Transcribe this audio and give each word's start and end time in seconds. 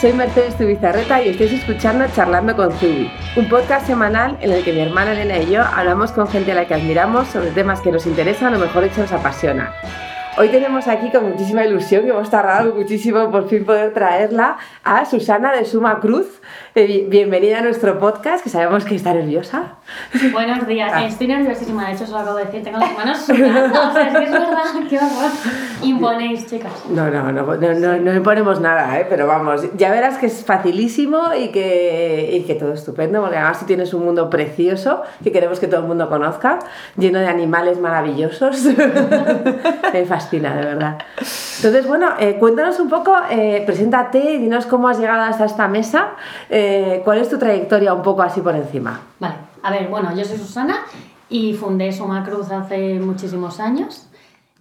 soy 0.00 0.14
Mercedes 0.14 0.56
Tubizarreta 0.56 1.22
y 1.22 1.28
estáis 1.28 1.52
escuchando 1.52 2.06
Charlando 2.14 2.56
con 2.56 2.72
Zubi, 2.72 3.10
un 3.36 3.48
podcast 3.50 3.86
semanal 3.86 4.38
en 4.40 4.50
el 4.50 4.64
que 4.64 4.72
mi 4.72 4.80
hermana 4.80 5.12
Elena 5.12 5.36
y 5.36 5.50
yo 5.50 5.62
hablamos 5.62 6.10
con 6.12 6.26
gente 6.26 6.52
a 6.52 6.54
la 6.54 6.66
que 6.66 6.72
admiramos 6.72 7.28
sobre 7.28 7.50
temas 7.50 7.82
que 7.82 7.92
nos 7.92 8.06
interesan 8.06 8.54
o 8.54 8.58
mejor 8.58 8.84
dicho 8.84 9.02
nos 9.02 9.12
apasionan. 9.12 9.68
Hoy 10.38 10.48
tenemos 10.48 10.86
aquí 10.86 11.10
con 11.10 11.28
muchísima 11.28 11.64
ilusión, 11.64 12.04
que 12.04 12.10
hemos 12.10 12.30
tardado 12.30 12.72
muchísimo 12.74 13.30
por 13.30 13.48
fin 13.48 13.64
poder 13.64 13.92
traerla, 13.92 14.58
a 14.84 15.04
Susana 15.04 15.52
de 15.52 15.64
Suma 15.64 15.98
Cruz. 15.98 16.40
Eh, 16.76 17.06
bienvenida 17.08 17.58
a 17.58 17.62
nuestro 17.62 17.98
podcast, 17.98 18.44
que 18.44 18.48
sabemos 18.48 18.84
que 18.84 18.94
está 18.94 19.12
nerviosa. 19.12 19.74
Buenos 20.32 20.68
días, 20.68 20.92
ah. 20.94 21.04
estoy 21.04 21.26
nerviosísima, 21.26 21.88
de 21.88 21.94
hecho 21.94 22.04
os 22.04 22.10
lo 22.10 22.18
acabo 22.18 22.38
de 22.38 22.44
decir, 22.44 22.62
tengo 22.62 22.78
las 22.78 22.96
manos 22.96 23.18
sudando, 23.18 23.80
o 23.90 23.92
sea, 23.92 24.06
es 24.06 24.18
que 24.18 24.24
es 24.24 24.30
verdad, 24.30 24.64
qué 24.88 24.96
horror. 24.98 25.30
Imponéis, 25.82 26.46
chicas. 26.46 26.72
No, 26.88 27.10
no, 27.10 27.32
no, 27.32 27.56
no, 27.56 27.96
no, 27.98 28.14
imponemos 28.14 28.60
nada, 28.60 29.00
¿eh? 29.00 29.06
pero 29.10 29.26
vamos, 29.26 29.62
ya 29.76 29.90
verás 29.90 30.18
que 30.18 30.26
es 30.26 30.44
facilísimo 30.44 31.34
y 31.34 31.48
que, 31.48 32.30
y 32.32 32.42
que 32.44 32.54
todo 32.54 32.72
estupendo, 32.72 33.20
porque 33.20 33.36
además 33.36 33.58
tú 33.58 33.66
tienes 33.66 33.92
un 33.94 34.04
mundo 34.04 34.30
precioso 34.30 35.02
que 35.24 35.32
queremos 35.32 35.58
que 35.58 35.66
todo 35.66 35.80
el 35.80 35.86
mundo 35.88 36.08
conozca, 36.08 36.60
lleno 36.96 37.18
de 37.18 37.26
animales 37.26 37.80
maravillosos. 37.80 38.64
Fascina, 40.20 40.54
de 40.54 40.64
verdad. 40.64 40.98
Entonces, 41.16 41.86
bueno, 41.86 42.10
eh, 42.18 42.36
cuéntanos 42.38 42.78
un 42.78 42.90
poco, 42.90 43.16
eh, 43.30 43.62
preséntate, 43.64 44.38
dinos 44.38 44.66
cómo 44.66 44.88
has 44.88 44.98
llegado 44.98 45.22
hasta 45.22 45.46
esta 45.46 45.66
mesa. 45.66 46.10
Eh, 46.50 47.00
¿Cuál 47.04 47.18
es 47.18 47.30
tu 47.30 47.38
trayectoria 47.38 47.94
un 47.94 48.02
poco 48.02 48.22
así 48.22 48.40
por 48.42 48.54
encima? 48.54 49.00
Vale, 49.18 49.34
a 49.62 49.70
ver, 49.70 49.88
bueno, 49.88 50.14
yo 50.14 50.24
soy 50.24 50.36
Susana 50.36 50.76
y 51.30 51.54
fundé 51.54 51.90
Suma 51.92 52.22
Cruz 52.22 52.50
hace 52.50 53.00
muchísimos 53.00 53.60
años. 53.60 54.08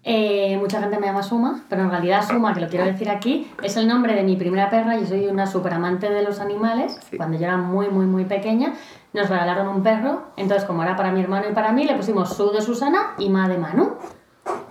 Eh, 0.04 0.58
mucha 0.58 0.80
gente 0.80 0.98
me 0.98 1.08
llama 1.08 1.24
Suma, 1.24 1.66
pero 1.68 1.82
en 1.84 1.92
realidad 1.92 2.26
Suma, 2.26 2.54
que 2.54 2.62
lo 2.62 2.70
quiero 2.70 2.86
decir 2.86 3.10
aquí, 3.10 3.52
es 3.62 3.76
el 3.76 3.86
nombre 3.86 4.16
de 4.16 4.24
mi 4.24 4.38
primera 4.38 4.70
perra. 4.70 4.98
Yo 4.98 5.06
soy 5.06 5.28
una 5.28 5.46
super 5.46 5.74
amante 5.74 6.10
de 6.10 6.24
los 6.24 6.40
animales. 6.40 7.00
Cuando 7.18 7.38
yo 7.38 7.46
era 7.46 7.58
muy, 7.58 7.90
muy, 7.90 8.06
muy 8.06 8.24
pequeña, 8.24 8.74
nos 9.14 9.30
regalaron 9.30 9.68
un 9.68 9.84
perro. 9.84 10.24
Entonces, 10.38 10.66
como 10.66 10.84
era 10.84 10.96
para 10.96 11.12
mi 11.12 11.20
hermano 11.20 11.48
y 11.50 11.54
para 11.54 11.74
mí, 11.74 11.84
le 11.84 11.96
pusimos 11.96 12.34
Su 12.34 12.52
de 12.52 12.62
Susana 12.62 13.14
y 13.18 13.30
Ma 13.30 13.50
de 13.50 13.58
Manu. 13.58 13.98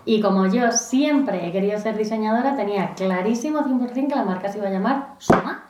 Y 0.05 0.21
como 0.21 0.47
yo 0.47 0.73
siempre 0.73 1.47
he 1.47 1.53
querido 1.53 1.79
ser 1.79 1.97
diseñadora, 1.97 2.57
tenía 2.57 2.95
clarísimo 2.95 3.61
100% 3.61 4.09
que 4.09 4.15
la 4.15 4.25
marca 4.25 4.48
se 4.48 4.59
iba 4.59 4.69
a 4.69 4.71
llamar 4.71 5.15
Suma. 5.19 5.65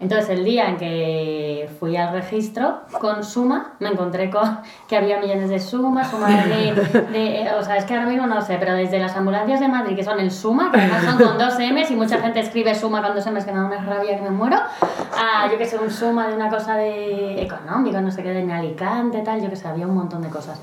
Entonces, 0.00 0.30
el 0.30 0.44
día 0.44 0.68
en 0.68 0.76
que 0.76 1.70
fui 1.78 1.96
al 1.96 2.12
registro 2.12 2.80
con 3.00 3.22
Suma, 3.22 3.74
me 3.78 3.88
encontré 3.88 4.28
con 4.28 4.58
que 4.88 4.96
había 4.96 5.20
millones 5.20 5.48
de 5.48 5.60
Suma, 5.60 6.04
Suma 6.04 6.28
de, 6.28 7.48
O 7.58 7.62
sea, 7.62 7.76
es 7.76 7.84
que 7.84 7.94
ahora 7.94 8.06
mismo 8.06 8.26
no 8.26 8.42
sé, 8.42 8.56
pero 8.58 8.74
desde 8.74 8.98
las 8.98 9.16
ambulancias 9.16 9.60
de 9.60 9.68
Madrid, 9.68 9.94
que 9.94 10.02
son 10.02 10.18
el 10.18 10.30
Suma, 10.30 10.72
que 10.72 11.06
son 11.06 11.16
con 11.16 11.38
dos 11.38 11.54
M's 11.58 11.90
y 11.90 11.96
mucha 11.96 12.18
gente 12.18 12.40
escribe 12.40 12.74
Suma 12.74 13.00
con 13.00 13.14
dos 13.14 13.26
M's, 13.26 13.44
que 13.44 13.52
me 13.52 13.58
da 13.58 13.66
una 13.66 13.80
rabia 13.82 14.16
que 14.16 14.22
me 14.22 14.30
muero, 14.30 14.56
a 14.56 15.48
yo 15.50 15.56
que 15.56 15.64
sé, 15.64 15.78
un 15.78 15.90
Suma 15.90 16.26
de 16.26 16.34
una 16.34 16.50
cosa 16.50 16.76
de 16.76 17.40
económico, 17.40 18.00
no 18.00 18.10
sé 18.10 18.22
qué, 18.22 18.30
de 18.30 18.52
Alicante, 18.52 19.22
tal, 19.22 19.40
yo 19.40 19.48
que 19.48 19.56
sé, 19.56 19.68
había 19.68 19.86
un 19.86 19.94
montón 19.94 20.20
de 20.20 20.28
cosas. 20.28 20.60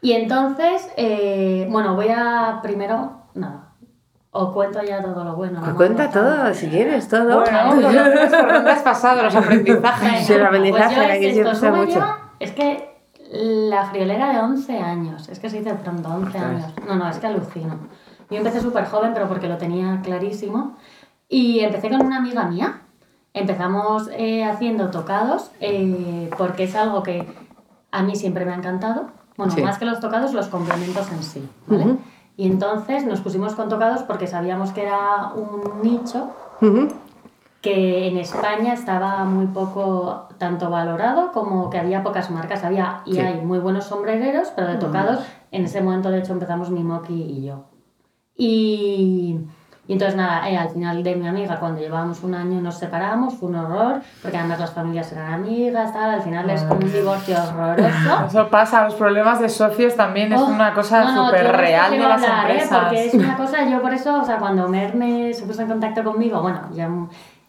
Y 0.00 0.12
entonces, 0.12 0.88
eh, 0.96 1.66
bueno, 1.70 1.94
voy 1.94 2.08
a 2.08 2.60
primero. 2.62 3.22
Nada, 3.34 3.66
o 4.38 4.52
cuento 4.52 4.82
ya 4.82 5.02
todo 5.02 5.24
lo 5.24 5.34
bueno. 5.34 5.64
Lo 5.64 5.74
cuenta 5.74 6.10
todo, 6.10 6.52
si 6.52 6.68
quieres, 6.68 7.08
todo. 7.08 7.40
Bueno, 7.40 7.70
por 7.70 8.52
dónde 8.52 8.70
has 8.70 8.82
pasado, 8.82 9.22
los 9.22 9.34
aprendizajes. 9.36 10.26
Sí, 10.26 10.32
el 10.34 10.44
aprendizaje, 10.44 11.42
pues 11.42 11.60
que 11.60 11.70
mucho. 11.70 12.16
es 12.38 12.52
que 12.52 12.96
la 13.30 13.86
friolera 13.86 14.32
de 14.32 14.38
11 14.40 14.78
años, 14.78 15.28
es 15.28 15.38
que 15.38 15.50
se 15.50 15.58
dice 15.58 15.74
pronto, 15.74 16.08
11 16.08 16.38
años. 16.38 16.74
No, 16.86 16.96
no, 16.96 17.08
es 17.08 17.18
que 17.18 17.26
alucino. 17.26 17.78
Yo 18.30 18.38
empecé 18.38 18.60
súper 18.60 18.86
joven, 18.86 19.12
pero 19.14 19.28
porque 19.28 19.48
lo 19.48 19.56
tenía 19.56 20.00
clarísimo. 20.02 20.76
Y 21.28 21.60
empecé 21.60 21.88
con 21.88 22.04
una 22.04 22.18
amiga 22.18 22.44
mía. 22.44 22.82
Empezamos 23.32 24.08
eh, 24.12 24.44
haciendo 24.44 24.90
tocados, 24.90 25.50
eh, 25.60 26.30
porque 26.38 26.64
es 26.64 26.74
algo 26.74 27.02
que 27.02 27.26
a 27.90 28.02
mí 28.02 28.16
siempre 28.16 28.44
me 28.44 28.52
ha 28.52 28.56
encantado. 28.56 29.10
Bueno, 29.36 29.54
más 29.62 29.78
que 29.78 29.84
los 29.84 30.00
tocados, 30.00 30.32
los 30.32 30.48
complementos 30.48 31.10
en 31.12 31.22
sí, 31.22 31.48
¿vale? 31.66 31.96
Y 32.36 32.46
entonces 32.46 33.04
nos 33.06 33.20
pusimos 33.20 33.54
con 33.54 33.68
tocados 33.68 34.02
porque 34.02 34.26
sabíamos 34.26 34.70
que 34.72 34.82
era 34.82 35.32
un 35.34 35.82
nicho 35.82 36.30
que 37.62 38.08
en 38.08 38.16
España 38.18 38.74
estaba 38.74 39.24
muy 39.24 39.46
poco 39.46 40.28
tanto 40.38 40.70
valorado 40.70 41.32
como 41.32 41.70
que 41.70 41.78
había 41.78 42.02
pocas 42.02 42.30
marcas. 42.30 42.62
Había 42.62 43.02
y 43.06 43.18
hay 43.18 43.40
muy 43.40 43.58
buenos 43.58 43.86
sombrereros, 43.86 44.52
pero 44.54 44.68
de 44.68 44.76
tocados, 44.76 45.20
en 45.50 45.64
ese 45.64 45.80
momento 45.80 46.10
de 46.10 46.18
hecho 46.18 46.32
empezamos 46.32 46.70
mi 46.70 46.84
Moki 46.84 47.14
y 47.14 47.44
yo. 47.44 47.64
Y 48.36 49.40
y 49.88 49.92
entonces 49.92 50.16
nada, 50.16 50.50
eh, 50.50 50.56
al 50.56 50.70
final 50.70 51.02
de 51.04 51.14
mi 51.14 51.28
amiga, 51.28 51.60
cuando 51.60 51.80
llevábamos 51.80 52.22
un 52.24 52.34
año 52.34 52.60
nos 52.60 52.76
separamos, 52.76 53.34
fue 53.34 53.50
un 53.50 53.56
horror, 53.56 54.02
porque 54.20 54.36
además 54.36 54.58
las 54.58 54.72
familias 54.72 55.12
eran 55.12 55.34
amigas, 55.34 55.92
tal, 55.92 56.10
al 56.10 56.22
final 56.22 56.50
es 56.50 56.62
como 56.64 56.80
un 56.80 56.92
divorcio 56.92 57.36
horroroso. 57.36 58.26
Eso 58.26 58.48
pasa, 58.48 58.84
los 58.84 58.94
problemas 58.94 59.40
de 59.40 59.48
socios 59.48 59.94
también 59.94 60.32
es 60.32 60.40
oh, 60.40 60.46
una 60.46 60.74
cosa 60.74 61.14
súper 61.14 61.56
real 61.56 61.92
de 61.92 61.98
las 61.98 62.22
hablar, 62.22 62.50
¿eh? 62.50 62.52
empresas. 62.54 62.78
porque 62.80 63.06
es 63.06 63.14
una 63.14 63.36
cosa, 63.36 63.64
yo 63.64 63.80
por 63.80 63.94
eso, 63.94 64.20
o 64.20 64.24
sea, 64.24 64.38
cuando 64.38 64.68
Mer 64.68 64.96
me 64.96 65.32
se 65.32 65.44
puso 65.46 65.62
en 65.62 65.68
contacto 65.68 66.02
conmigo, 66.02 66.42
bueno, 66.42 66.62
ya 66.72 66.88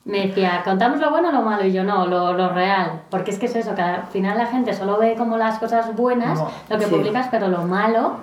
me 0.08 0.28
decía, 0.28 0.62
¿contamos 0.64 1.00
lo 1.00 1.10
bueno 1.10 1.30
o 1.30 1.32
lo 1.32 1.42
malo? 1.42 1.66
Y 1.66 1.74
yo, 1.74 1.84
no, 1.84 2.06
lo, 2.06 2.34
lo, 2.34 2.50
real. 2.50 3.02
Porque 3.10 3.32
es 3.32 3.40
que 3.40 3.48
es 3.48 3.56
eso, 3.56 3.76
que 3.76 3.82
al 3.82 4.04
final 4.04 4.38
la 4.38 4.46
gente 4.46 4.74
solo 4.74 4.98
ve 4.98 5.16
como 5.18 5.38
las 5.38 5.60
cosas 5.60 5.96
buenas, 5.96 6.40
lo 6.70 6.78
que 6.78 6.88
publicas, 6.88 7.28
pero 7.30 7.50
lo 7.50 7.64
malo 7.64 8.18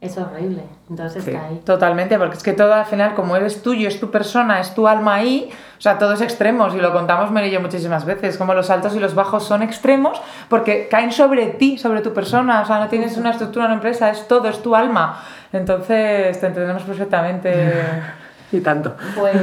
es 0.00 0.18
horrible. 0.18 0.64
Entonces 0.92 1.26
está 1.26 1.46
ahí. 1.46 1.62
Totalmente, 1.64 2.18
porque 2.18 2.36
es 2.36 2.42
que 2.42 2.52
todo 2.52 2.74
al 2.74 2.84
final, 2.84 3.14
como 3.14 3.34
eres 3.34 3.62
tuyo, 3.62 3.88
es 3.88 3.98
tu 3.98 4.10
persona, 4.10 4.60
es 4.60 4.74
tu 4.74 4.86
alma 4.86 5.14
ahí, 5.14 5.48
o 5.78 5.80
sea, 5.80 5.96
todos 5.96 6.20
extremos, 6.20 6.74
y 6.74 6.78
lo 6.78 6.92
contamos 6.92 7.30
Mary 7.30 7.48
y 7.48 7.52
yo 7.52 7.62
muchísimas 7.62 8.04
veces, 8.04 8.36
como 8.36 8.52
los 8.52 8.68
altos 8.68 8.94
y 8.94 9.00
los 9.00 9.14
bajos 9.14 9.44
son 9.44 9.62
extremos 9.62 10.20
porque 10.50 10.88
caen 10.90 11.10
sobre 11.10 11.46
ti, 11.46 11.78
sobre 11.78 12.02
tu 12.02 12.12
persona, 12.12 12.60
o 12.60 12.66
sea, 12.66 12.78
no 12.78 12.88
tienes 12.88 13.16
una 13.16 13.30
estructura, 13.30 13.64
una 13.64 13.76
empresa, 13.76 14.10
es 14.10 14.28
todo, 14.28 14.48
es 14.48 14.62
tu 14.62 14.76
alma. 14.76 15.18
Entonces 15.50 16.38
te 16.38 16.46
entendemos 16.46 16.82
perfectamente. 16.82 17.84
y 18.52 18.60
tanto. 18.60 18.94
Pues 19.16 19.34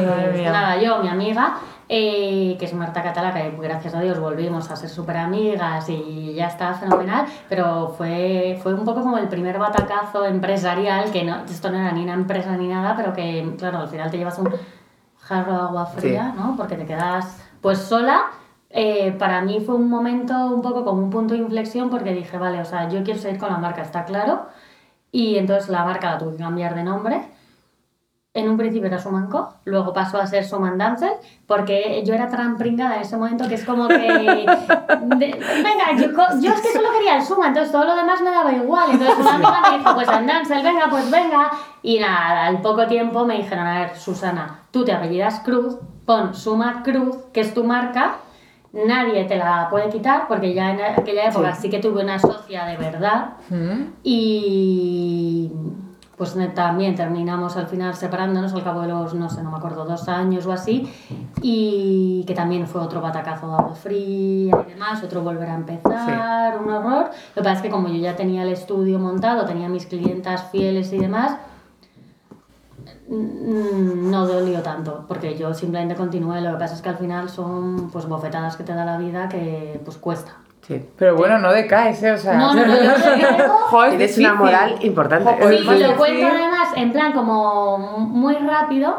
nada, 0.44 0.80
yo, 0.80 1.00
mi 1.00 1.10
amiga, 1.10 1.58
eh, 1.92 2.56
que 2.60 2.66
es 2.66 2.74
Marta 2.76 3.02
Catala, 3.02 3.34
que 3.34 3.52
gracias 3.60 3.96
a 3.96 4.02
Dios 4.02 4.20
volvimos 4.20 4.70
a 4.70 4.76
ser 4.76 4.90
súper 4.90 5.18
amigas 5.18 5.90
y 5.90 6.36
ya 6.36 6.46
está 6.46 6.76
fenomenal, 6.76 7.26
pero 7.50 7.96
fue, 7.98 8.60
fue 8.62 8.76
un 8.76 8.86
poco 8.86 9.02
como 9.02 9.18
el 9.18 9.28
primer 9.28 9.58
batacazo 9.58 10.24
empresarial, 10.26 11.12
que 11.12 11.24
no, 11.24 11.44
esto 11.46 11.72
no 11.72 11.80
era 11.80 11.92
ni 11.92 12.04
una 12.04 12.14
empresa 12.14 12.56
ni 12.56 12.68
nada, 12.68 12.96
pero 12.96 13.12
que, 13.14 13.56
claro, 13.58 13.80
al 13.80 13.88
final 13.88 14.12
te 14.12 14.20
llevas 14.20 14.38
un 14.38 14.54
jarro 15.18 15.52
de 15.52 15.60
agua 15.60 15.86
fría, 15.88 16.32
¿no? 16.38 16.56
Porque 16.56 16.76
te 16.76 16.86
quedas 16.86 17.44
pues 17.60 17.80
sola. 17.80 18.22
Eh, 18.70 19.12
para 19.18 19.42
mí 19.42 19.60
fue 19.60 19.74
un 19.74 19.90
momento 19.90 20.34
un 20.54 20.62
poco 20.62 20.86
como 20.86 21.02
un 21.02 21.10
punto 21.10 21.34
de 21.34 21.40
inflexión 21.40 21.90
porque 21.90 22.14
dije, 22.14 22.38
vale, 22.38 22.60
o 22.62 22.66
sea, 22.66 22.88
yo 22.88 23.04
quiero 23.04 23.20
seguir 23.20 23.40
con 23.40 23.50
la 23.50 23.58
marca, 23.58 23.82
está 23.82 24.06
claro. 24.06 24.46
Y 25.12 25.38
entonces 25.38 25.70
la 25.70 25.84
marca 25.84 26.12
la 26.12 26.18
tuve 26.20 26.34
que 26.34 26.44
cambiar 26.44 26.76
de 26.76 26.84
nombre 26.84 27.39
en 28.34 28.48
un 28.48 28.58
principio 28.58 28.88
era 28.88 29.00
Sumanco, 29.00 29.56
luego 29.66 29.92
pasó 29.92 30.20
a 30.20 30.28
ser 30.28 30.46
Suman 30.46 30.78
Dancer, 30.78 31.14
porque 31.48 32.04
yo 32.06 32.14
era 32.14 32.30
tan 32.30 32.58
pringada 32.58 32.98
en 32.98 33.02
ese 33.02 33.18
momento 33.18 33.48
que 33.48 33.56
es 33.56 33.66
como 33.66 33.88
que. 33.88 33.98
venga, 33.98 35.92
yo, 36.40 36.54
es 36.54 36.62
que 36.62 36.72
solo 36.72 36.92
quería 36.94 37.18
el 37.18 37.24
Suma, 37.24 37.48
entonces 37.48 37.72
todo 37.72 37.86
lo 37.86 37.96
demás 37.96 38.22
me 38.22 38.30
daba 38.30 38.54
igual. 38.54 38.92
Entonces 38.92 39.18
una 39.20 39.36
amiga 39.36 39.62
me 39.72 39.78
dijo, 39.80 39.96
pues 39.96 40.08
Dancer, 40.08 40.64
venga, 40.64 40.88
pues 40.90 41.10
venga. 41.10 41.50
Y 41.82 42.00
nada, 42.00 42.46
al 42.46 42.62
poco 42.62 42.86
tiempo 42.86 43.26
me 43.26 43.38
dijeron, 43.38 43.66
a 43.66 43.80
ver, 43.80 43.96
Susana, 43.96 44.60
tú 44.70 44.86
te 44.86 44.92
apellidas 44.92 45.40
Cruz, 45.40 45.78
pon 46.06 46.36
Suma 46.36 46.84
Cruz, 46.84 47.18
que 47.34 47.42
es 47.42 47.56
tu 47.56 47.64
marca, 47.64 48.18
nadie 48.74 49.24
te 49.26 49.38
la 49.38 49.70
puede 49.72 49.90
quitar, 49.90 50.28
porque 50.28 50.54
ya 50.54 50.70
en 50.70 50.82
aquella 50.82 51.30
época 51.30 51.56
sí, 51.56 51.72
que 51.72 51.80
tuve 51.80 52.04
una 52.04 52.20
socia 52.20 52.66
de 52.66 52.78
verdad. 52.78 53.38
Y 54.04 55.52
pues 56.20 56.36
también 56.54 56.96
terminamos 56.96 57.56
al 57.56 57.68
final 57.68 57.96
separándonos 57.96 58.54
al 58.54 58.62
cabo 58.62 58.82
de 58.82 58.90
los, 58.90 59.14
no 59.14 59.30
sé, 59.30 59.42
no 59.42 59.52
me 59.52 59.58
acuerdo, 59.58 59.86
dos 59.86 60.10
años 60.10 60.46
o 60.46 60.52
así, 60.52 60.92
y 61.42 62.26
que 62.28 62.34
también 62.34 62.68
fue 62.68 62.82
otro 62.82 63.00
batacazo 63.00 63.48
de 63.48 63.54
agua 63.54 63.74
fría 63.74 64.66
y 64.68 64.72
demás, 64.72 65.02
otro 65.02 65.22
volver 65.22 65.50
a 65.50 65.56
empezar, 65.56 66.60
un 66.62 66.70
horror. 66.70 67.06
Lo 67.06 67.36
que 67.36 67.42
pasa 67.42 67.54
es 67.54 67.62
que 67.62 67.70
como 67.70 67.88
yo 67.88 67.96
ya 67.96 68.18
tenía 68.18 68.44
el 68.44 68.50
estudio 68.50 69.00
montado, 69.00 69.46
tenía 69.46 69.70
mis 69.70 69.86
clientas 69.86 70.44
fieles 70.52 70.92
y 70.92 70.98
demás, 70.98 71.38
mm, 73.08 74.12
no 74.12 74.28
dolió 74.28 74.62
tanto, 74.62 75.06
porque 75.08 75.38
yo 75.38 75.54
simplemente 75.54 75.96
continué, 75.96 76.42
lo 76.42 76.52
que 76.52 76.58
pasa 76.58 76.76
es 76.76 76.82
que 76.82 76.90
al 76.90 76.98
final 76.98 77.30
son 77.30 77.90
pues 77.92 78.06
bofetadas 78.08 78.58
que 78.58 78.64
te 78.66 78.74
da 78.74 78.84
la 78.84 78.98
vida 78.98 79.30
que 79.30 79.80
pues 79.86 79.96
cuesta. 79.96 80.36
Pero 80.98 81.16
bueno, 81.16 81.40
no 81.40 81.52
decaes, 81.52 82.04
¿eh? 82.04 82.12
O 82.12 82.18
sea, 82.18 82.34
no, 82.34 82.54
no, 82.54 82.66
no, 82.66 82.76
yo 82.76 83.90
Tienes 83.90 84.18
una 84.20 84.34
moral 84.36 84.76
importante. 84.82 85.32
Sí, 85.32 85.64
pues 85.66 85.82
lo 85.82 85.96
cuento 85.96 86.28
además 86.28 86.70
en 86.76 86.92
plan 86.92 87.12
como 87.14 87.78
muy 87.78 88.36
rápido, 88.36 88.96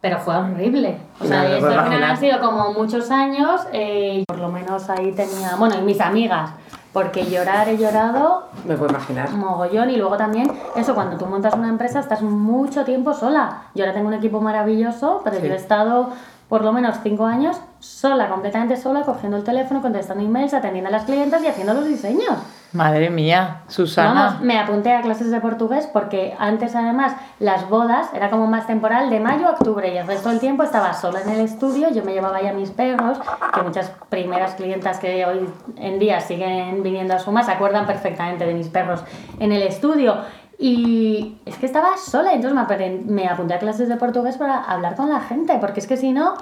pero 0.00 0.18
fue 0.18 0.36
horrible. 0.36 0.96
O 1.20 1.24
sea, 1.24 1.54
esto 1.54 1.68
al 1.68 1.84
final 1.84 2.02
han 2.02 2.16
sido 2.16 2.40
como 2.40 2.72
muchos 2.72 3.10
años, 3.10 3.66
eh, 3.72 4.24
por 4.26 4.38
lo 4.38 4.48
menos 4.48 4.88
ahí 4.88 5.12
tenía, 5.12 5.56
bueno, 5.58 5.76
y 5.78 5.82
mis 5.82 6.00
amigas, 6.00 6.50
porque 6.92 7.26
llorar 7.26 7.68
he 7.68 7.76
llorado. 7.76 8.48
Me 8.64 8.76
puedo 8.76 8.90
imaginar. 8.90 9.30
Mogollón, 9.32 9.90
y 9.90 9.96
luego 9.96 10.16
también, 10.16 10.50
eso, 10.74 10.94
cuando 10.94 11.18
tú 11.18 11.26
montas 11.26 11.52
una 11.52 11.68
empresa 11.68 12.00
estás 12.00 12.22
mucho 12.22 12.84
tiempo 12.84 13.12
sola. 13.12 13.64
Yo 13.74 13.84
ahora 13.84 13.92
tengo 13.92 14.08
un 14.08 14.14
equipo 14.14 14.40
maravilloso, 14.40 15.20
pero 15.22 15.38
yo 15.38 15.52
he 15.52 15.56
estado 15.56 16.12
por 16.48 16.62
lo 16.62 16.72
menos 16.72 16.96
cinco 17.02 17.26
años 17.26 17.56
sola, 17.80 18.28
completamente 18.28 18.76
sola, 18.76 19.02
cogiendo 19.02 19.36
el 19.36 19.44
teléfono, 19.44 19.82
contestando 19.82 20.24
emails, 20.24 20.54
atendiendo 20.54 20.88
a 20.88 20.92
las 20.92 21.04
clientas 21.04 21.42
y 21.42 21.46
haciendo 21.46 21.74
los 21.74 21.86
diseños. 21.86 22.36
Madre 22.72 23.10
mía, 23.10 23.62
Susana. 23.68 24.12
Vamos, 24.12 24.40
me 24.42 24.58
apunté 24.58 24.92
a 24.92 25.00
clases 25.00 25.30
de 25.30 25.40
portugués 25.40 25.88
porque 25.92 26.34
antes 26.38 26.74
además 26.74 27.14
las 27.38 27.68
bodas 27.68 28.08
era 28.12 28.28
como 28.28 28.46
más 28.46 28.66
temporal 28.66 29.08
de 29.08 29.20
mayo 29.20 29.46
a 29.48 29.52
octubre 29.52 29.92
y 29.92 29.96
el 29.96 30.06
resto 30.06 30.28
del 30.28 30.40
tiempo 30.40 30.62
estaba 30.62 30.92
sola 30.92 31.22
en 31.22 31.30
el 31.30 31.40
estudio, 31.40 31.90
yo 31.90 32.04
me 32.04 32.12
llevaba 32.12 32.42
ya 32.42 32.52
mis 32.52 32.70
perros, 32.70 33.18
que 33.54 33.62
muchas 33.62 33.92
primeras 34.08 34.54
clientas 34.56 34.98
que 34.98 35.24
hoy 35.24 35.48
en 35.76 35.98
día 35.98 36.20
siguen 36.20 36.82
viniendo 36.82 37.14
a 37.14 37.18
Suma 37.18 37.42
se 37.44 37.52
acuerdan 37.52 37.86
perfectamente 37.86 38.44
de 38.44 38.54
mis 38.54 38.68
perros 38.68 39.02
en 39.38 39.52
el 39.52 39.62
estudio. 39.62 40.16
Y 40.58 41.38
es 41.44 41.56
que 41.56 41.66
estaba 41.66 41.96
sola, 41.98 42.32
entonces 42.32 42.58
me, 43.06 43.12
me 43.22 43.28
apunté 43.28 43.54
a 43.54 43.58
clases 43.58 43.88
de 43.88 43.96
portugués 43.96 44.36
para 44.38 44.62
hablar 44.62 44.96
con 44.96 45.08
la 45.08 45.20
gente, 45.20 45.58
porque 45.60 45.80
es 45.80 45.86
que 45.86 45.96
si 45.96 46.12
no, 46.12 46.34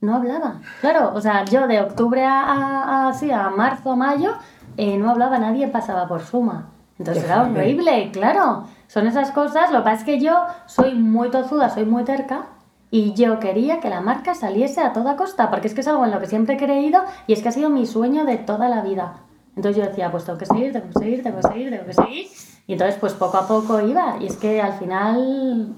no 0.00 0.14
hablaba. 0.16 0.60
Claro, 0.80 1.12
o 1.14 1.20
sea, 1.20 1.44
yo 1.44 1.66
de 1.66 1.80
octubre 1.80 2.24
a, 2.24 2.40
a, 2.42 3.08
a- 3.08 3.12
sí, 3.14 3.30
a 3.32 3.50
marzo, 3.50 3.96
mayo, 3.96 4.32
eh, 4.76 4.96
no 4.98 5.10
hablaba, 5.10 5.38
nadie 5.38 5.66
pasaba 5.68 6.06
por 6.06 6.22
suma. 6.22 6.68
Entonces 6.98 7.24
Qué 7.24 7.30
era 7.32 7.42
horrible, 7.42 8.10
claro. 8.12 8.64
Son 8.86 9.06
esas 9.08 9.32
cosas, 9.32 9.72
lo 9.72 9.78
que 9.78 9.84
pasa 9.84 9.96
es 9.98 10.04
que 10.04 10.20
yo 10.20 10.36
soy 10.66 10.94
muy 10.94 11.30
tozuda, 11.30 11.70
soy 11.70 11.84
muy 11.86 12.04
terca. 12.04 12.46
Y 12.92 13.14
yo 13.14 13.40
quería 13.40 13.80
que 13.80 13.90
la 13.90 14.00
marca 14.00 14.34
saliese 14.36 14.80
a 14.80 14.92
toda 14.92 15.16
costa, 15.16 15.50
porque 15.50 15.66
es 15.66 15.74
que 15.74 15.80
es 15.80 15.88
algo 15.88 16.04
en 16.04 16.12
lo 16.12 16.20
que 16.20 16.28
siempre 16.28 16.54
he 16.54 16.58
creído 16.58 17.02
y 17.26 17.32
es 17.32 17.42
que 17.42 17.48
ha 17.48 17.52
sido 17.52 17.68
mi 17.68 17.86
sueño 17.86 18.24
de 18.24 18.36
toda 18.36 18.68
la 18.68 18.82
vida. 18.82 19.14
Entonces 19.56 19.82
yo 19.82 19.88
decía, 19.88 20.12
pues 20.12 20.24
tengo 20.24 20.38
que 20.38 20.46
seguir, 20.46 20.72
tengo 20.72 20.86
que 20.86 21.00
seguir, 21.00 21.22
tengo 21.24 21.38
que 21.38 21.48
seguir, 21.48 21.70
tengo 21.70 21.86
que 21.86 21.92
seguir. 21.94 22.26
Y 22.66 22.72
entonces 22.72 22.96
pues 22.98 23.12
poco 23.12 23.36
a 23.38 23.46
poco 23.46 23.80
iba. 23.80 24.16
Y 24.20 24.26
es 24.26 24.36
que 24.36 24.60
al 24.60 24.78
final 24.78 25.74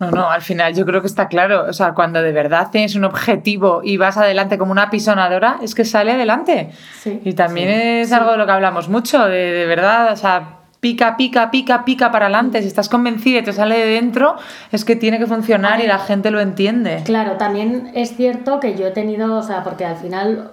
No, 0.00 0.10
no, 0.10 0.30
al 0.30 0.42
final 0.42 0.74
yo 0.74 0.84
creo 0.84 1.00
que 1.00 1.06
está 1.06 1.28
claro. 1.28 1.64
O 1.68 1.72
sea, 1.72 1.94
cuando 1.94 2.20
de 2.20 2.32
verdad 2.32 2.68
tienes 2.70 2.94
un 2.96 3.04
objetivo 3.04 3.80
y 3.82 3.96
vas 3.96 4.16
adelante 4.16 4.58
como 4.58 4.72
una 4.72 4.90
pisonadora, 4.90 5.58
es 5.62 5.74
que 5.74 5.84
sale 5.84 6.12
adelante. 6.12 6.70
Sí. 7.00 7.20
Y 7.24 7.32
también 7.34 7.70
es 7.70 8.12
algo 8.12 8.32
de 8.32 8.36
lo 8.38 8.46
que 8.46 8.52
hablamos 8.52 8.88
mucho, 8.88 9.24
de, 9.26 9.52
de 9.52 9.66
verdad, 9.66 10.12
o 10.12 10.16
sea, 10.16 10.58
pica, 10.80 11.16
pica, 11.16 11.50
pica, 11.50 11.84
pica 11.86 12.10
para 12.10 12.26
adelante. 12.26 12.60
Si 12.60 12.68
estás 12.68 12.90
convencida 12.90 13.38
y 13.38 13.42
te 13.42 13.54
sale 13.54 13.78
de 13.78 13.86
dentro, 13.86 14.36
es 14.70 14.84
que 14.84 14.96
tiene 14.96 15.18
que 15.18 15.26
funcionar 15.26 15.80
y 15.80 15.86
la 15.86 15.98
gente 15.98 16.30
lo 16.30 16.40
entiende. 16.40 17.00
Claro, 17.04 17.38
también 17.38 17.90
es 17.94 18.14
cierto 18.16 18.60
que 18.60 18.76
yo 18.76 18.88
he 18.88 18.90
tenido, 18.90 19.34
o 19.36 19.42
sea, 19.42 19.62
porque 19.62 19.86
al 19.86 19.96
final 19.96 20.50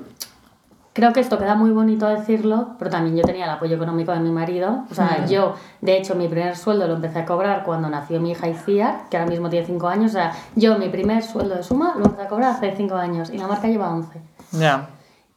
creo 0.93 1.13
que 1.13 1.19
esto 1.21 1.37
queda 1.37 1.55
muy 1.55 1.71
bonito 1.71 2.07
decirlo, 2.07 2.75
pero 2.77 2.91
también 2.91 3.15
yo 3.15 3.23
tenía 3.23 3.45
el 3.45 3.51
apoyo 3.51 3.75
económico 3.75 4.11
de 4.11 4.19
mi 4.19 4.31
marido. 4.31 4.83
O 4.91 4.93
sea, 4.93 5.25
yo, 5.25 5.55
de 5.81 5.97
hecho, 5.97 6.15
mi 6.15 6.27
primer 6.27 6.55
sueldo 6.57 6.87
lo 6.87 6.95
empecé 6.95 7.19
a 7.19 7.25
cobrar 7.25 7.63
cuando 7.63 7.89
nació 7.89 8.19
mi 8.19 8.31
hija 8.31 8.47
Iciar, 8.49 9.03
que 9.09 9.17
ahora 9.17 9.29
mismo 9.29 9.49
tiene 9.49 9.65
5 9.65 9.87
años. 9.87 10.11
O 10.11 10.13
sea, 10.13 10.33
yo 10.55 10.77
mi 10.77 10.89
primer 10.89 11.23
sueldo 11.23 11.55
de 11.55 11.63
suma 11.63 11.95
lo 11.97 12.05
empecé 12.05 12.23
a 12.23 12.27
cobrar 12.27 12.51
hace 12.51 12.73
5 12.75 12.95
años 12.95 13.29
y 13.29 13.37
la 13.37 13.47
marca 13.47 13.67
lleva 13.67 13.89
11. 13.93 14.21
Ya. 14.53 14.89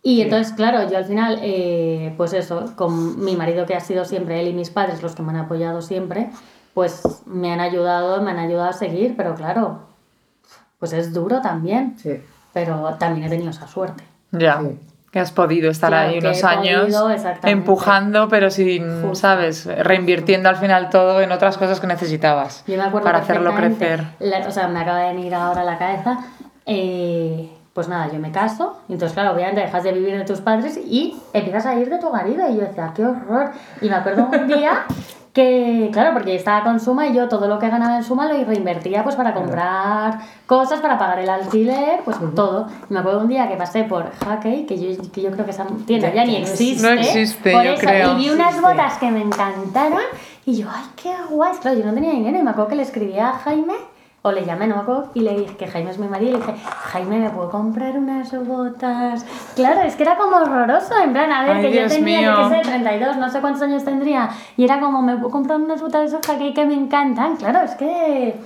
Y 0.03 0.21
entonces, 0.21 0.53
claro, 0.53 0.89
yo 0.91 0.99
al 0.99 1.05
final, 1.07 1.39
eh, 1.43 2.13
pues 2.17 2.33
eso, 2.35 2.73
con 2.77 3.25
mi 3.25 3.37
marido 3.37 3.65
que 3.65 3.75
ha 3.75 3.81
sido 3.81 4.05
siempre 4.05 4.41
él 4.41 4.49
y 4.49 4.53
mis 4.53 4.71
padres 4.71 5.03
los 5.03 5.15
que 5.15 5.23
me 5.23 5.31
han 5.31 5.37
apoyado 5.37 5.81
siempre, 5.81 6.31
pues 6.75 7.23
me 7.27 7.53
han 7.53 7.61
ayudado, 7.61 8.21
me 8.21 8.33
han 8.33 8.39
ayudado 8.39 8.69
a 8.69 8.73
seguir, 8.75 9.15
pero 9.17 9.35
claro, 9.35 9.79
pues 10.79 10.93
es 10.93 11.15
duro 11.15 11.41
también, 11.41 11.97
Sí. 11.99 12.21
pero 12.53 12.97
también 12.99 13.27
he 13.27 13.31
tenido 13.31 13.51
esa 13.51 13.67
suerte. 13.67 14.05
Ya. 14.33 14.61
Sí. 14.61 14.79
Que 15.15 15.21
has 15.21 15.31
podido 15.31 15.71
estar 15.71 15.91
Claro, 15.91 16.09
ahí 16.11 16.19
unos 16.19 16.43
años 16.43 16.83
podido, 16.83 17.09
empujando, 17.45 18.29
pero 18.29 18.51
sin, 18.51 18.83
Justo. 19.01 19.15
¿sabes? 19.15 19.65
Reinvirtiendo 19.65 20.49
al 20.49 20.57
final 20.57 20.91
todo 20.91 21.21
en 21.21 21.31
otras 21.31 21.57
cosas 21.57 21.79
que 21.79 21.87
necesitabas 21.87 22.65
Yo 22.67 22.77
me 22.77 22.83
acuerdo 22.83 23.07
para 23.07 23.19
hacerlo 23.19 23.55
crecer. 23.55 24.03
la- 24.19 24.41
o 24.47 24.51
sea, 24.51 24.67
me 24.67 24.81
acaba 24.81 24.99
de 24.99 25.15
venir 25.15 25.33
ahora 25.35 25.61
a 25.61 25.65
la 25.65 25.79
cabeza. 25.79 26.19
eh, 26.67 27.49
pues 27.75 27.89
nada, 27.89 28.09
yo 28.13 28.19
me 28.19 28.31
caso. 28.33 28.81
y 28.89 28.93
Entonces, 28.95 29.15
claro, 29.15 29.33
obviamente 29.35 29.61
dejas 29.61 29.83
de 29.85 29.93
vivir 29.93 30.17
de 30.19 30.25
tus 30.25 30.41
padres 30.41 30.77
y 30.85 31.17
empiezas 31.33 31.67
a 31.67 31.75
ir 31.77 31.89
de 31.91 31.99
tu 31.99 32.11
marido. 32.11 32.49
Y 32.51 32.55
yo 32.57 32.61
decía, 32.63 32.93
qué 32.95 33.05
horror. 33.05 33.51
Y 33.81 33.89
me 33.89 33.95
acuerdo 33.97 34.29
un 34.33 34.47
día 34.49 34.85
que, 35.35 35.91
claro, 35.93 36.13
porque 36.13 36.37
estaba 36.37 36.63
con 36.63 36.79
Suma 36.79 37.09
y 37.09 37.13
yo 37.15 37.29
todo 37.29 37.49
lo 37.49 37.59
que 37.59 37.69
ganaba 37.69 37.97
en 37.97 38.05
Suma 38.05 38.33
lo 38.33 38.45
reinvertía 38.45 39.03
pues 39.03 39.17
para 39.17 39.35
comprar 39.35 40.21
cosas, 40.47 40.81
para 40.81 40.97
pagar 40.97 41.19
el 41.19 41.29
alquiler, 41.29 42.01
pues 42.05 42.17
todo. 42.37 42.69
Y 42.89 42.93
me 42.95 43.01
acuerdo 43.01 43.21
un 43.21 43.29
día 43.29 43.49
que 43.49 43.57
pasé 43.57 43.83
por 43.83 44.13
Hackey, 44.25 44.65
que 44.65 44.79
yo, 44.79 45.03
que 45.13 45.21
yo 45.23 45.33
creo 45.33 45.45
que 45.45 45.51
esa 45.51 45.67
tienda 45.87 46.09
Ya- 46.11 46.15
ya, 46.15 46.25
ni 46.25 46.37
existe. 46.37 46.83
No 46.87 46.89
existe, 47.01 47.53
por 47.53 47.65
yo 47.65 47.73
eso, 47.73 47.81
creo. 47.87 48.13
Y 48.13 48.17
vi 48.17 48.31
unas 48.31 48.61
botas 48.63 48.97
que 48.99 49.11
me 49.11 49.23
encantaron 49.23 50.01
y 50.47 50.57
yo, 50.59 50.69
ay, 50.73 50.85
qué 51.03 51.13
guay. 51.29 51.53
Claro, 51.61 51.79
yo 51.79 51.85
no 51.85 51.93
tenía 51.95 52.13
dinero 52.13 52.39
y 52.39 52.43
me 52.43 52.51
acuerdo 52.51 52.69
que 52.71 52.77
le 52.77 52.83
escribí 52.85 53.19
a 53.19 53.33
Jaime, 53.33 53.75
o 54.27 54.33
le 54.33 54.43
llamé, 54.47 54.65
acuerdo, 54.73 55.11
y 55.13 55.21
le 55.21 55.37
dije 55.37 55.55
que 55.55 55.67
Jaime 55.67 55.91
es 55.91 55.99
mi 55.99 56.09
marido, 56.09 56.31
y 56.31 56.33
le 56.33 56.39
dije, 56.39 56.55
Jaime, 56.65 57.19
¿me 57.19 57.29
puedo 57.29 57.51
comprar 57.51 57.99
unas 57.99 58.33
botas? 58.47 59.27
Claro, 59.55 59.83
es 59.83 59.97
que 59.97 60.03
era 60.03 60.17
como 60.17 60.37
horroroso, 60.37 60.95
en 60.99 61.13
plan, 61.13 61.31
a 61.31 61.43
ver, 61.43 61.57
Ay, 61.57 61.63
que 61.65 61.71
Dios 61.71 61.93
yo 61.93 61.99
tenía, 61.99 62.23
yo 62.23 62.49
qué 62.49 62.57
sé, 62.57 62.71
32, 62.71 63.19
no 63.19 63.29
sé 63.29 63.43
cuántos 63.43 63.61
años 63.61 63.85
tendría, 63.85 64.31
y 64.57 64.65
era 64.65 64.81
como, 64.81 65.03
¿me 65.03 65.15
puedo 65.19 65.29
comprar 65.29 65.61
unas 65.61 65.83
botas 65.83 66.11
de 66.11 66.19
soja 66.19 66.39
que, 66.39 66.55
que 66.55 66.65
me 66.65 66.73
encantan? 66.73 67.37
Claro, 67.37 67.61
es 67.61 67.75
que... 67.75 68.41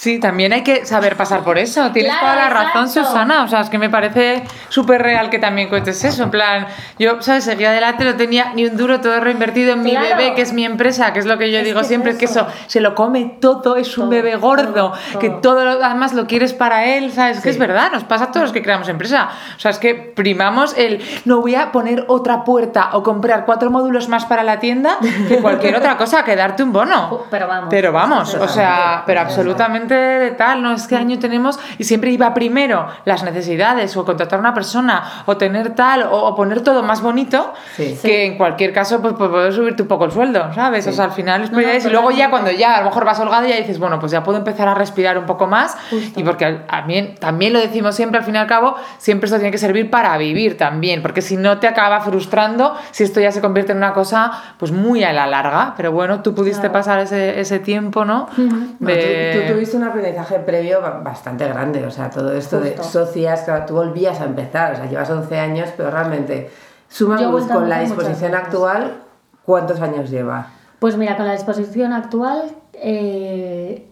Sí, 0.00 0.18
también 0.18 0.50
hay 0.54 0.62
que 0.62 0.86
saber 0.86 1.14
pasar 1.14 1.42
por 1.42 1.58
eso. 1.58 1.90
Tienes 1.92 2.10
Claro, 2.10 2.26
toda 2.28 2.36
la 2.36 2.48
razón, 2.48 2.86
exacto. 2.86 3.10
Susana. 3.10 3.44
O 3.44 3.48
sea, 3.48 3.60
es 3.60 3.68
que 3.68 3.76
me 3.76 3.90
parece 3.90 4.44
súper 4.70 5.02
real 5.02 5.28
que 5.28 5.38
también 5.38 5.68
cuentes 5.68 6.02
eso. 6.02 6.22
En 6.22 6.30
plan, 6.30 6.66
yo, 6.98 7.20
¿sabes? 7.20 7.44
Seguía 7.44 7.68
adelante, 7.68 8.06
no 8.06 8.16
tenía 8.16 8.52
ni 8.54 8.64
un 8.64 8.78
duro, 8.78 9.02
todo 9.02 9.20
reinvertido 9.20 9.74
en 9.74 9.82
mi 9.82 9.94
bebé, 9.94 10.32
que 10.34 10.40
es 10.40 10.54
mi 10.54 10.64
empresa, 10.64 11.12
que 11.12 11.18
es 11.18 11.26
lo 11.26 11.36
que 11.36 11.52
yo 11.52 11.58
Es 11.58 11.64
digo 11.66 11.80
que 11.80 11.82
es 11.82 11.88
siempre, 11.88 12.16
que 12.16 12.24
eso. 12.24 12.46
se 12.66 12.80
lo 12.80 12.94
come 12.94 13.36
todo, 13.42 13.76
es 13.76 13.98
un 13.98 14.08
bebé 14.08 14.36
gordo, 14.36 14.92
todo, 15.12 15.20
que 15.20 15.28
todo. 15.28 15.66
lo, 15.66 15.84
además 15.84 16.14
lo 16.14 16.26
quieres 16.26 16.54
para 16.54 16.86
él, 16.86 17.12
¿sabes? 17.12 17.36
Es 17.36 17.42
que 17.42 17.50
es 17.50 17.58
verdad, 17.58 17.92
nos 17.92 18.04
pasa 18.04 18.24
a 18.24 18.26
todos 18.28 18.44
los 18.44 18.52
que 18.52 18.62
creamos 18.62 18.88
empresa. 18.88 19.28
O 19.54 19.60
sea, 19.60 19.70
es 19.70 19.78
que 19.78 19.94
primamos 19.94 20.78
el 20.78 21.04
no 21.26 21.42
voy 21.42 21.56
a 21.56 21.72
poner 21.72 22.06
otra 22.08 22.44
puerta 22.44 22.88
o 22.94 23.02
comprar 23.02 23.44
cuatro 23.44 23.70
módulos 23.70 24.08
más 24.08 24.24
para 24.24 24.44
la 24.44 24.60
tienda 24.60 24.96
que 25.28 25.36
cualquier 25.42 25.76
otra 25.76 25.98
cosa, 25.98 26.24
que 26.24 26.36
darte 26.36 26.62
un 26.62 26.72
bono. 26.72 27.26
Pero 27.30 27.46
vamos. 27.46 27.66
Pero 27.68 27.92
vamos, 27.92 28.34
o 28.34 28.48
sea, 28.48 29.02
pero 29.04 29.20
absolutamente 29.20 29.89
de 29.94 30.30
tal, 30.32 30.62
no 30.62 30.72
es 30.72 30.86
que 30.86 30.96
año 30.96 31.18
tenemos 31.18 31.58
y 31.78 31.84
siempre 31.84 32.10
iba 32.10 32.32
primero 32.34 32.86
las 33.04 33.22
necesidades 33.22 33.96
o 33.96 34.04
contratar 34.04 34.38
a 34.38 34.40
una 34.40 34.54
persona 34.54 35.02
o 35.26 35.36
tener 35.36 35.74
tal 35.74 36.02
o, 36.04 36.10
o 36.26 36.34
poner 36.34 36.60
todo 36.62 36.82
más 36.82 37.00
bonito 37.02 37.52
Sí. 37.76 37.98
que 38.02 38.26
en 38.26 38.36
cualquier 38.36 38.72
caso 38.72 39.00
pues, 39.00 39.14
pues 39.16 39.30
puedes 39.30 39.54
subirte 39.54 39.82
un 39.82 39.88
poco 39.88 40.04
el 40.04 40.12
sueldo, 40.12 40.52
¿sabes? 40.54 40.86
O 40.86 40.92
sea, 40.92 41.04
al 41.06 41.12
final 41.12 41.42
es 41.44 41.50
No, 41.50 41.60
no, 41.60 41.62
y 41.62 41.90
luego 41.90 42.10
ya 42.10 42.30
cuando 42.30 42.50
ya 42.50 42.76
a 42.76 42.78
lo 42.80 42.86
mejor 42.86 43.04
vas 43.04 43.18
holgado 43.20 43.46
ya 43.46 43.56
dices, 43.56 43.78
bueno, 43.78 43.98
pues 43.98 44.12
ya 44.12 44.22
puedo 44.22 44.38
empezar 44.38 44.68
a 44.68 44.74
respirar 44.74 45.18
un 45.18 45.26
poco 45.26 45.46
más 45.46 45.76
Justo. 45.90 46.18
y 46.18 46.22
porque 46.22 46.44
al- 46.44 46.66
también, 46.66 47.14
también 47.16 47.52
lo 47.52 47.58
decimos 47.58 47.94
siempre 47.94 48.18
al 48.18 48.24
fin 48.24 48.34
y 48.34 48.38
al 48.38 48.46
cabo, 48.46 48.76
siempre 48.98 49.26
esto 49.26 49.38
tiene 49.38 49.50
que 49.50 49.58
servir 49.58 49.90
para 49.90 50.16
vivir 50.18 50.56
también, 50.56 51.02
porque 51.02 51.22
si 51.22 51.36
no 51.36 51.58
te 51.58 51.68
acaba 51.68 52.00
frustrando 52.00 52.76
si 52.90 53.04
esto 53.04 53.20
ya 53.20 53.32
se 53.32 53.40
convierte 53.40 53.72
en 53.72 53.78
una 53.78 53.92
cosa 53.92 54.32
pues 54.58 54.72
muy 54.72 55.04
a 55.04 55.12
la 55.12 55.26
larga, 55.26 55.74
pero 55.76 55.92
bueno, 55.92 56.20
tú 56.22 56.34
pudiste 56.34 56.60
Claro. 56.60 56.72
pasar 56.72 56.98
ese, 57.00 57.40
ese 57.40 57.58
tiempo, 57.58 58.04
¿no? 58.04 58.28
Bueno, 58.36 58.96
De- 59.00 59.44
tú, 59.46 59.52
tú 59.54 59.58
tuviste 59.70 59.76
un 59.76 59.84
aprendizaje 59.84 60.38
previo 60.40 60.80
ba- 60.80 61.00
bastante 61.02 61.46
grande, 61.46 61.84
o 61.86 61.90
sea, 61.90 62.10
todo 62.10 62.32
esto 62.32 62.60
de 62.60 62.82
socias, 62.82 63.42
claro, 63.42 63.64
tú 63.66 63.74
volvías 63.74 64.20
a 64.20 64.24
empezar, 64.24 64.72
o 64.72 64.76
sea, 64.76 64.86
llevas 64.86 65.08
11 65.10 65.38
años, 65.38 65.68
pero 65.76 65.90
realmente, 65.90 66.50
Suma 66.88 67.16
Yo 67.18 67.28
he 67.28 67.32
Luz 67.32 67.40
vuelto 67.42 67.52
a 67.52 67.56
con 67.56 67.68
la 67.68 67.80
disposición 67.80 68.34
actual, 68.34 69.02
¿cuántos 69.44 69.80
años 69.80 70.10
lleva? 70.10 70.48
Pues 70.78 70.96
mira, 70.96 71.16
con 71.16 71.26
la 71.26 71.32
disposición 71.32 71.92
actual, 71.92 72.50
eh, 72.74 73.86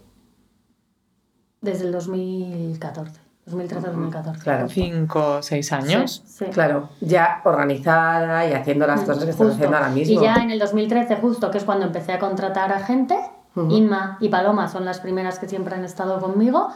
desde 1.61 1.85
el 1.87 1.93
2014, 1.93 3.21
2013-2014. 3.51 4.39
Claro, 4.43 4.69
cinco 4.69 5.37
o 5.39 5.43
seis 5.43 5.73
años. 5.73 6.23
Sí, 6.27 6.45
sí. 6.45 6.51
claro, 6.51 6.89
ya 7.01 7.41
organizada 7.45 8.47
y 8.49 8.53
haciendo 8.53 8.87
las 8.87 9.01
cosas 9.03 9.25
que 9.25 9.31
estás 9.31 9.55
haciendo 9.55 9.77
ahora 9.77 9.89
mismo. 9.91 10.21
Y 10.21 10.23
ya 10.25 10.35
en 10.37 10.51
el 10.51 10.59
2013, 10.59 11.17
justo, 11.17 11.51
que 11.51 11.59
es 11.59 11.65
cuando 11.65 11.87
empecé 11.87 12.13
a 12.13 12.19
contratar 12.19 12.73
a 12.73 12.81
gente, 12.81 13.19
Inma 13.57 14.19
y 14.21 14.29
Paloma 14.29 14.69
son 14.69 14.85
las 14.85 15.01
primeras 15.01 15.39
que 15.39 15.49
siempre 15.49 15.75
han 15.75 15.85
estado 15.85 16.21
conmigo. 16.21 16.69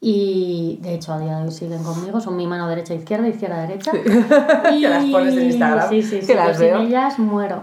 Y 0.00 0.78
de 0.82 0.94
hecho, 0.94 1.12
a 1.12 1.18
día 1.20 1.36
de 1.38 1.44
hoy 1.44 1.50
siguen 1.52 1.82
conmigo, 1.84 2.20
son 2.20 2.36
mi 2.36 2.46
mano 2.46 2.66
derecha, 2.68 2.92
izquierda, 2.94 3.28
izquierda, 3.28 3.60
derecha. 3.66 3.92
Y... 3.94 4.80
Que 4.80 4.88
las 4.88 5.04
pones 5.04 5.34
en 5.36 5.42
Instagram, 5.44 5.88
Sí, 5.88 6.02
sí, 6.02 6.20
que 6.20 6.26
sí, 6.26 6.34
las 6.34 6.48
yo 6.48 6.54
sin 6.54 6.66
veo. 6.72 6.80
ellas 6.80 7.18
muero. 7.18 7.62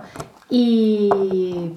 Y 0.50 1.74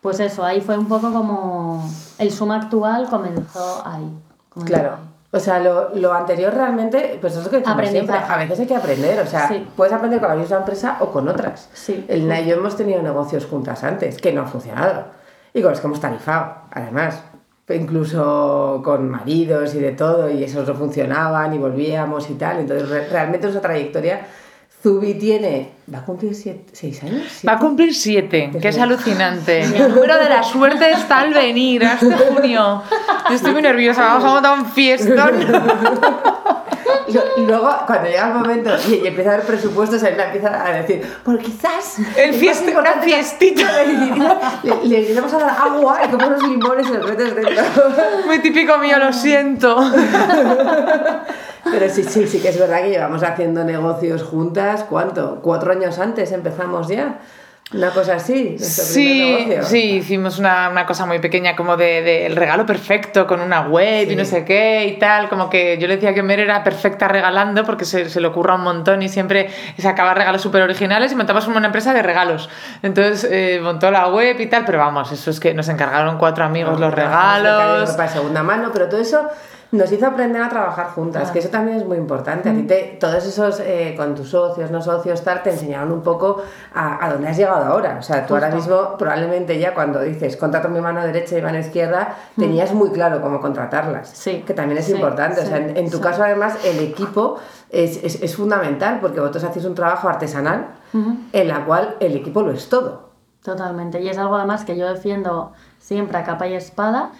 pues 0.00 0.20
eso, 0.20 0.44
ahí 0.44 0.60
fue 0.60 0.78
un 0.78 0.86
poco 0.86 1.12
como 1.12 1.88
el 2.18 2.30
Suma 2.30 2.56
actual 2.56 3.08
comenzó 3.10 3.82
ahí. 3.86 4.08
comenzó 4.48 4.74
Claro. 4.74 4.90
ahí. 4.94 5.04
O 5.30 5.38
sea, 5.40 5.58
lo, 5.60 5.94
lo 5.94 6.14
anterior 6.14 6.54
realmente, 6.54 7.18
pues 7.20 7.34
eso 7.34 7.42
es 7.42 7.48
que 7.48 7.56
Aprendizaje. 7.58 7.90
siempre, 7.90 8.16
a 8.16 8.36
veces 8.38 8.60
hay 8.60 8.66
que 8.66 8.76
aprender, 8.76 9.20
o 9.20 9.26
sea, 9.26 9.48
Sí. 9.48 9.66
puedes 9.76 9.92
aprender 9.92 10.20
con 10.20 10.30
la 10.30 10.36
misma 10.36 10.56
empresa 10.58 10.96
o 11.00 11.10
con 11.10 11.28
otras. 11.28 11.68
Sí. 11.74 12.02
El 12.08 12.22
y 12.32 12.46
yo 12.46 12.56
hemos 12.56 12.76
tenido 12.76 13.02
negocios 13.02 13.44
juntas 13.44 13.84
antes, 13.84 14.16
que 14.18 14.32
no 14.32 14.42
han 14.42 14.48
funcionado, 14.48 15.04
y 15.54 15.62
con 15.62 15.70
los 15.70 15.80
que 15.80 15.86
hemos 15.86 16.00
tarifado, 16.00 16.54
además. 16.72 17.22
Incluso 17.70 18.80
con 18.84 19.08
maridos 19.10 19.74
y 19.74 19.78
de 19.80 19.92
todo, 19.92 20.30
y 20.30 20.42
esos 20.42 20.66
no 20.66 20.74
funcionaban 20.74 21.52
y 21.52 21.58
volvíamos 21.58 22.30
y 22.30 22.34
tal. 22.34 22.60
Entonces, 22.60 22.88
re- 22.88 23.08
realmente 23.08 23.46
es 23.46 23.52
una 23.52 23.60
trayectoria 23.60 24.26
Zubi 24.82 25.14
tiene. 25.14 25.72
¿Va 25.92 25.98
a 25.98 26.04
cumplir 26.04 26.34
siete, 26.34 26.64
seis 26.72 27.02
años? 27.02 27.22
Va 27.46 27.52
a 27.52 27.56
¿Siete? 27.58 27.58
cumplir 27.58 27.94
siete, 27.94 28.50
que 28.62 28.68
es 28.68 28.78
alucinante. 28.78 29.60
El 29.84 29.94
número 29.94 30.16
de 30.18 30.28
la 30.28 30.42
suerte 30.42 30.90
está 30.92 31.20
al 31.20 31.34
venir, 31.34 31.84
hasta 31.84 32.16
junio. 32.16 32.82
Yo 33.28 33.34
estoy 33.34 33.52
muy 33.52 33.62
nerviosa, 33.62 34.02
vamos 34.02 34.24
a 34.24 34.28
montar 34.34 34.58
un 34.60 34.66
fiestón. 34.66 35.32
Y 37.36 37.40
luego, 37.46 37.70
cuando 37.86 38.08
llega 38.08 38.28
el 38.28 38.34
momento 38.34 38.70
y, 38.88 38.94
y 38.96 39.06
empieza 39.06 39.30
a 39.30 39.34
haber 39.34 39.46
presupuestos, 39.46 40.02
él 40.02 40.18
empieza 40.20 40.66
a 40.66 40.70
decir, 40.72 41.02
pues 41.24 41.38
quizás. 41.38 41.98
El 42.16 42.30
es 42.30 42.36
fiesta- 42.36 42.78
una 42.78 42.92
fiestita. 43.00 43.62
Le, 44.62 44.84
le 44.84 45.00
iremos 45.00 45.32
a 45.34 45.38
dar 45.38 45.50
agua 45.58 46.00
y 46.04 46.08
como 46.10 46.26
unos 46.26 46.42
limones 46.48 46.88
y 46.88 46.92
los 46.92 47.06
metes 47.08 47.34
dentro. 47.34 47.64
Muy 48.26 48.38
típico 48.40 48.76
mío, 48.78 48.98
lo 48.98 49.12
siento. 49.12 49.76
Pero 51.70 51.88
sí, 51.90 52.02
sí, 52.04 52.26
sí 52.26 52.40
que 52.40 52.48
es 52.48 52.58
verdad 52.58 52.82
que 52.82 52.90
llevamos 52.90 53.22
haciendo 53.22 53.62
negocios 53.64 54.22
juntas, 54.22 54.84
¿cuánto? 54.88 55.40
¿Cuatro 55.42 55.72
años 55.72 55.98
antes 55.98 56.32
empezamos 56.32 56.88
ya? 56.88 57.18
Una 57.70 57.90
cosa 57.90 58.14
así. 58.14 58.56
nuestro 58.58 58.84
Sí, 58.84 59.04
primer 59.36 59.48
negocio. 59.48 59.64
sí, 59.70 59.90
hicimos 59.96 60.38
una, 60.38 60.70
una 60.70 60.86
cosa 60.86 61.04
muy 61.04 61.18
pequeña 61.18 61.54
como 61.54 61.76
de, 61.76 62.00
de 62.02 62.24
el 62.24 62.34
regalo 62.34 62.64
perfecto 62.64 63.26
con 63.26 63.40
una 63.42 63.60
web 63.68 64.06
y 64.06 64.10
Sí. 64.10 64.16
no 64.16 64.24
sé 64.24 64.44
qué 64.46 64.86
y 64.86 64.98
tal, 64.98 65.28
como 65.28 65.50
que 65.50 65.76
yo 65.76 65.86
le 65.86 65.96
decía 65.96 66.14
que 66.14 66.22
Mer 66.22 66.40
era 66.40 66.64
perfecta 66.64 67.08
regalando 67.08 67.64
porque 67.64 67.84
se, 67.84 68.08
se 68.08 68.20
le 68.22 68.26
ocurra 68.28 68.54
un 68.54 68.62
montón 68.62 69.02
y 69.02 69.10
siempre 69.10 69.50
sacaba 69.78 70.14
regalos 70.14 70.40
súper 70.40 70.62
originales 70.62 71.12
y 71.12 71.14
montamos 71.14 71.46
una 71.46 71.66
empresa 71.66 71.92
de 71.92 72.02
regalos. 72.02 72.48
Entonces 72.82 73.28
eh, 73.30 73.60
montó 73.62 73.90
la 73.90 74.08
web 74.08 74.40
y 74.40 74.46
tal, 74.46 74.64
pero 74.64 74.78
vamos, 74.78 75.12
eso 75.12 75.30
es 75.30 75.38
que 75.38 75.52
nos 75.52 75.68
encargaron 75.68 76.16
cuatro 76.16 76.44
amigos 76.44 76.80
los 76.80 76.90
becario 76.90 77.02
de 77.04 77.10
regalos. 77.10 77.96
de 77.98 78.08
segunda 78.08 78.42
mano, 78.42 78.70
pero 78.72 78.88
todo 78.88 79.00
eso 79.00 79.28
nos 79.70 79.92
hizo 79.92 80.06
aprender 80.06 80.40
a 80.42 80.48
trabajar 80.48 80.86
juntas, 80.88 81.30
que 81.30 81.40
eso 81.40 81.50
también 81.50 81.76
es 81.76 81.84
muy 81.84 81.98
importante. 81.98 82.48
A 82.48 82.52
Mm. 82.52 82.56
ti 82.56 82.62
te, 82.62 82.96
todos 82.98 83.24
esos, 83.26 83.60
eh, 83.60 83.94
con 83.96 84.14
tus 84.14 84.30
socios, 84.30 84.70
no 84.70 84.80
socios, 84.80 85.22
tal, 85.22 85.42
te 85.42 85.50
enseñaron 85.50 85.92
un 85.92 86.02
poco 86.02 86.42
a, 86.74 87.04
a 87.04 87.12
dónde 87.12 87.28
has 87.28 87.36
llegado 87.36 87.64
ahora. 87.66 87.96
O 87.98 88.02
sea, 88.02 88.24
tú 88.26 88.34
ahora 88.34 88.48
mismo, 88.50 88.96
probablemente 88.98 89.58
ya 89.58 89.74
cuando 89.74 90.00
dices 90.00 90.36
contrato 90.38 90.68
mi 90.70 90.80
mano 90.80 91.02
derecha 91.02 91.36
y 91.36 91.42
mano 91.42 91.58
izquierda, 91.58 92.14
tenías 92.36 92.72
muy 92.72 92.90
claro 92.90 93.20
cómo 93.20 93.40
contratarlas. 93.40 94.10
Mm. 94.10 94.14
Sí. 94.14 94.44
Que 94.46 94.54
también 94.54 94.78
es 94.78 94.86
Sí, 94.86 94.92
importante. 94.92 95.40
o 95.42 95.44
sea, 95.44 95.58
en, 95.58 95.76
en 95.76 95.90
tu 95.90 95.98
sí. 95.98 96.02
caso, 96.02 96.22
además, 96.24 96.56
el 96.64 96.78
equipo 96.80 97.38
es, 97.68 98.02
es, 98.02 98.22
es 98.22 98.36
fundamental 98.36 98.98
porque 99.00 99.20
vosotros 99.20 99.44
hacéis 99.44 99.66
un 99.66 99.74
trabajo 99.74 100.08
artesanal 100.08 100.68
en 101.32 101.48
la 101.48 101.66
cual 101.66 101.96
el 102.00 102.16
equipo 102.16 102.40
lo 102.40 102.50
es 102.52 102.70
todo. 102.70 103.08
Totalmente. 103.44 104.00
Y 104.00 104.08
es 104.08 104.16
algo 104.18 104.36
además 104.36 104.64
que 104.64 104.76
yo 104.76 104.88
defiendo 104.88 105.52
siempre 105.78 106.16
a 106.18 106.24
capa 106.24 106.46
y 106.48 106.54
espada 106.54 107.10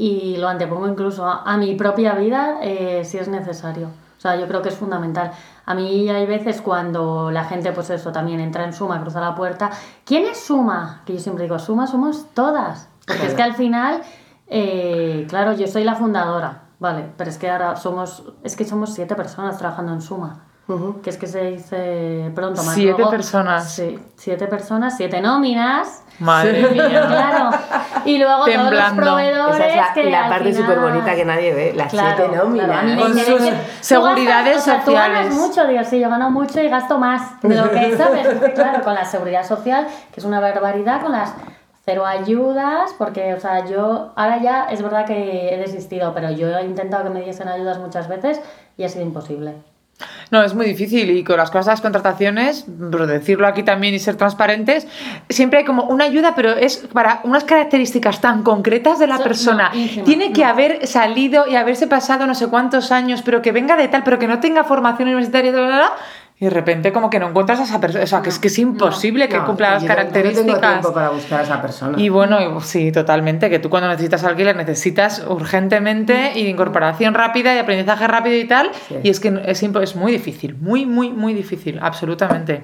y 0.00 0.36
lo 0.36 0.46
antepongo 0.46 0.86
incluso 0.86 1.26
a, 1.26 1.42
a 1.42 1.56
mi 1.56 1.74
propia 1.74 2.14
vida 2.14 2.60
eh, 2.62 3.04
si 3.04 3.18
es 3.18 3.26
necesario. 3.26 3.88
O 4.16 4.20
sea, 4.20 4.36
yo 4.36 4.46
creo 4.46 4.62
que 4.62 4.68
es 4.68 4.76
fundamental. 4.76 5.32
A 5.66 5.74
mí 5.74 6.08
hay 6.08 6.24
veces 6.24 6.62
cuando 6.62 7.32
la 7.32 7.44
gente, 7.44 7.72
pues 7.72 7.90
eso, 7.90 8.12
también 8.12 8.38
entra 8.38 8.64
en 8.64 8.72
Suma, 8.72 9.00
cruza 9.00 9.20
la 9.20 9.34
puerta. 9.34 9.70
¿Quién 10.04 10.26
es 10.26 10.38
Suma? 10.38 11.02
Que 11.04 11.14
yo 11.14 11.18
siempre 11.18 11.44
digo, 11.44 11.58
Suma 11.58 11.88
somos 11.88 12.26
todas. 12.32 12.88
Porque 13.08 13.26
es 13.26 13.34
que 13.34 13.42
al 13.42 13.54
final, 13.54 14.02
eh, 14.46 15.26
claro, 15.28 15.52
yo 15.54 15.66
soy 15.66 15.82
la 15.82 15.96
fundadora, 15.96 16.62
vale, 16.78 17.10
pero 17.16 17.28
es 17.28 17.36
que 17.36 17.50
ahora 17.50 17.74
somos, 17.74 18.22
es 18.44 18.54
que 18.54 18.64
somos 18.64 18.94
siete 18.94 19.16
personas 19.16 19.58
trabajando 19.58 19.92
en 19.92 20.00
Suma. 20.00 20.44
Que 21.02 21.08
es 21.08 21.16
que 21.16 21.26
se 21.26 21.42
dice 21.46 22.30
pronto 22.34 22.62
más. 22.62 22.74
Siete 22.74 22.92
luego- 22.98 23.10
personas. 23.10 23.72
Sí, 23.72 23.98
siete 24.16 24.46
personas, 24.48 24.96
siete 24.98 25.20
nóminas. 25.22 26.02
Madre 26.18 26.68
mía. 26.70 27.06
Claro. 27.08 27.50
Y 28.04 28.18
luego 28.18 28.44
Temblando. 28.44 28.70
todos 28.70 28.82
los 28.84 28.92
proveedores 29.06 29.56
Esa 29.56 29.66
es 29.68 29.76
la, 29.76 29.92
que 29.94 30.10
la 30.10 30.24
al 30.24 30.28
parte 30.30 30.52
final- 30.52 30.62
súper 30.62 30.78
bonita 30.80 31.14
que 31.14 31.24
nadie 31.24 31.54
ve, 31.54 31.72
las 31.74 31.90
Claro, 31.90 32.16
siete 32.18 32.36
nóminas. 32.36 32.66
claro, 32.66 33.00
Con 33.02 33.18
sus 33.18 33.42
seguridades 33.80 34.56
gastas- 34.56 34.60
o 34.60 34.64
sea, 34.64 34.84
Tú 34.84 34.92
ganas 34.92 35.26
sociales. 35.26 35.34
mucho, 35.48 35.66
digo, 35.68 35.84
sí, 35.84 36.00
yo 36.00 36.10
gano 36.10 36.30
mucho 36.30 36.60
y 36.60 36.68
gasto 36.68 36.98
más 36.98 37.40
de 37.40 37.54
lo 37.54 37.70
que 37.70 37.96
sabes. 37.96 38.28
Claro, 38.54 38.82
con 38.84 38.94
la 38.94 39.04
seguridad 39.06 39.46
social, 39.46 39.86
que 40.12 40.20
es 40.20 40.26
una 40.26 40.40
barbaridad, 40.40 41.00
con 41.00 41.12
las 41.12 41.32
cero 41.86 42.04
ayudas, 42.04 42.94
porque, 42.98 43.32
o 43.32 43.40
sea, 43.40 43.64
yo 43.64 44.12
ahora 44.16 44.38
ya 44.42 44.64
es 44.64 44.82
verdad 44.82 45.06
que 45.06 45.54
he 45.54 45.56
desistido, 45.56 46.12
pero 46.12 46.30
yo 46.30 46.48
he 46.58 46.64
intentado 46.64 47.04
que 47.04 47.10
me 47.10 47.22
diesen 47.22 47.48
ayudas 47.48 47.78
muchas 47.78 48.08
veces 48.08 48.40
y 48.76 48.84
ha 48.84 48.88
sido 48.90 49.04
imposible. 49.04 49.54
No, 50.30 50.42
es 50.42 50.54
muy 50.54 50.66
difícil 50.66 51.10
y 51.10 51.24
con 51.24 51.38
las 51.38 51.50
cosas 51.50 51.66
de 51.66 51.72
las 51.72 51.80
contrataciones, 51.80 52.66
por 52.90 53.06
decirlo 53.06 53.46
aquí 53.48 53.62
también 53.64 53.94
y 53.94 53.98
ser 53.98 54.14
transparentes, 54.16 54.86
siempre 55.28 55.60
hay 55.60 55.64
como 55.64 55.84
una 55.84 56.04
ayuda, 56.04 56.34
pero 56.36 56.52
es 56.52 56.76
para 56.92 57.20
unas 57.24 57.42
características 57.44 58.20
tan 58.20 58.42
concretas 58.44 58.98
de 59.00 59.06
la 59.08 59.16
So- 59.16 59.24
persona. 59.24 59.70
no, 59.74 60.04
Tiene 60.04 60.32
que 60.32 60.42
no. 60.42 60.48
haber 60.48 60.86
salido 60.86 61.46
y 61.48 61.56
haberse 61.56 61.86
pasado 61.88 62.26
no 62.26 62.34
sé 62.36 62.46
cuántos 62.48 62.92
años, 62.92 63.22
pero 63.24 63.42
que 63.42 63.50
venga 63.50 63.76
de 63.76 63.88
tal, 63.88 64.04
pero 64.04 64.18
que 64.20 64.28
no 64.28 64.38
tenga 64.38 64.62
formación 64.64 65.08
universitaria, 65.08 65.50
bla, 65.50 65.60
bla, 65.66 65.76
bla, 65.76 65.92
y 66.40 66.44
de 66.44 66.50
repente 66.50 66.92
como 66.92 67.10
que 67.10 67.18
no 67.18 67.28
encuentras 67.30 67.58
a 67.60 67.64
esa 67.64 67.80
persona. 67.80 68.04
O 68.04 68.06
sea, 68.06 68.22
que 68.22 68.28
es 68.28 68.38
que 68.38 68.46
es 68.48 68.58
imposible 68.58 69.28
que 69.28 69.38
No, 69.38 69.46
cumpla 69.46 69.70
las 69.74 69.84
características. 69.84 70.46
No 70.46 70.52
tengo 70.60 70.68
tiempo 70.72 70.92
para 70.94 71.10
buscar 71.10 71.40
a 71.40 71.42
esa 71.42 71.60
persona. 71.60 71.98
Y 72.00 72.08
bueno, 72.10 72.38
y- 72.40 72.60
sí, 72.62 72.92
totalmente, 72.92 73.50
que 73.50 73.58
tú 73.58 73.68
cuando 73.70 73.88
necesitas 73.88 74.22
alquiler 74.24 74.54
necesitas 74.54 75.24
urgentemente 75.28 76.32
y 76.36 76.44
de 76.44 76.50
incorporación 76.50 77.14
rápida 77.14 77.54
y 77.54 77.58
aprendizaje 77.58 78.06
rápido 78.06 78.36
y 78.36 78.44
tal, 78.46 78.70
Sí. 78.88 78.96
y 79.02 79.10
es 79.10 79.18
que 79.20 79.40
es, 79.46 79.62
es 79.62 79.96
muy 79.96 80.12
difícil, 80.12 80.54
muy, 80.60 80.86
muy, 80.86 81.10
muy 81.10 81.34
difícil, 81.34 81.78
absolutamente. 81.82 82.62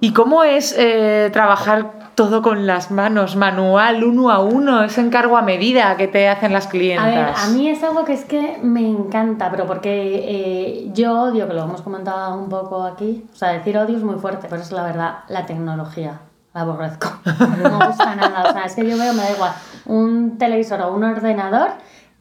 ¿Y 0.00 0.12
cómo 0.12 0.44
es 0.44 0.74
eh, 0.78 1.28
trabajar 1.32 2.12
todo 2.14 2.42
con 2.42 2.66
las 2.66 2.90
manos, 2.90 3.36
manual, 3.36 4.04
uno 4.04 4.30
a 4.30 4.40
uno, 4.40 4.82
ese 4.82 5.00
encargo 5.00 5.36
a 5.36 5.42
medida 5.42 5.96
que 5.96 6.08
te 6.08 6.28
hacen 6.28 6.52
las 6.52 6.66
clientas? 6.66 7.06
A 7.06 7.10
ver, 7.10 7.34
a 7.36 7.48
mí 7.48 7.68
es 7.68 7.82
algo 7.82 8.04
que 8.04 8.12
es 8.12 8.24
que 8.24 8.58
me 8.62 8.88
encanta, 8.88 9.50
pero 9.50 9.66
porque 9.66 10.24
eh, 10.28 10.90
yo 10.92 11.20
odio, 11.20 11.48
que 11.48 11.54
lo 11.54 11.64
hemos 11.64 11.82
comentado 11.82 12.36
un 12.36 12.48
poco 12.48 12.84
aquí, 12.84 13.24
o 13.32 13.36
sea, 13.36 13.50
decir 13.50 13.76
odio 13.78 13.96
es 13.96 14.02
muy 14.02 14.16
fuerte, 14.16 14.46
pero 14.48 14.62
es 14.62 14.72
la 14.72 14.82
verdad, 14.84 15.18
la 15.28 15.46
tecnología. 15.46 16.20
La 16.54 16.62
aborrezco. 16.62 17.08
No 17.24 17.78
me 17.78 17.86
gusta 17.86 18.14
nada. 18.14 18.50
O 18.50 18.52
sea, 18.52 18.64
es 18.64 18.74
que 18.74 18.88
yo 18.88 18.96
veo, 18.96 19.12
me 19.12 19.22
da 19.22 19.30
igual, 19.32 19.52
un 19.84 20.38
televisor 20.38 20.80
o 20.80 20.92
un 20.94 21.04
ordenador. 21.04 21.72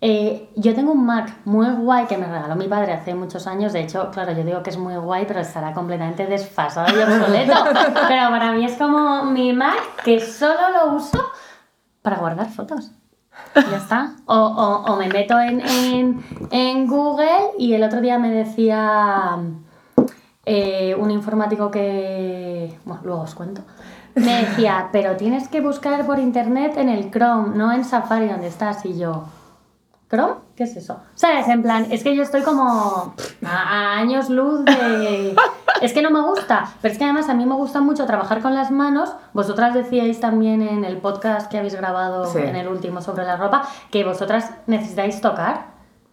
Eh, 0.01 0.49
yo 0.55 0.75
tengo 0.75 0.91
un 0.91 1.05
Mac 1.05 1.33
muy 1.45 1.67
guay 1.69 2.05
que 2.05 2.17
me 2.17 2.27
regaló 2.27 2.55
mi 2.55 2.67
padre 2.67 2.93
hace 2.93 3.15
muchos 3.15 3.47
años. 3.47 3.73
De 3.73 3.81
hecho, 3.81 4.11
claro, 4.11 4.31
yo 4.33 4.43
digo 4.43 4.61
que 4.63 4.69
es 4.69 4.77
muy 4.77 4.95
guay, 4.95 5.25
pero 5.27 5.39
estará 5.39 5.73
completamente 5.73 6.25
desfasado 6.27 6.87
y 6.95 7.01
obsoleto. 7.01 7.53
Pero 8.07 8.29
para 8.29 8.51
mí 8.51 8.63
es 8.65 8.73
como 8.75 9.23
mi 9.25 9.53
Mac 9.53 10.03
que 10.03 10.19
solo 10.19 10.69
lo 10.73 10.93
uso 10.95 11.19
para 12.03 12.17
guardar 12.17 12.47
fotos. 12.49 12.91
Ya 13.55 13.77
está. 13.77 14.11
O, 14.27 14.35
o- 14.35 14.93
o 14.93 14.95
me 14.97 15.07
meto 15.09 15.39
en, 15.39 15.61
en- 15.61 16.23
en 16.51 16.87
Google 16.87 17.51
y 17.57 17.73
el 17.73 17.83
otro 17.83 17.99
día 18.01 18.19
me 18.19 18.29
decía 18.31 19.37
eh, 20.45 20.95
un 20.97 21.11
informático 21.11 21.69
que... 21.71 22.77
Bueno, 22.85 23.01
luego 23.03 23.21
os 23.21 23.35
cuento. 23.35 23.61
Me 24.15 24.43
decía, 24.45 24.89
pero 24.91 25.15
tienes 25.17 25.47
que 25.47 25.61
buscar 25.61 26.05
por 26.05 26.17
internet 26.19 26.77
en 26.77 26.89
el 26.89 27.11
Chrome, 27.11 27.55
no 27.55 27.71
en 27.71 27.83
Safari 27.83 28.27
donde 28.27 28.47
estás. 28.47 28.83
Y 28.85 28.97
yo, 28.97 29.25
¿Chrome? 30.09 30.35
¿Qué 30.55 30.63
es 30.63 30.75
eso? 30.77 31.01
¿Sabes? 31.15 31.47
En 31.49 31.61
plan, 31.61 31.87
es 31.91 32.03
que 32.03 32.15
yo 32.15 32.23
estoy 32.23 32.41
como 32.41 33.13
a, 33.45 33.97
años 33.97 34.29
luz 34.29 34.63
de... 34.65 35.35
Es 35.81 35.93
que 35.93 36.01
no 36.01 36.09
me 36.09 36.21
gusta, 36.21 36.73
pero 36.81 36.91
es 36.91 36.97
que 36.97 37.03
además 37.03 37.29
a 37.29 37.35
mí 37.35 37.45
me 37.45 37.53
gusta 37.53 37.81
mucho 37.81 38.07
trabajar 38.07 38.41
con 38.41 38.55
las 38.55 38.71
manos. 38.71 39.13
Vosotras 39.33 39.75
decíais 39.75 40.19
también 40.19 40.63
en 40.63 40.83
el 40.83 40.97
podcast 40.97 41.51
que 41.51 41.59
habéis 41.59 41.75
grabado 41.75 42.25
Sí. 42.25 42.39
en 42.39 42.55
el 42.55 42.67
último 42.67 42.99
sobre 43.01 43.25
la 43.25 43.37
ropa 43.37 43.61
que 43.91 44.03
vosotras 44.03 44.49
necesitáis 44.65 45.21
tocar. 45.21 45.67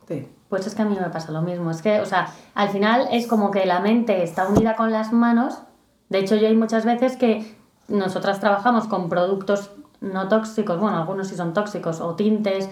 Sí. 0.06 0.28
Pues 0.50 0.66
es 0.66 0.74
que 0.74 0.82
a 0.82 0.84
mí 0.84 0.98
me 1.00 1.08
pasa 1.08 1.32
lo 1.32 1.40
mismo. 1.40 1.70
Es 1.70 1.80
que, 1.80 2.00
o 2.00 2.04
sea, 2.04 2.28
al 2.54 2.68
final 2.68 3.08
es 3.10 3.26
como 3.26 3.50
que 3.50 3.64
la 3.64 3.80
mente 3.80 4.22
está 4.22 4.46
unida 4.48 4.76
con 4.76 4.92
las 4.92 5.14
manos. 5.14 5.62
De 6.10 6.18
hecho, 6.18 6.34
yo 6.34 6.46
hay 6.46 6.56
muchas 6.56 6.84
veces 6.84 7.16
que 7.16 7.56
nosotras 7.88 8.40
trabajamos 8.40 8.86
con 8.86 9.08
productos 9.08 9.70
no 10.02 10.28
tóxicos, 10.28 10.78
bueno, 10.78 10.98
algunos 10.98 11.28
sí 11.28 11.36
son 11.36 11.54
tóxicos, 11.54 12.02
o 12.02 12.14
tintes 12.14 12.68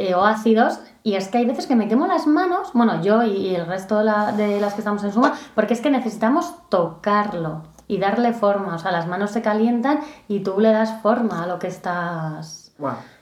eh, 0.00 0.14
o 0.14 0.24
ácidos, 0.24 0.80
y 1.02 1.14
es 1.14 1.28
que 1.28 1.38
hay 1.38 1.44
veces 1.46 1.66
que 1.66 1.76
me 1.76 1.88
quemo 1.88 2.06
las 2.06 2.26
manos, 2.26 2.70
bueno, 2.74 3.02
yo 3.02 3.22
y, 3.22 3.30
y 3.48 3.54
el 3.54 3.66
resto 3.66 3.98
de, 3.98 4.04
la- 4.04 4.32
de 4.32 4.60
las 4.60 4.74
que 4.74 4.80
estamos 4.80 5.02
en 5.04 5.12
suma, 5.12 5.34
porque 5.54 5.74
es 5.74 5.80
que 5.80 5.90
necesitamos 5.90 6.54
tocarlo 6.68 7.62
y 7.88 7.98
darle 7.98 8.32
forma. 8.32 8.74
O 8.76 8.78
sea, 8.78 8.92
las 8.92 9.06
manos 9.06 9.30
se 9.30 9.42
calientan 9.42 10.00
y 10.28 10.40
tú 10.40 10.60
le 10.60 10.70
das 10.72 11.00
forma 11.02 11.42
a 11.42 11.46
lo 11.46 11.58
que 11.58 11.66
estás 11.68 12.72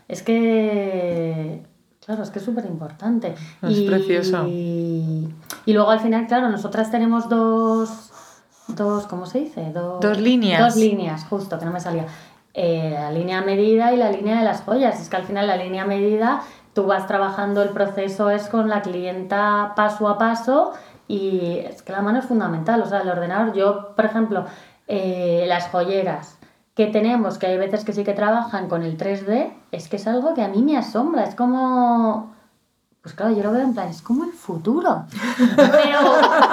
es 0.09 0.23
que, 0.23 1.63
claro, 2.05 2.23
es 2.23 2.31
que 2.31 2.39
es 2.39 2.45
súper 2.45 2.65
importante. 2.67 3.35
Es 3.63 3.81
precioso. 3.83 4.47
Y, 4.49 5.29
y 5.67 5.73
luego 5.73 5.91
al 5.91 6.01
final, 6.01 6.27
claro, 6.27 6.49
nosotras 6.49 6.91
tenemos 6.91 7.29
dos, 7.29 8.11
dos 8.69 9.07
¿cómo 9.07 9.27
se 9.27 9.41
dice? 9.41 9.73
Dos, 9.73 10.01
Dos 10.01 10.19
líneas. 10.19 10.61
Dos 10.75 10.77
líneas, 10.77 11.25
justo, 11.29 11.59
que 11.59 11.65
no 11.65 11.73
me 11.73 11.81
salía. 11.81 12.07
Eh, 12.55 12.91
la 12.93 13.11
línea 13.13 13.41
medida 13.43 13.93
y 13.93 13.97
la 13.97 14.11
línea 14.11 14.39
de 14.39 14.45
las 14.45 14.63
joyas. 14.63 15.01
Es 15.01 15.09
que 15.09 15.17
al 15.17 15.25
final 15.25 15.47
la 15.47 15.57
línea 15.57 15.85
medida, 15.85 16.41
tú 16.79 16.87
vas 16.87 17.09
trabajando, 17.09 17.61
el 17.61 17.71
proceso 17.71 18.31
es 18.31 18.49
con 18.49 18.69
la 18.69 18.83
clienta 18.83 19.73
paso 19.75 20.07
a 20.07 20.17
paso 20.17 20.75
y 21.09 21.59
es 21.69 21.83
que 21.83 21.91
la 21.91 22.03
mano 22.03 22.21
es 22.21 22.27
fundamental. 22.27 22.81
O 22.83 22.87
sea, 22.87 23.01
el 23.01 23.09
ordenador, 23.09 23.53
yo, 23.53 23.97
por 23.97 24.05
ejemplo, 24.05 24.45
eh, 24.87 25.45
las 25.49 25.67
joyeras 25.71 26.39
que 26.77 26.87
tenemos, 26.87 27.37
que 27.37 27.49
hay 27.49 27.59
veces 27.59 27.85
que 27.85 27.93
sí 27.93 28.05
que 28.05 28.13
trabajan 28.13 28.69
con 28.69 28.85
el 28.85 28.97
3D, 28.97 29.51
es 29.73 29.89
que 29.89 29.97
es 29.97 30.07
algo 30.07 30.35
que 30.35 30.43
a 30.43 30.47
mí 30.47 30.63
me 30.63 30.79
asombra. 30.79 31.25
Es 31.25 31.35
como... 31.35 32.33
Pues 33.03 33.13
claro, 33.13 33.35
yo 33.35 33.43
lo 33.43 33.51
veo 33.51 33.63
en 33.63 33.75
plan, 33.75 33.89
es 33.89 34.01
como 34.01 34.23
el 34.23 34.33
futuro. 34.33 35.03
Pero, 35.57 35.99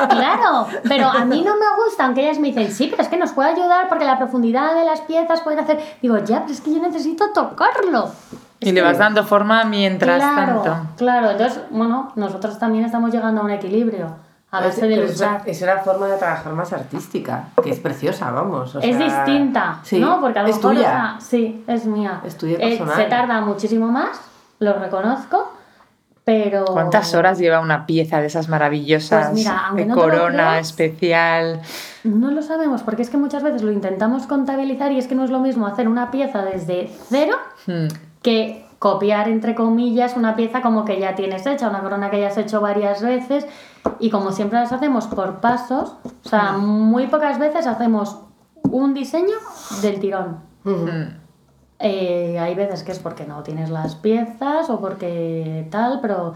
claro, 0.10 0.66
pero 0.88 1.08
a 1.08 1.24
mí 1.24 1.44
no 1.44 1.54
me 1.54 1.84
gusta, 1.86 2.06
aunque 2.06 2.24
ellas 2.24 2.40
me 2.40 2.48
dicen, 2.48 2.72
sí, 2.72 2.88
pero 2.90 3.04
es 3.04 3.10
que 3.10 3.18
nos 3.18 3.32
puede 3.34 3.52
ayudar 3.52 3.90
porque 3.90 4.06
la 4.06 4.18
profundidad 4.18 4.74
de 4.74 4.86
las 4.86 5.02
piezas 5.02 5.42
pueden 5.42 5.60
hacer. 5.60 5.80
Digo, 6.02 6.18
ya, 6.18 6.42
pero 6.42 6.54
es 6.54 6.62
que 6.62 6.74
yo 6.74 6.82
necesito 6.82 7.32
tocarlo. 7.32 8.10
Y 8.66 8.72
le 8.74 8.82
vas 8.82 8.98
dando 8.98 9.24
forma 9.24 9.64
mientras 9.66 10.18
claro, 10.22 10.62
tanto. 10.62 10.88
Claro, 10.98 11.32
entonces, 11.32 11.62
bueno, 11.70 12.12
nosotros 12.16 12.58
también 12.60 12.86
estamos 12.86 13.12
llegando 13.12 13.42
a 13.42 13.44
un 13.46 13.52
equilibrio. 13.52 14.08
A 14.52 14.62
base 14.62 14.88
de 14.88 15.04
es, 15.04 15.12
luchar. 15.20 15.42
es 15.46 15.62
una 15.62 15.78
forma 15.80 16.08
de 16.08 16.18
trabajar 16.18 16.54
más 16.54 16.72
artística, 16.72 17.50
que 17.62 17.72
es 17.72 17.80
preciosa, 17.80 18.32
vamos. 18.32 18.74
o 18.76 18.80
Es 18.80 18.96
sea, 18.96 19.24
distinta, 19.26 19.80
sí, 19.84 20.00
¿no? 20.00 20.22
Porque 20.22 20.40
a 20.40 20.44
lo 20.44 20.50
es 20.50 20.56
mejor, 20.56 20.72
o 20.72 20.76
tuya. 20.76 20.88
sea, 20.90 21.16
sí, 21.20 21.64
es 21.68 21.86
mía. 21.86 22.22
Es 22.26 22.38
tuya 22.38 22.56
Eh, 22.60 22.70
personal. 22.78 22.96
se 22.96 23.04
tarda 23.06 23.42
muchísimo 23.42 23.88
más, 23.88 24.18
lo 24.60 24.74
reconozco, 24.80 25.52
pero... 26.24 26.64
¿Cuántas 26.66 27.14
horas 27.16 27.38
lleva 27.38 27.60
una 27.60 27.86
pieza 27.86 28.22
de 28.22 28.28
esas 28.28 28.48
maravillosas? 28.48 29.26
Pues 29.32 29.40
mira, 29.40 29.72
de 29.76 29.86
no 29.88 29.96
corona 29.96 30.32
creas, 30.52 30.68
especial. 30.68 31.62
No 32.06 32.32
lo 32.32 32.42
sabemos, 32.42 32.82
porque 32.82 33.02
es 33.02 33.10
que 33.10 33.18
muchas 33.18 33.44
veces 33.44 33.62
lo 33.62 33.72
intentamos 33.74 34.26
contabilizar 34.26 34.92
y 34.94 35.00
es 35.00 35.08
que 35.08 35.16
no 35.16 35.26
es 35.26 35.32
lo 35.32 35.40
mismo 35.40 35.68
hacer 35.68 35.88
una 35.90 36.12
pieza 36.12 36.44
desde 36.44 36.92
cero 37.10 37.36
Hmm. 37.68 37.88
Que 38.26 38.66
copiar, 38.80 39.30
entre 39.30 39.54
comillas, 39.54 40.18
una 40.18 40.36
pieza 40.36 40.64
como 40.64 40.84
que 40.84 41.00
ya 41.00 41.14
tienes 41.14 41.46
hecha, 41.46 41.70
una 41.70 41.82
corona 41.82 42.10
que 42.10 42.20
ya 42.20 42.30
has 42.30 42.38
hecho 42.40 42.60
varias 42.60 43.04
veces 43.04 43.46
y 44.00 44.10
como 44.10 44.32
siempre 44.32 44.58
las 44.58 44.72
hacemos 44.72 45.06
por 45.06 45.42
pasos, 45.42 45.96
o 46.04 46.28
sea, 46.28 46.54
muy 46.54 47.06
pocas 47.06 47.38
veces 47.38 47.68
hacemos 47.68 48.18
un 48.64 48.96
diseño 48.96 49.36
del 49.84 50.00
tirón. 50.00 50.40
Eh, 51.78 52.40
hay 52.40 52.56
veces 52.56 52.82
que 52.82 52.94
es 52.94 53.00
porque 53.00 53.26
no 53.26 53.44
tienes 53.44 53.70
las 53.70 53.94
piezas 53.94 54.72
o 54.72 54.80
porque 54.80 55.68
tal, 55.70 56.00
pero 56.02 56.34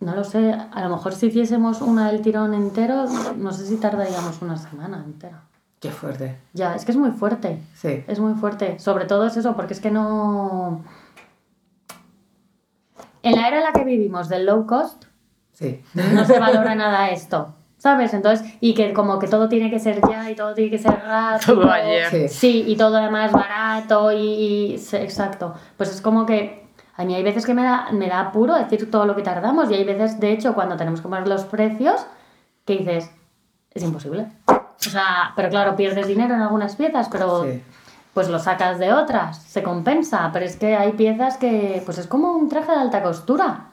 no 0.00 0.14
lo 0.14 0.24
sé. 0.24 0.52
A 0.52 0.82
lo 0.82 0.90
mejor 0.90 1.14
si 1.14 1.28
hiciésemos 1.28 1.80
una 1.80 2.12
del 2.12 2.20
tirón 2.20 2.52
entero, 2.52 3.06
no 3.38 3.50
sé 3.52 3.66
si 3.66 3.76
tardaríamos 3.76 4.42
una 4.42 4.58
semana 4.58 5.02
entera. 5.02 5.40
Qué 5.80 5.90
fuerte. 5.90 6.38
Ya, 6.52 6.74
es 6.74 6.84
que 6.84 6.92
es 6.92 6.98
muy 6.98 7.12
fuerte. 7.12 7.62
Sí. 7.74 8.04
Es 8.06 8.18
muy 8.18 8.34
fuerte. 8.34 8.78
Sobre 8.78 9.06
todo 9.06 9.26
es 9.26 9.38
eso, 9.38 9.54
porque 9.56 9.74
es 9.74 9.80
que 9.80 9.90
no. 9.90 10.82
En 13.24 13.36
la 13.36 13.48
era 13.48 13.58
en 13.58 13.64
la 13.64 13.72
que 13.72 13.84
vivimos 13.84 14.28
del 14.28 14.46
low 14.46 14.66
cost, 14.66 15.04
Sí. 15.52 15.82
no 15.94 16.24
se 16.24 16.38
valora 16.38 16.74
nada 16.74 17.10
esto. 17.10 17.54
¿Sabes? 17.78 18.14
Entonces, 18.14 18.46
y 18.60 18.72
que 18.74 18.94
como 18.94 19.18
que 19.18 19.26
todo 19.28 19.46
tiene 19.48 19.70
que 19.70 19.78
ser 19.78 20.00
ya 20.08 20.30
y 20.30 20.34
todo 20.34 20.54
tiene 20.54 20.70
que 20.70 20.78
ser 20.78 20.92
rápido. 21.06 21.54
Todo 21.60 21.70
ayer. 21.70 22.08
Sí. 22.10 22.28
Sí, 22.28 22.64
y 22.66 22.76
todo 22.76 22.96
además 22.96 23.30
barato 23.30 24.10
y, 24.10 24.16
y- 24.16 24.74
exacto. 24.94 25.52
Pues 25.76 25.90
es 25.90 26.00
como 26.00 26.24
que 26.24 26.64
a 26.96 27.04
mí 27.04 27.14
hay 27.14 27.22
veces 27.22 27.44
que 27.44 27.52
me 27.52 27.62
da, 27.62 27.88
me 27.92 28.08
da 28.08 28.20
apuro 28.20 28.54
decir 28.54 28.90
todo 28.90 29.04
lo 29.04 29.14
que 29.14 29.22
tardamos 29.22 29.70
y 29.70 29.74
hay 29.74 29.84
veces, 29.84 30.18
de 30.18 30.32
hecho, 30.32 30.54
cuando 30.54 30.76
tenemos 30.78 31.02
que 31.02 31.08
poner 31.08 31.28
los 31.28 31.44
precios, 31.44 32.06
que 32.64 32.78
dices, 32.78 33.10
es 33.72 33.82
imposible. 33.82 34.28
O 34.46 34.54
sea, 34.78 35.32
pero 35.36 35.50
claro, 35.50 35.76
pierdes 35.76 36.06
dinero 36.06 36.34
en 36.34 36.40
algunas 36.40 36.76
piezas, 36.76 37.08
pero 37.10 37.44
Sí. 37.44 37.62
Pues 38.14 38.28
lo 38.28 38.38
sacas 38.38 38.78
de 38.78 38.92
otras, 38.92 39.38
se 39.42 39.62
compensa, 39.62 40.30
pero 40.32 40.44
es 40.46 40.56
que 40.56 40.76
hay 40.76 40.92
piezas 40.92 41.36
que, 41.36 41.82
pues 41.84 41.98
es 41.98 42.06
como 42.06 42.32
un 42.32 42.48
traje 42.48 42.70
de 42.72 42.78
alta 42.78 43.02
costura. 43.02 43.66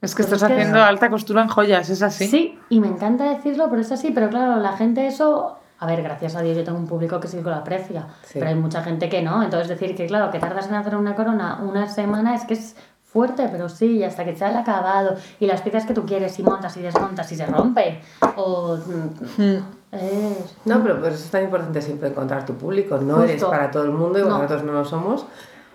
Es 0.00 0.14
que 0.14 0.22
Pues 0.22 0.32
estás 0.34 0.42
es 0.42 0.48
que- 0.56 0.60
haciendo 0.62 0.82
alta 0.82 1.08
costura 1.10 1.42
en 1.42 1.48
joyas, 1.48 1.88
es 1.90 2.02
así. 2.02 2.26
Sí, 2.26 2.58
y 2.70 2.80
me 2.80 2.88
encanta 2.88 3.24
decirlo, 3.24 3.68
pero 3.70 3.80
es 3.82 3.90
así. 3.92 4.10
Pero 4.10 4.28
claro, 4.30 4.56
la 4.56 4.72
gente 4.76 5.06
eso... 5.06 5.58
A 5.80 5.86
ver, 5.86 6.02
gracias 6.02 6.34
a 6.36 6.40
Dios 6.42 6.56
yo 6.56 6.64
tengo 6.64 6.78
un 6.78 6.86
público 6.86 7.20
que 7.20 7.28
sí 7.28 7.36
que 7.38 7.42
lo 7.42 7.54
aprecia, 7.54 8.06
Sí. 8.22 8.34
pero 8.34 8.48
hay 8.48 8.54
mucha 8.54 8.82
gente 8.82 9.08
que 9.08 9.22
no. 9.22 9.42
Entonces 9.42 9.68
decir 9.68 9.94
que, 9.96 10.06
claro, 10.06 10.30
que 10.30 10.38
tardas 10.38 10.68
en 10.68 10.74
hacer 10.74 10.96
una 10.96 11.14
corona 11.14 11.58
una 11.62 11.86
semana 11.88 12.34
es 12.34 12.44
que 12.44 12.54
es 12.54 12.76
fuerte, 13.02 13.48
pero 13.50 13.68
sí, 13.68 13.98
y 13.98 14.04
hasta 14.04 14.24
que 14.24 14.34
sea 14.34 14.50
el 14.50 14.56
acabado 14.56 15.16
y 15.40 15.46
las 15.46 15.60
piezas 15.62 15.84
que 15.86 15.94
tú 15.94 16.04
quieres 16.06 16.38
y 16.38 16.42
montas 16.42 16.76
y 16.76 16.80
desmontas 16.82 17.30
y 17.32 17.36
se 17.36 17.46
rompe. 17.46 18.00
O... 18.36 18.76
mm, 18.76 19.56
Es... 19.94 20.56
No, 20.64 20.82
pero 20.82 20.96
por 21.00 21.08
eso 21.08 21.24
es 21.24 21.30
tan 21.30 21.44
importante 21.44 21.80
siempre 21.82 22.08
encontrar 22.08 22.44
tu 22.46 22.54
público. 22.54 22.98
No 22.98 23.14
Justo. 23.16 23.24
eres 23.30 23.44
para 23.44 23.70
todo 23.70 23.84
el 23.84 23.90
mundo 23.90 24.18
y 24.18 24.22
No. 24.22 24.30
nosotros 24.30 24.64
no 24.64 24.72
lo 24.72 24.84
somos. 24.84 25.26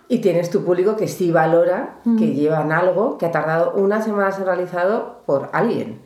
Y 0.08 0.20
tienes 0.20 0.50
tu 0.50 0.64
público 0.66 0.96
que 0.96 1.08
sí 1.08 1.32
valora 1.32 1.96
que 2.18 2.34
llevan 2.34 2.72
algo 2.72 3.18
que 3.20 3.28
ha 3.28 3.32
tardado 3.32 3.74
una 3.76 4.02
semana 4.02 4.32
ser 4.32 4.46
realizado 4.46 5.22
por 5.28 5.50
alguien. 5.54 6.02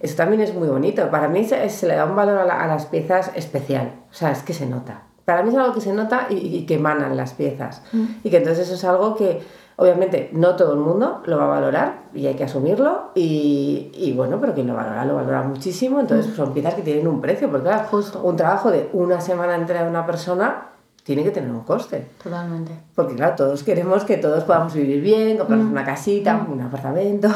Eso 0.00 0.16
también 0.16 0.42
es 0.42 0.52
muy 0.54 0.68
bonito. 0.68 1.08
Para 1.10 1.28
mí 1.28 1.44
se, 1.44 1.68
se 1.70 1.86
le 1.86 1.94
da 1.94 2.04
un 2.04 2.16
valor 2.16 2.36
a, 2.38 2.44
la- 2.44 2.60
a 2.60 2.66
las 2.66 2.86
piezas 2.86 3.30
especial. 3.36 3.92
O 4.10 4.14
sea, 4.14 4.30
es 4.32 4.42
que 4.42 4.52
se 4.52 4.66
nota. 4.66 5.02
Para 5.24 5.42
mí 5.42 5.48
es 5.50 5.54
algo 5.54 5.72
que 5.72 5.80
se 5.80 5.92
nota 5.94 6.26
y, 6.28 6.34
y 6.34 6.66
que 6.66 6.74
emanan 6.74 7.16
las 7.16 7.32
piezas. 7.32 7.80
Y 8.24 8.28
que 8.30 8.38
entonces 8.38 8.66
eso 8.66 8.74
es 8.74 8.84
algo 8.84 9.14
que 9.14 9.40
obviamente 9.76 10.30
no 10.32 10.56
todo 10.56 10.74
el 10.74 10.80
mundo 10.80 11.22
lo 11.24 11.38
va 11.38 11.44
a 11.44 11.48
valorar 11.48 12.04
y 12.14 12.26
hay 12.26 12.34
que 12.34 12.44
asumirlo. 12.44 13.10
Y, 13.14 13.90
y 13.94 14.12
bueno, 14.12 14.38
pero 14.40 14.54
quien 14.54 14.66
lo 14.66 14.74
valora, 14.74 15.04
lo 15.04 15.16
valora 15.16 15.42
muchísimo. 15.42 16.00
Entonces 16.00 16.34
son 16.34 16.52
piezas 16.52 16.74
que 16.74 16.82
tienen 16.82 17.06
un 17.08 17.20
precio. 17.20 17.50
Porque 17.50 17.68
claro, 17.68 17.84
Justo. 17.90 18.22
un 18.22 18.36
trabajo 18.36 18.70
de 18.70 18.90
una 18.92 19.20
semana 19.20 19.54
entera 19.54 19.84
de 19.84 19.90
una 19.90 20.06
persona 20.06 20.73
tiene 21.04 21.22
que 21.22 21.30
tener 21.30 21.50
un 21.50 21.60
coste. 21.64 22.06
Totalmente. 22.22 22.72
Porque 22.94 23.14
claro, 23.14 23.34
todos 23.36 23.62
queremos 23.62 24.04
que 24.04 24.16
todos 24.16 24.42
podamos 24.44 24.72
vivir 24.72 25.02
bien, 25.02 25.34
Mm. 25.34 25.38
comprarnos 25.38 25.70
una 25.70 25.84
casita, 25.84 26.46
un 26.50 26.60
apartamento. 26.62 27.28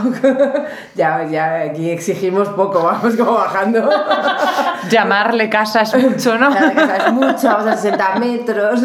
ya, 0.97 1.25
ya 1.29 1.61
aquí 1.61 1.91
exigimos 1.91 2.49
poco, 2.49 2.83
vamos 2.85 3.15
como 3.15 3.35
bajando. 3.35 3.89
Llamarle 4.91 5.51
casa 5.51 5.83
es 5.83 5.95
mucho, 6.03 6.39
¿no? 6.39 6.49
La 6.49 6.73
casa 6.73 6.97
es 7.09 7.13
mucho, 7.13 7.47
vamos 7.49 7.67
a 7.67 7.77
60 7.77 8.15
metros. 8.19 8.81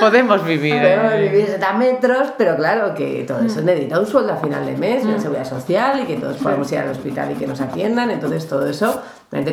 Podemos 0.00 0.44
vivir. 0.44 0.80
Podemos 0.80 1.12
eh. 1.14 1.22
vivir 1.22 1.46
60 1.46 1.72
metros, 1.74 2.28
pero 2.38 2.56
claro 2.56 2.94
que 2.94 3.24
todo 3.26 3.38
Mm. 3.42 3.46
eso 3.46 3.60
necesita 3.62 3.98
un 3.98 4.06
sueldo 4.06 4.32
a 4.34 4.36
final 4.36 4.64
de 4.66 4.76
mes, 4.76 5.04
una 5.04 5.18
seguridad 5.18 5.44
social 5.48 6.00
y 6.00 6.04
que 6.06 6.14
todos 6.16 6.36
podamos 6.36 6.70
ir 6.72 6.78
al 6.78 6.90
hospital 6.90 7.32
y 7.32 7.34
que 7.34 7.46
nos 7.46 7.60
atiendan. 7.60 8.10
Entonces 8.10 8.46
todo 8.48 8.66
eso 8.68 9.02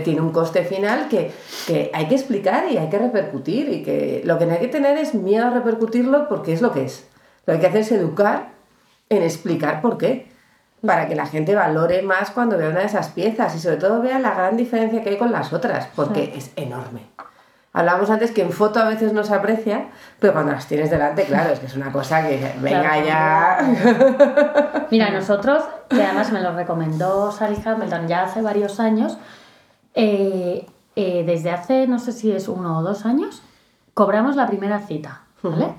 tiene 0.04 0.22
un 0.22 0.32
coste 0.32 0.64
final 0.64 1.08
que, 1.10 1.32
que 1.68 1.92
hay 1.94 2.08
que 2.08 2.16
explicar 2.16 2.66
y 2.72 2.78
hay 2.78 2.90
que 2.90 2.98
repercutir. 3.00 3.70
Y 3.70 3.84
que 3.84 4.22
lo 4.26 4.38
que 4.38 4.46
no 4.46 4.54
hay 4.54 4.60
que 4.60 4.68
tener 4.68 4.98
es 4.98 5.14
miedo 5.14 5.48
a 5.48 5.50
repercutirlo 5.50 6.28
porque 6.28 6.54
es 6.54 6.62
lo 6.62 6.72
que 6.72 6.86
es. 6.86 7.08
Lo 7.46 7.54
que 7.54 7.58
hay 7.58 7.60
que 7.60 7.68
hacer 7.68 7.82
es 7.82 7.92
educar 7.92 8.50
en 9.10 9.22
explicar 9.24 9.82
por 9.82 9.98
qué. 9.98 10.32
Para 10.86 11.08
que 11.08 11.16
la 11.16 11.26
gente 11.26 11.56
valore 11.56 12.04
más 12.04 12.30
cuando 12.32 12.58
vea 12.58 12.70
una 12.70 12.82
de 12.82 12.86
esas 12.86 13.08
piezas 13.10 13.56
y 13.56 13.60
sobre 13.60 13.78
todo 13.78 14.02
vea 14.02 14.20
la 14.20 14.36
gran 14.36 14.56
diferencia 14.56 15.02
que 15.04 15.10
hay 15.10 15.18
con 15.18 15.32
las 15.32 15.52
otras, 15.52 15.88
porque 15.96 16.34
es 16.36 16.52
enorme. 16.56 17.02
Hablábamos 17.74 18.10
antes 18.10 18.32
que 18.32 18.42
en 18.44 18.52
foto 18.52 18.80
a 18.80 18.88
veces 18.88 19.12
no 19.12 19.24
se 19.24 19.34
aprecia, 19.34 19.88
pero 20.20 20.32
cuando 20.32 20.52
las 20.54 20.66
tienes 20.68 20.90
delante, 20.90 21.24
claro, 21.26 21.52
es 21.52 21.60
que 21.60 21.66
es 21.66 21.76
una 21.76 21.92
cosa 21.92 22.26
que 22.26 22.40
venga 22.62 22.82
Claro. 23.02 23.06
ya. 23.06 24.88
Mira, 24.92 25.10
nosotros, 25.14 25.64
que 25.90 26.02
además 26.04 26.32
me 26.32 26.42
lo 26.42 26.54
recomendó 26.54 27.32
Sally 27.32 27.58
Hamilton 27.66 28.08
ya 28.08 28.24
hace 28.24 28.42
varios 28.42 28.80
años, 28.80 29.18
eh, 29.96 30.68
eh, 30.96 31.24
desde 31.26 31.52
hace, 31.52 31.88
no 31.88 32.00
sé 32.00 32.12
si 32.12 32.32
es 32.32 32.48
uno 32.48 32.80
o 32.80 32.84
dos 32.84 33.06
años, 33.06 33.42
cobramos 33.94 34.36
la 34.36 34.48
primera 34.48 34.80
cita, 34.80 35.24
¿vale? 35.42 35.74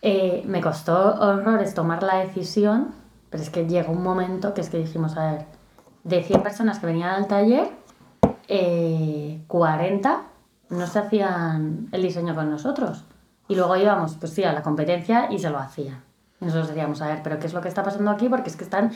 Eh, 0.00 0.42
me 0.46 0.60
costó 0.60 1.14
horrores 1.20 1.74
tomar 1.74 2.02
la 2.02 2.16
decisión, 2.16 2.94
pero 3.30 3.42
es 3.42 3.50
que 3.50 3.66
llegó 3.66 3.92
un 3.92 4.02
momento 4.02 4.54
que 4.54 4.60
es 4.60 4.70
que 4.70 4.78
dijimos, 4.78 5.16
a 5.16 5.32
ver, 5.32 5.46
de 6.04 6.22
100 6.22 6.42
personas 6.42 6.78
que 6.78 6.86
venían 6.86 7.10
al 7.10 7.26
taller, 7.26 7.70
eh, 8.48 9.42
40 9.46 10.22
no 10.70 10.86
se 10.86 10.98
hacían 10.98 11.88
el 11.92 12.02
diseño 12.02 12.34
con 12.34 12.50
nosotros. 12.50 13.04
Y 13.48 13.56
luego 13.56 13.76
íbamos, 13.76 14.14
pues 14.14 14.32
sí, 14.32 14.44
a 14.44 14.52
la 14.52 14.62
competencia 14.62 15.32
y 15.32 15.38
se 15.38 15.50
lo 15.50 15.58
hacían. 15.58 16.02
Y 16.40 16.44
nosotros 16.44 16.68
decíamos, 16.68 17.00
a 17.02 17.08
ver, 17.08 17.22
pero 17.22 17.38
¿qué 17.38 17.46
es 17.46 17.54
lo 17.54 17.60
que 17.60 17.68
está 17.68 17.82
pasando 17.82 18.10
aquí? 18.10 18.28
Porque 18.28 18.50
es 18.50 18.56
que 18.56 18.64
están, 18.64 18.92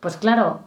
pues 0.00 0.16
claro, 0.16 0.60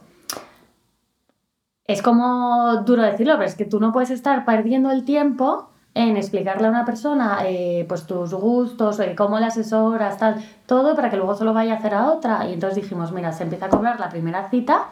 es 1.86 2.02
como 2.02 2.82
duro 2.86 3.02
decirlo, 3.02 3.34
pero 3.34 3.46
es 3.46 3.54
que 3.54 3.64
tú 3.64 3.80
no 3.80 3.92
puedes 3.92 4.10
estar 4.10 4.44
perdiendo 4.44 4.90
el 4.90 5.04
tiempo 5.04 5.68
en 5.94 6.16
explicarle 6.16 6.66
a 6.66 6.70
una 6.70 6.84
persona 6.84 7.38
eh, 7.44 7.84
pues 7.88 8.06
tus 8.06 8.34
gustos, 8.34 8.98
eh, 9.00 9.14
cómo 9.16 9.38
la 9.38 9.46
asesoras, 9.48 10.18
tal, 10.18 10.44
todo 10.66 10.96
para 10.96 11.08
que 11.10 11.16
luego 11.16 11.34
solo 11.36 11.52
vaya 11.52 11.74
a 11.74 11.76
hacer 11.76 11.94
a 11.94 12.10
otra. 12.10 12.48
Y 12.48 12.54
entonces 12.54 12.82
dijimos, 12.82 13.12
mira, 13.12 13.32
se 13.32 13.44
empieza 13.44 13.66
a 13.66 13.68
cobrar 13.68 14.00
la 14.00 14.08
primera 14.08 14.48
cita, 14.50 14.86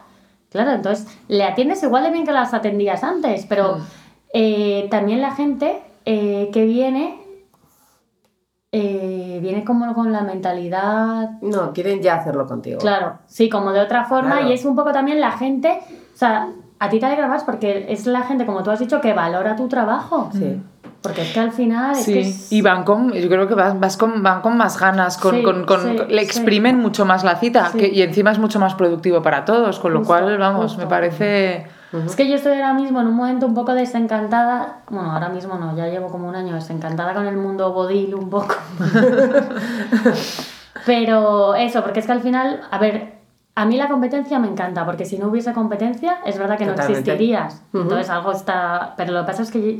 claro, 0.50 0.70
entonces 0.72 1.09
le 1.28 1.44
atiendes 1.44 1.83
igual 1.83 2.05
de 2.05 2.11
bien 2.11 2.24
que 2.24 2.33
las 2.33 2.55
atendías 2.55 3.02
antes, 3.02 3.46
pero 3.48 3.78
eh, 4.33 4.87
también 4.90 5.20
la 5.20 5.35
gente 5.35 5.83
eh, 6.05 6.50
que 6.52 6.64
viene, 6.66 7.18
eh, 8.70 9.38
viene 9.42 9.64
como 9.64 9.92
con 9.94 10.12
la 10.12 10.22
mentalidad 10.22 11.31
No, 11.40 11.72
quieren 11.72 12.00
ya 12.00 12.14
hacerlo 12.16 12.46
contigo. 12.46 12.78
Claro, 12.78 13.18
sí, 13.26 13.48
como 13.48 13.72
de 13.72 13.81
otra 13.81 14.05
forma 14.05 14.37
Claro. 14.37 14.50
y 14.50 14.52
es 14.52 14.64
un 14.64 14.76
poco 14.76 14.92
también 14.92 15.20
la 15.20 15.33
gente, 15.33 15.81
o 16.14 16.16
sea, 16.16 16.48
a 16.84 16.88
ti 16.88 16.98
te 16.98 17.06
alegra 17.06 17.28
más 17.28 17.44
porque 17.44 17.86
es 17.88 18.06
la 18.06 18.22
gente, 18.22 18.46
como 18.46 18.62
tú 18.62 18.70
has 18.70 18.80
dicho, 18.80 19.00
que 19.00 19.12
valora 19.14 19.56
tu 19.56 19.68
trabajo. 19.68 20.30
Sí. 20.32 20.60
Porque 21.00 21.22
es 21.22 21.32
que 21.32 21.40
al 21.40 21.50
final 21.52 21.92
es 21.92 22.04
Sí, 22.04 22.12
que 22.12 22.20
es- 22.20 22.52
y 22.52 22.62
van 22.62 22.84
con, 22.84 23.12
yo 23.12 23.28
creo 23.28 23.48
que 23.48 23.54
vas, 23.54 23.78
vas 23.80 23.96
con, 23.96 24.22
van 24.22 24.40
con 24.40 24.56
más 24.56 24.78
ganas, 24.78 25.18
con, 25.18 25.36
Sí, 25.36 25.42
con- 25.42 25.64
con- 25.64 25.80
sí, 25.80 25.96
le 26.08 26.18
sí. 26.20 26.24
exprimen 26.24 26.78
mucho 26.78 27.04
más 27.04 27.24
la 27.24 27.36
cita 27.36 27.70
Sí. 27.72 27.78
que- 27.78 27.88
y 27.88 28.02
encima 28.02 28.30
es 28.30 28.38
mucho 28.38 28.60
más 28.60 28.74
productivo 28.74 29.20
para 29.22 29.44
todos, 29.44 29.80
con 29.80 29.92
lo 29.92 30.00
Justo, 30.00 30.12
cual, 30.14 30.38
vamos, 30.38 30.72
me 30.76 30.84
justo. 30.84 30.88
parece... 30.88 31.66
Es 32.06 32.16
que 32.16 32.26
yo 32.28 32.36
estoy 32.36 32.52
ahora 32.54 32.72
mismo 32.72 33.00
en 33.00 33.08
un 33.08 33.14
momento 33.16 33.46
un 33.46 33.54
poco 33.54 33.74
desencantada, 33.74 34.78
bueno, 34.88 35.12
ahora 35.12 35.28
mismo 35.28 35.56
no, 35.58 35.76
ya 35.76 35.88
llevo 35.88 36.06
como 36.08 36.28
un 36.28 36.36
año 36.36 36.54
desencantada 36.54 37.12
con 37.14 37.26
el 37.26 37.36
mundo 37.36 37.72
bodil 37.72 38.14
un 38.14 38.30
poco. 38.30 38.54
Pero 40.86 41.54
eso, 41.54 41.82
porque 41.82 42.00
es 42.00 42.06
que 42.06 42.12
al 42.12 42.20
final, 42.22 42.60
a 42.70 42.78
ver, 42.78 43.12
A 43.54 43.66
mí 43.66 43.76
la 43.76 43.88
competencia 43.88 44.38
me 44.38 44.48
encanta, 44.48 44.86
porque 44.86 45.04
si 45.04 45.18
no 45.18 45.28
hubiese 45.28 45.52
competencia, 45.52 46.20
es 46.24 46.38
verdad 46.38 46.56
que 46.56 46.64
no 46.64 46.72
existirías. 46.72 47.62
Entonces 47.74 48.08
algo 48.08 48.32
está... 48.32 48.94
Pero 48.96 49.12
lo 49.12 49.20
que 49.20 49.26
pasa 49.26 49.42
es 49.42 49.50
que... 49.50 49.78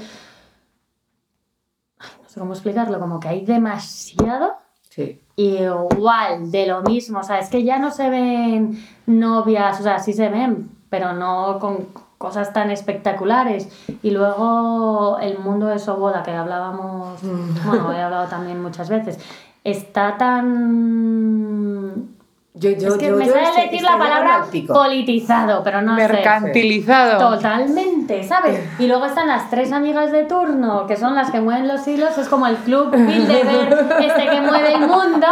Ay, 1.99 2.11
no 2.23 2.29
sé 2.29 2.41
cómo 2.41 2.53
explicarlo, 2.53 3.01
como 3.01 3.19
que 3.19 3.29
hay 3.29 3.45
demasiado 3.47 4.57
Sí. 4.91 5.23
igual 5.37 6.51
de 6.51 6.67
lo 6.67 6.83
mismo. 6.83 7.21
O 7.21 7.23
sea, 7.23 7.39
es 7.39 7.49
que 7.49 7.65
ya 7.65 7.79
no 7.79 7.91
se 7.91 8.11
ven 8.11 8.79
novias, 9.07 9.81
o 9.81 9.83
sea, 9.83 9.99
sí 10.01 10.13
se 10.13 10.29
ven, 10.29 10.71
pero 10.91 11.15
no 11.15 11.59
con 11.59 11.87
cosas 12.19 12.53
tan 12.53 12.71
espectaculares. 12.71 13.71
Y 14.03 14.11
luego 14.11 15.19
el 15.19 15.39
mundo 15.39 15.69
de 15.69 15.79
Soboda, 15.79 16.23
que 16.23 16.33
hablábamos, 16.33 17.21
bueno, 17.65 17.91
he 17.95 18.03
hablado 18.03 18.29
también 18.29 18.61
muchas 18.61 18.91
veces, 18.91 19.19
está 19.65 20.19
tan... 20.19 22.09
Yo, 22.55 22.71
yo, 22.73 22.89
es 22.89 22.95
que 22.99 23.07
yo, 23.07 23.17
me 23.17 23.25
yo 23.27 23.33
sale 23.33 23.47
estoy- 23.49 23.65
decir 23.71 23.83
la 23.83 23.97
palabra 23.97 24.45
politizado, 24.67 25.63
pero 25.65 25.81
no 25.81 25.97
sé. 25.97 26.07
Mercantilizado. 26.07 27.31
Totalmente, 27.37 28.23
¿sabes? 28.25 28.61
Y 28.79 28.87
luego 28.89 29.07
están 29.07 29.27
las 29.27 29.49
tres 29.49 29.73
amigas 29.73 30.13
de 30.13 30.25
turno, 30.25 30.87
que 30.87 30.97
son 30.97 31.15
las 31.15 31.31
que 31.31 31.41
mueven 31.41 31.67
los 31.67 31.87
hilos, 31.89 32.19
es 32.19 32.29
como 32.29 32.47
el 32.47 32.57
club 32.57 32.91
Bilderberg, 32.95 34.03
este 34.03 34.27
que 34.27 34.41
mueve 34.43 34.75
el 34.75 34.81
mundo, 34.81 35.27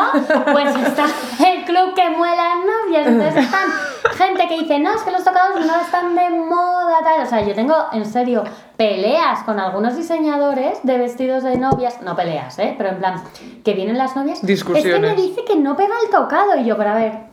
pues 0.50 0.74
está 0.76 1.04
el 1.46 1.59
club 1.70 1.94
que 1.94 2.10
mueve 2.10 2.36
las 2.36 2.56
novias, 2.58 3.06
entonces 3.06 3.44
están 3.44 3.68
gente 4.16 4.48
que 4.48 4.58
dice, 4.60 4.78
no, 4.78 4.94
es 4.94 5.02
que 5.02 5.10
los 5.10 5.24
tocados 5.24 5.64
no 5.64 5.80
están 5.80 6.14
de 6.14 6.30
moda, 6.30 6.98
tal, 7.02 7.22
o 7.22 7.26
sea, 7.26 7.40
yo 7.42 7.54
tengo, 7.54 7.74
en 7.92 8.04
serio, 8.04 8.44
peleas 8.76 9.42
con 9.44 9.58
algunos 9.58 9.96
diseñadores 9.96 10.80
de 10.82 10.98
vestidos 10.98 11.42
de 11.42 11.56
novias, 11.56 12.02
no 12.02 12.14
peleas, 12.16 12.58
¿eh? 12.58 12.74
Pero 12.76 12.90
en 12.90 12.98
plan, 12.98 13.22
que 13.64 13.72
vienen 13.74 13.96
las 13.98 14.14
novias, 14.16 14.38
es 14.38 14.40
que 14.42 14.46
me 14.46 14.52
Discusiones. 14.52 15.16
dice 15.16 15.44
que 15.44 15.56
no 15.56 15.76
pega 15.76 15.94
el 16.04 16.10
tocado, 16.10 16.56
y 16.58 16.64
yo, 16.64 16.76
pero 16.76 16.90
a 16.90 16.94
ver, 16.94 17.30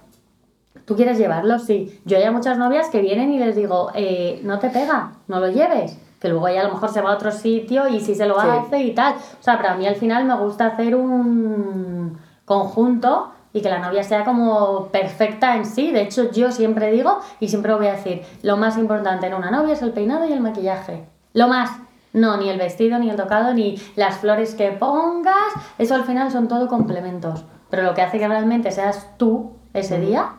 ¿Tú 0.85 0.95
quieres 0.95 1.17
llevarlo? 1.17 1.59
Sí. 1.59 1.99
Yo 2.05 2.17
hay 2.17 2.29
muchas 2.29 2.57
novias 2.57 2.87
que 2.87 3.01
vienen 3.01 3.33
y 3.33 3.39
les 3.39 3.57
digo, 3.57 3.91
eh, 3.93 4.39
no 4.45 4.57
te 4.59 4.69
pega, 4.69 5.11
no 5.27 5.41
lo 5.41 5.49
lleves. 5.49 5.97
Que 6.21 6.29
luego 6.29 6.47
ella 6.47 6.61
a 6.61 6.63
lo 6.63 6.69
mejor 6.75 6.87
se 6.93 7.01
va 7.01 7.11
a 7.11 7.15
otro 7.15 7.29
sitio 7.29 7.89
y 7.89 7.99
si 7.99 8.15
se 8.15 8.25
lo 8.25 8.39
Sí. 8.39 8.47
hace 8.49 8.79
y 8.83 8.95
tal. 8.95 9.15
O 9.15 9.43
sea, 9.43 9.57
pero 9.57 9.71
a 9.71 9.75
mí 9.75 9.85
al 9.85 9.97
final 9.97 10.23
me 10.23 10.33
gusta 10.37 10.67
hacer 10.67 10.95
un 10.95 12.17
conjunto 12.45 13.33
y 13.53 13.61
que 13.61 13.69
la 13.69 13.79
novia 13.79 14.03
sea 14.03 14.23
como 14.23 14.87
perfecta 14.87 15.55
en 15.55 15.65
sí. 15.65 15.91
De 15.91 16.01
hecho, 16.01 16.31
yo 16.31 16.51
siempre 16.51 16.91
digo 16.91 17.19
y 17.39 17.47
siempre 17.49 17.71
lo 17.71 17.77
voy 17.77 17.87
a 17.87 17.93
decir, 17.93 18.21
lo 18.43 18.57
más 18.57 18.77
importante 18.77 19.27
en 19.27 19.33
una 19.33 19.51
novia 19.51 19.73
es 19.73 19.81
el 19.81 19.91
peinado 19.91 20.25
y 20.27 20.33
el 20.33 20.41
maquillaje. 20.41 21.05
Lo 21.33 21.47
más. 21.47 21.71
No, 22.13 22.37
ni 22.37 22.49
el 22.49 22.57
vestido, 22.57 22.97
ni 22.99 23.09
el 23.09 23.15
tocado, 23.15 23.53
ni 23.53 23.79
las 23.95 24.17
flores 24.17 24.55
que 24.55 24.71
pongas. 24.71 25.35
Eso 25.77 25.93
al 25.95 26.03
final 26.05 26.31
son 26.31 26.47
todo 26.47 26.67
complementos. 26.67 27.43
Pero 27.69 27.83
lo 27.83 27.93
que 27.93 28.01
hace 28.01 28.17
que 28.17 28.27
realmente 28.27 28.71
seas 28.71 29.07
tú 29.17 29.51
ese 29.73 29.99
día 29.99 30.29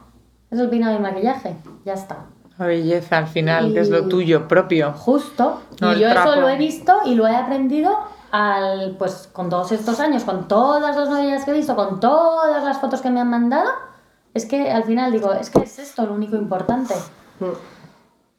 es 0.51 0.59
el 0.59 0.68
peinado 0.71 0.94
y 0.94 0.97
el 0.97 1.03
maquillaje. 1.03 1.57
Ya 1.85 1.92
está. 1.92 2.16
La 2.59 2.66
belleza 2.66 3.18
al 3.18 3.29
final, 3.29 3.73
que 3.73 3.81
es 3.81 3.88
Y- 3.88 3.92
lo 3.92 4.09
tuyo 4.09 4.49
propio. 4.49 4.92
Justo. 4.92 5.61
No, 5.81 5.92
y 5.94 6.01
yo 6.01 6.11
trapo. 6.11 6.33
eso 6.33 6.40
lo 6.40 6.49
he 6.49 6.57
visto 6.57 6.99
y 7.05 7.14
lo 7.14 7.29
he 7.29 7.37
aprendido 7.37 7.97
al, 8.31 8.97
pues, 8.99 9.29
con 9.33 9.49
todos 9.49 9.73
estos 9.73 10.01
años, 10.01 10.25
con 10.25 10.49
todas 10.49 10.97
las 10.97 11.09
novedades 11.09 11.45
que 11.45 11.51
he 11.53 11.55
visto, 11.55 11.75
con 11.77 12.01
todas 12.01 12.62
las 12.64 12.79
fotos 12.79 13.01
que 13.01 13.11
me 13.11 13.21
han 13.21 13.31
mandado. 13.31 13.71
Es 14.35 14.47
que 14.47 14.71
al 14.71 14.85
final 14.85 15.11
digo, 15.12 15.33
es 15.33 15.51
que 15.51 15.61
es 15.61 15.79
esto 15.79 16.07
lo 16.07 16.14
único 16.14 16.37
importante. 16.37 16.95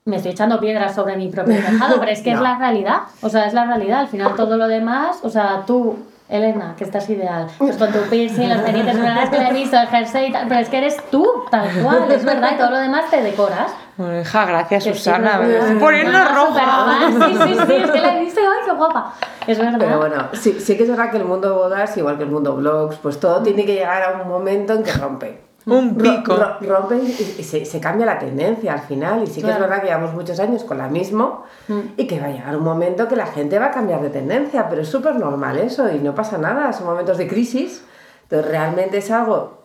Me 0.05 0.15
estoy 0.15 0.31
echando 0.31 0.59
piedras 0.59 0.95
sobre 0.95 1.17
mi 1.17 1.27
propio 1.29 1.55
tejado, 1.55 1.99
pero 1.99 2.11
es 2.11 2.21
que 2.21 2.31
es 2.31 2.37
No. 2.37 2.43
la 2.43 2.57
realidad. 2.57 2.97
O 3.21 3.29
sea, 3.29 3.45
es 3.45 3.53
la 3.53 3.65
realidad. 3.65 3.99
Al 4.01 4.07
final 4.07 4.35
todo 4.35 4.57
lo 4.57 4.67
demás, 4.67 5.19
o 5.23 5.29
sea, 5.29 5.63
tú, 5.67 5.97
Elena, 6.29 6.75
que 6.77 6.83
estás 6.83 7.09
ideal, 7.09 7.47
pues 7.57 7.77
con 7.77 7.91
tu 7.91 7.99
piercing, 8.09 8.49
es 8.51 8.63
verdad 8.63 9.23
es 9.23 9.29
que 9.29 9.37
la 9.37 9.49
he 9.49 9.53
visto, 9.53 9.77
el 9.77 9.87
jersey 9.87 10.29
y 10.29 10.31
tal, 10.31 10.47
pero 10.47 10.59
es 10.61 10.69
que 10.69 10.77
eres 10.77 10.97
tú, 11.09 11.27
tal 11.51 11.67
cual, 11.83 12.11
es 12.11 12.23
verdad, 12.23 12.51
y 12.53 12.57
todo 12.57 12.69
lo 12.71 12.77
demás 12.77 13.09
te 13.09 13.21
decoras. 13.21 13.71
Bueno, 13.99 14.21
hija, 14.21 14.45
gracias 14.45 14.83
Que 14.85 14.93
sí, 14.93 14.97
Susana, 14.97 15.41
Ah, 15.41 16.33
roja. 16.33 16.47
superfan. 16.47 17.21
Sí, 17.21 17.37
sí, 17.53 17.59
sí, 17.67 17.73
es 17.83 17.91
que 17.91 17.99
la 18.01 18.17
he 18.17 18.19
visto 18.23 18.39
y 18.39 18.43
ay, 18.43 18.59
qué 18.65 18.71
guapa. 18.71 19.13
Es 19.45 19.59
verdad. 19.59 19.77
Pero 19.77 19.97
bueno, 19.97 20.27
sí, 20.33 20.53
sí 20.59 20.77
que 20.77 20.83
es 20.83 20.89
verdad 20.89 21.11
que 21.11 21.17
el 21.17 21.25
mundo 21.25 21.53
bodas, 21.55 21.97
igual 21.97 22.15
que 22.17 22.23
el 22.23 22.29
mundo 22.31 22.55
blogs, 22.55 22.95
pues 22.97 23.19
todo 23.19 23.43
tiene 23.43 23.65
que 23.65 23.73
llegar 23.73 24.01
a 24.03 24.21
un 24.21 24.29
momento 24.29 24.73
en 24.73 24.83
que 24.83 24.91
rompe. 24.93 25.41
Un 25.65 25.95
pico. 25.97 26.33
ro- 26.35 26.57
rompe 26.61 26.95
y, 26.95 27.35
y 27.39 27.43
se, 27.43 27.65
se 27.65 27.79
cambia 27.81 28.05
la 28.05 28.17
tendencia 28.17 28.71
al 28.73 28.79
final. 28.79 29.21
Y 29.21 29.27
sí 29.27 29.35
que 29.35 29.41
Claro. 29.41 29.55
es 29.55 29.69
verdad 29.69 29.81
que 29.81 29.87
llevamos 29.89 30.13
muchos 30.13 30.39
años 30.39 30.63
con 30.63 30.77
la 30.77 30.87
misma 30.87 31.41
Mm. 31.67 31.79
y 31.97 32.07
que 32.07 32.19
va 32.21 32.27
a 32.27 32.29
llegar 32.29 32.55
un 32.55 32.63
momento 32.63 33.07
que 33.09 33.17
la 33.17 33.27
gente 33.27 33.59
va 33.59 33.65
a 33.65 33.71
cambiar 33.71 34.01
de 34.01 34.09
tendencia, 34.09 34.67
pero 34.69 34.81
es 34.81 34.87
súper 34.87 35.17
normal 35.17 35.57
eso 35.59 35.91
y 35.91 35.99
no 35.99 36.15
pasa 36.15 36.37
nada, 36.37 36.71
son 36.71 36.87
momentos 36.87 37.17
de 37.17 37.27
crisis. 37.27 37.83
Entonces 38.23 38.49
realmente 38.49 38.97
es 38.99 39.11
algo, 39.11 39.59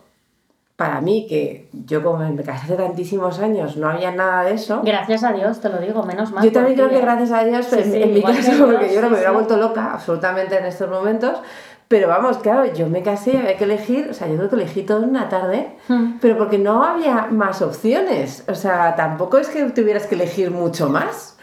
para 0.76 1.00
mí, 1.00 1.26
que 1.28 1.68
yo 1.72 2.02
como 2.02 2.18
me 2.18 2.42
casé 2.42 2.64
hace 2.64 2.74
tantísimos 2.76 3.38
años, 3.38 3.76
no 3.76 3.88
había 3.88 4.10
nada 4.10 4.42
de 4.42 4.54
eso. 4.54 4.82
Gracias 4.84 5.22
a 5.22 5.32
Dios, 5.32 5.60
te 5.60 5.68
lo 5.68 5.78
digo, 5.78 6.02
menos 6.02 6.32
mal. 6.32 6.44
Yo 6.44 6.50
también 6.50 6.74
creo 6.74 6.88
que 6.88 7.00
gracias 7.00 7.30
a 7.30 7.44
Dios, 7.44 7.66
Sí, 7.66 7.76
en, 7.78 7.92
sí, 7.92 8.02
en 8.02 8.14
mi 8.14 8.22
caso, 8.22 8.52
yo, 8.52 8.66
porque 8.66 8.92
yo 8.92 9.00
no 9.00 9.06
sí, 9.06 9.12
me 9.12 9.16
hubiera 9.18 9.30
vuelto 9.30 9.56
loca 9.56 9.92
absolutamente 9.92 10.58
en 10.58 10.66
estos 10.66 10.90
momentos. 10.90 11.38
Pero 11.86 12.08
vamos, 12.08 12.38
claro, 12.38 12.64
yo 12.72 12.88
me 12.88 13.02
casé 13.02 13.38
había 13.38 13.56
que 13.56 13.64
elegir, 13.64 14.08
o 14.10 14.14
sea, 14.14 14.26
yo 14.26 14.36
creo 14.36 14.48
que 14.48 14.56
elegí 14.56 14.82
todo 14.82 15.04
en 15.04 15.10
una 15.10 15.28
tarde, 15.28 15.76
Hmm. 15.86 16.14
pero 16.20 16.38
porque 16.38 16.58
no 16.58 16.82
había 16.82 17.26
más 17.30 17.62
opciones. 17.62 18.42
O 18.48 18.54
sea, 18.54 18.96
tampoco 18.96 19.38
es 19.38 19.48
que 19.48 19.62
tuvieras 19.70 20.06
que 20.06 20.14
elegir 20.16 20.50
mucho 20.50 20.88
más. 20.88 21.36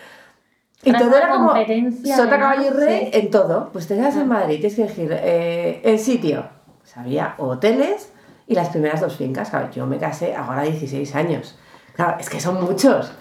Y 0.84 0.92
todo 0.92 1.16
era 1.16 1.30
como 1.30 1.54
sota, 2.16 2.40
caballo 2.40 2.64
y 2.66 2.70
rey 2.72 3.10
en 3.14 3.30
todo. 3.30 3.70
Pues 3.72 3.88
te 3.88 3.96
quedas 3.96 4.16
en 4.18 4.28
Madrid, 4.28 4.56
tienes 4.60 4.76
que 4.76 4.82
elegir 4.84 5.12
eh, 5.14 5.82
el 5.84 6.00
sitio. 6.00 6.46
Pues 6.80 6.98
había 6.98 7.36
hoteles 7.38 8.12
y 8.52 8.56
las 8.56 8.70
primeras 8.70 9.00
dos 9.02 9.16
fincas. 9.16 9.50
Claro, 9.50 9.70
yo 9.72 9.86
me 9.86 9.98
casé 9.98 10.36
ahora 10.36 10.64
16 10.64 11.16
años. 11.16 11.56
Claro, 11.96 12.18
es 12.20 12.30
que 12.30 12.40
son 12.40 12.62
muchos. 12.64 13.12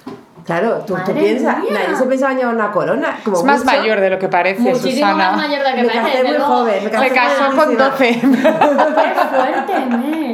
Claro, 0.45 0.79
tú, 0.87 0.97
piensas, 1.13 1.59
nadie 1.71 1.95
se 1.97 2.05
pensaba 2.07 2.33
en 2.33 2.39
llevar 2.39 2.55
una 2.55 2.73
corona. 2.73 3.19
Como 3.25 3.37
Es 3.39 3.45
más 3.45 3.59
mucho. 3.65 3.77
mayor 3.77 4.01
de 4.01 4.11
lo 4.11 4.19
que 4.19 4.29
parece, 4.29 4.61
Muchísimo 4.63 4.91
Susana. 5.11 5.15
más 5.33 5.37
mayor 5.37 5.63
de 5.63 5.71
lo 5.71 5.77
que 5.77 5.83
Me 5.83 5.89
parece. 5.89 6.11
casé 6.13 6.23
muy 6.25 6.31
luego. 6.33 6.47
joven. 6.47 6.85
Me 6.85 6.91
casé 6.91 7.09
Se 7.09 7.15
casó 7.15 7.45
con 7.57 7.77
jovencísima. 7.77 7.91
12. 7.91 8.21
¡Qué 8.95 9.37
fuerte, 9.37 9.87
me! 9.97 10.33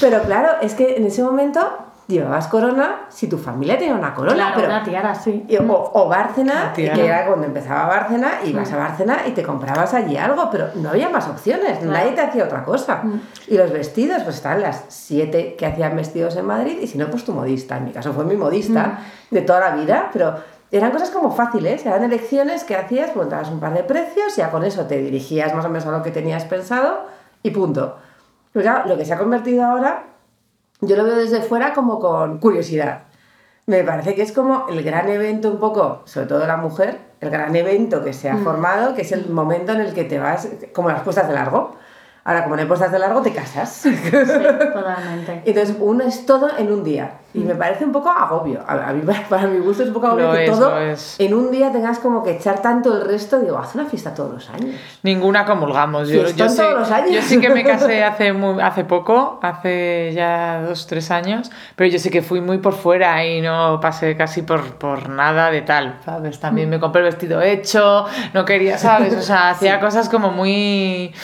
Pero 0.00 0.22
claro, 0.22 0.48
es 0.60 0.74
que 0.74 0.96
en 0.96 1.06
ese 1.06 1.22
momento 1.22 1.85
llevabas 2.08 2.46
corona 2.48 3.06
si 3.08 3.26
tu 3.28 3.36
familia 3.36 3.76
tenía 3.78 3.94
una 3.94 4.14
corona. 4.14 4.34
Claro, 4.36 4.52
pero, 4.56 4.68
una 4.68 4.84
tiara, 4.84 5.14
sí. 5.14 5.44
y- 5.48 5.56
o, 5.56 5.90
o 5.94 6.08
Bárcena, 6.08 6.72
que 6.74 6.86
era 6.86 7.26
cuando 7.26 7.46
empezaba 7.46 7.86
Bárcena, 7.88 8.30
ibas 8.44 8.72
a 8.72 8.76
Bárcena 8.76 9.18
y 9.26 9.32
te 9.32 9.42
comprabas 9.42 9.92
allí 9.94 10.16
algo, 10.16 10.48
pero 10.50 10.68
no 10.76 10.90
había 10.90 11.08
más 11.08 11.26
opciones, 11.28 11.78
Claro. 11.78 11.92
nadie 11.92 12.12
te 12.12 12.20
hacía 12.20 12.44
otra 12.44 12.62
cosa. 12.64 13.02
Y 13.48 13.56
los 13.58 13.72
vestidos, 13.72 14.22
pues 14.22 14.36
estaban 14.36 14.62
las 14.62 14.84
siete 14.88 15.56
que 15.58 15.66
hacían 15.66 15.96
vestidos 15.96 16.36
en 16.36 16.46
Madrid, 16.46 16.78
y 16.80 16.86
si 16.86 16.96
no, 16.96 17.08
pues 17.08 17.24
tu 17.24 17.32
modista. 17.32 17.76
En 17.78 17.86
mi 17.86 17.90
caso 17.92 18.12
fue 18.12 18.24
mi 18.24 18.36
modista 18.36 18.98
de 19.30 19.40
toda 19.42 19.58
la 19.60 19.70
vida, 19.76 20.10
pero 20.12 20.34
eran 20.70 20.90
cosas 20.92 21.10
como 21.10 21.30
fáciles, 21.32 21.84
eran 21.86 22.04
elecciones 22.04 22.62
que 22.64 22.76
hacías, 22.76 23.10
pues 23.14 23.28
dabas 23.28 23.48
un 23.50 23.58
par 23.60 23.72
de 23.74 23.82
precios, 23.82 24.36
ya 24.36 24.50
con 24.50 24.64
eso 24.64 24.86
te 24.86 24.98
dirigías 24.98 25.54
más 25.54 25.64
o 25.64 25.68
menos 25.68 25.86
a 25.86 25.90
lo 25.90 26.02
que 26.02 26.10
tenías 26.12 26.44
pensado 26.44 27.04
y 27.42 27.50
punto. 27.50 27.96
Pero 28.52 28.62
claro, 28.62 28.88
lo 28.88 28.96
que 28.96 29.04
se 29.04 29.12
ha 29.12 29.18
convertido 29.18 29.64
ahora 29.64 30.04
yo 30.80 30.96
lo 30.96 31.04
veo 31.04 31.16
desde 31.16 31.42
fuera 31.42 31.72
como 31.72 31.98
con 31.98 32.38
curiosidad. 32.38 33.02
Me 33.66 33.82
parece 33.82 34.14
que 34.14 34.22
es 34.22 34.32
como 34.32 34.66
el 34.68 34.82
gran 34.84 35.08
evento 35.08 35.50
un 35.50 35.58
poco, 35.58 36.02
sobre 36.04 36.26
todo 36.26 36.46
la 36.46 36.56
mujer, 36.56 37.00
el 37.20 37.30
gran 37.30 37.56
evento 37.56 38.04
que 38.04 38.12
se 38.12 38.28
ha 38.28 38.36
formado, 38.36 38.94
que 38.94 39.02
es 39.02 39.10
el 39.12 39.28
momento 39.28 39.72
en 39.72 39.80
el 39.80 39.92
que 39.92 40.04
te 40.04 40.18
vas, 40.18 40.48
como 40.72 40.90
las 40.90 41.02
puestas 41.02 41.26
de 41.26 41.34
largo. 41.34 41.74
Ahora, 42.26 42.42
como 42.42 42.56
no 42.56 42.62
hay 42.62 42.66
puestas 42.66 42.90
de 42.90 42.98
largo, 42.98 43.22
te 43.22 43.32
casas. 43.32 43.70
Sí, 43.86 43.94
totalmente. 44.72 45.42
Entonces, 45.44 45.76
uno 45.78 46.04
es 46.04 46.26
todo 46.26 46.48
en 46.58 46.72
un 46.72 46.82
día. 46.82 47.12
Y 47.32 47.40
me 47.40 47.54
parece 47.54 47.84
un 47.84 47.92
poco 47.92 48.08
agobio. 48.10 48.60
A, 48.66 48.88
a 48.88 48.92
mí, 48.92 49.02
para 49.28 49.46
mi 49.46 49.58
gusto, 49.60 49.82
es 49.82 49.88
un 49.88 49.94
poco 49.94 50.06
agobio 50.08 50.26
Lo 50.28 50.32
que 50.32 50.44
es, 50.44 50.50
todo 50.50 50.72
en 51.18 51.34
un 51.34 51.50
día 51.50 51.70
tengas 51.70 51.98
como 51.98 52.22
que 52.24 52.32
echar 52.32 52.60
tanto 52.60 52.92
el 52.94 53.06
resto. 53.06 53.38
Digo, 53.38 53.58
haz 53.58 53.74
una 53.74 53.84
fiesta 53.84 54.12
todos 54.14 54.32
los 54.32 54.50
años. 54.50 54.74
Ninguna 55.02 55.44
comulgamos. 55.44 56.08
Yo, 56.08 56.28
yo, 56.30 56.48
sé- 56.48 56.62
todos 56.62 56.80
los 56.80 56.90
años. 56.90 57.10
yo 57.12 57.22
sí 57.22 57.38
que 57.38 57.50
me 57.50 57.62
casé 57.62 58.02
hace, 58.04 58.32
muy, 58.32 58.60
hace 58.62 58.84
poco, 58.84 59.38
hace 59.42 60.12
ya 60.14 60.62
dos, 60.66 60.86
tres 60.86 61.10
años, 61.10 61.50
pero 61.76 61.90
yo 61.90 61.98
sí 61.98 62.10
que 62.10 62.22
fui 62.22 62.40
muy 62.40 62.58
por 62.58 62.74
fuera 62.74 63.24
y 63.24 63.40
no 63.40 63.78
pasé 63.80 64.16
casi 64.16 64.42
por, 64.42 64.74
por 64.76 65.08
nada 65.10 65.50
de 65.50 65.62
tal, 65.62 66.00
¿sabes? 66.04 66.40
También 66.40 66.70
me 66.70 66.80
compré 66.80 67.02
el 67.02 67.06
vestido 67.06 67.40
hecho, 67.42 68.06
no 68.34 68.44
quería, 68.44 68.78
¿sabes? 68.78 69.14
O 69.14 69.22
sea, 69.22 69.50
hacía 69.50 69.78
cosas 69.78 70.08
como 70.08 70.30
muy, 70.30 71.14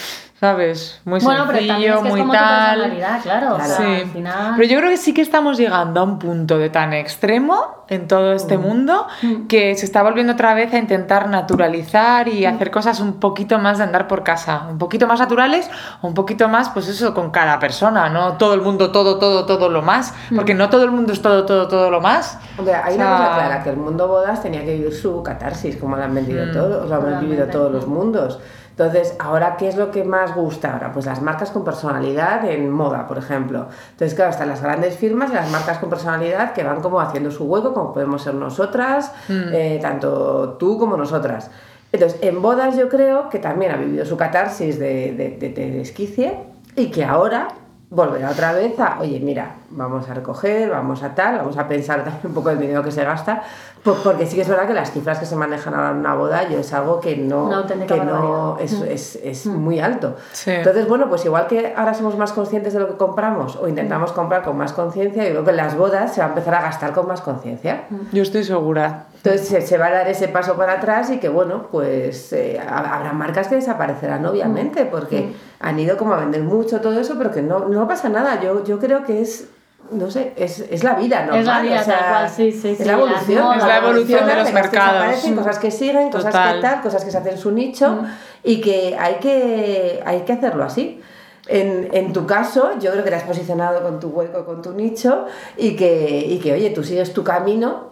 ¿sabes? 0.43 1.01
Muy 1.05 1.21
Bueno, 1.21 1.45
pero 1.47 1.59
también 1.61 1.93
sencillo, 1.93 1.95
es 1.95 2.01
que 2.03 2.09
es 2.09 2.13
muy 2.15 2.21
como 2.23 2.33
tu 2.33 2.37
tal. 2.39 2.75
personalidad, 2.81 3.23
claro. 3.23 3.55
O 3.55 3.59
sea, 3.61 3.77
Sí. 3.77 3.83
al 3.85 4.07
final... 4.09 4.53
Pero 4.57 4.69
yo 4.69 4.79
creo 4.79 4.91
que 4.91 4.97
sí 4.97 5.15
que 5.15 5.21
estamos 5.23 5.57
llegando 5.57 6.01
a 6.01 6.03
un 6.03 6.19
punto 6.19 6.59
de 6.59 6.69
tan 6.69 6.93
extremo 6.93 7.85
en 7.87 8.09
todo 8.09 8.33
este 8.33 8.59
mundo 8.59 9.07
que 9.49 9.77
se 9.77 9.85
está 9.87 10.03
volviendo 10.03 10.33
otra 10.33 10.55
vez 10.55 10.75
a 10.75 10.79
intentar 10.79 11.29
naturalizar 11.29 12.27
y 12.27 12.45
hacer 12.45 12.73
cosas 12.73 12.99
un 12.99 13.21
poquito 13.21 13.61
más 13.61 13.79
de 13.79 13.85
andar 13.85 14.09
por 14.09 14.25
casa, 14.25 14.67
un 14.69 14.79
poquito 14.79 15.07
más 15.07 15.21
naturales, 15.21 15.71
o 16.01 16.09
un 16.09 16.15
poquito 16.15 16.49
más, 16.49 16.71
pues 16.71 16.89
eso, 16.89 17.15
con 17.15 17.31
cada 17.31 17.61
persona, 17.61 18.09
no 18.09 18.33
todo 18.33 18.55
el 18.55 18.63
mundo, 18.63 18.91
todo, 18.91 19.21
todo, 19.21 19.47
todo 19.47 19.69
lo 19.69 19.83
más, 19.83 20.13
porque 20.35 20.55
no 20.55 20.69
todo 20.71 20.83
el 20.83 20.91
mundo 20.91 21.13
es 21.13 21.23
todo, 21.23 21.45
todo, 21.47 21.69
todo 21.69 21.89
lo 21.89 22.01
más. 22.01 22.37
Hombre, 22.59 22.75
hay 22.75 22.95
O 22.95 22.97
una 22.97 23.05
sea, 23.07 23.17
cosa 23.29 23.35
clara, 23.39 23.63
que 23.63 23.71
el 23.71 23.77
mundo 23.77 24.09
bodas 24.09 24.43
tenía 24.43 24.65
que 24.65 24.75
vivir 24.75 24.93
su 24.93 25.23
catarsis, 25.23 25.77
como 25.77 25.97
lo 25.97 26.03
han 26.03 26.13
vendido 26.17 26.47
Mm. 26.47 26.53
todos, 26.53 26.89
lo 26.91 26.97
han 26.97 27.21
vivido 27.21 27.47
todos 27.47 27.71
los 27.71 27.87
mundos. 27.87 28.41
Entonces, 28.73 29.15
ahora, 29.19 29.57
¿qué 29.59 29.69
es 29.69 29.77
lo 29.77 29.91
que 29.91 30.03
más 30.03 30.35
gusta 30.35 30.73
ahora? 30.73 30.93
Pues 30.93 31.05
las 31.05 31.21
marcas 31.21 31.51
con 31.51 31.63
personalidad 31.63 32.45
en 32.47 32.71
moda, 32.71 33.07
por 33.07 33.19
ejemplo. 33.19 33.69
Entonces, 33.91 34.15
claro, 34.15 34.31
están 34.31 34.49
las 34.49 34.63
grandes 34.63 34.97
firmas 34.97 35.31
y 35.31 35.35
las 35.35 35.51
marcas 35.51 35.79
con 35.79 35.91
personalidad 35.91 36.55
que 36.55 36.65
van 36.65 36.81
como 36.81 36.99
haciendo 36.99 37.31
su 37.31 37.45
hueco, 37.45 37.75
como 37.75 37.93
podemos 37.93 38.23
ser 38.23 38.35
nosotras, 38.35 39.13
eh, 39.29 39.79
tanto 39.83 40.57
tú 40.59 40.79
como 40.79 40.97
nosotras. 40.97 41.51
Entonces, 41.93 42.19
en 42.23 42.41
bodas 42.41 42.77
yo 42.77 42.89
creo 42.89 43.29
que 43.29 43.39
también 43.39 43.73
ha 43.73 43.77
vivido 43.77 44.07
su 44.07 44.17
catarsis 44.17 44.79
de, 44.79 45.13
de, 45.13 45.37
de, 45.39 45.51
de 45.51 45.71
desquicie 45.71 46.39
y 46.75 46.91
que 46.91 47.05
ahora 47.05 47.49
volverá 47.95 48.31
otra 48.31 48.53
vez 48.55 48.79
a, 48.81 48.99
oye, 49.01 49.21
mira, 49.21 49.51
vamos 49.69 50.09
a 50.09 50.15
recoger, 50.15 50.71
vamos 50.71 51.03
a 51.03 51.15
tal, 51.15 51.37
vamos 51.37 51.59
a 51.59 51.69
pensar 51.69 51.99
también 52.05 52.27
un 52.27 52.33
poco 52.35 52.49
el 52.49 52.59
dinero 52.59 52.83
que 52.83 52.91
se 52.91 53.05
gasta, 53.05 53.43
po- 53.85 53.97
porque 54.03 54.27
sí 54.27 54.35
que 54.37 54.43
es 54.43 54.49
verdad 54.49 54.67
que 54.67 54.73
las 54.73 54.93
cifras 54.93 55.19
que 55.19 55.27
se 55.27 55.37
manejan 55.37 55.75
ahora 55.75 55.91
en 55.91 55.97
una 55.99 56.15
boda 56.15 56.49
yo 56.49 56.59
es 56.59 56.73
algo 56.73 57.01
que 57.01 57.17
no, 57.19 57.53
auténtica 57.55 57.95
que 57.95 58.01
no 58.01 58.55
barbaridad. 58.55 58.61
es, 58.89 59.17
es, 59.17 59.17
es 59.23 59.47
muy 59.47 59.79
alto. 59.79 60.17
Sí. 60.33 60.53
Entonces, 60.53 60.89
bueno, 60.89 61.11
pues 61.11 61.23
igual 61.27 61.47
que 61.49 61.75
ahora 61.77 61.93
somos 61.93 62.17
más 62.17 62.33
conscientes 62.33 62.73
de 62.73 62.81
lo 62.81 62.89
que 62.89 62.97
compramos 62.97 63.57
o 63.57 63.69
intentamos 63.69 64.13
comprar 64.13 64.43
con 64.43 64.57
más 64.57 64.73
conciencia, 64.73 65.25
yo 65.25 65.31
creo 65.31 65.45
que 65.45 65.51
en 65.51 65.57
las 65.59 65.77
bodas 65.77 66.15
se 66.15 66.21
va 66.23 66.29
a 66.29 66.31
empezar 66.31 66.55
a 66.55 66.63
gastar 66.63 66.93
con 66.93 67.07
más 67.07 67.21
conciencia. 67.21 67.85
Yo 68.13 68.23
estoy 68.23 68.45
segura. 68.45 69.05
Entonces 69.25 69.47
se, 69.47 69.61
se 69.61 69.79
va 69.79 69.87
a 69.87 69.91
dar 69.93 70.09
ese 70.09 70.27
paso 70.27 70.57
para 70.57 70.75
atrás 70.75 71.09
y 71.11 71.19
que 71.19 71.29
bueno, 71.29 71.69
pues 71.71 72.33
eh, 72.33 72.61
ha- 72.61 72.97
habrá 72.97 73.13
marcas 73.13 73.47
que 73.47 73.55
desaparecerán 73.55 74.27
obviamente 74.27 74.85
porque 74.85 75.33
han 75.61 75.79
ido 75.79 75.97
como 75.97 76.15
a 76.15 76.17
vender 76.17 76.43
mucho 76.43 76.81
todo 76.81 76.99
eso, 76.99 77.15
pero 77.17 77.31
que 77.31 77.41
no, 77.41 77.61
no 77.69 77.87
pasa 77.87 78.09
nada. 78.09 78.41
Yo, 78.41 78.65
yo 78.65 78.81
creo 78.81 79.05
que 79.05 79.21
es, 79.23 79.47
no 79.93 80.11
sé, 80.11 80.33
es, 80.35 80.59
es 80.59 80.83
la 80.83 80.95
vida, 80.95 81.25
¿no? 81.25 81.37
Es 81.37 81.47
la 81.47 81.61
vida, 81.61 81.85
tal 81.85 81.99
cual, 82.09 82.29
sí, 82.31 82.51
sí, 82.51 82.71
Es 82.71 82.79
sí, 82.79 82.85
la 82.85 82.95
evolución. 82.95 83.57
Es 83.59 83.65
la 83.65 83.79
evolución 83.79 84.27
de 84.27 84.35
los 84.35 84.39
cosas 84.39 84.47
que 84.49 84.53
mercados. 84.55 84.93
desaparecen, 84.95 85.37
cosas 85.37 85.59
que 85.61 85.71
siguen, 85.71 86.11
cosas 86.11 86.33
Total. 86.33 86.55
que 86.57 86.61
tal, 86.63 86.81
cosas 86.83 87.05
que 87.05 87.11
se 87.13 87.19
hacen 87.19 87.39
su 87.39 87.53
nicho 87.53 87.99
y 88.43 88.61
que 88.61 88.97
hay 88.99 89.15
que, 89.21 90.03
hay 90.05 90.23
que 90.23 90.33
hacerlo 90.33 90.65
así. 90.65 91.01
En, 91.47 91.89
en 91.93 92.13
tu 92.13 92.27
caso, 92.27 92.71
yo 92.81 92.91
creo 92.91 93.05
que 93.05 93.11
te 93.11 93.17
has 93.17 93.23
posicionado 93.23 93.83
con 93.85 94.01
tu 94.01 94.09
hueco, 94.09 94.45
con 94.45 94.63
tu 94.63 94.73
nicho 94.73 95.27
y 95.57 95.77
que, 95.77 96.25
y 96.29 96.39
que 96.41 96.53
oye, 96.55 96.71
tú 96.71 96.83
sigues 96.83 97.13
tu 97.13 97.23
camino 97.23 97.92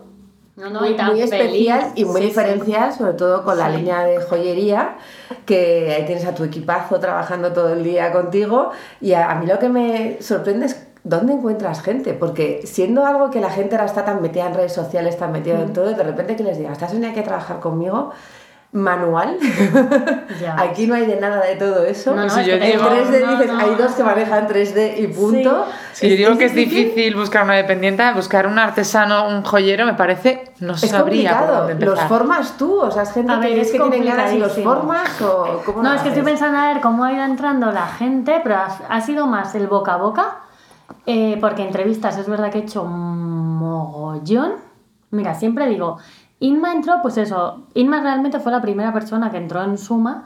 No, 0.60 0.70
no, 0.70 0.80
muy, 0.80 0.90
y 0.90 0.96
tan 0.96 1.06
muy 1.12 1.22
especial 1.22 1.80
feliz. 1.80 1.92
y 1.96 2.04
muy 2.04 2.16
Sí, 2.16 2.20
sí. 2.22 2.28
diferencial, 2.28 2.92
sobre 2.92 3.12
todo 3.14 3.42
con 3.44 3.56
la 3.58 3.70
Sí. 3.70 3.78
línea 3.78 4.04
de 4.04 4.20
joyería, 4.20 4.96
que 5.46 5.94
ahí 5.96 6.04
tienes 6.06 6.24
a 6.26 6.34
tu 6.34 6.44
equipazo 6.44 7.00
trabajando 7.00 7.52
todo 7.52 7.72
el 7.72 7.82
día 7.82 8.12
contigo. 8.12 8.70
Y 9.00 9.12
a, 9.14 9.30
a 9.30 9.34
mí 9.36 9.46
lo 9.46 9.58
que 9.58 9.68
me 9.68 10.18
sorprende 10.20 10.66
es 10.66 10.86
dónde 11.02 11.32
encuentras 11.32 11.80
gente, 11.82 12.12
porque 12.12 12.60
siendo 12.64 13.06
algo 13.06 13.30
que 13.30 13.40
la 13.40 13.48
gente 13.50 13.74
ahora 13.74 13.86
está 13.86 14.04
tan 14.04 14.20
metida 14.20 14.46
en 14.46 14.54
redes 14.54 14.74
sociales, 14.74 15.16
tan 15.16 15.32
metida 15.32 15.54
Mm. 15.56 15.62
en 15.62 15.72
todo, 15.72 15.86
de 15.94 16.02
repente 16.02 16.36
que 16.36 16.42
les 16.42 16.58
digas, 16.58 16.72
¿estás 16.72 16.92
aquí 16.94 17.18
a 17.20 17.24
trabajar 17.24 17.58
conmigo? 17.60 18.10
Manual, 18.72 19.36
Ya. 20.40 20.54
aquí 20.60 20.86
no 20.86 20.94
hay 20.94 21.04
de 21.04 21.20
nada 21.20 21.44
de 21.44 21.56
todo 21.56 21.84
eso. 21.84 22.14
No, 22.14 22.22
no, 22.22 22.30
Si 22.30 22.40
es 22.40 22.46
yo 22.46 22.52
que 22.54 22.58
te 22.60 22.72
En 22.72 22.78
digo- 22.78 22.88
3D 22.88 23.20
no, 23.26 23.30
dices, 23.32 23.52
no, 23.52 23.58
hay 23.58 23.74
dos 23.74 23.92
que 23.94 24.04
manejan 24.04 24.46
3D 24.46 24.94
y 24.98 25.06
punto. 25.08 25.66
Si 25.92 26.08
yo 26.08 26.14
digo 26.16 26.38
que 26.38 26.44
es 26.44 26.54
difícil 26.54 27.16
buscar 27.16 27.42
una 27.42 27.54
dependiente, 27.54 28.04
buscar 28.14 28.46
un 28.46 28.60
artesano, 28.60 29.26
un 29.28 29.42
joyero, 29.42 29.86
me 29.86 29.94
parece, 29.94 30.52
no 30.60 30.74
Es 30.74 30.82
sabría 30.88 31.46
por 31.68 31.82
¿Los 31.82 32.00
formas 32.02 32.56
tú? 32.58 32.80
O 32.80 32.90
sea, 32.92 33.02
es 33.02 33.12
gente 33.12 33.32
A 33.32 33.38
ver, 33.40 33.54
que, 33.54 33.60
es 33.62 33.72
que 33.72 33.80
tienen 33.80 34.04
ganas 34.04 34.32
y 34.34 34.38
los 34.38 34.52
formas 34.58 35.20
o 35.20 35.62
cómo 35.66 35.82
No, 35.82 35.92
es 35.92 36.02
que 36.02 36.08
estoy 36.10 36.22
pensando 36.22 36.56
a 36.58 36.72
ver 36.72 36.80
cómo 36.80 37.02
ha 37.02 37.12
ido 37.12 37.24
entrando 37.24 37.72
la 37.72 37.86
gente, 37.88 38.38
pero 38.44 38.54
ha, 38.54 38.68
ha 38.88 39.00
sido 39.00 39.26
más 39.26 39.52
el 39.56 39.66
boca 39.66 39.94
a 39.94 39.96
boca, 39.96 40.36
eh, 41.06 41.36
porque 41.40 41.62
entrevistas 41.62 42.16
es 42.18 42.28
verdad 42.28 42.52
que 42.52 42.58
he 42.58 42.62
hecho 42.62 42.82
un 42.82 43.56
mogollón. 43.58 44.52
Mira, 45.10 45.34
siempre 45.34 45.66
digo, 45.66 45.98
Inma 46.40 46.72
entró, 46.72 47.00
pues 47.02 47.18
eso, 47.18 47.66
Inma 47.74 48.00
realmente 48.00 48.40
fue 48.40 48.50
la 48.50 48.62
primera 48.62 48.92
persona 48.92 49.30
que 49.30 49.36
entró 49.36 49.62
en 49.62 49.76
Suma 49.76 50.24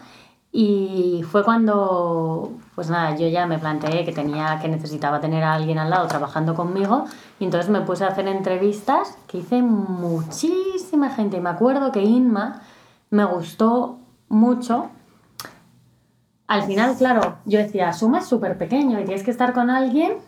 y 0.52 1.24
fue 1.28 1.42
cuando, 1.42 2.52
pues 2.76 2.88
nada, 2.88 3.16
yo 3.16 3.26
ya 3.26 3.46
me 3.46 3.58
planteé 3.58 4.04
que 4.04 4.12
tenía, 4.12 4.60
que 4.62 4.68
necesitaba 4.68 5.20
tener 5.20 5.42
a 5.42 5.54
alguien 5.54 5.78
al 5.78 5.90
lado 5.90 6.06
trabajando 6.06 6.54
conmigo 6.54 7.06
y 7.40 7.44
entonces 7.44 7.68
me 7.68 7.80
puse 7.80 8.04
a 8.04 8.08
hacer 8.08 8.28
entrevistas 8.28 9.18
que 9.26 9.38
hice 9.38 9.60
muchísima 9.62 11.10
gente 11.10 11.38
y 11.38 11.40
me 11.40 11.50
acuerdo 11.50 11.90
que 11.90 12.02
Inma 12.02 12.62
me 13.10 13.24
gustó 13.24 13.98
mucho. 14.28 14.90
Al 16.46 16.62
final, 16.62 16.94
claro, 16.96 17.38
yo 17.44 17.58
decía, 17.58 17.92
Suma 17.92 18.20
es 18.20 18.26
súper 18.26 18.56
pequeño 18.56 19.00
y 19.00 19.04
tienes 19.04 19.24
que 19.24 19.32
estar 19.32 19.52
con 19.52 19.70
alguien 19.70 20.18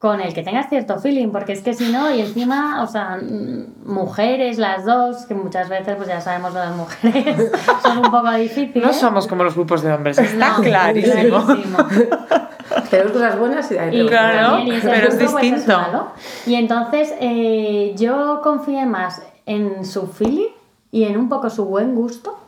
con 0.00 0.18
el 0.22 0.32
que 0.32 0.42
tengas 0.42 0.70
cierto 0.70 0.98
feeling, 0.98 1.28
porque 1.28 1.52
es 1.52 1.60
que 1.60 1.74
si 1.74 1.92
no, 1.92 2.10
y 2.12 2.22
encima, 2.22 2.82
o 2.82 2.86
sea, 2.86 3.18
mm, 3.22 3.84
mujeres 3.84 4.56
las 4.56 4.86
dos, 4.86 5.26
que 5.26 5.34
muchas 5.34 5.68
veces, 5.68 5.94
pues 5.96 6.08
ya 6.08 6.22
sabemos 6.22 6.54
lo 6.54 6.60
de 6.60 6.66
las 6.66 6.74
mujeres, 6.76 7.52
son 7.82 7.98
un 7.98 8.10
poco 8.10 8.32
difíciles. 8.32 8.82
No 8.82 8.94
somos 8.94 9.26
como 9.26 9.44
los 9.44 9.54
grupos 9.54 9.82
de 9.82 9.92
hombres, 9.92 10.18
está 10.18 10.56
No, 10.56 10.62
clarísimo. 10.62 11.44
clarísimo. 11.44 11.78
Tenemos 12.90 13.12
cosas 13.12 13.38
buenas 13.38 13.70
y 13.72 13.76
hay 13.78 14.00
Y 14.00 14.06
Claro, 14.06 14.56
también, 14.56 14.78
y 14.78 14.80
pero 14.80 15.08
es 15.08 15.14
punto, 15.16 15.32
pues, 15.32 15.42
distinto. 15.42 15.78
malo. 15.78 16.06
Y 16.46 16.54
entonces 16.54 17.12
eh, 17.20 17.94
yo 17.98 18.40
confié 18.42 18.86
más 18.86 19.22
en 19.44 19.84
su 19.84 20.06
feeling 20.06 20.48
y 20.92 21.04
en 21.04 21.18
un 21.18 21.28
poco 21.28 21.50
su 21.50 21.66
buen 21.66 21.94
gusto. 21.94 22.38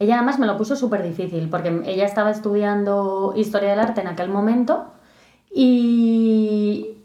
Ella 0.00 0.16
además 0.16 0.38
me 0.40 0.46
lo 0.46 0.56
puso 0.56 0.74
súper 0.74 1.02
difícil 1.04 1.48
porque 1.50 1.82
ella 1.86 2.04
estaba 2.04 2.30
estudiando 2.32 3.32
historia 3.36 3.70
del 3.70 3.78
arte 3.80 4.00
en 4.00 4.08
aquel 4.08 4.28
momento 4.28 4.86
y... 5.54 6.95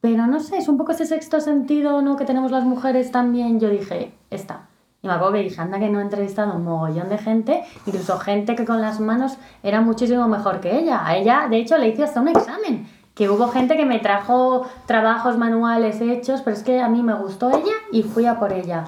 Pero 0.00 0.26
no 0.26 0.38
sé, 0.40 0.58
es 0.58 0.68
un 0.68 0.76
poco 0.76 0.92
ese 0.92 1.06
sexto 1.06 1.40
sentido 1.40 2.02
¿no? 2.02 2.16
que 2.16 2.24
tenemos 2.24 2.52
las 2.52 2.64
mujeres 2.64 3.10
también. 3.10 3.58
Yo 3.58 3.68
dije, 3.68 4.12
esta. 4.30 4.68
Y 5.02 5.06
me 5.06 5.12
acuerdo 5.12 5.34
que 5.34 5.42
dije, 5.42 5.60
anda 5.60 5.78
que 5.78 5.88
no 5.88 6.00
he 6.00 6.02
entrevistado 6.02 6.54
un 6.54 6.64
mogollón 6.64 7.08
de 7.08 7.18
gente, 7.18 7.62
incluso 7.86 8.18
gente 8.18 8.56
que 8.56 8.64
con 8.64 8.80
las 8.80 8.98
manos 8.98 9.36
era 9.62 9.80
muchísimo 9.80 10.26
mejor 10.26 10.60
que 10.60 10.76
ella. 10.76 11.06
A 11.06 11.16
ella, 11.16 11.46
de 11.48 11.58
hecho, 11.58 11.78
le 11.78 11.88
hice 11.88 12.04
hasta 12.04 12.20
un 12.20 12.28
examen. 12.28 12.88
Que 13.14 13.28
hubo 13.28 13.48
gente 13.48 13.76
que 13.76 13.84
me 13.84 13.98
trajo 13.98 14.66
trabajos 14.86 15.36
manuales 15.36 16.00
hechos, 16.00 16.42
pero 16.42 16.56
es 16.56 16.62
que 16.62 16.80
a 16.80 16.88
mí 16.88 17.02
me 17.02 17.14
gustó 17.14 17.50
ella 17.50 17.74
y 17.92 18.02
fui 18.02 18.26
a 18.26 18.38
por 18.38 18.52
ella. 18.52 18.84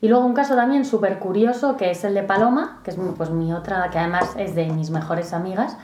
Y 0.00 0.08
luego 0.08 0.26
un 0.26 0.34
caso 0.34 0.54
también 0.54 0.84
súper 0.84 1.18
curioso, 1.18 1.76
que 1.76 1.90
es 1.90 2.04
el 2.04 2.14
de 2.14 2.22
Paloma, 2.22 2.80
que 2.84 2.90
es 2.90 2.98
pues 3.16 3.30
mi 3.30 3.52
otra, 3.52 3.88
que 3.90 3.98
además 3.98 4.34
es 4.38 4.54
de 4.54 4.66
mis 4.66 4.90
mejores 4.90 5.32
amigas. 5.32 5.78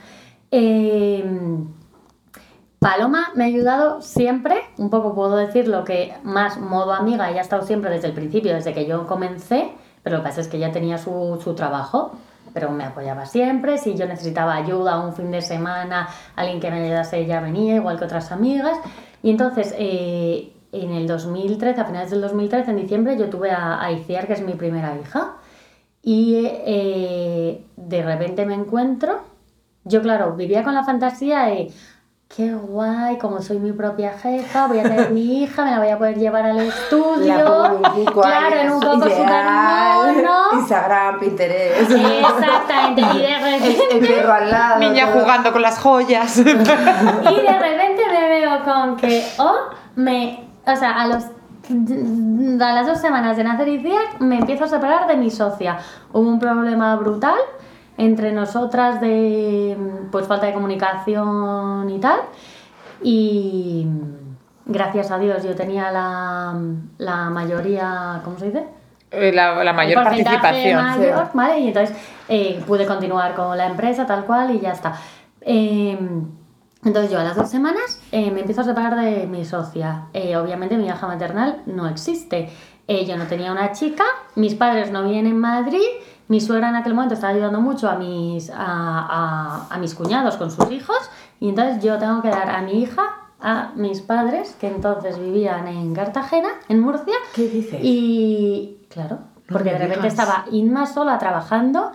Eh, 0.51 1.25
Paloma 2.81 3.29
me 3.35 3.45
ha 3.45 3.47
ayudado 3.47 4.01
siempre, 4.01 4.63
un 4.79 4.89
poco 4.89 5.15
puedo 5.15 5.37
decir 5.37 5.69
lo 5.69 5.85
que 5.85 6.15
más 6.23 6.59
modo 6.59 6.95
amiga, 6.95 7.29
ella 7.29 7.41
ha 7.41 7.43
estado 7.43 7.61
siempre 7.61 7.91
desde 7.91 8.09
el 8.09 8.15
principio, 8.15 8.55
desde 8.55 8.73
que 8.73 8.87
yo 8.87 9.07
comencé, 9.07 9.71
pero 10.03 10.17
lo 10.17 10.23
que 10.23 10.29
pasa 10.31 10.41
es 10.41 10.49
que 10.49 10.57
ella 10.57 10.73
tenía 10.73 10.97
su, 10.97 11.39
su 11.45 11.55
trabajo, 11.55 12.13
pero 12.55 12.71
me 12.71 12.85
apoyaba 12.85 13.27
siempre, 13.27 13.77
si 13.77 13.97
yo 13.97 14.07
necesitaba 14.07 14.55
ayuda 14.57 14.99
un 14.99 15.13
fin 15.13 15.31
de 15.31 15.43
semana, 15.43 16.09
alguien 16.37 16.59
que 16.59 16.71
me 16.71 16.83
ayudase, 16.83 17.19
ella 17.19 17.43
venía, 17.43 17.77
igual 17.77 17.99
que 17.99 18.07
otras 18.07 18.33
amigas, 18.33 18.79
y 19.23 19.29
entonces 19.29 19.75
eh, 19.77 20.51
en 20.73 20.93
el 20.93 21.07
2013, 21.07 21.83
a 21.83 21.85
finales 21.85 22.11
del 22.11 22.23
2013, 22.23 22.71
en 22.71 22.77
diciembre, 22.79 23.19
yo 23.19 23.29
tuve 23.29 23.51
a, 23.51 23.85
a 23.85 23.91
que 23.91 24.33
es 24.33 24.41
mi 24.41 24.55
primera 24.55 24.97
hija, 24.99 25.35
y 26.03 26.47
eh, 26.47 27.63
de 27.77 28.03
repente 28.03 28.47
me 28.47 28.55
encuentro, 28.55 29.21
yo 29.85 30.01
claro, 30.01 30.35
vivía 30.35 30.65
con 30.65 30.75
la 30.75 30.83
fantasía 30.83 31.43
de, 31.43 31.71
qué 32.35 32.55
guay, 32.55 33.19
como 33.19 33.43
soy 33.43 33.59
mi 33.59 33.73
propia 33.73 34.13
jefa, 34.17 34.69
voy 34.69 34.79
a 34.79 34.83
tener 34.85 35.11
mi 35.11 35.43
hija, 35.43 35.65
me 35.65 35.73
la 35.73 35.79
voy 35.81 35.89
a 35.89 35.99
poder 35.99 36.17
llevar 36.17 36.47
al 36.47 36.61
estudio. 36.61 37.37
La 37.37 37.45
pongo 37.45 37.77
un 37.77 38.05
poco 38.05 38.21
claro, 38.21 38.57
en 38.57 38.71
un 38.71 38.83
ideal. 38.83 39.11
súper 39.11 40.23
mono. 40.23 40.39
Instagram, 40.53 41.19
Pinterest. 41.19 41.91
Exactamente, 41.91 43.01
y 43.01 43.19
de 43.19 43.39
repente, 43.39 43.99
el 43.99 44.07
perro 44.07 44.33
al 44.33 44.51
lado. 44.51 44.79
Niña 44.79 45.11
todo. 45.11 45.21
jugando 45.21 45.53
con 45.53 45.63
las 45.63 45.79
joyas. 45.81 46.39
y 46.39 46.45
de 46.45 46.53
repente 46.55 48.03
me 48.13 48.29
veo 48.29 48.65
con 48.65 48.97
que, 48.97 49.27
oh, 49.39 49.57
me, 49.97 50.49
o 50.67 50.77
sea, 50.77 51.01
a 51.01 51.07
los 51.09 51.25
a 51.69 52.73
las 52.73 52.87
dos 52.87 52.99
semanas 52.99 53.37
de 53.37 53.45
nacer 53.45 53.69
Iciar 53.69 54.21
me 54.21 54.39
empiezo 54.39 54.65
a 54.65 54.69
separar 54.69 55.07
de 55.07 55.17
mi 55.17 55.31
socia. 55.31 55.79
Hubo 56.13 56.29
un 56.29 56.39
problema 56.39 56.97
brutal 56.97 57.39
entre 58.01 58.33
nosotras 58.33 59.01
de 59.01 59.77
pues 60.11 60.27
falta 60.27 60.47
de 60.47 60.55
comunicación 60.55 61.91
y 61.91 61.99
tal. 62.01 62.21
Y 63.03 63.87
gracias 64.67 65.11
a 65.11 65.19
Dios 65.19 65.43
yo 65.43 65.55
tenía 65.55 65.91
la, 65.91 66.55
la 66.99 67.31
mayoría, 67.31 68.21
¿cómo 68.25 68.39
se 68.39 68.47
dice? 68.47 68.65
Eh, 69.11 69.33
la, 69.33 69.63
la 69.65 69.73
mayor 69.73 69.99
el 69.99 70.05
participación. 70.05 70.85
mayor, 70.85 71.25
sí. 71.25 71.31
¿vale? 71.35 71.59
Y 71.61 71.69
entonces 71.69 71.97
eh, 72.29 72.63
pude 72.67 72.87
continuar 72.87 73.35
con 73.35 73.57
la 73.57 73.67
empresa 73.67 74.07
tal 74.07 74.25
cual 74.25 74.51
y 74.55 74.61
ya 74.61 74.73
está. 74.73 74.95
Eh, 75.41 75.99
entonces 76.85 77.11
yo 77.11 77.19
a 77.19 77.25
las 77.25 77.37
dos 77.37 77.51
semanas 77.51 78.01
eh, 78.13 78.31
me 78.31 78.41
empiezo 78.41 78.63
a 78.63 78.65
separar 78.65 78.97
de 78.97 79.27
mi 79.27 79.45
socia. 79.45 80.05
Eh, 80.15 80.37
obviamente 80.37 80.77
mi 80.77 80.87
hija 80.87 81.07
maternal 81.07 81.63
no 81.67 81.89
existe. 81.89 82.51
Eh, 82.89 83.05
yo 83.07 83.17
no 83.17 83.27
tenía 83.27 83.53
una 83.53 83.73
chica, 83.73 84.05
mis 84.37 84.55
padres 84.55 84.91
no 84.91 85.05
viven 85.05 85.27
en 85.27 85.39
Madrid, 85.39 85.87
mi 86.31 86.41
suegra 86.41 86.69
en 86.71 86.77
aquel 86.77 86.95
momento 86.95 87.15
estaba 87.15 87.33
ayudando 87.35 87.61
mucho 87.61 87.89
a 87.91 87.97
mis, 87.97 88.49
a, 88.51 88.57
a- 88.59 89.67
a 89.69 89.79
mis 89.79 89.95
cuñados 89.95 90.37
con 90.37 90.51
sus 90.51 90.71
hijos 90.71 90.97
y 91.41 91.49
entonces 91.51 91.83
yo 91.83 91.99
tengo 91.99 92.23
que 92.23 92.31
dar 92.31 92.49
a 92.49 92.63
mi 92.63 92.81
hija 92.83 93.03
a 93.43 93.73
mis 93.75 94.01
padres 94.01 94.55
que 94.61 94.69
entonces 94.69 95.19
vivían 95.19 95.67
en 95.67 95.95
Cartagena, 95.95 96.49
en 96.69 96.81
Murcia, 96.81 97.15
¿Qué 97.35 97.49
dices? 97.49 97.81
y 97.83 98.79
claro, 98.91 99.19
porque 99.49 99.71
de 99.71 99.79
repente 99.79 100.09
digas. 100.09 100.13
estaba 100.13 100.45
Inma 100.51 100.87
sola 100.87 101.19
trabajando 101.19 101.91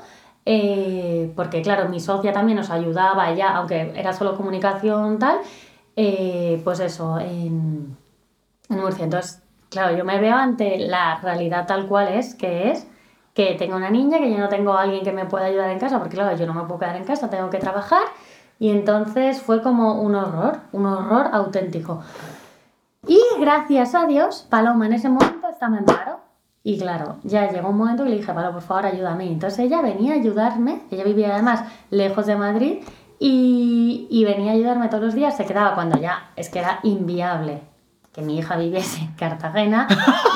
eh, 0.45 1.31
porque 1.35 1.61
claro, 1.61 1.89
mi 1.89 1.99
socia 1.99 2.31
también 2.33 2.57
nos 2.57 2.69
ayudaba, 2.69 3.29
ella, 3.31 3.55
aunque 3.55 3.93
era 3.95 4.13
solo 4.13 4.35
comunicación 4.35 5.17
tal, 5.17 5.37
eh, 5.95 6.61
pues 6.63 6.79
eso, 6.81 7.17
en, 7.19 7.95
en 8.69 8.79
Murcia. 8.79 9.05
Entonces, 9.05 9.41
claro, 9.69 9.95
yo 9.97 10.03
me 10.05 10.19
veo 10.19 10.35
ante 10.35 10.77
la 10.77 11.15
realidad 11.21 11.65
tal 11.65 11.87
cual 11.87 12.09
es, 12.09 12.35
que 12.35 12.69
es 12.71 12.85
que 13.35 13.53
tengo 13.59 13.75
una 13.75 13.89
niña, 13.89 14.17
que 14.17 14.31
yo 14.31 14.37
no 14.37 14.47
tengo 14.47 14.73
alguien 14.73 15.03
que 15.03 15.11
me 15.11 15.25
pueda 15.25 15.45
ayudar 15.45 15.69
en 15.69 15.77
casa, 15.77 15.99
porque 15.99 16.15
claro, 16.15 16.35
yo 16.37 16.47
no 16.47 16.53
me 16.53 16.61
puedo 16.61 16.79
quedar 16.79 16.95
en 16.95 17.03
casa, 17.03 17.29
tengo 17.29 17.49
que 17.49 17.59
trabajar. 17.59 18.03
Y 18.57 18.69
entonces 18.69 19.41
fue 19.41 19.61
como 19.61 20.01
un 20.01 20.15
horror, 20.15 20.61
un 20.71 20.85
horror 20.85 21.27
auténtico. 21.33 22.01
Y 23.05 23.19
gracias 23.39 23.93
a 23.93 24.05
Dios, 24.07 24.47
Paloma 24.49 24.85
en 24.85 24.93
ese 24.93 25.09
momento 25.09 25.49
estaba 25.49 25.77
en 25.77 25.83
paro. 25.83 26.21
Y 26.63 26.79
claro, 26.79 27.17
ya 27.23 27.51
llegó 27.51 27.69
un 27.69 27.77
momento 27.77 28.05
que 28.05 28.09
le 28.11 28.15
dije, 28.15 28.33
Paloma, 28.33 28.53
por 28.53 28.61
favor, 28.61 28.85
ayúdame. 28.85 29.27
Entonces 29.27 29.59
ella 29.59 29.81
venía 29.81 30.13
a 30.13 30.15
ayudarme, 30.15 30.83
ella 30.89 31.03
vivía 31.03 31.33
además 31.33 31.65
lejos 31.91 32.25
de 32.25 32.37
Madrid, 32.37 32.83
y, 33.19 34.07
y 34.09 34.23
venía 34.23 34.51
a 34.51 34.55
ayudarme 34.55 34.87
todos 34.87 35.03
los 35.03 35.13
días, 35.13 35.35
se 35.35 35.45
quedaba 35.45 35.75
cuando 35.75 35.99
ya 35.99 36.31
es 36.37 36.49
que 36.49 36.59
era 36.59 36.79
inviable 36.83 37.61
que 38.15 38.21
mi 38.21 38.37
hija 38.39 38.55
viviese 38.55 38.99
en 39.01 39.11
Cartagena 39.15 39.87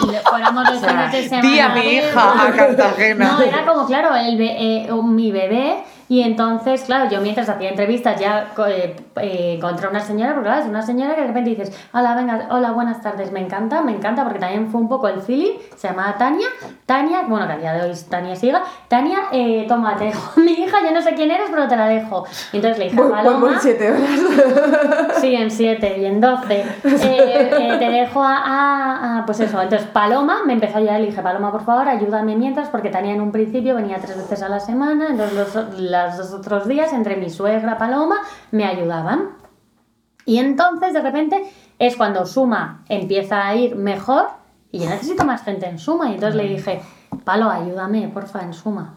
y 0.03 0.11
le 0.11 0.19
fuéramos 0.19 0.69
los 0.69 0.79
fines 0.85 1.11
de 1.13 1.23
semana. 1.29 1.41
Tía, 1.49 1.69
mi 1.69 1.79
hija 1.93 2.47
a 2.47 2.51
Cartagena. 2.51 3.31
No, 3.31 3.41
era 3.41 3.65
como, 3.65 3.87
claro, 3.87 4.13
el 4.15 4.37
be- 4.37 4.83
eh, 4.85 4.89
mi 5.03 5.31
bebé. 5.31 5.77
Y 6.09 6.23
entonces, 6.23 6.81
claro, 6.85 7.07
yo 7.09 7.21
mientras 7.21 7.47
hacía 7.49 7.69
entrevistas 7.69 8.19
ya 8.19 8.47
eh, 8.67 8.95
eh, 9.21 9.53
encontré 9.57 9.87
una 9.87 9.99
señora, 9.99 10.33
porque 10.33 10.47
claro, 10.49 10.63
es 10.63 10.67
una 10.67 10.81
señora 10.81 11.13
que 11.13 11.21
de 11.21 11.27
repente 11.27 11.51
dices, 11.51 11.71
hola, 11.93 12.15
venga, 12.15 12.47
hola, 12.49 12.71
buenas 12.71 13.01
tardes, 13.03 13.31
me 13.31 13.39
encanta, 13.39 13.83
me 13.83 13.91
encanta, 13.91 14.23
porque 14.23 14.39
también 14.39 14.71
fue 14.71 14.81
un 14.81 14.89
poco 14.89 15.07
el 15.07 15.21
feeling, 15.21 15.59
se 15.77 15.87
llamaba 15.87 16.17
Tania, 16.17 16.47
Tania, 16.87 17.21
bueno, 17.27 17.45
que 17.45 17.53
a 17.53 17.57
día 17.57 17.73
de 17.73 17.83
hoy 17.91 17.95
Tania 18.09 18.35
siga, 18.35 18.63
Tania, 18.87 19.19
eh, 19.31 19.65
toma, 19.67 19.95
te 19.97 20.05
dejo 20.05 20.39
mi 20.41 20.53
hija, 20.53 20.77
yo 20.83 20.91
no 20.91 21.01
sé 21.01 21.13
quién 21.13 21.29
eres, 21.29 21.47
pero 21.51 21.67
te 21.67 21.75
la 21.77 21.85
dejo. 21.87 22.25
Y 22.53 22.55
entonces 22.57 22.79
le 22.79 22.85
dije, 22.85 22.95
Vuelvo 22.97 23.15
Paloma, 23.15 23.51
en 23.53 23.59
siete 23.61 23.91
horas. 23.91 25.19
Sí, 25.21 25.35
en 25.35 25.51
7 25.51 25.95
y 25.99 26.05
en 26.05 26.19
12. 26.21 26.65
Eh, 27.09 27.49
eh, 27.59 27.75
te 27.79 27.89
dejo 27.89 28.23
a, 28.23 28.35
a- 28.35 29.19
a- 29.19 29.25
Pues 29.25 29.39
eso, 29.39 29.61
entonces 29.61 29.87
Paloma 29.89 30.39
me 30.45 30.53
empezó 30.53 30.75
a 30.75 30.79
ayudar. 30.79 30.99
Le 30.99 31.07
dije, 31.07 31.21
Paloma, 31.21 31.51
por 31.51 31.63
favor, 31.63 31.87
ayúdame 31.87 32.35
mientras, 32.35 32.69
porque 32.69 32.89
Tania 32.89 33.13
en 33.13 33.21
un 33.21 33.31
principio 33.31 33.75
venía 33.75 33.97
tres 33.99 34.17
veces 34.17 34.41
a 34.41 34.49
la 34.49 34.59
semana. 34.59 35.07
Entonces, 35.09 35.35
los, 35.55 35.79
los 36.05 36.33
otros 36.33 36.67
días, 36.67 36.93
entre 36.93 37.15
mi 37.15 37.29
suegra 37.29 37.77
Paloma, 37.77 38.17
me 38.51 38.65
ayudaban. 38.65 39.29
Y 40.25 40.37
entonces, 40.37 40.93
de 40.93 41.01
repente, 41.01 41.51
es 41.79 41.95
cuando 41.95 42.25
Suma 42.25 42.83
empieza 42.89 43.47
a 43.47 43.55
ir 43.55 43.75
mejor 43.75 44.27
y 44.71 44.79
yo 44.79 44.89
necesito 44.89 45.25
más 45.25 45.43
gente 45.43 45.67
en 45.67 45.79
Suma. 45.79 46.09
Y 46.09 46.15
entonces 46.15 46.35
le 46.35 46.47
dije, 46.49 46.81
Palo, 47.23 47.49
ayúdame, 47.49 48.07
porfa, 48.09 48.41
en 48.41 48.53
Suma. 48.53 48.95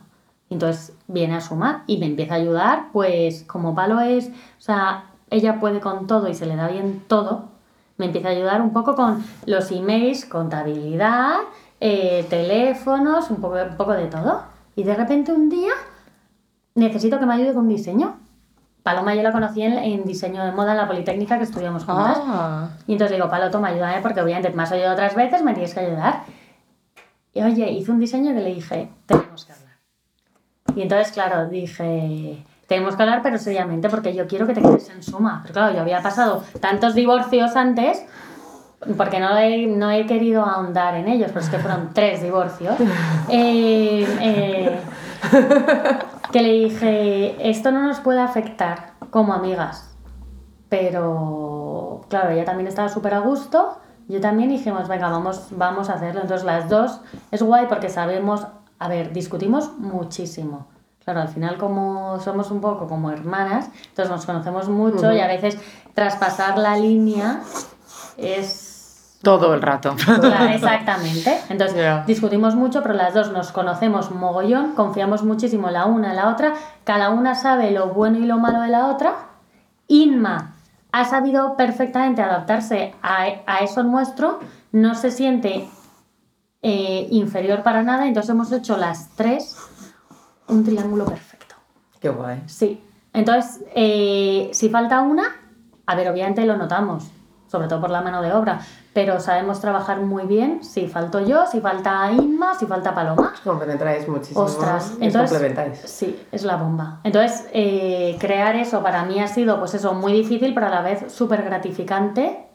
Y 0.48 0.54
entonces 0.54 0.94
viene 1.06 1.36
a 1.36 1.40
Suma 1.40 1.84
y 1.86 1.96
me 1.98 2.06
empieza 2.06 2.34
a 2.34 2.36
ayudar, 2.36 2.88
pues 2.92 3.44
como 3.44 3.74
Palo 3.74 4.00
es, 4.00 4.28
o 4.28 4.60
sea, 4.60 5.04
ella 5.30 5.58
puede 5.60 5.80
con 5.80 6.06
todo 6.06 6.28
y 6.28 6.34
se 6.34 6.44
le 6.44 6.56
da 6.56 6.68
bien 6.68 7.02
todo, 7.08 7.48
me 7.96 8.06
empieza 8.06 8.28
a 8.28 8.32
ayudar 8.32 8.60
un 8.60 8.72
poco 8.72 8.94
con 8.94 9.24
los 9.46 9.70
emails, 9.70 10.26
contabilidad, 10.26 11.36
eh, 11.80 12.26
teléfonos, 12.28 13.30
un 13.30 13.36
poco, 13.36 13.56
un 13.56 13.76
poco 13.76 13.92
de 13.92 14.06
todo. 14.06 14.42
Y 14.76 14.82
de 14.82 14.94
repente 14.94 15.32
un 15.32 15.48
día 15.48 15.72
necesito 16.74 17.18
que 17.18 17.26
me 17.26 17.34
ayude 17.34 17.54
con 17.54 17.68
diseño. 17.68 18.16
Paloma 18.82 19.14
yo 19.14 19.22
la 19.22 19.30
conocí 19.30 19.62
en, 19.62 19.74
en 19.74 20.04
diseño 20.04 20.44
de 20.44 20.52
moda 20.52 20.72
en 20.72 20.78
la 20.78 20.88
Politécnica 20.88 21.38
que 21.38 21.44
estudiamos 21.44 21.84
juntas. 21.84 22.18
Ah. 22.20 22.70
Y 22.86 22.92
entonces 22.92 23.12
le 23.12 23.16
digo, 23.16 23.30
Palo, 23.30 23.50
toma, 23.50 23.68
ayúdame 23.68 24.00
porque 24.02 24.20
obviamente 24.20 24.50
me 24.50 24.62
has 24.64 24.72
ayudado 24.72 24.94
otras 24.94 25.14
veces, 25.14 25.42
me 25.42 25.52
tienes 25.54 25.72
que 25.72 25.80
ayudar. 25.80 26.24
Y 27.34 27.42
oye, 27.42 27.70
hice 27.70 27.90
un 27.90 28.00
diseño 28.00 28.34
que 28.34 28.40
le 28.40 28.54
dije, 28.54 28.90
tenemos 29.06 29.44
que 29.46 29.52
hablar. 29.52 29.76
Y 30.74 30.82
entonces, 30.82 31.12
claro, 31.12 31.48
dije, 31.48 32.44
tenemos 32.66 32.96
que 32.96 33.02
hablar, 33.02 33.20
pero 33.22 33.38
seriamente, 33.38 33.88
porque 33.88 34.14
yo 34.14 34.26
quiero 34.26 34.46
que 34.46 34.54
te 34.54 34.62
quedes 34.62 34.90
en 34.90 35.02
suma. 35.02 35.40
Pero 35.42 35.54
claro, 35.54 35.74
yo 35.74 35.80
había 35.80 36.02
pasado 36.02 36.42
tantos 36.60 36.94
divorcios 36.94 37.54
antes, 37.56 38.04
porque 38.96 39.20
no 39.20 39.36
he, 39.38 39.66
no 39.66 39.90
he 39.90 40.06
querido 40.06 40.44
ahondar 40.44 40.94
en 40.96 41.08
ellos, 41.08 41.28
pero 41.28 41.44
es 41.44 41.50
que 41.50 41.58
fueron 41.58 41.90
tres 41.94 42.22
divorcios. 42.22 42.76
Eh, 43.28 44.06
eh, 44.20 44.80
que 46.32 46.42
le 46.42 46.52
dije, 46.52 47.48
esto 47.48 47.70
no 47.70 47.86
nos 47.86 48.00
puede 48.00 48.20
afectar 48.20 48.94
como 49.10 49.34
amigas. 49.34 49.94
Pero, 50.68 52.00
claro, 52.08 52.30
ella 52.30 52.44
también 52.44 52.66
estaba 52.66 52.88
súper 52.88 53.14
a 53.14 53.20
gusto. 53.20 53.78
Yo 54.08 54.20
también 54.20 54.48
dijimos, 54.48 54.88
venga, 54.88 55.08
vamos, 55.10 55.48
vamos 55.50 55.90
a 55.90 55.94
hacerlo. 55.94 56.22
Entonces 56.22 56.44
las 56.44 56.68
dos 56.68 57.00
es 57.30 57.42
guay 57.42 57.66
porque 57.68 57.88
sabemos, 57.88 58.46
a 58.78 58.88
ver, 58.88 59.12
discutimos 59.12 59.78
muchísimo. 59.78 60.66
Claro, 61.04 61.20
al 61.20 61.28
final 61.28 61.58
como 61.58 62.18
somos 62.20 62.50
un 62.50 62.60
poco 62.60 62.86
como 62.86 63.10
hermanas, 63.10 63.68
entonces 63.88 64.10
nos 64.10 64.24
conocemos 64.24 64.68
mucho 64.68 65.12
y 65.12 65.18
a 65.18 65.26
veces 65.26 65.58
traspasar 65.94 66.58
la 66.58 66.76
línea 66.76 67.40
es 68.16 68.71
Todo 69.22 69.54
el 69.54 69.62
rato. 69.62 69.94
Claro, 70.20 70.44
exactamente. 70.46 71.38
Entonces, 71.48 71.76
Ya. 71.76 72.04
discutimos 72.06 72.54
mucho, 72.56 72.82
pero 72.82 72.94
las 72.94 73.14
dos 73.14 73.30
nos 73.32 73.52
conocemos 73.52 74.10
mogollón, 74.10 74.74
confiamos 74.74 75.22
muchísimo 75.22 75.70
la 75.70 75.86
una 75.86 76.10
en 76.10 76.16
la 76.16 76.28
otra, 76.28 76.54
cada 76.84 77.10
una 77.10 77.34
sabe 77.34 77.70
lo 77.70 77.88
bueno 77.88 78.18
y 78.18 78.26
lo 78.26 78.38
malo 78.38 78.60
de 78.62 78.68
la 78.68 78.86
otra. 78.86 79.14
Inma 79.88 80.54
ha 80.90 81.04
sabido 81.04 81.56
perfectamente 81.56 82.20
adaptarse 82.22 82.94
a, 83.02 83.24
a 83.46 83.58
eso 83.58 83.82
nuestro, 83.82 84.40
no 84.72 84.94
se 84.94 85.10
siente 85.10 85.68
eh, 86.62 87.06
inferior 87.10 87.62
para 87.62 87.82
nada, 87.82 88.06
entonces 88.06 88.30
hemos 88.30 88.50
hecho 88.52 88.76
las 88.76 89.08
tres 89.16 89.56
un 90.48 90.64
triángulo 90.64 91.04
perfecto. 91.04 91.54
Qué 92.00 92.08
guay. 92.08 92.42
Sí. 92.46 92.82
Entonces, 93.12 93.62
eh, 93.74 94.50
si 94.52 94.68
falta 94.68 95.00
una, 95.00 95.24
a 95.86 95.94
ver, 95.94 96.08
obviamente 96.10 96.44
lo 96.44 96.56
notamos, 96.56 97.04
sobre 97.46 97.68
todo 97.68 97.80
por 97.80 97.90
la 97.90 98.00
mano 98.00 98.20
de 98.22 98.32
obra, 98.32 98.60
pero 98.92 99.20
sabemos 99.20 99.60
trabajar 99.60 100.00
muy 100.00 100.24
bien 100.24 100.62
si 100.62 100.86
falto 100.86 101.20
yo, 101.20 101.46
si 101.46 101.60
falta 101.60 102.10
Inma, 102.12 102.54
si 102.54 102.66
falta 102.66 102.94
Paloma. 102.94 103.32
Compenetráis 103.42 104.06
muchísimo. 104.06 104.42
Ostras, 104.42 104.92
os 104.92 105.00
entonces 105.00 105.30
complementáis. 105.30 105.78
sí, 105.84 106.22
es 106.30 106.44
la 106.44 106.56
bomba. 106.56 107.00
Entonces, 107.04 107.48
eh, 107.52 108.16
crear 108.20 108.54
eso 108.56 108.82
para 108.82 109.04
mí 109.04 109.18
ha 109.20 109.28
sido, 109.28 109.58
pues 109.58 109.74
eso, 109.74 109.94
muy 109.94 110.12
difícil, 110.12 110.52
pero 110.52 110.66
a 110.66 110.70
la 110.70 110.82
vez 110.82 111.10
súper 111.10 111.42
gratificante. 111.42 112.46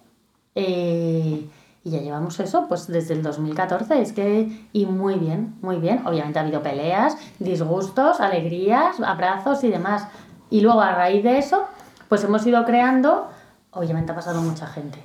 Eh, 0.54 1.50
y 1.84 1.90
ya 1.90 2.00
llevamos 2.00 2.40
eso, 2.40 2.68
pues 2.68 2.88
desde 2.88 3.14
el 3.14 3.24
2014, 3.24 4.02
es 4.02 4.12
que, 4.12 4.68
y 4.74 4.86
muy 4.86 5.16
bien, 5.16 5.56
muy 5.62 5.78
bien. 5.78 6.06
Obviamente 6.06 6.38
ha 6.38 6.42
habido 6.42 6.62
peleas, 6.62 7.18
disgustos, 7.40 8.20
alegrías, 8.20 9.00
abrazos 9.00 9.64
y 9.64 9.70
demás. 9.70 10.08
Y 10.50 10.62
luego 10.62 10.82
a 10.82 10.94
raíz 10.94 11.24
de 11.24 11.38
eso, 11.38 11.64
pues 12.10 12.24
hemos 12.24 12.46
ido 12.46 12.64
creando, 12.66 13.30
obviamente 13.72 14.12
ha 14.12 14.16
pasado 14.16 14.42
mucha 14.42 14.68
gente. 14.68 15.02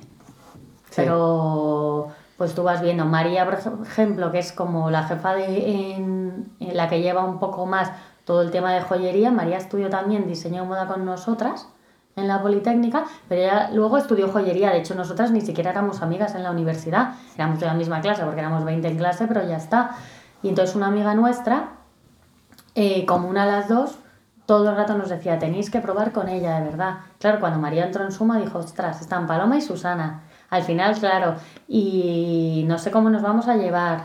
Sí. 0.93 1.01
Pero 1.01 2.09
pues 2.37 2.53
tú 2.53 2.61
vas 2.61 2.81
viendo 2.81 3.05
María, 3.05 3.45
por 3.45 3.55
ejemplo, 3.83 4.31
que 4.31 4.39
es 4.39 4.51
como 4.51 4.91
la 4.91 5.03
jefa 5.03 5.33
de 5.33 5.93
en, 5.95 6.51
en 6.59 6.77
la 6.77 6.87
que 6.87 7.01
lleva 7.01 7.23
un 7.23 7.39
poco 7.39 7.65
más 7.65 7.91
todo 8.25 8.43
el 8.43 8.51
tema 8.51 8.73
de 8.73 8.81
joyería. 8.81 9.31
María 9.31 9.57
estudió 9.57 9.89
también 9.89 10.27
diseño 10.27 10.61
de 10.61 10.67
moda 10.67 10.87
con 10.87 11.03
nosotras 11.03 11.67
en 12.15 12.27
la 12.27 12.43
Politécnica, 12.43 13.05
pero 13.27 13.41
ella 13.41 13.69
luego 13.73 13.97
estudió 13.97 14.29
joyería. 14.29 14.69
De 14.69 14.77
hecho, 14.77 14.93
nosotras 14.93 15.31
ni 15.31 15.41
siquiera 15.41 15.71
éramos 15.71 16.03
amigas 16.03 16.35
en 16.35 16.43
la 16.43 16.51
universidad. 16.51 17.15
Éramos 17.35 17.59
de 17.59 17.65
la 17.65 17.73
misma 17.73 18.01
clase 18.01 18.23
porque 18.23 18.39
éramos 18.39 18.63
20 18.63 18.87
en 18.87 18.97
clase, 18.97 19.25
pero 19.27 19.47
ya 19.47 19.57
está. 19.57 19.95
Y 20.43 20.49
entonces 20.49 20.75
una 20.75 20.87
amiga 20.87 21.15
nuestra, 21.15 21.69
eh, 22.75 23.05
como 23.07 23.29
una 23.29 23.45
de 23.45 23.51
las 23.51 23.67
dos, 23.67 23.97
todo 24.45 24.69
el 24.69 24.75
rato 24.75 24.95
nos 24.95 25.09
decía, 25.09 25.39
tenéis 25.39 25.71
que 25.71 25.79
probar 25.79 26.11
con 26.11 26.29
ella, 26.29 26.59
de 26.59 26.65
verdad. 26.65 26.97
Claro, 27.19 27.39
cuando 27.39 27.57
María 27.57 27.85
entró 27.85 28.03
en 28.03 28.11
Suma 28.11 28.37
dijo, 28.37 28.59
ostras, 28.59 29.01
están 29.01 29.25
Paloma 29.25 29.57
y 29.57 29.61
Susana. 29.61 30.23
Al 30.53 30.61
final, 30.61 30.95
claro, 30.99 31.33
y 31.67 32.63
no 32.67 32.77
sé 32.77 32.91
cómo 32.91 33.09
nos 33.09 33.23
vamos 33.23 33.47
a 33.47 33.55
llevar. 33.55 34.03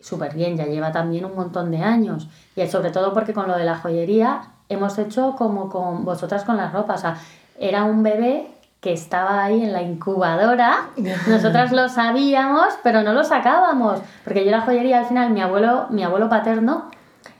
Súper 0.00 0.34
bien, 0.34 0.56
ya 0.56 0.66
lleva 0.66 0.90
también 0.90 1.24
un 1.24 1.36
montón 1.36 1.70
de 1.70 1.78
años. 1.78 2.28
Y 2.56 2.66
sobre 2.66 2.90
todo 2.90 3.14
porque 3.14 3.32
con 3.32 3.46
lo 3.46 3.56
de 3.56 3.62
la 3.62 3.76
joyería 3.76 4.40
hemos 4.68 4.98
hecho 4.98 5.36
como 5.38 5.68
con 5.68 6.04
vosotras 6.04 6.42
con 6.42 6.56
las 6.56 6.72
ropas. 6.72 6.98
O 6.98 7.00
sea, 7.02 7.16
era 7.60 7.84
un 7.84 8.02
bebé 8.02 8.48
que 8.80 8.92
estaba 8.92 9.44
ahí 9.44 9.62
en 9.62 9.72
la 9.72 9.82
incubadora. 9.82 10.88
Nosotras 11.28 11.70
lo 11.70 11.88
sabíamos, 11.88 12.66
pero 12.82 13.04
no 13.04 13.12
lo 13.12 13.22
sacábamos. 13.22 14.00
Porque 14.24 14.44
yo 14.44 14.50
la 14.50 14.62
joyería, 14.62 14.98
al 14.98 15.06
final, 15.06 15.30
mi 15.30 15.42
abuelo, 15.42 15.86
mi 15.90 16.02
abuelo 16.02 16.28
paterno 16.28 16.90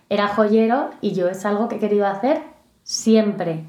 era 0.09 0.29
joyero 0.29 0.91
y 1.01 1.11
yo 1.13 1.29
es 1.29 1.45
algo 1.45 1.67
que 1.67 1.75
he 1.75 1.81
querido 1.81 2.07
hacer 2.07 2.41
siempre. 2.85 3.65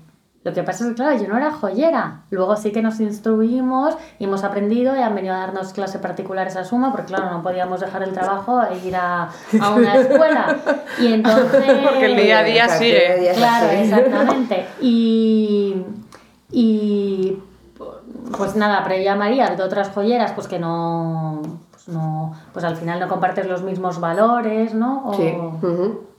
Lo 0.48 0.54
que 0.54 0.64
pasa 0.64 0.86
es 0.86 0.92
que, 0.92 0.96
claro, 0.96 1.18
yo 1.22 1.28
no 1.28 1.36
era 1.36 1.52
joyera. 1.52 2.22
Luego 2.30 2.56
sí 2.56 2.72
que 2.72 2.82
nos 2.82 3.02
instruimos 3.02 3.96
y 4.18 4.24
hemos 4.24 4.46
aprendido 4.46 4.96
y 4.96 5.00
han 5.02 5.14
venido 5.14 5.34
a 5.36 5.40
darnos 5.40 5.74
clases 5.74 6.00
particulares 6.00 6.56
a 6.56 6.64
Suma, 6.64 6.92
porque, 6.92 7.08
claro, 7.08 7.30
no 7.30 7.44
podíamos 7.44 7.82
dejar 7.82 8.04
el 8.04 8.14
trabajo 8.14 8.62
e 8.64 8.88
ir 8.88 8.96
a, 8.96 9.24
a 9.62 9.70
una 9.76 9.96
escuela. 10.00 10.56
Y 11.00 11.12
entonces... 11.12 11.66
Porque 11.84 12.06
el 12.06 12.16
día 12.16 12.40
a 12.40 12.44
día 12.44 12.70
sigue. 12.70 12.92
día 13.02 13.12
a 13.12 13.18
día 13.18 13.34
Claro, 13.34 13.68
exactamente. 13.72 14.66
Y, 14.80 15.84
y 16.50 17.38
pues 18.38 18.56
nada, 18.56 18.84
pero 18.88 19.02
ya 19.04 19.16
María, 19.16 19.50
de 19.50 19.62
otras 19.64 19.90
joyeras, 19.90 20.32
pues 20.32 20.48
que 20.48 20.60
no, 20.60 21.42
pues 21.72 21.90
no, 21.90 22.34
pues 22.54 22.64
al 22.64 22.78
final 22.78 23.02
no 23.02 23.10
compartes 23.10 23.48
los 23.48 23.64
mismos 23.64 24.00
valores, 24.00 24.74
¿no? 24.74 25.04
O- 25.10 25.14
Sí. 25.14 25.34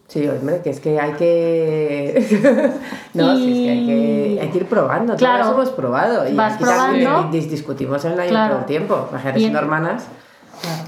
Sí, 0.09 0.27
hombre, 0.27 0.63
que 0.63 0.71
es 0.71 0.81
que 0.81 0.99
hay 0.99 1.13
que. 1.13 2.25
no, 3.15 3.37
sí, 3.37 3.51
es 3.51 3.57
que 3.65 3.71
hay 3.71 3.87
que, 3.87 4.39
hay 4.41 4.49
que 4.49 4.59
ir 4.59 4.65
probando. 4.67 5.15
Claro. 5.17 5.45
Todas 5.45 5.55
hemos 5.55 5.71
probado. 5.71 6.27
Y 6.29 6.35
Vas 6.35 6.55
aquí 6.55 6.65
también 6.65 7.05
probando. 7.11 7.31
discutimos 7.37 8.05
en 8.07 8.17
la 8.17 8.27
Claro. 8.27 8.53
todo 8.55 8.61
el 8.61 8.67
tiempo. 8.67 9.07
Imagínate 9.11 9.39
Y- 9.39 9.43
siendo 9.43 9.59
hermanas. 9.59 10.09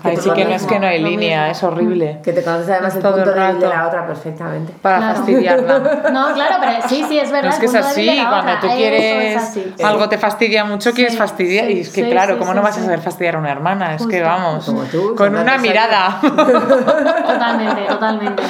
Ahí 0.02 0.16
sí 0.16 0.30
que 0.30 0.44
no 0.44 0.50
es 0.54 0.66
que 0.66 0.78
no 0.80 0.86
hay 0.86 1.00
lo 1.00 1.08
línea, 1.08 1.40
mismo. 1.48 1.52
es 1.52 1.62
horrible. 1.62 2.20
Que 2.22 2.32
te 2.32 2.42
conoces 2.42 2.70
además 2.70 2.96
el 2.96 3.02
punto 3.02 3.18
de 3.18 3.34
la 3.68 3.86
otra 3.88 4.06
perfectamente. 4.06 4.72
Para 4.80 4.98
Claro. 4.98 5.14
fastidiarla. 5.16 5.78
No, 6.10 6.32
claro, 6.34 6.56
pero 6.60 6.88
sí, 6.88 7.04
sí, 7.08 7.18
es 7.18 7.30
verdad. 7.30 7.52
es 7.52 7.58
que 7.58 7.66
es 7.66 7.74
así, 7.74 8.06
de 8.06 8.24
cuando 8.28 8.52
tú 8.60 8.66
quieres 8.76 9.58
algo 9.82 10.08
te 10.08 10.18
fastidia 10.18 10.64
mucho, 10.64 10.92
quieres 10.92 11.12
Sí, 11.14 11.18
fastidiar. 11.18 11.66
sí, 11.66 11.72
y 11.72 11.80
es 11.80 11.90
que, 11.90 12.04
sí, 12.04 12.10
claro, 12.10 12.34
sí, 12.34 12.38
¿cómo 12.38 12.50
sí, 12.52 12.56
no 12.56 12.62
vas 12.62 12.74
sí. 12.74 12.80
a 12.80 12.84
saber 12.84 13.00
fastidiar 13.00 13.36
a 13.36 13.38
una 13.38 13.50
hermana? 13.52 13.94
Es 13.94 14.06
que 14.06 14.20
Justo. 14.20 14.24
vamos, 14.28 14.64
Como 14.64 14.82
tú, 14.84 15.14
con 15.16 15.34
una 15.36 15.58
mirada. 15.58 16.18
Totalmente, 16.22 17.82
totalmente. 17.88 18.42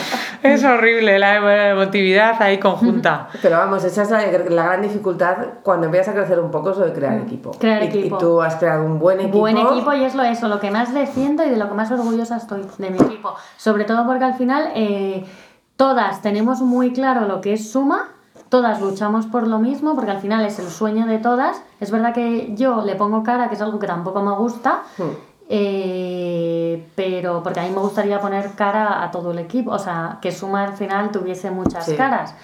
es 0.43 0.64
horrible 0.64 1.18
la 1.18 1.71
emotividad 1.71 2.41
ahí 2.43 2.59
conjunta. 2.59 3.29
Pero 3.43 3.59
vamos, 3.59 3.85
esa 3.85 4.03
es 4.03 4.11
la, 4.11 4.23
la 4.49 4.62
gran 4.64 4.83
dificultad 4.83 5.37
cuando 5.62 5.87
empiezas 5.87 6.14
a 6.14 6.18
crecer 6.18 6.39
un 6.41 6.51
poco, 6.51 6.71
es 6.71 6.79
lo 6.79 6.87
de 6.87 6.93
crear 6.93 7.18
equipo. 7.18 7.51
Crear 7.59 7.83
y, 7.83 7.87
equipo. 7.87 8.16
Y 8.16 8.18
tú 8.18 8.41
has 8.43 8.57
creado 8.57 8.85
un 8.85 8.99
buen 8.99 9.21
equipo. 9.21 9.39
Buen 9.39 9.57
equipo 9.59 9.93
y 9.95 10.05
es 10.05 10.14
lo 10.14 10.23
eso, 10.23 10.49
lo 10.49 10.61
que 10.61 10.71
más 10.71 10.93
defiendo 11.11 11.44
y 11.44 11.50
de 11.50 11.56
lo 11.56 11.68
que 11.68 11.74
más 11.74 11.90
orgullosa 11.90 12.36
estoy 12.36 12.66
de 12.78 12.90
mi 12.90 12.98
equipo. 12.98 13.34
Sobre 13.56 13.84
todo 13.84 14.06
porque 14.06 14.24
al 14.24 14.34
final 14.34 14.70
eh, 14.74 15.24
todas 15.76 16.22
tenemos 16.22 16.61
muy 16.61 16.92
claro 16.92 17.26
lo 17.26 17.40
que 17.40 17.52
es 17.52 17.70
suma, 17.70 18.08
todas 18.48 18.80
luchamos 18.80 19.26
por 19.26 19.46
lo 19.46 19.58
mismo, 19.58 19.94
porque 19.94 20.11
al 20.11 20.20
final 20.20 20.44
es 20.44 20.58
el 20.58 20.68
sueño 20.68 21.06
de 21.06 21.18
todas. 21.18 21.62
Es 21.80 21.90
verdad 21.90 22.12
que 22.14 22.54
yo 22.54 22.82
le 22.82 22.94
pongo 22.96 23.22
cara, 23.22 23.48
que 23.48 23.54
es 23.54 23.61
algo 23.61 23.78
que 23.78 23.86
tampoco 23.86 24.22
me 24.22 24.32
gusta, 24.36 24.82
eh, 25.48 26.86
pero 26.94 27.42
porque 27.42 27.61
a 27.61 27.64
mí 27.64 27.70
me 27.70 27.80
gustaría 27.80 28.20
poner 28.20 28.52
cara 28.52 29.02
a 29.02 29.11
todo 29.11 29.32
el 29.32 29.38
equipo, 29.38 29.72
o 29.72 29.78
sea, 29.78 30.18
que 30.22 30.30
suma 30.32 30.64
al 30.64 30.74
final 30.74 31.11
tuviese 31.11 31.50
muchas 31.50 31.84
Sí. 31.86 31.96
caras. 31.96 32.34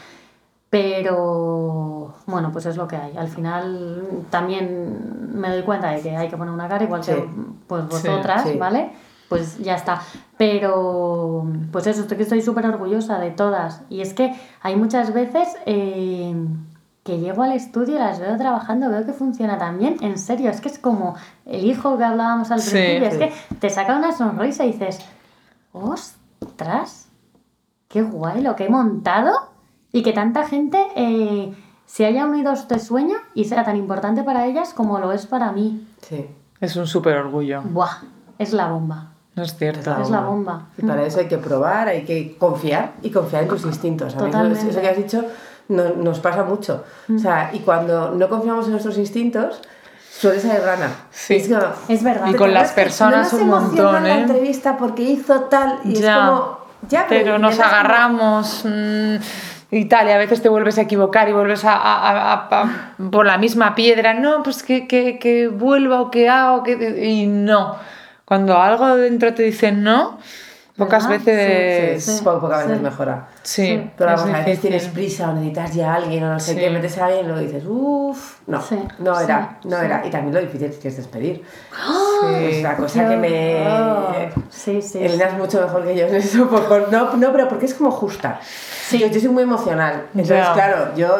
Pero 0.71 2.15
bueno, 2.27 2.51
pues 2.53 2.67
es 2.67 2.77
lo 2.77 2.89
que 2.89 2.97
hay. 2.97 3.17
Al 3.17 3.29
final 3.29 4.25
también 4.31 5.31
me 5.35 5.49
doy 5.51 5.63
cuenta 5.63 5.91
de 5.91 6.01
que 6.01 6.17
hay 6.17 6.29
que 6.29 6.37
poner 6.37 6.53
una 6.53 6.69
cara, 6.69 6.85
igual 6.85 7.03
Sí. 7.05 7.13
que 7.13 7.29
pues 7.67 7.87
vosotras, 7.89 8.43
sí. 8.45 8.57
¿vale? 8.59 8.93
Pues 9.29 9.59
ya 9.59 9.75
está. 9.75 10.03
Pero 10.37 11.47
pues 11.73 11.87
eso, 11.87 12.03
estoy 12.03 12.21
estoy 12.21 12.43
súper 12.43 12.67
orgullosa 12.67 13.19
de 13.19 13.31
todas. 13.31 13.83
Y 13.89 14.01
es 14.01 14.13
que 14.15 14.35
hay 14.63 14.77
muchas 14.77 15.13
veces 15.13 15.57
eh, 15.67 16.35
que 17.05 17.19
llego 17.19 17.43
al 17.43 17.53
estudio, 17.53 17.99
las 17.99 18.19
veo 18.21 18.37
trabajando, 18.37 18.89
veo 18.91 19.05
que 19.07 19.13
funciona 19.13 19.59
tan 19.59 19.79
bien. 19.79 19.97
En 20.01 20.19
serio, 20.19 20.51
es 20.51 20.61
que 20.61 20.69
es 20.69 20.79
como 20.79 21.15
el 21.45 21.65
hijo 21.65 21.97
que 21.97 22.05
hablábamos 22.05 22.51
al 22.51 22.61
principio. 22.61 23.07
Es 23.09 23.17
que 23.17 23.33
te 23.61 23.71
saca 23.71 23.97
una 23.97 24.13
sonrisa 24.13 24.65
y 24.65 24.73
dices, 24.73 24.99
ostras, 25.73 27.09
qué 27.89 28.03
guay 28.03 28.43
lo 28.43 28.57
que 28.57 28.67
he 28.67 28.69
montado 28.69 29.33
y 29.93 30.03
que 30.03 30.13
tanta 30.13 30.47
gente 30.47 30.79
eh, 30.97 31.55
se 31.87 32.05
haya 32.07 32.25
unido 32.27 32.51
a 32.51 32.55
este 32.55 32.79
sueño 32.79 33.17
y 33.35 33.45
sea 33.45 33.65
tan 33.65 33.77
importante 33.77 34.23
para 34.23 34.47
ellas 34.47 34.75
como 34.75 34.99
lo 34.99 35.13
es 35.13 35.27
para 35.27 35.53
mí. 35.53 35.87
Sí. 36.03 36.27
Es 36.61 36.77
un 36.77 36.87
súper 36.87 37.17
orgullo, 37.19 37.63
Buah, 37.63 37.99
es 38.39 38.53
la 38.53 38.69
bomba. 38.69 39.13
no 39.35 39.43
es 39.43 39.55
cierto. 39.57 39.95
Es 40.01 40.09
la 40.11 40.21
bomba. 40.23 40.69
Y 40.79 40.87
para 40.87 41.03
eso 41.05 41.21
hay 41.21 41.29
que 41.29 41.39
probar, 41.39 41.89
hay 41.89 42.05
que 42.05 42.37
confiar 42.39 42.93
y 43.03 43.11
confiar 43.11 43.43
en 43.43 43.49
tus 43.49 43.65
instintos. 43.65 44.15
Totalmente. 44.15 44.69
eso 44.71 44.81
que 44.81 44.89
has 44.89 44.97
dicho 44.97 45.25
no- 45.69 45.91
nos 45.97 46.21
pasa 46.21 46.45
mucho. 46.45 46.85
O 47.15 47.19
sea, 47.19 47.51
y 47.53 47.59
cuando 47.61 48.11
no 48.13 48.29
confiamos 48.29 48.65
en 48.67 48.71
nuestros 48.73 48.97
instintos, 48.99 49.61
suele 50.11 50.41
salir 50.41 50.63
rana. 50.63 50.89
Sí. 51.11 51.35
Es 51.37 51.49
como, 51.49 51.61
Es 51.89 52.03
verdad. 52.03 52.27
Y 52.29 52.33
"¿Te 52.33 52.39
con 52.39 52.55
las 52.55 52.73
personas 52.73 53.33
no 53.35 53.39
un 53.41 53.49
montón, 53.49 54.03
la 54.05 54.17
¿eh? 54.17 54.21
entrevista 54.23 54.77
porque 54.79 55.03
hizo 55.03 55.41
tal 55.43 55.81
y 55.85 55.95
Ya. 55.95 56.15
es 56.25 56.31
como... 56.31 56.59
Ya, 56.89 57.07
pero 57.09 57.39
nos 57.39 57.53
intentas 57.55 57.67
como- 57.73 57.81
agarramos 57.81 58.65
mm, 58.65 59.17
y 59.71 59.87
tal, 59.87 60.09
y 60.09 60.13
a 60.13 60.19
veces 60.19 60.43
te 60.43 60.49
vuelves 60.49 60.79
a 60.79 60.83
equivocar 60.83 61.29
y 61.29 61.33
vuelves 61.33 61.63
a, 61.65 62.49
por 63.11 63.27
la 63.27 63.39
misma 63.39 63.75
piedra. 63.75 64.15
No, 64.15 64.43
pues 64.43 64.63
que, 64.63 64.87
que, 64.87 65.19
que 65.19 65.49
vuelva 65.49 66.01
o 66.01 66.11
que 66.11 66.29
haga, 66.29 66.53
o 66.55 66.63
que, 66.63 67.05
y 67.05 67.27
no. 67.27 67.77
Cuando 68.25 68.61
algo 68.61 68.97
dentro 68.97 69.35
te 69.35 69.43
dice 69.45 69.73
no, 69.73 70.19
pocas 70.77 71.09
¿Verdad? 71.09 71.25
veces. 71.25 72.05
Sí, 72.05 72.19
Sí. 72.19 72.25
po- 72.25 72.39
pocas 72.41 72.61
veces 72.65 72.79
Sí. 72.79 72.83
mejora. 72.85 73.29
Sí, 73.43 73.67
Sí. 73.67 73.91
Pero 73.97 74.11
vamos, 74.17 74.35
a 74.35 74.39
veces 74.39 74.61
tienes 74.61 74.89
prisa 74.89 75.31
o 75.31 75.33
necesitas 75.35 75.75
ya 75.75 75.93
a 75.93 75.97
alguien 75.97 76.25
o 76.25 76.33
no 76.35 76.41
sé 76.41 76.53
Sí. 76.55 76.59
qué, 76.61 76.71
metes 76.71 76.99
a 76.99 77.07
alguien 77.07 77.25
y 77.25 77.29
luego 77.29 77.41
dices, 77.43 77.65
uff, 77.67 78.39
no, 78.47 78.61
Sí, 78.63 78.79
no 78.99 79.17
sí, 79.17 79.25
era, 79.25 79.59
no 79.65 79.79
sí. 79.79 79.85
era. 79.85 80.07
Y 80.07 80.11
también 80.11 80.35
lo 80.35 80.41
difícil 80.41 80.71
que 80.81 80.89
es 80.89 80.97
despedir. 80.97 81.43
Sí. 82.21 82.45
Es 82.45 82.63
la 82.63 82.77
cosa 82.77 83.09
que 83.09 83.17
me... 83.17 84.31
Sí, 84.51 84.83
sí. 84.83 85.03
Elena 85.05 85.27
es 85.27 85.35
mucho 85.35 85.61
mejor 85.61 85.85
que 85.85 85.97
yo 85.97 86.07
en 86.07 86.15
eso, 86.17 86.49
por- 86.69 86.91
no, 86.93 87.17
no, 87.17 87.33
pero 87.33 87.49
porque 87.49 87.67
es 87.67 87.75
como 87.75 87.91
justa. 87.91 88.41
Sí. 88.43 88.99
Yo, 88.99 89.07
yo 89.09 89.19
soy 89.21 89.29
muy 89.31 89.43
emocional. 89.43 90.07
Entonces, 90.15 90.37
Ya. 90.39 90.53
claro, 90.53 90.95
yo, 90.97 91.19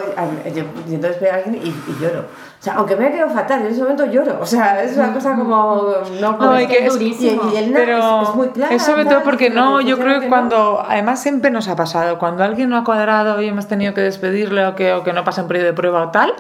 yo, 0.55 0.63
yo 0.87 0.95
entonces 0.95 1.21
veo 1.21 1.33
a 1.33 1.37
alguien 1.37 1.57
y, 1.57 1.69
y 1.69 1.97
lloro. 2.01 2.27
Sea, 2.67 2.75
aunque 2.79 2.97
me 2.97 3.05
haya 3.05 3.15
quedado 3.15 3.31
fatal, 3.31 3.61
en 3.61 3.69
ese 3.69 3.81
momento 3.81 4.07
lloro. 4.07 4.39
O 4.41 4.45
sea, 4.45 4.83
es 4.83 4.97
una 4.97 5.13
cosa 5.13 5.37
como... 5.37 5.87
No, 6.21 6.37
No, 6.37 6.57
es 6.57 6.67
que 6.67 6.85
es 6.85 6.93
durísimo. 6.93 7.43
Y, 7.53 7.55
y 7.55 7.59
Elena 7.59 7.79
Pero 7.79 8.23
es, 8.23 8.29
es 8.29 8.35
muy 8.35 8.49
clara. 8.49 8.75
es 8.75 8.83
sobre 8.83 9.05
todo 9.05 9.23
porque 9.23 9.51
no, 9.51 9.81
yo 9.81 9.97
creo 9.97 10.19
que 10.19 10.27
no. 10.27 10.31
cuando, 10.31 10.85
además 10.85 11.23
siempre 11.23 11.53
nos 11.53 11.69
ha 11.69 11.77
pasado, 11.77 12.19
cuando 12.19 12.43
alguien 12.43 12.69
no 12.69 12.77
ha 12.77 12.83
cuadrado 12.83 13.41
y 13.41 13.47
hemos 13.47 13.69
tenido 13.69 13.95
que 13.95 14.01
despedirle 14.01 14.67
o 14.67 14.75
que, 14.75 14.95
o 14.95 15.05
que 15.05 15.13
no 15.13 15.23
pasa 15.23 15.43
en 15.43 15.47
periodo 15.47 15.69
de 15.69 15.75
prueba 15.75 16.03
o 16.03 16.11
tal, 16.11 16.35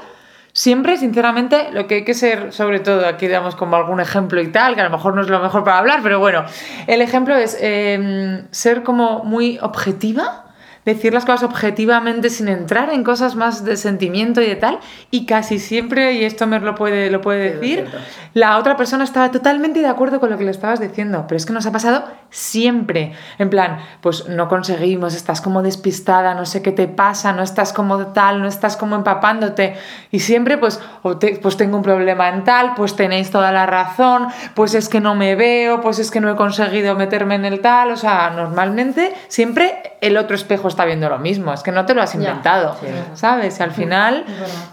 siempre, 0.52 0.96
sinceramente, 0.96 1.68
lo 1.70 1.86
que 1.86 1.94
hay 1.94 2.04
que 2.04 2.14
ser, 2.14 2.52
sobre 2.52 2.80
todo, 2.80 3.06
aquí 3.06 3.28
damos 3.28 3.54
como 3.54 3.76
algún 3.76 4.00
ejemplo 4.00 4.40
y 4.40 4.50
tal, 4.50 4.74
que 4.74 4.80
a 4.80 4.84
lo 4.84 4.90
mejor 4.90 5.14
no 5.14 5.22
es 5.22 5.28
lo 5.28 5.38
mejor 5.38 5.62
para 5.62 5.78
hablar, 5.78 6.00
pero 6.02 6.18
bueno, 6.18 6.44
el 6.88 7.02
ejemplo 7.02 7.36
es 7.36 7.56
eh, 7.60 8.42
ser 8.50 8.82
como 8.82 9.22
muy 9.22 9.60
objetiva. 9.62 10.45
Decir 10.86 11.12
las 11.12 11.26
cosas 11.26 11.42
objetivamente 11.42 12.30
sin 12.30 12.48
entrar 12.48 12.90
en 12.90 13.04
cosas 13.04 13.34
más 13.34 13.64
de 13.64 13.76
sentimiento 13.76 14.40
y 14.40 14.46
de 14.46 14.56
tal, 14.56 14.78
y 15.10 15.26
casi 15.26 15.58
siempre, 15.58 16.14
y 16.14 16.24
esto 16.24 16.46
me 16.46 16.58
lo 16.60 16.74
puede, 16.74 17.10
lo 17.10 17.20
puede 17.20 17.54
decir, 17.54 17.86
la 18.32 18.56
otra 18.56 18.76
persona 18.76 19.04
estaba 19.04 19.30
totalmente 19.30 19.80
de 19.80 19.88
acuerdo 19.88 20.20
con 20.20 20.30
lo 20.30 20.38
que 20.38 20.44
le 20.44 20.50
estabas 20.52 20.80
diciendo, 20.80 21.24
pero 21.28 21.36
es 21.36 21.44
que 21.44 21.52
nos 21.52 21.66
ha 21.66 21.72
pasado 21.72 22.04
siempre. 22.30 23.12
En 23.38 23.50
plan, 23.50 23.78
pues 24.00 24.28
no 24.28 24.48
conseguimos, 24.48 25.14
estás 25.14 25.40
como 25.40 25.62
despistada, 25.62 26.34
no 26.34 26.46
sé 26.46 26.62
qué 26.62 26.70
te 26.72 26.86
pasa, 26.86 27.32
no 27.32 27.42
estás 27.42 27.72
como 27.72 28.06
tal, 28.08 28.40
no 28.40 28.46
estás 28.46 28.76
como 28.76 28.94
empapándote. 28.94 29.74
Y 30.12 30.20
siempre, 30.20 30.56
pues, 30.56 30.80
o 31.02 31.18
te- 31.18 31.38
pues 31.42 31.56
tengo 31.56 31.76
un 31.78 31.82
problema 31.82 32.28
en 32.28 32.44
tal, 32.44 32.74
pues 32.76 32.94
tenéis 32.94 33.30
toda 33.30 33.50
la 33.50 33.66
razón, 33.66 34.28
pues 34.54 34.74
es 34.74 34.88
que 34.88 35.00
no 35.00 35.14
me 35.16 35.34
veo, 35.34 35.80
pues 35.80 35.98
es 35.98 36.10
que 36.12 36.20
no 36.20 36.30
he 36.30 36.36
conseguido 36.36 36.94
meterme 36.94 37.34
en 37.34 37.44
el 37.44 37.60
tal. 37.60 37.90
O 37.90 37.96
sea, 37.96 38.30
normalmente 38.30 39.12
siempre 39.28 39.96
el 40.00 40.16
otro 40.16 40.36
espejo 40.36 40.68
está 40.76 40.84
viendo 40.84 41.08
lo 41.08 41.18
mismo, 41.18 41.52
es 41.54 41.62
que 41.62 41.72
no 41.72 41.86
te 41.86 41.94
lo 41.94 42.02
has 42.02 42.14
inventado, 42.14 42.76
Sí. 42.78 42.86
¿sabes? 43.14 43.58
Y 43.58 43.62
al 43.62 43.70
final 43.72 44.24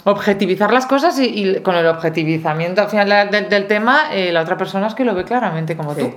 objetivizar 0.04 0.72
las 0.74 0.86
cosas 0.86 1.18
y, 1.20 1.26
y 1.26 1.60
con 1.62 1.76
el 1.76 1.88
objetivizamiento 1.88 2.82
al 2.82 2.90
final 2.90 3.08
de- 3.10 3.40
de- 3.42 3.48
del 3.50 3.68
tema, 3.68 4.12
eh, 4.14 4.32
la 4.32 4.42
otra 4.42 4.58
persona 4.58 4.88
es 4.88 4.96
que 4.96 5.06
lo 5.06 5.16
ve 5.16 5.24
claramente 5.24 5.78
como 5.78 5.96
Sí, 5.96 6.02
tú. 6.02 6.14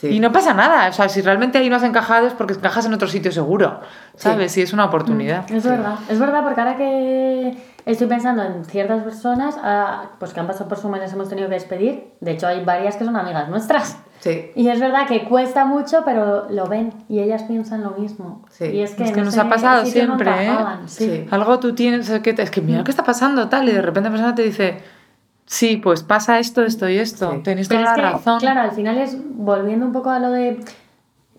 sí. 0.00 0.08
Y 0.08 0.20
no 0.20 0.32
pasa 0.32 0.54
nada, 0.54 0.88
o 0.88 0.92
sea, 0.92 1.08
si 1.08 1.20
realmente 1.20 1.58
ahí 1.58 1.68
no 1.68 1.76
has 1.76 1.82
encajado 1.82 2.26
es 2.26 2.32
porque 2.32 2.54
encajas 2.54 2.86
en 2.86 2.94
otro 2.94 3.08
sitio 3.08 3.30
seguro, 3.30 3.80
¿sabes? 4.16 4.52
Sí. 4.52 4.60
Y 4.60 4.62
es 4.64 4.72
una 4.72 4.86
oportunidad. 4.86 5.50
Es 5.50 5.64
verdad, 5.64 5.96
es 6.08 6.18
verdad, 6.18 6.42
porque 6.42 6.60
ahora 6.60 6.76
que 6.76 7.56
estoy 7.84 8.06
pensando 8.06 8.42
en 8.42 8.64
ciertas 8.64 9.02
personas 9.02 9.56
ah, 9.62 10.10
pues 10.18 10.32
que 10.32 10.40
han 10.40 10.46
pasado 10.46 10.68
por 10.68 10.78
su 10.78 10.90
les 10.94 11.12
hemos 11.12 11.28
tenido 11.28 11.48
que 11.48 11.54
despedir, 11.54 12.12
de 12.20 12.30
hecho 12.32 12.46
hay 12.46 12.64
varias 12.64 12.96
que 12.96 13.04
son 13.04 13.16
amigas 13.16 13.48
nuestras. 13.48 13.98
Sí. 14.20 14.50
Y 14.54 14.68
es 14.68 14.80
verdad 14.80 15.06
que 15.06 15.24
cuesta 15.24 15.64
mucho, 15.64 16.02
pero 16.04 16.48
lo 16.50 16.66
ven 16.66 16.92
y 17.08 17.20
ellas 17.20 17.42
piensan 17.44 17.82
lo 17.82 17.90
mismo. 17.92 18.42
Sí. 18.50 18.64
Y 18.66 18.80
es 18.80 18.94
que, 18.94 19.04
Es 19.04 19.12
que 19.12 19.20
en 19.20 19.24
nos 19.26 19.38
ha 19.38 19.48
pasado 19.48 19.84
siempre, 19.86 20.30
¿eh? 20.30 20.44
encajaban, 20.46 20.88
sí. 20.88 21.04
Sí. 21.08 21.26
Algo 21.30 21.60
tú 21.60 21.74
tienes, 21.74 22.08
es 22.08 22.20
que, 22.20 22.30
es 22.36 22.50
que 22.50 22.60
mira 22.60 22.82
qué 22.84 22.90
está 22.90 23.04
pasando 23.04 23.48
tal, 23.48 23.68
y 23.68 23.72
de 23.72 23.82
repente 23.82 24.08
la 24.08 24.12
persona 24.14 24.34
te 24.34 24.42
dice, 24.42 24.78
sí, 25.44 25.76
pues 25.76 26.02
pasa 26.02 26.38
esto, 26.38 26.64
esto 26.64 26.88
y 26.88 26.98
esto, 26.98 27.32
Sí. 27.32 27.38
tenéis 27.42 27.68
Pero 27.68 27.80
toda 27.82 27.92
es 27.92 27.98
la 27.98 28.08
que, 28.08 28.12
razón. 28.14 28.40
claro, 28.40 28.60
al 28.62 28.72
final 28.72 28.98
es 28.98 29.16
volviendo 29.36 29.86
un 29.86 29.92
poco 29.92 30.10
a 30.10 30.18
lo 30.18 30.30
de. 30.30 30.60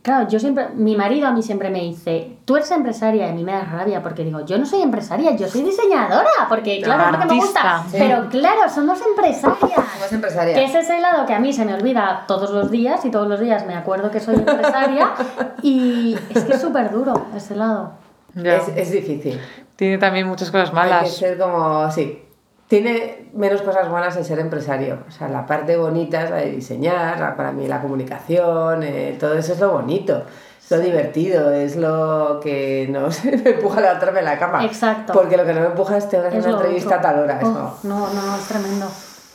Claro, 0.08 0.26
yo 0.30 0.40
siempre. 0.40 0.70
Mi 0.74 0.96
marido 0.96 1.28
a 1.28 1.32
mí 1.34 1.44
siempre 1.44 1.70
me 1.70 1.82
dice, 1.82 2.38
tú 2.46 2.56
eres 2.56 2.72
empresaria, 2.72 3.28
y 3.28 3.30
a 3.30 3.34
mí 3.34 3.44
me 3.44 3.52
da 3.52 3.66
rabia 3.66 4.02
porque 4.02 4.24
digo, 4.24 4.46
yo 4.46 4.58
no 4.58 4.66
soy 4.66 4.82
empresaria, 4.82 5.36
yo 5.36 5.50
soy 5.50 5.64
diseñadora, 5.64 6.30
porque 6.48 6.80
claro, 6.82 7.08
es 7.08 7.12
lo 7.12 7.20
que 7.20 7.26
me 7.26 7.42
gusta. 7.42 7.76
Artista, 7.80 7.92
sí. 7.92 7.98
Pero 8.00 8.30
claro, 8.30 8.70
somos 8.74 9.02
empresarias. 9.06 9.60
Somos 9.74 10.14
empresaria. 10.14 10.56
Que 10.56 10.64
es 10.64 10.76
ese 10.76 11.02
lado 11.02 11.26
que 11.26 11.34
a 11.34 11.40
mí 11.40 11.52
se 11.52 11.66
me 11.66 11.74
olvida 11.74 12.24
todos 12.26 12.52
los 12.52 12.72
días 12.72 13.04
y 13.04 13.12
todos 13.12 13.28
los 13.28 13.42
días 13.42 13.66
me 13.68 13.76
acuerdo 13.76 14.10
que 14.10 14.22
soy 14.22 14.36
empresaria 14.36 15.12
y 15.62 16.18
es 16.30 16.46
que 16.46 16.54
es 16.54 16.62
súper 16.62 16.90
duro 16.90 17.26
ese 17.36 17.58
lado. 17.58 17.92
Ya. 18.34 18.56
Es, 18.56 18.70
es 18.78 18.92
difícil. 18.94 19.42
Tiene 19.76 19.98
también 19.98 20.26
muchas 20.26 20.50
cosas 20.52 20.70
Hay 20.70 20.74
que 20.74 20.76
malas. 20.76 21.14
ser 21.14 21.38
como, 21.38 21.92
sí. 21.92 22.24
Tiene 22.68 23.30
menos 23.34 23.62
cosas 23.62 23.90
buenas 23.90 24.18
el 24.18 24.26
ser 24.26 24.40
empresario. 24.40 25.00
O 25.08 25.12
sea, 25.12 25.30
la 25.30 25.46
parte 25.46 25.78
bonita 25.78 26.24
es 26.26 26.30
la 26.32 26.38
de 26.38 26.52
diseñar, 26.52 27.18
la- 27.20 27.36
para 27.38 27.52
mí 27.54 27.66
la 27.68 27.80
comunicación, 27.82 28.84
eh, 28.84 29.16
todo 29.20 29.36
eso 29.38 29.54
es 29.54 29.60
lo 29.60 29.72
bonito. 29.72 30.24
Es 30.62 30.72
lo 30.72 30.80
divertido, 30.80 31.52
es 31.54 31.78
lo 31.78 32.42
que 32.44 32.88
nos 32.90 33.24
me 33.24 33.52
empuja 33.52 33.78
a 33.78 33.82
levantarme 33.84 34.20
en 34.20 34.26
la 34.26 34.38
cama. 34.38 34.66
Exacto. 34.66 35.14
Porque 35.14 35.38
lo 35.38 35.46
que 35.46 35.54
no 35.54 35.62
me 35.62 35.68
empuja 35.68 35.96
es 35.96 36.04
Es 36.06 36.14
una 36.14 36.28
entrevista 36.58 36.98
otro. 36.98 37.00
a 37.00 37.02
tal 37.14 37.20
hora. 37.20 37.38
Es 37.40 37.46
Oh, 37.46 37.54
como, 37.54 37.78
no, 37.84 38.14
no, 38.14 38.22
no, 38.22 38.36
es 38.36 38.44
tremendo. 38.48 38.86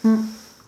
Mm. 0.02 0.20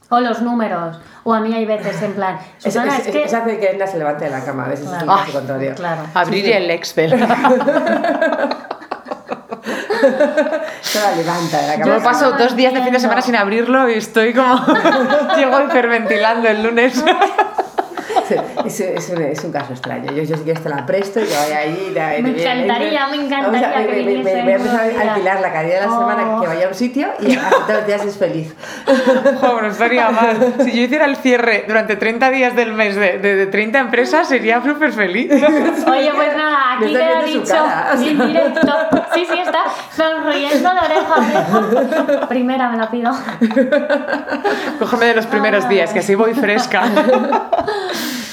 O 0.09 0.21
los 0.21 0.41
números. 0.41 0.99
O 1.25 1.35
a 1.35 1.41
mí 1.41 1.53
hay 1.55 1.67
veces 1.67 2.01
en 2.03 2.13
plan, 2.15 2.39
Es, 2.59 2.65
Susana, 2.65 2.97
es- 2.97 3.07
es, 3.09 3.13
que... 3.13 3.25
es 3.25 3.35
hace 3.35 3.59
que 3.59 3.71
Edna 3.73 3.87
se 3.87 3.99
levante 3.99 4.25
de 4.25 4.31
la 4.31 4.43
cama, 4.43 4.65
a 4.65 4.69
veces 4.69 4.87
es 4.87 4.93
Claro. 5.03 5.07
caso 5.21 5.33
contrario. 5.33 5.75
Claro. 5.75 6.03
Abrir 6.15 6.51
el 6.51 6.71
Excel. 6.71 7.13
Se 10.85 11.01
la 11.01 11.17
levanta 11.17 11.61
de 11.63 11.67
la 11.67 11.79
cama. 11.79 11.97
Yo 11.97 12.03
paso 12.03 12.33
dos 12.33 12.55
días 12.55 12.73
de 12.73 12.83
fin 12.83 12.93
de 12.93 13.01
semana 13.01 13.23
sin 13.23 13.35
abrirlo 13.35 13.89
y 13.89 13.95
estoy 13.95 14.35
como. 14.35 14.55
Llego 15.37 15.61
hiperventilando 15.63 16.49
el 16.49 16.63
lunes. 16.63 17.03
Es, 18.65 18.81
es 18.81 19.11
un, 19.11 19.23
es 19.23 19.45
un 19.45 19.53
caso 19.53 19.73
extraño. 19.73 20.13
Yo, 20.13 20.23
yo 20.23 20.37
sí 20.37 20.45
que 20.45 20.55
te 20.55 20.69
la 20.69 20.85
presto 20.87 21.21
y 21.21 21.25
yo 21.25 21.31
voy 21.45 21.53
ahí. 21.53 21.87
y 21.91 21.95
la- 21.95 22.09
Me 22.21 22.31
encantaría, 22.31 23.07
me 23.09 23.17
encantaría 23.17 23.69
a- 23.69 23.73
que 23.73 23.79
me- 23.81 23.87
me- 23.87 24.03
viniese 24.03 24.35
me- 24.37 24.43
Voy 24.43 24.53
a 24.53 24.57
empezar 24.57 24.81
a 24.81 25.01
alquilar 25.13 25.41
la 25.41 25.53
calidad 25.53 25.81
de 25.81 25.87
la 25.87 25.93
semana 25.93 26.37
Oh. 26.37 26.41
que 26.41 26.47
vaya 26.49 26.65
a 26.65 26.69
un 26.69 26.75
sitio 26.75 27.09
y 27.21 27.37
así 27.37 27.51
todos 27.67 27.69
los 27.79 27.87
días 27.87 28.05
es 28.05 28.17
feliz. 28.17 28.55
Joder, 29.41 29.63
no 29.65 29.69
estaría 29.71 30.11
mal. 30.11 30.55
Si 30.65 30.73
yo 30.73 30.83
hiciera 30.83 31.05
el 31.07 31.17
cierre 31.17 31.65
durante 31.67 31.97
30 31.97 32.31
días 32.31 32.55
del 32.57 32.73
mes 32.73 32.97
de, 32.97 33.19
de, 33.19 33.37
de 33.37 33.47
30 33.47 33.79
empresas, 33.81 34.29
sería 34.29 34.63
súper 34.63 34.93
feliz. 34.93 35.31
Oye, 35.87 36.11
pues 36.15 36.37
nada, 36.37 36.75
aquí 36.77 36.93
queda 36.93 37.23
dicho 37.23 37.55
en 38.01 38.27
directo. 38.27 38.73
Sí, 39.15 39.27
sí, 39.31 39.39
está 39.39 39.61
sonriendo 39.97 40.71
de 40.71 40.79
oreja 40.79 41.15
a 41.15 41.59
oreja. 41.59 42.29
Primera 42.29 42.69
me 42.71 42.79
la 42.79 42.91
pido. 42.91 43.13
Cógeme 44.79 45.07
de 45.07 45.15
los 45.15 45.27
primeros 45.27 45.69
días, 45.69 45.93
que 45.93 46.01
así 46.01 46.15
voy 46.15 46.35
fresca. 46.35 46.83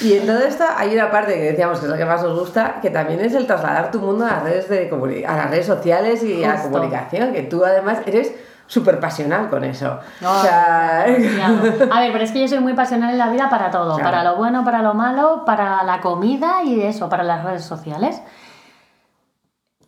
Y 0.01 0.13
en 0.17 0.25
todo 0.25 0.39
esto 0.39 0.63
hay 0.75 0.93
una 0.95 1.11
parte 1.11 1.33
que 1.35 1.41
decíamos 1.51 1.79
que 1.79 1.85
es 1.85 1.91
la 1.91 1.97
que 1.97 2.05
más 2.05 2.23
nos 2.23 2.39
gusta, 2.39 2.79
que 2.81 2.89
también 2.89 3.19
es 3.21 3.33
el 3.33 3.45
trasladar 3.47 3.91
tu 3.91 3.99
mundo 3.99 4.25
a 4.25 4.29
las 4.29 4.43
redes, 4.43 4.69
de 4.69 5.25
a 5.27 5.35
las 5.37 5.49
redes 5.49 5.65
sociales 5.65 6.23
y 6.23 6.43
a 6.43 6.55
la 6.55 6.61
comunicación, 6.63 7.31
que 7.33 7.43
tú 7.43 7.63
además 7.63 7.99
eres 8.05 8.33
súper 8.67 8.99
pasional 8.99 9.49
con 9.49 9.63
eso. 9.63 9.99
o 10.23 10.25
Ay, 10.27 10.41
sea. 10.43 11.47
A 11.91 11.99
ver, 11.99 12.11
pero 12.11 12.23
es 12.23 12.31
que 12.31 12.39
yo 12.41 12.47
soy 12.47 12.59
muy 12.59 12.73
pasional 12.73 13.11
en 13.11 13.17
la 13.17 13.29
vida 13.29 13.49
para 13.49 13.69
todo, 13.69 13.95
Claro. 13.97 14.03
para 14.09 14.23
lo 14.23 14.37
bueno, 14.37 14.63
para 14.63 14.81
lo 14.81 14.93
malo, 14.93 15.43
para 15.45 15.83
la 15.83 15.99
comida 16.01 16.63
y 16.63 16.81
eso, 16.81 17.09
para 17.09 17.23
las 17.23 17.43
redes 17.43 17.63
sociales. 17.65 18.21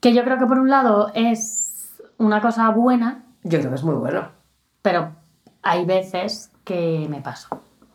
Que 0.01 0.13
yo 0.13 0.23
creo 0.25 0.37
que 0.37 0.45
por 0.45 0.59
un 0.59 0.69
lado 0.69 1.11
es 1.13 2.01
una 2.17 2.41
cosa 2.41 2.69
buena, 2.69 3.23
yo 3.43 3.57
creo 3.59 3.69
que 3.71 3.75
es 3.75 3.83
muy 3.83 3.95
bueno. 3.95 4.27
pero 4.81 5.11
hay 5.61 5.85
veces 5.85 6.51
que 6.65 7.07
me 7.09 7.21
paso. 7.21 7.47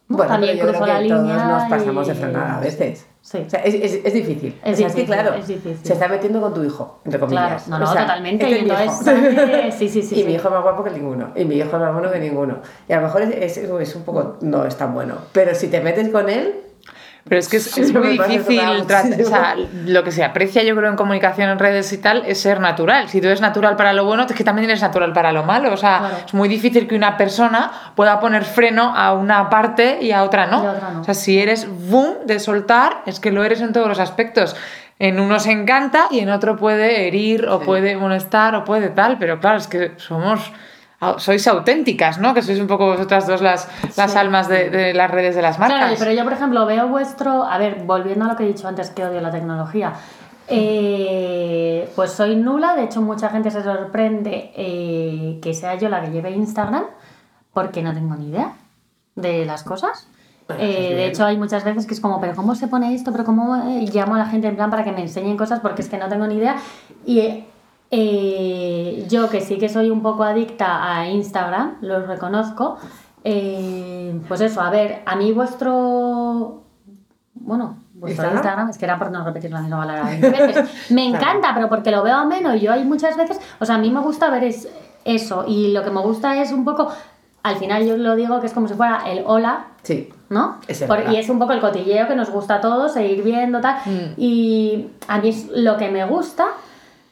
¿No? 0.09 0.17
Bueno, 0.17 0.33
También 0.33 0.57
pero 0.59 0.73
yo 0.73 0.79
creo 0.79 0.87
la 0.87 1.01
que 1.03 1.09
todos 1.09 1.23
línea 1.23 1.45
nos 1.45 1.63
pasamos 1.71 2.07
de 2.07 2.13
y- 2.13 2.17
frenada 2.17 2.57
a 2.57 2.61
veces. 2.61 3.07
Sí. 3.21 3.43
O 3.47 3.51
sea, 3.51 3.61
es, 3.61 3.75
es, 3.75 4.01
es 4.05 4.15
difícil. 4.15 4.59
Es 4.65 4.73
O 4.73 4.77
sea, 4.77 4.87
difícil, 4.89 4.95
que, 4.95 5.07
claro, 5.07 5.35
es 5.35 5.47
difícil. 5.49 5.79
se 5.87 5.93
está 5.93 6.09
metiendo 6.09 6.41
con 6.41 6.55
tu 6.55 6.65
hijo, 6.65 7.01
entre 7.05 7.21
comillas. 7.21 7.65
Claro, 7.65 7.69
no, 7.69 7.79
no, 7.79 7.91
O 7.91 7.93
sea, 7.93 8.03
totalmente. 8.07 8.45
este 8.47 8.57
y 8.57 8.59
es 8.59 8.65
mi 8.65 8.71
entonces, 8.71 9.75
sí, 9.75 9.89
sí, 9.91 10.03
sí. 10.03 10.15
y 10.15 10.19
sí. 10.21 10.25
mi 10.25 10.35
hijo 10.35 10.49
es 10.49 10.55
más 10.55 10.63
guapo 10.63 10.83
que 10.85 10.91
ninguno. 10.91 11.29
Y 11.37 11.45
mi 11.45 11.57
hijo 11.57 11.67
es 11.77 11.83
más 11.83 11.93
bueno 11.93 12.11
que 12.11 12.21
ninguno. 12.21 12.59
Y 12.89 12.93
a 12.95 12.97
lo 12.97 13.03
mejor 13.03 13.23
es, 13.23 13.59
es, 13.59 13.69
es 13.69 13.97
un 13.97 14.03
poco. 14.05 14.37
No 14.41 14.65
es 14.65 14.77
tan 14.77 14.95
bueno. 14.95 15.17
Pero 15.33 15.55
si 15.55 15.69
te 15.69 15.81
metes 15.81 16.09
con 16.09 16.29
él. 16.31 16.55
Pero 17.29 17.39
es 17.39 17.49
que 17.49 17.59
es, 17.59 17.77
es 17.79 17.93
muy 17.93 18.17
difícil 18.19 18.61
tratar. 18.87 19.21
O 19.21 19.25
sea, 19.25 19.55
lo 19.87 20.03
que 20.05 20.13
se 20.13 20.25
aprecia, 20.25 20.63
yo 20.63 20.75
creo, 20.75 20.89
en 20.91 20.97
comunicación 20.97 21.51
en 21.51 21.59
redes 21.59 21.93
y 21.93 21.99
tal, 21.99 22.25
es 22.27 22.41
ser 22.41 22.61
natural. 22.61 23.09
Si 23.09 23.21
tú 23.21 23.27
eres 23.27 23.41
natural 23.41 23.77
para 23.77 23.93
lo 23.93 24.05
bueno, 24.05 24.25
es 24.25 24.33
que 24.33 24.45
también 24.45 24.69
eres 24.71 24.81
natural 24.83 25.13
para 25.13 25.33
lo 25.33 25.45
malo. 25.45 25.73
O 25.73 25.77
sea, 25.77 25.99
Claro. 25.99 26.17
es 26.27 26.35
muy 26.35 26.49
difícil 26.49 26.87
que 26.89 26.95
una 26.97 27.17
persona 27.17 27.71
pueda 27.95 28.19
poner 28.21 28.45
freno 28.45 28.95
a 28.97 29.13
una 29.13 29.51
parte 29.51 29.99
y 30.01 30.13
a 30.13 30.23
otra 30.25 30.47
no. 30.47 30.57
A 30.59 30.73
otra 30.73 30.91
no. 30.93 31.01
O 31.01 31.05
sea, 31.05 31.15
si 31.15 31.39
eres 31.39 31.67
boom 31.91 32.15
de 32.27 32.39
soltar, 32.41 33.03
es 33.07 33.21
que 33.21 33.31
lo 33.33 33.45
eres 33.45 33.61
en 33.61 33.73
todos 33.73 33.89
los 33.89 34.01
aspectos. 34.01 34.57
En 35.01 35.21
uno 35.21 35.39
se 35.39 35.53
encanta 35.53 36.07
y 36.11 36.21
en 36.21 36.31
otro 36.31 36.57
puede 36.57 37.07
herir 37.07 37.47
o 37.47 37.61
Sí. 37.61 37.67
puede 37.67 37.97
molestar 37.97 38.55
o 38.57 38.65
puede 38.65 38.89
tal, 38.89 39.17
pero 39.19 39.39
claro, 39.39 39.59
es 39.59 39.69
que 39.69 39.93
somos. 39.97 40.53
Sois 41.19 41.47
auténticas, 41.47 42.19
¿no? 42.19 42.35
Que 42.35 42.43
sois 42.43 42.59
un 42.61 42.67
poco 42.67 42.87
vosotras 42.87 43.27
dos 43.27 43.41
las, 43.41 43.69
las 43.97 44.11
Sí. 44.13 44.19
almas 44.19 44.49
de, 44.49 44.69
de 44.69 44.95
las 44.95 45.09
redes 45.11 45.37
de 45.37 45.43
las 45.43 45.59
marcas. 45.59 45.79
Claro, 45.79 45.95
pero 45.99 46.13
yo, 46.13 46.25
por 46.25 46.33
ejemplo, 46.33 46.67
veo 46.67 46.89
vuestro. 46.89 47.45
A 47.45 47.57
ver, 47.59 47.85
volviendo 47.85 48.25
a 48.25 48.29
lo 48.29 48.37
que 48.37 48.43
he 48.43 48.49
dicho 48.49 48.67
antes, 48.67 48.91
que 48.91 49.05
odio 49.05 49.21
la 49.21 49.31
tecnología. 49.31 49.93
eh, 50.51 51.89
pues 51.95 52.13
soy 52.13 52.35
nula, 52.37 52.75
de 52.75 52.85
hecho, 52.85 53.01
mucha 53.03 53.29
gente 53.29 53.51
se 53.51 53.63
sorprende 53.63 54.51
eh, 54.57 55.39
que 55.43 55.55
sea 55.55 55.75
yo 55.77 55.89
la 55.89 56.01
que 56.03 56.11
lleve 56.11 56.31
Instagram, 56.31 56.85
porque 57.53 57.83
no 57.83 57.93
tengo 57.93 58.15
ni 58.17 58.29
idea 58.29 58.53
de 59.15 59.45
las 59.45 59.63
cosas. 59.65 60.09
Eh, 60.59 60.95
de 60.97 61.07
hecho, 61.07 61.27
hay 61.27 61.37
muchas 61.37 61.63
veces 61.65 61.87
que 61.87 61.93
es 61.95 62.01
como, 62.01 62.21
¿pero 62.21 62.35
cómo 62.35 62.55
se 62.55 62.69
pone 62.69 62.95
esto? 62.95 63.13
¿Pero 63.13 63.25
cómo 63.25 63.55
eh? 63.57 63.85
llamo 63.93 64.15
a 64.15 64.19
la 64.19 64.27
gente 64.27 64.49
en 64.49 64.57
plan 64.57 64.71
para 64.71 64.83
que 64.83 64.93
me 64.93 65.03
enseñen 65.03 65.37
cosas? 65.37 65.61
Porque 65.61 65.83
es 65.83 65.89
que 65.89 65.99
no 65.99 66.09
tengo 66.09 66.27
ni 66.27 66.37
idea. 66.37 66.57
Y 67.05 67.45
eh, 67.91 69.07
yo, 69.09 69.29
que 69.31 69.41
sí 69.41 69.59
que 69.59 69.69
soy 69.69 69.91
un 69.91 70.03
poco 70.03 70.23
adicta 70.25 70.97
a 70.99 71.09
Instagram, 71.09 71.77
lo 71.81 72.05
reconozco. 72.07 72.79
eh, 73.25 74.19
pues 74.29 74.41
eso, 74.41 74.61
a 74.61 74.71
ver, 74.71 75.03
a 75.07 75.17
mí 75.17 75.33
vuestro. 75.33 76.63
Bueno, 77.35 77.77
vuestro 77.95 78.25
¿Instagram? 78.25 78.37
Instagram, 78.37 78.71
es 78.71 78.79
que 78.79 78.85
era 78.85 78.99
por 78.99 79.11
no 79.11 79.25
repetir 79.25 79.51
la 79.51 79.61
misma 79.61 79.79
palabra 79.79 80.05
20 80.05 80.31
veces. 80.31 80.71
Me 80.91 81.07
encanta, 81.07 81.53
pero 81.55 81.69
porque 81.69 81.91
lo 81.91 82.03
veo 82.03 82.17
ameno 82.17 82.55
y 82.55 82.61
yo 82.61 82.73
hay 82.73 82.85
muchas 82.85 83.17
veces. 83.17 83.41
O 83.59 83.65
sea, 83.65 83.77
a 83.77 83.79
mí 83.79 83.91
me 83.91 84.01
gusta 84.01 84.29
ver 84.31 84.45
es, 84.45 84.69
eso. 85.05 85.45
Y 85.47 85.73
lo 85.73 85.83
que 85.85 85.91
me 85.91 86.01
gusta 86.03 86.41
es 86.43 86.53
un 86.53 86.65
poco. 86.65 86.89
Al 87.43 87.57
final 87.57 87.87
yo 87.87 87.97
lo 87.97 88.17
digo 88.17 88.41
que 88.41 88.47
es 88.47 88.53
como 88.53 88.69
si 88.69 88.75
fuera 88.75 89.03
el 89.11 89.23
hola, 89.27 89.67
Sí. 89.83 90.11
¿no? 90.29 90.59
Es 90.67 90.83
el 90.83 90.89
Por- 90.89 90.99
hola. 90.99 91.13
y 91.13 91.17
es 91.17 91.29
un 91.31 91.39
poco 91.39 91.53
el 91.53 91.61
cotilleo 91.61 92.07
que 92.09 92.15
nos 92.15 92.29
gusta 92.31 92.57
a 92.57 92.61
todos, 92.61 92.93
seguir 92.93 93.23
viendo 93.23 93.61
tal. 93.61 93.77
Mm. 93.87 94.15
Y 94.19 94.89
a 95.07 95.19
mí 95.19 95.29
es 95.31 95.49
lo 95.55 95.77
que 95.79 95.89
me 95.91 96.05
gusta. 96.05 96.47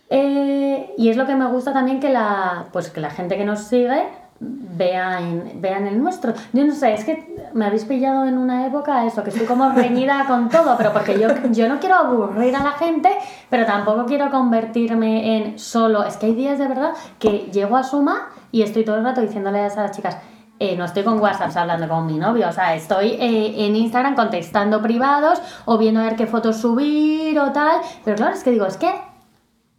Eh, 0.09 0.95
y 0.97 1.09
es 1.09 1.17
lo 1.17 1.27
que 1.27 1.35
me 1.35 1.47
gusta 1.47 1.73
también 1.73 2.01
que 2.01 2.11
la, 2.11 2.67
pues 2.73 2.91
que 2.91 3.01
la 3.01 3.11
gente 3.11 3.37
que 3.37 3.45
nos 3.45 3.61
sigue 3.61 4.05
vean, 4.41 5.53
vean 5.57 5.87
el 5.87 6.01
nuestro. 6.01 6.33
Yo 6.53 6.65
no 6.65 6.75
sé, 6.75 6.95
es 6.95 7.05
que 7.05 7.51
me 7.55 7.67
habéis 7.67 7.85
pillado 7.85 8.27
en 8.27 8.39
una 8.39 8.67
época 8.67 9.05
eso, 9.07 9.23
que 9.25 9.31
estoy 9.31 9.47
como 9.47 9.71
reñida 9.71 10.25
con 10.29 10.49
todo, 10.49 10.77
pero 10.77 10.93
porque 10.93 11.19
yo, 11.19 11.29
yo 11.53 11.69
no 11.69 11.81
quiero 11.81 11.97
aburrir 11.97 12.55
a 12.55 12.63
la 12.63 12.73
gente, 12.73 13.11
pero 13.51 13.67
tampoco 13.67 14.07
quiero 14.07 14.31
convertirme 14.31 15.37
en 15.37 15.59
solo. 15.59 16.05
Es 16.05 16.17
que 16.17 16.27
hay 16.27 16.35
días 16.35 16.59
de 16.59 16.69
verdad 16.69 16.93
que 17.19 17.49
llego 17.53 17.77
a 17.77 17.83
Suma 17.83 18.29
y 18.53 18.63
estoy 18.63 18.85
todo 18.85 18.97
el 18.97 19.05
rato 19.05 19.21
diciéndole 19.21 19.61
a 19.61 19.67
esas 19.67 19.91
chicas, 19.91 20.19
eh, 20.59 20.75
no 20.77 20.87
estoy 20.87 21.03
con 21.03 21.21
WhatsApp 21.21 21.55
hablando 21.55 21.87
con 21.87 22.07
mi 22.07 22.17
novio, 22.17 22.49
o 22.49 22.53
sea, 22.53 22.75
estoy 22.75 23.09
eh, 23.21 23.67
en 23.67 23.77
Instagram 23.77 24.15
contestando 24.15 24.81
privados 24.81 25.43
o 25.67 25.77
viendo 25.77 26.01
a 26.01 26.05
ver 26.05 26.17
qué 26.17 26.27
fotos 26.27 26.57
subir 26.57 27.39
o 27.39 27.53
tal, 27.53 27.81
pero 28.05 28.17
claro, 28.17 28.35
es 28.35 28.43
que 28.43 28.53
digo, 28.53 28.65
es 28.65 28.79
que 28.79 28.91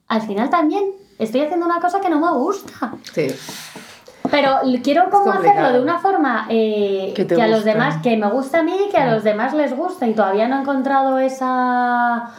al 0.07 0.21
final 0.21 0.49
también 0.49 0.91
estoy 1.19 1.41
haciendo 1.41 1.65
una 1.65 1.79
cosa 1.79 1.99
que 1.99 2.09
no 2.09 2.19
me 2.19 2.31
gusta. 2.37 2.91
Sí. 3.13 3.27
Pero 4.29 4.57
quiero 4.83 5.09
como 5.09 5.31
hacerlo 5.31 5.71
de 5.71 5.79
una 5.79 5.99
forma 5.99 6.47
eh, 6.49 7.13
Que 7.15 7.41
a 7.41 7.47
los 7.47 7.63
demás, 7.63 8.01
que 8.03 8.17
me 8.17 8.27
gusta 8.29 8.59
a 8.59 8.63
mí 8.63 8.75
y 8.87 8.91
que 8.91 8.97
a 8.97 9.09
los 9.13 9.23
demás 9.23 9.53
les 9.53 9.75
gusta 9.75 10.05
y 10.05 10.13
todavía 10.13 10.47
no 10.49 10.57
he 10.57 10.61
encontrado 10.61 11.17
esa 11.17 12.29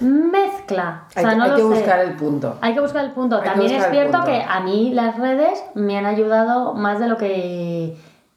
mezcla. 0.00 1.02
O 1.14 1.18
Hay, 1.18 1.24
sea, 1.24 1.30
que- 1.30 1.36
no 1.36 1.44
hay 1.44 1.50
lo 1.50 1.56
que 1.56 1.62
sé. 1.62 1.68
buscar 1.68 2.00
el 2.00 2.16
punto. 2.16 2.58
Hay 2.62 2.74
que 2.74 2.80
buscar 2.80 3.04
el 3.04 3.10
punto. 3.12 3.36
Hay 3.36 3.42
También 3.44 3.72
es 3.72 3.90
cierto 3.90 4.24
que 4.24 4.42
a 4.42 4.60
mí 4.60 4.92
las 4.94 5.18
redes 5.18 5.62
me 5.74 5.98
han 5.98 6.06
ayudado 6.06 6.74
más 6.74 6.98
de 6.98 7.08
lo 7.08 7.16
que 7.18 7.96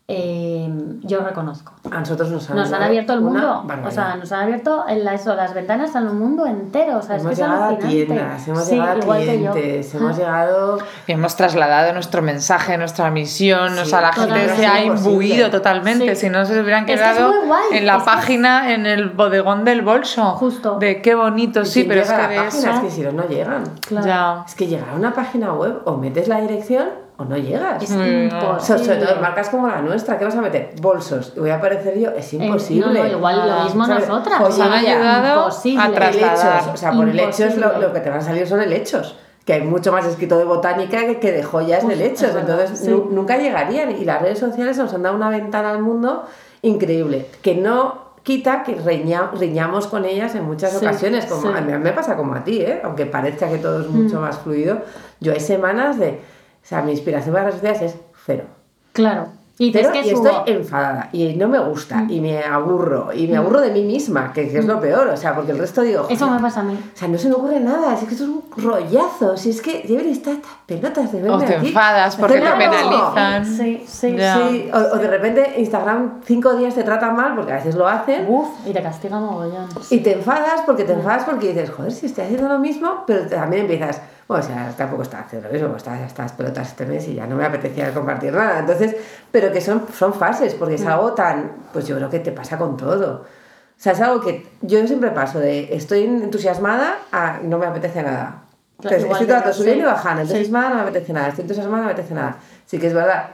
eh, 0.10 0.70
yo 1.04 1.20
reconozco. 1.20 1.74
A 1.92 2.00
nosotros 2.00 2.30
nos 2.32 2.50
han, 2.50 2.56
Nos 2.56 2.66
han 2.68 2.72
dado 2.72 2.86
abierto 2.86 3.12
el 3.14 3.20
mundo. 3.22 3.66
O 3.86 3.92
sea, 3.92 4.16
nos 4.16 4.32
han 4.32 4.44
abierto 4.44 4.86
en 4.88 5.04
la- 5.04 5.14
eso, 5.14 5.36
las 5.36 5.54
ventanas 5.54 5.96
al 5.98 6.14
mundo 6.14 6.46
entero. 6.46 7.00
O 7.00 7.02
sea, 7.02 7.18
es 7.18 7.22
hemos 7.24 7.36
que 7.36 7.42
es 7.44 7.48
llegado 7.50 7.64
a 7.66 7.78
tiendas, 7.78 8.48
hemos 8.48 8.64
Sí, 8.66 8.76
llegado 8.76 8.92
a 8.92 9.18
que 9.18 9.24
clientes, 9.26 9.96
hemos 9.96 10.16
Ah. 10.16 10.18
llegado. 10.18 10.78
Y 11.08 11.12
hemos 11.12 11.36
trasladado 11.36 11.92
nuestro 11.92 12.22
mensaje, 12.22 12.78
nuestra 12.78 13.12
misión, 13.12 13.74
Sí, 13.74 13.80
o 13.82 13.86
sea, 13.86 14.00
la 14.02 14.14
gente 14.14 14.50
se 14.56 14.66
ha 14.66 14.84
imbuido 14.84 15.50
totalmente, 15.52 16.16
Sí. 16.16 16.22
si 16.28 16.30
no 16.30 16.46
se 16.46 16.62
hubieran 16.62 16.84
Es 16.84 16.88
que 16.88 16.94
es 16.94 17.00
quedado 17.02 17.34
guay, 17.46 17.64
en 17.74 17.86
la 17.86 17.98
es 17.98 18.00
que- 18.04 18.06
página, 18.06 18.74
en 18.74 18.86
el 18.86 19.10
bodegón 19.10 19.66
del 19.66 19.82
bolso. 19.82 20.24
Justo. 20.38 20.80
De 20.80 21.02
qué 21.02 21.16
bonito, 21.16 21.62
¿Y 21.64 21.66
sí, 21.66 21.84
pero 21.84 22.02
es 22.02 22.08
que 22.10 22.14
a 22.16 22.28
de 22.30 22.36
la 22.38 22.44
página? 22.44 22.60
eso... 22.62 22.72
Es 22.72 22.80
que 22.80 22.92
si 22.92 23.02
no, 23.02 23.12
no 23.12 23.28
llegan. 23.28 23.64
Claro. 23.86 24.06
Ya. 24.08 24.44
Es 24.48 24.56
que 24.56 24.68
llegar 24.68 24.90
a 24.90 24.96
una 24.96 25.14
página 25.14 25.52
web 25.54 25.82
o 25.84 25.98
metes 25.98 26.28
la 26.30 26.40
dirección 26.40 26.88
o 27.18 27.26
no 27.26 27.36
llegas. 27.38 27.82
Es 27.84 27.90
Mm, 27.92 27.98
no. 27.98 28.04
imposible. 28.42 28.84
Sobre 28.86 28.98
todo 28.98 29.16
en 29.16 29.22
marcas 29.22 29.50
como 29.50 29.68
la 29.68 29.82
nuestra, 29.82 30.18
¿qué 30.20 30.26
vas 30.26 30.36
a 30.36 30.42
meter? 30.42 30.72
Bolsos. 30.82 31.34
¿Y 31.36 31.40
voy 31.40 31.50
a 31.50 31.56
aparecer 31.56 31.98
yo? 32.00 32.12
Es 32.12 32.32
imposible. 32.34 32.86
no, 32.94 33.04
no, 33.04 33.08
igual 33.10 33.50
lo 33.50 33.64
mismo 33.64 33.86
¿Sabes? 33.86 34.08
nosotras. 34.08 34.40
Nos 34.40 34.60
han 34.60 34.72
ayudado 34.74 35.40
imposible. 35.46 35.82
a 35.82 35.86
el 35.88 35.94
trasladar. 35.94 36.70
O 36.74 36.78
sea, 36.78 36.92
por 36.92 37.10
helechos 37.10 37.40
lo, 37.40 37.46
Imposible. 37.68 37.88
lo 37.88 37.94
que 37.94 38.00
te 38.02 38.10
van 38.10 38.20
a 38.20 38.22
salir 38.22 38.48
son 38.48 38.62
helechos. 38.62 39.16
Que 39.46 39.54
hay 39.54 39.62
mucho 39.62 39.92
más 39.94 40.06
escrito 40.06 40.38
de 40.38 40.44
botánica 40.44 41.00
que, 41.08 41.20
que 41.20 41.32
de 41.32 41.42
joyas 41.42 41.88
de 41.88 41.94
Uf, 41.96 42.02
es 42.02 42.22
verdad, 42.22 42.42
Entonces 42.60 42.80
sí. 42.80 43.04
nunca 43.12 43.38
llegarían. 43.38 43.92
Y 43.92 44.04
las 44.06 44.22
redes 44.22 44.40
sociales 44.40 44.78
nos 44.78 44.94
han 44.94 45.04
dado 45.04 45.16
una 45.16 45.30
ventana 45.30 45.72
al 45.72 45.82
mundo 45.82 46.26
increíble. 46.62 47.28
Que 47.42 47.56
no 47.56 48.08
quita 48.24 48.64
que 48.64 48.76
riñamos 48.76 49.88
con 49.88 50.04
ellas 50.06 50.36
en 50.36 50.44
muchas 50.44 50.72
Sí, 50.74 50.86
ocasiones. 50.86 51.26
Como, 51.28 51.42
sí. 51.44 51.48
A 51.56 51.62
mí 51.62 51.72
me 51.78 51.92
pasa 51.94 52.16
como 52.18 52.34
a 52.36 52.44
ti, 52.44 52.62
¿eh? 52.62 52.82
aunque 52.84 53.06
parezca 53.06 53.48
que 53.50 53.58
todo 53.58 53.82
es 53.82 53.88
mucho 53.88 54.18
Mm. 54.18 54.22
más 54.22 54.38
fluido. 54.38 54.80
Yo 55.22 55.32
hay 55.34 55.40
semanas 55.40 55.98
de... 55.98 56.20
O 56.68 56.70
sea, 56.70 56.82
mi 56.82 56.92
inspiración 56.92 57.34
para 57.34 57.46
las 57.50 57.62
redes 57.62 57.78
sociales 57.78 57.96
es 57.96 58.02
cero. 58.26 58.44
Claro. 58.92 59.28
Y 59.60 59.72
Pero- 59.72 59.92
que 59.92 60.02
y 60.02 60.10
estoy 60.10 60.32
enfadada 60.46 61.10
y 61.14 61.34
no 61.36 61.48
me 61.48 61.58
gusta 61.58 62.06
y 62.10 62.20
me 62.22 62.44
aburro 62.44 63.12
y 63.12 63.26
me 63.28 63.38
aburro 63.38 63.60
de 63.62 63.72
mí 63.72 63.84
misma, 63.86 64.32
que, 64.34 64.48
que 64.50 64.60
es 64.60 64.66
lo 64.66 64.80
peor, 64.80 65.08
o 65.08 65.18
sea, 65.18 65.34
porque 65.34 65.52
el 65.54 65.58
resto 65.58 65.82
digo, 65.82 66.06
Eso 66.12 66.26
"Joder, 66.26 66.40
me 66.42 66.48
pasa 66.48 66.60
a 66.60 66.64
mí. 66.64 66.74
o 66.76 66.96
sea, 66.96 67.08
no 67.08 67.18
se 67.18 67.28
me 67.30 67.34
ocurre 67.36 67.60
nada, 67.60 67.94
es 67.96 68.02
que 68.02 68.12
esto 68.14 68.26
es 68.26 68.30
un 68.30 68.44
rollazo, 68.56 69.36
si 69.36 69.50
es 69.50 69.60
que 69.62 69.84
deben 69.88 70.10
estar 70.10 70.36
estas 70.36 70.52
pelotas 70.68 71.12
de 71.12 71.22
verme 71.24 71.38
O 71.38 71.40
te 71.40 71.56
aquí. 71.56 71.68
enfadas 71.70 72.16
porque 72.18 72.36
te 72.40 72.52
penalizan. 72.52 73.46
Sí, 73.48 73.84
sí. 73.88 74.16
Ya. 74.16 74.48
Sí, 74.48 74.70
o, 74.72 74.78
o 74.78 74.98
de 75.00 75.08
repente 75.08 75.54
Instagram 75.58 76.22
cinco 76.24 76.54
días 76.54 76.76
te 76.76 76.84
trata 76.84 77.10
mal, 77.12 77.34
porque 77.36 77.54
a 77.54 77.56
veces 77.56 77.74
lo 77.74 77.88
hacen, 77.88 78.26
Uf, 78.30 78.50
y 78.64 78.74
te 78.74 78.84
castiga 78.84 79.18
mogollón. 79.20 79.68
y 79.90 80.00
te 80.02 80.14
enfadas 80.14 80.62
porque 80.68 80.84
te 80.84 80.94
enfadas 80.94 81.24
porque 81.24 81.48
dices, 81.48 81.72
joder, 81.72 81.92
si 81.92 82.06
estoy 82.06 82.26
haciendo 82.26 82.48
lo 82.48 82.60
mismo, 82.60 83.04
pero 83.08 83.26
también 83.28 83.64
empiezas, 83.64 84.04
bueno, 84.28 84.44
o 84.44 84.48
sea, 84.48 84.74
tampoco 84.76 85.04
está 85.04 85.22
haciendo 85.22 85.48
lo 85.48 85.54
mismo, 85.54 85.70
pues 85.70 85.84
estas, 85.84 86.02
estas 86.02 86.32
pelotas 86.34 86.68
este 86.68 86.86
mes 86.86 87.08
y 87.08 87.16
ya 87.16 87.26
no 87.26 87.38
me 87.38 87.46
apetecía 87.46 87.94
compartir 87.94 88.34
nada. 88.34 88.60
Entonces, 88.60 88.96
pero 89.32 89.52
que 89.54 89.62
son, 89.62 89.86
son 89.98 90.14
fases, 90.14 90.54
porque 90.54 90.76
es 90.76 90.86
algo 90.86 91.14
tan, 91.14 91.52
pues 91.72 91.88
yo 91.88 91.96
creo 91.96 92.10
que 92.10 92.20
te 92.20 92.34
pasa 92.34 92.58
con 92.58 92.76
todo. 92.76 93.22
O 93.22 93.80
sea, 93.80 93.94
es 93.94 94.02
algo 94.02 94.20
que 94.20 94.46
yo 94.62 94.86
siempre 94.86 95.12
paso 95.12 95.40
de 95.40 95.74
estoy 95.74 96.04
entusiasmada 96.04 96.98
a 97.12 97.40
no 97.42 97.58
me 97.58 97.68
apetece 97.68 98.04
nada. 98.04 98.44
Entonces, 98.78 99.04
igual 99.04 99.22
estoy 99.22 99.42
todo 99.42 99.54
subiendo 99.54 99.84
sí, 99.86 99.90
y 99.90 99.94
bajando, 99.94 100.22
sí. 100.24 100.32
entusiasmada 100.32 100.70
no 100.70 100.76
me 100.76 100.82
apetece 100.82 101.14
nada, 101.14 101.28
estoy 101.30 101.42
entusiasmada 101.44 101.78
no 101.78 101.86
me 101.86 101.94
apetece 101.94 102.14
nada. 102.14 102.38
Sí 102.66 102.80
que 102.80 102.88
es 102.88 102.94
verdad 102.94 103.30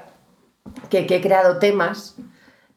que, 0.90 1.08
que 1.08 1.16
he 1.16 1.22
creado 1.22 1.58
temas 1.58 2.16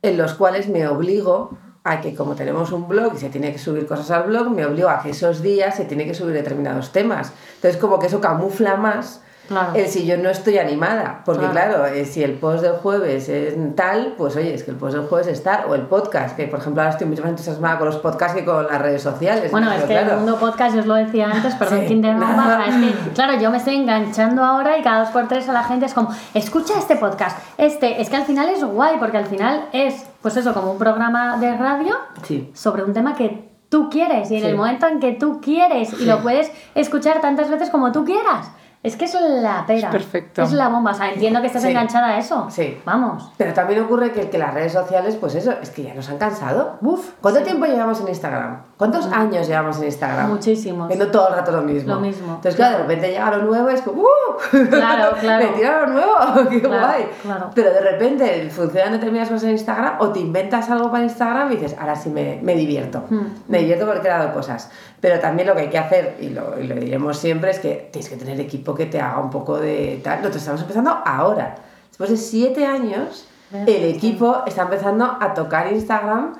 en 0.00 0.16
los 0.16 0.34
cuales 0.34 0.68
me 0.68 0.88
obligo 0.88 1.58
a 1.88 2.00
que 2.00 2.14
como 2.14 2.34
tenemos 2.34 2.72
un 2.72 2.88
blog 2.88 3.14
y 3.14 3.18
se 3.18 3.28
tiene 3.28 3.52
que 3.52 3.58
subir 3.58 3.86
cosas 3.86 4.10
al 4.10 4.24
blog, 4.24 4.50
me 4.50 4.66
obligo 4.66 4.88
a 4.88 5.00
que 5.00 5.10
esos 5.10 5.40
días 5.40 5.76
se 5.76 5.84
tiene 5.84 6.04
que 6.04 6.14
subir 6.14 6.34
determinados 6.34 6.90
temas. 6.90 7.32
Entonces 7.54 7.80
como 7.80 8.00
que 8.00 8.06
eso 8.06 8.20
camufla 8.20 8.76
más 8.76 9.22
Claro. 9.48 9.74
el 9.74 9.86
si 9.88 10.06
yo 10.06 10.16
no 10.16 10.28
estoy 10.28 10.58
animada. 10.58 11.22
Porque 11.24 11.46
claro, 11.48 11.86
eh, 11.86 12.04
si 12.04 12.22
el 12.22 12.32
post 12.34 12.62
del 12.62 12.72
jueves 12.74 13.28
es 13.28 13.54
tal, 13.76 14.14
pues 14.18 14.34
oye, 14.36 14.54
es 14.54 14.62
que 14.64 14.70
el 14.72 14.76
post 14.76 14.94
del 14.96 15.06
jueves 15.06 15.26
es 15.28 15.42
tal. 15.42 15.64
O 15.68 15.74
el 15.74 15.82
podcast, 15.82 16.36
que 16.36 16.46
por 16.46 16.58
ejemplo 16.60 16.82
ahora 16.82 16.92
estoy 16.92 17.06
mucho 17.06 17.22
más 17.22 17.30
entusiasmada 17.30 17.78
con 17.78 17.86
los 17.86 17.96
podcasts 17.96 18.36
que 18.36 18.44
con 18.44 18.66
las 18.66 18.80
redes 18.82 19.02
sociales. 19.02 19.50
Bueno, 19.50 19.70
es 19.72 19.82
que 19.82 19.88
claro, 19.94 20.12
el 20.12 20.16
mundo 20.18 20.36
podcast, 20.38 20.74
yo 20.74 20.80
os 20.80 20.86
lo 20.86 20.94
decía 20.94 21.30
antes, 21.30 21.54
perdón 21.54 21.78
Sí, 21.82 21.86
que 21.86 21.92
interrumpa, 21.94 22.64
es 22.68 22.74
que, 22.74 23.10
claro, 23.14 23.38
yo 23.40 23.50
me 23.50 23.58
estoy 23.58 23.76
enganchando 23.76 24.44
ahora 24.44 24.78
y 24.78 24.82
cada 24.82 25.00
dos 25.00 25.08
por 25.10 25.28
tres 25.28 25.48
a 25.48 25.52
la 25.52 25.64
gente 25.64 25.86
es 25.86 25.94
como, 25.94 26.10
escucha 26.34 26.74
este 26.78 26.96
podcast, 26.96 27.38
este, 27.58 28.00
es 28.00 28.08
que 28.10 28.16
al 28.16 28.24
final 28.24 28.48
es 28.48 28.64
guay, 28.64 28.96
porque 28.98 29.16
al 29.18 29.26
final 29.26 29.68
es, 29.72 30.06
pues 30.22 30.36
eso, 30.36 30.52
como 30.54 30.72
un 30.72 30.78
programa 30.78 31.36
de 31.38 31.56
radio 31.56 31.94
Sí. 32.22 32.50
sobre 32.54 32.82
un 32.82 32.92
tema 32.92 33.14
que 33.14 33.48
tú 33.68 33.90
quieres 33.90 34.30
y 34.30 34.36
en 34.36 34.42
Sí. 34.42 34.46
el 34.48 34.56
momento 34.56 34.86
en 34.86 35.00
que 35.00 35.12
tú 35.12 35.40
quieres 35.40 35.92
y 36.00 36.04
lo 36.04 36.20
puedes 36.20 36.50
escuchar 36.74 37.20
tantas 37.20 37.50
veces 37.50 37.70
como 37.70 37.92
tú 37.92 38.04
quieras. 38.04 38.48
Es 38.82 38.96
que 38.96 39.06
es 39.06 39.14
la 39.20 39.64
pera. 39.66 39.88
Es 39.88 39.92
perfecto. 39.92 40.42
Es 40.42 40.52
la 40.52 40.68
bomba. 40.68 40.92
O 40.92 40.94
sea, 40.94 41.10
entiendo 41.12 41.40
que 41.40 41.48
estés 41.48 41.62
Sí. 41.62 41.68
enganchada 41.68 42.08
a 42.08 42.18
eso. 42.18 42.46
Sí. 42.50 42.80
Vamos. 42.84 43.32
Pero 43.36 43.52
también 43.52 43.82
ocurre 43.82 44.12
que, 44.12 44.30
que 44.30 44.38
las 44.38 44.54
redes 44.54 44.72
sociales, 44.72 45.16
pues 45.20 45.34
eso, 45.34 45.52
es 45.60 45.70
que 45.70 45.82
ya 45.82 45.94
nos 45.94 46.08
han 46.08 46.18
cansado. 46.18 46.78
Uf, 46.82 47.10
¿cuánto 47.20 47.42
tiempo 47.42 47.66
llevamos 47.66 48.00
en 48.00 48.08
Instagram? 48.08 48.58
¿Cuántos 48.76 49.06
años 49.06 49.48
llevamos 49.48 49.78
en 49.78 49.84
Instagram? 49.84 50.28
Muchísimos. 50.28 50.88
Viendo 50.88 51.06
todo 51.10 51.28
el 51.28 51.34
rato 51.36 51.50
lo 51.50 51.62
mismo. 51.62 51.94
Lo 51.94 52.00
mismo. 52.00 52.26
Entonces, 52.34 52.56
claro, 52.56 52.76
de 52.76 52.82
repente 52.82 53.08
llega 53.08 53.30
lo 53.34 53.42
nuevo 53.44 53.70
y 53.70 53.74
es 53.74 53.80
como, 53.80 54.02
¡uh! 54.02 54.06
Claro, 54.68 55.16
claro. 55.20 55.46
Me 55.46 55.52
tira 55.56 55.80
lo 55.80 55.86
nuevo, 55.94 56.12
qué 56.50 56.60
Claro, 56.60 56.86
guay. 56.86 57.08
claro. 57.22 57.50
Pero 57.54 57.70
de 57.72 57.80
repente 57.80 58.50
funcionan 58.50 58.92
determinadas 58.92 59.30
cosas 59.30 59.44
en 59.44 59.50
Instagram 59.52 59.94
o 60.00 60.10
te 60.10 60.20
inventas 60.20 60.68
algo 60.68 60.90
para 60.90 61.04
Instagram 61.04 61.52
y 61.52 61.56
dices, 61.56 61.74
ahora 61.80 61.96
sí 61.96 62.10
me, 62.10 62.38
me 62.42 62.54
divierto. 62.54 63.04
Hmm. 63.08 63.28
Me 63.48 63.60
divierto 63.60 63.86
porque 63.86 64.00
he 64.00 64.02
creado 64.02 64.34
cosas. 64.34 64.70
Pero 65.00 65.20
también 65.20 65.48
lo 65.48 65.54
que 65.54 65.62
hay 65.62 65.70
que 65.70 65.78
hacer, 65.78 66.18
y 66.20 66.28
lo, 66.28 66.60
y 66.60 66.66
lo 66.66 66.74
diremos 66.74 67.16
siempre, 67.16 67.52
es 67.52 67.60
que 67.60 67.88
tienes 67.90 68.10
que 68.10 68.16
tener 68.16 68.38
equipo 68.40 68.74
que 68.74 68.84
te 68.84 69.00
haga 69.00 69.20
un 69.20 69.30
poco 69.30 69.56
de 69.58 70.00
tal. 70.04 70.18
Nosotros 70.18 70.42
estamos 70.42 70.60
empezando 70.60 70.98
ahora. 71.04 71.54
Después 71.88 72.10
de 72.10 72.18
siete 72.18 72.66
años, 72.66 73.26
el 73.52 73.84
equipo 73.84 74.42
está 74.44 74.62
empezando 74.64 75.16
a 75.18 75.32
tocar 75.32 75.72
Instagram 75.72 76.34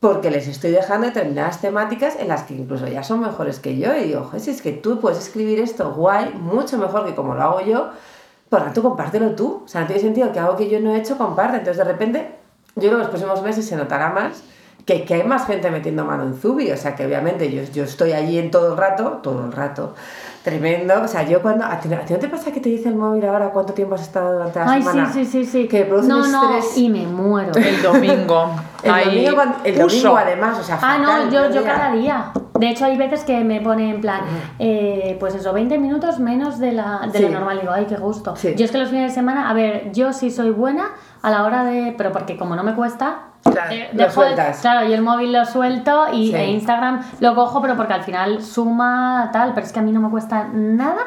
porque 0.00 0.30
les 0.30 0.48
estoy 0.48 0.70
dejando 0.70 1.08
determinadas 1.08 1.60
temáticas 1.60 2.16
en 2.18 2.28
las 2.28 2.44
que 2.44 2.54
incluso 2.54 2.88
ya 2.88 3.02
son 3.02 3.20
mejores 3.20 3.60
que 3.60 3.76
yo 3.78 3.94
y 3.94 4.04
digo, 4.04 4.30
si 4.38 4.50
es 4.50 4.62
que 4.62 4.72
tú 4.72 4.98
puedes 4.98 5.18
escribir 5.18 5.60
esto 5.60 5.92
guay, 5.92 6.32
mucho 6.34 6.78
mejor 6.78 7.04
que 7.04 7.14
como 7.14 7.34
lo 7.34 7.42
hago 7.42 7.60
yo, 7.60 7.90
por 8.48 8.64
tanto 8.64 8.82
compártelo 8.82 9.34
tú. 9.34 9.62
O 9.64 9.68
sea, 9.68 9.82
no 9.82 9.86
tiene 9.86 10.02
sentido 10.02 10.32
que 10.32 10.38
algo 10.38 10.56
que 10.56 10.70
yo 10.70 10.80
no 10.80 10.94
he 10.94 10.98
hecho 10.98 11.18
comparte. 11.18 11.58
Entonces 11.58 11.76
de 11.76 11.84
repente, 11.84 12.34
yo 12.76 12.88
creo 12.88 12.92
que 12.92 12.98
los 12.98 13.08
próximos 13.08 13.42
meses 13.42 13.66
se 13.66 13.76
notará 13.76 14.10
más 14.10 14.42
que, 14.86 15.04
que 15.04 15.14
hay 15.14 15.24
más 15.24 15.46
gente 15.46 15.70
metiendo 15.70 16.04
mano 16.04 16.24
en 16.24 16.34
Zubi, 16.34 16.70
o 16.70 16.76
sea 16.76 16.96
que 16.96 17.06
obviamente 17.06 17.52
yo, 17.52 17.62
yo 17.64 17.84
estoy 17.84 18.12
allí 18.12 18.38
en 18.38 18.50
todo 18.50 18.72
el 18.72 18.78
rato, 18.78 19.20
todo 19.22 19.44
el 19.44 19.52
rato, 19.52 19.94
tremendo, 20.42 20.94
o 21.02 21.08
sea, 21.08 21.22
yo 21.24 21.42
cuando, 21.42 21.64
¿a 21.64 21.78
ti, 21.80 21.92
a 21.92 22.00
ti 22.04 22.14
no 22.14 22.18
te 22.18 22.28
pasa 22.28 22.50
que 22.50 22.60
te 22.60 22.68
dice 22.70 22.88
el 22.88 22.94
móvil 22.96 23.24
ahora 23.26 23.50
cuánto 23.50 23.72
tiempo 23.74 23.94
has 23.94 24.02
estado 24.02 24.32
durante 24.34 24.58
la 24.58 24.70
Ay, 24.70 24.82
sí, 24.82 24.88
semana? 24.88 25.12
sí, 25.12 25.24
sí, 25.26 25.44
sí. 25.44 25.68
Que 25.68 25.84
produce 25.84 26.08
no, 26.08 26.24
un 26.24 26.32
no, 26.32 26.56
estrés. 26.58 26.78
y 26.78 26.88
me 26.88 27.06
muero. 27.06 27.52
El 27.54 27.82
domingo. 27.82 28.50
El 28.82 28.90
Ahí 28.90 29.04
domingo, 29.06 29.34
cuando- 29.34 29.56
el 29.64 29.78
domingo 29.78 30.16
además, 30.16 30.58
o 30.58 30.62
sea, 30.62 30.78
Ah, 30.80 30.96
no, 30.98 31.30
yo, 31.30 31.50
yo 31.50 31.62
cada 31.62 31.92
día. 31.92 32.32
De 32.58 32.70
hecho, 32.70 32.86
hay 32.86 32.96
veces 32.96 33.24
que 33.24 33.42
me 33.44 33.60
pone 33.60 33.90
en 33.90 34.00
plan, 34.00 34.22
eh, 34.58 35.16
pues 35.20 35.34
eso, 35.34 35.52
20 35.52 35.76
minutos 35.78 36.18
menos 36.18 36.58
de, 36.58 36.72
la, 36.72 37.00
de 37.12 37.18
Sí. 37.18 37.24
lo 37.24 37.30
normal. 37.30 37.58
Digo, 37.60 37.72
ay, 37.72 37.84
qué 37.86 37.96
gusto. 37.96 38.36
Sí. 38.36 38.54
Yo 38.56 38.64
es 38.64 38.70
que 38.70 38.78
los 38.78 38.88
fines 38.88 39.10
de 39.10 39.14
semana, 39.14 39.50
a 39.50 39.54
ver, 39.54 39.92
yo 39.92 40.12
sí 40.14 40.30
soy 40.30 40.50
buena 40.50 40.88
a 41.22 41.30
la 41.30 41.44
hora 41.44 41.64
de. 41.64 41.94
Pero 41.96 42.12
porque 42.12 42.36
como 42.38 42.56
no 42.56 42.62
me 42.62 42.74
cuesta. 42.74 43.24
Claro, 43.52 43.72
eh, 43.72 43.90
lo 43.92 44.10
sueltas. 44.10 44.60
claro, 44.60 44.86
yo 44.88 44.94
el 44.94 45.02
móvil 45.02 45.32
lo 45.32 45.44
suelto 45.44 46.06
y 46.12 46.28
Sí. 46.28 46.34
e 46.34 46.50
Instagram 46.52 47.00
lo 47.20 47.34
cojo, 47.34 47.60
pero 47.62 47.76
porque 47.76 47.92
al 47.92 48.02
final 48.02 48.42
suma 48.42 49.30
tal. 49.32 49.52
Pero 49.54 49.66
es 49.66 49.72
que 49.72 49.78
a 49.80 49.82
mí 49.82 49.92
no 49.92 50.00
me 50.00 50.10
cuesta 50.10 50.48
nada 50.52 50.98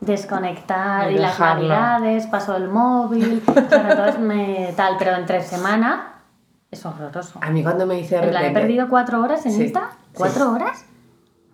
desconectar 0.00 1.10
y 1.12 1.18
las 1.18 1.32
Dejarlo. 1.32 1.68
navidades, 1.68 2.26
paso 2.26 2.56
el 2.56 2.68
móvil, 2.68 3.42
entonces 3.54 4.18
me 4.18 4.72
tal, 4.76 4.96
pero 4.98 5.14
entre 5.14 5.42
semana 5.42 6.14
es 6.70 6.84
horroroso. 6.86 7.38
A 7.42 7.50
mí 7.50 7.62
cuando 7.62 7.86
me 7.86 7.96
dice 7.96 8.16
de 8.16 8.22
En 8.24 8.30
plan, 8.30 8.42
he 8.42 8.46
repente- 8.48 8.60
perdido 8.66 8.88
cuatro 8.88 9.20
horas 9.22 9.44
en 9.46 9.52
Sí, 9.52 9.62
Insta. 9.64 9.90
sí. 9.90 9.96
¿Cuatro 10.16 10.52
horas? 10.52 10.84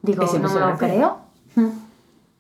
Digo, 0.03 0.23
Es 0.25 0.35
no 0.41 0.49
me 0.49 0.61
lo 0.61 0.77
creo. 0.79 1.19
Mm. 1.57 1.67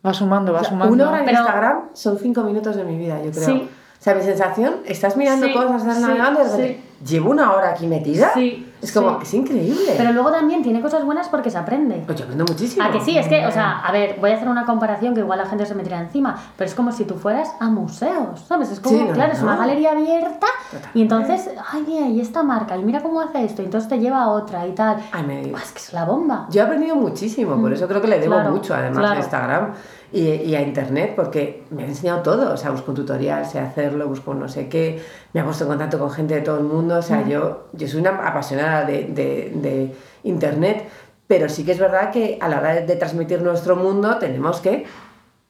Va 0.07 0.15
sumando, 0.15 0.53
va 0.53 0.61
O 0.61 0.63
sea, 0.63 0.71
sumando. 0.71 0.95
una 0.95 1.09
hora 1.09 1.19
en 1.21 1.25
Pero- 1.25 1.39
Instagram 1.39 1.79
son 1.95 2.19
cinco 2.19 2.43
minutos 2.45 2.77
de 2.77 2.85
mi 2.85 2.97
vida, 2.97 3.21
yo 3.23 3.31
creo. 3.33 3.45
Sí. 3.45 3.71
O 3.99 4.03
sea, 4.07 4.15
mi 4.15 4.23
sensación, 4.23 4.75
estás 4.85 5.17
mirando 5.17 5.47
Sí, 5.47 5.53
cosas, 5.55 5.81
estás 5.83 5.97
sí, 5.97 6.03
navegando 6.03 6.41
y 6.41 6.45
de 6.45 6.51
repente, 6.51 6.85
llevo 7.05 7.31
una 7.31 7.53
hora 7.53 7.71
aquí 7.71 7.87
metida. 7.87 8.31
Sí, 8.35 8.73
es 8.81 8.93
como, 8.93 9.11
sí. 9.19 9.23
es 9.23 9.35
increíble. 9.35 9.95
Pero 9.97 10.13
luego 10.13 10.31
también 10.31 10.63
tiene 10.63 10.81
cosas 10.81 11.05
buenas 11.05 11.29
porque 11.29 11.51
se 11.51 11.59
aprende. 11.59 12.03
Pues 12.07 12.19
yo 12.19 12.25
aprendo 12.25 12.45
muchísimo. 12.45 12.85
A 12.85 12.91
que 12.91 13.01
sí, 13.01 13.17
es 13.19 13.27
que, 13.27 13.45
o 13.47 13.51
sea, 13.51 13.81
a 13.81 13.91
ver, 13.93 14.17
voy 14.21 14.31
a 14.31 14.37
hacer 14.37 14.49
una 14.49 14.65
comparación 14.65 15.15
que 15.15 15.21
igual 15.21 15.39
la 15.39 15.47
gente 15.47 15.67
se 15.67 15.75
me 15.75 15.83
tira 15.83 15.99
encima, 16.01 16.37
pero 16.57 16.69
es 16.69 16.75
como 16.75 16.93
si 16.93 17.05
tú 17.05 17.15
fueras 17.15 17.51
a 17.61 17.69
museos, 17.69 18.41
¿sabes? 18.47 18.71
Es 18.71 18.81
como, 18.81 18.97
Sí, 18.97 19.05
no, 19.05 19.13
claro, 19.15 19.33
es 19.33 19.43
una 19.43 19.57
galería 19.57 19.93
abierta 19.93 20.47
Totalmente. 20.71 20.99
y 20.99 21.03
entonces, 21.03 21.51
ay, 21.73 21.85
mira, 21.87 22.07
y 22.07 22.21
esta 22.21 22.43
marca, 22.43 22.77
y 22.77 22.83
mira 22.85 23.03
cómo 23.03 23.21
hace 23.21 23.45
esto, 23.45 23.63
y 23.63 23.65
entonces 23.67 23.89
te 23.89 23.99
lleva 23.99 24.23
a 24.23 24.29
otra 24.29 24.67
y 24.67 24.73
tal. 24.73 24.97
Ay, 25.13 25.25
me- 25.25 25.47
Buah, 25.47 25.63
es 25.63 25.73
que 25.73 25.79
es 25.81 25.93
la 25.93 26.05
bomba. 26.05 26.47
Yo 26.51 26.61
he 26.61 26.65
aprendido 26.65 26.97
muchísimo, 26.97 27.61
por 27.61 27.73
eso 27.73 27.87
creo 27.89 28.01
que 28.01 28.09
le 28.09 28.19
debo 28.21 28.35
Mm, 28.37 28.39
Claro, 28.39 28.51
mucho 28.53 28.75
además 28.75 28.99
a 28.99 29.01
claro. 29.01 29.17
Instagram 29.21 29.73
y, 30.13 30.21
y 30.21 30.55
a 30.55 30.61
Internet, 30.63 31.15
porque 31.17 31.65
me 31.71 31.85
ha 31.85 31.87
enseñado 31.87 32.21
todo. 32.23 32.53
O 32.53 32.57
sea, 32.57 32.71
busco 32.71 32.91
un 32.93 32.97
tutorial, 32.97 33.45
sé 33.47 33.59
hacerlo, 33.59 34.07
busco 34.09 34.31
un 34.33 34.41
no 34.41 34.49
sé 34.49 34.69
qué, 34.69 35.03
me 35.33 35.41
ha 35.41 35.45
puesto 35.45 35.65
en 35.65 35.71
contacto 35.71 35.99
con 35.99 36.11
gente 36.11 36.35
de 36.35 36.41
todo 36.43 36.59
el 36.59 36.65
mundo. 36.65 36.86
O 36.95 37.03
sea, 37.03 37.19
Mm. 37.19 37.29
yo, 37.29 37.67
yo 37.73 37.89
soy 37.89 38.01
una 38.01 38.11
apasionada 38.11 38.85
de, 38.85 39.05
de- 39.05 39.53
de 39.55 39.95
Internet, 40.25 40.89
pero 41.27 41.49
sí 41.49 41.65
que 41.65 41.73
es 41.73 41.79
verdad 41.79 42.11
que 42.11 42.39
a 42.41 42.49
la 42.49 42.59
hora 42.59 42.75
de, 42.75 42.87
de 42.87 42.97
transmitir 42.97 43.43
nuestro 43.43 43.77
mundo 43.77 44.17
tenemos 44.19 44.61
que 44.61 44.87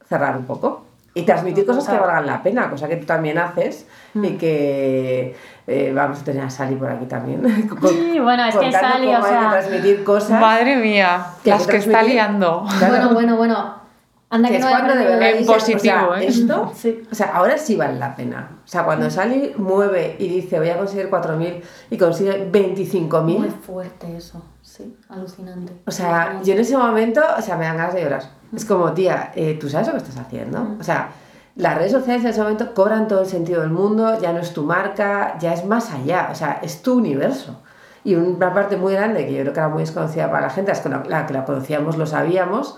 cerrar 0.09 0.37
un 0.37 0.45
poco. 0.45 0.83
Y 1.15 1.23
transmitir 1.23 1.65
cosas 1.65 1.89
que 1.89 1.97
valgan 1.99 2.27
la 2.27 2.43
pena, 2.43 2.69
cosa 2.69 2.89
que 2.89 2.97
tú 2.97 3.07
también 3.07 3.39
haces 3.39 3.87
Mm. 4.15 4.25
y 4.25 4.31
que 4.37 5.37
eh, 5.67 5.93
vamos 5.95 6.21
a 6.21 6.25
tener 6.25 6.45
a 6.45 6.51
Sally 6.51 6.77
por 6.77 6.91
aquí 6.91 7.07
también. 7.07 7.43
Sí, 7.89 8.19
bueno, 8.21 8.45
es 8.45 8.55
que 8.57 8.71
Sally, 8.71 9.15
o 9.15 9.23
sea- 9.23 9.51
transmitir 9.51 10.05
cosas. 10.05 10.39
Madre 10.41 10.77
mía, 10.77 11.27
Que 11.43 11.51
las 11.51 11.65
que 11.67 11.73
que 11.73 11.77
está 11.79 12.03
liando. 12.03 12.65
Claro. 12.79 12.93
Bueno, 12.95 13.15
bueno, 13.15 13.37
bueno. 13.37 13.86
Anda 14.29 14.49
Que 14.49 14.55
que 14.55 14.59
es 14.59 14.65
no 14.65 14.71
he 14.71 14.73
cuando 14.75 14.95
de 14.97 15.05
verdad 15.05 15.31
En 15.31 15.39
dices, 15.39 15.55
positivo, 15.55 15.79
o 15.79 16.13
sea, 16.15 16.21
¿eh? 16.23 16.27
Esto, 16.27 16.73
Sí. 16.75 17.03
o 17.11 17.15
sea, 17.15 17.27
ahora 17.29 17.57
sí 17.59 17.77
vale 17.77 17.99
la 17.99 18.17
pena. 18.17 18.59
O 18.65 18.67
sea, 18.69 18.85
cuando 18.85 19.09
Sally 19.09 19.55
mueve 19.57 20.17
y 20.19 20.29
dice 20.29 20.59
voy 20.59 20.69
a 20.71 20.77
conseguir 20.79 21.09
4.000 21.11 21.63
y 21.91 21.97
consigue 21.97 22.39
Muy 22.39 22.49
25.000, 22.75 23.51
fuerte 23.61 24.17
eso, 24.17 24.43
sí, 24.63 24.97
alucinante. 25.09 25.75
o 25.87 25.91
sea, 25.93 26.41
yo 26.43 26.55
en 26.55 26.61
ese 26.61 26.77
momento, 26.77 27.21
o 27.39 27.41
sea, 27.41 27.57
me 27.57 27.67
dan 27.67 27.77
ganas 27.77 27.95
de 27.95 28.03
llorar. 28.03 28.23
Es 28.55 28.65
como, 28.65 28.93
tía, 28.93 29.31
eh, 29.37 29.57
¿tú 29.61 29.69
sabes 29.69 29.87
lo 29.87 29.93
que 29.93 29.99
estás 30.01 30.17
haciendo? 30.19 30.77
O 30.81 30.83
sea, 30.83 31.11
las 31.55 31.77
redes 31.79 31.93
sociales 31.93 32.25
en 32.25 32.31
ese 32.31 32.41
momento 32.43 32.75
cobran 32.75 33.07
todo 33.09 33.21
el 33.21 33.27
sentido 33.27 33.61
del 33.61 33.71
mundo, 33.71 34.19
ya 34.21 34.33
no 34.33 34.41
es 34.41 34.53
tu 34.53 34.65
marca, 34.65 35.37
ya 35.39 35.53
es 35.55 35.65
más 35.65 35.93
allá, 35.93 36.29
o 36.33 36.35
sea, 36.35 36.59
es 36.63 36.83
tu 36.83 36.95
universo. 36.99 37.61
Y 38.05 38.15
una 38.17 38.53
parte 38.53 38.77
muy 38.77 38.93
grande, 38.93 39.25
que 39.27 39.33
yo 39.35 39.41
creo 39.43 39.53
que 39.53 39.61
era 39.61 39.69
muy 39.69 39.83
desconocida 39.83 40.31
para 40.31 40.43
la 40.49 40.51
gente, 40.51 40.71
es 40.73 40.81
que 40.81 40.89
la, 40.89 41.03
la 41.09 41.27
que 41.27 41.33
la 41.35 41.45
conocíamos 41.45 41.97
lo 41.97 42.07
sabíamos, 42.07 42.77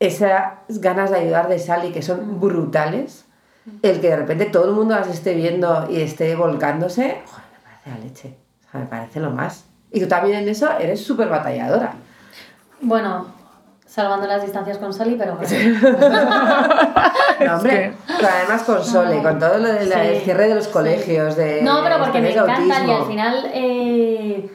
esas 0.00 0.54
ganas 0.68 1.10
de 1.10 1.18
ayudar 1.18 1.48
de 1.48 1.58
Sally 1.58 1.92
que 1.92 2.02
son 2.02 2.40
brutales, 2.40 3.26
el 3.82 4.00
que 4.00 4.08
de 4.08 4.16
repente 4.16 4.46
todo 4.46 4.64
el 4.64 4.72
mundo 4.72 4.94
las 4.96 5.08
esté 5.08 5.34
viendo 5.34 5.86
y 5.88 6.00
esté 6.00 6.34
volcándose, 6.34 7.22
joder, 7.26 7.44
me 7.52 7.60
parece 7.62 7.90
la 7.90 7.98
leche, 8.04 8.36
o 8.66 8.70
sea, 8.72 8.80
me 8.80 8.86
parece 8.86 9.20
lo 9.20 9.30
más. 9.30 9.66
Y 9.92 10.00
tú 10.00 10.08
también 10.08 10.38
en 10.42 10.48
eso 10.48 10.68
eres 10.78 11.04
súper 11.04 11.28
batalladora. 11.28 11.92
Bueno, 12.80 13.40
Salvando 13.90 14.24
las 14.28 14.42
distancias 14.42 14.78
con 14.78 14.92
Sally, 14.92 15.16
pero 15.18 15.34
bueno. 15.34 15.48
No, 17.44 17.56
hombre, 17.56 17.92
pero 18.06 18.28
además 18.28 18.62
con 18.62 18.84
Sole, 18.84 19.20
con 19.20 19.38
todo 19.40 19.58
lo 19.58 19.66
del 19.72 19.92
Sí, 19.92 20.20
cierre 20.22 20.46
de 20.46 20.54
los 20.54 20.68
colegios, 20.68 21.34
de 21.34 21.60
No, 21.62 21.82
pero 21.82 21.98
porque 21.98 22.20
me 22.20 22.30
encantan 22.32 22.88
y 22.88 22.92
al 22.92 23.04
final. 23.06 23.50
eh, 23.52 24.48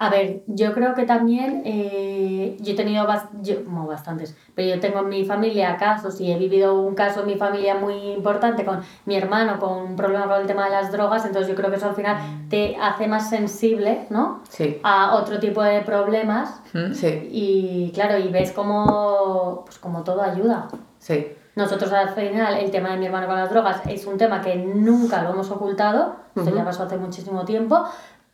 a 0.00 0.10
ver, 0.10 0.42
yo 0.46 0.72
creo 0.74 0.94
que 0.94 1.04
también. 1.04 1.62
eh, 1.64 2.56
yo 2.60 2.72
he 2.72 2.76
tenido 2.76 3.06
bas- 3.06 3.28
yo, 3.42 3.56
no, 3.68 3.86
bastantes, 3.86 4.36
pero 4.54 4.68
yo 4.74 4.80
tengo 4.80 5.00
en 5.00 5.08
mi 5.08 5.24
familia 5.24 5.76
casos 5.76 6.20
y 6.20 6.30
he 6.32 6.38
vivido 6.38 6.80
un 6.80 6.94
caso 6.94 7.20
en 7.20 7.26
mi 7.26 7.34
familia 7.36 7.74
muy 7.76 7.94
importante 8.12 8.64
con 8.64 8.80
mi 9.06 9.16
hermano 9.16 9.58
con 9.58 9.72
un 9.78 9.96
problema 9.96 10.26
con 10.28 10.40
el 10.40 10.46
tema 10.46 10.64
de 10.66 10.70
las 10.70 10.90
drogas, 10.92 11.24
entonces 11.24 11.48
yo 11.48 11.54
creo 11.54 11.70
que 11.70 11.76
eso 11.76 11.88
al 11.88 11.94
final 11.94 12.16
te 12.48 12.76
hace 12.80 13.06
más 13.08 13.28
sensible, 13.28 14.06
¿no? 14.10 14.40
Sí, 14.48 14.80
A 14.82 15.14
otro 15.16 15.38
tipo 15.38 15.62
de 15.62 15.80
problemas 15.82 16.60
sí, 16.94 17.28
y 17.30 17.90
claro, 17.94 18.18
y 18.18 18.28
ves 18.28 18.52
como, 18.52 19.62
pues 19.64 19.78
como 19.78 20.02
todo 20.04 20.22
ayuda. 20.22 20.68
sí. 20.98 21.26
Nosotros 21.56 21.92
al 21.92 22.10
final, 22.10 22.54
el 22.58 22.70
tema 22.70 22.90
de 22.90 22.98
mi 22.98 23.06
hermano 23.06 23.26
con 23.26 23.34
las 23.34 23.50
drogas 23.50 23.80
es 23.88 24.06
un 24.06 24.16
tema 24.16 24.40
que 24.40 24.54
nunca 24.54 25.24
lo 25.24 25.30
hemos 25.30 25.50
ocultado, 25.50 26.14
esto 26.36 26.54
ya 26.54 26.64
pasó 26.64 26.84
hace 26.84 26.96
muchísimo 26.96 27.44
tiempo, 27.44 27.82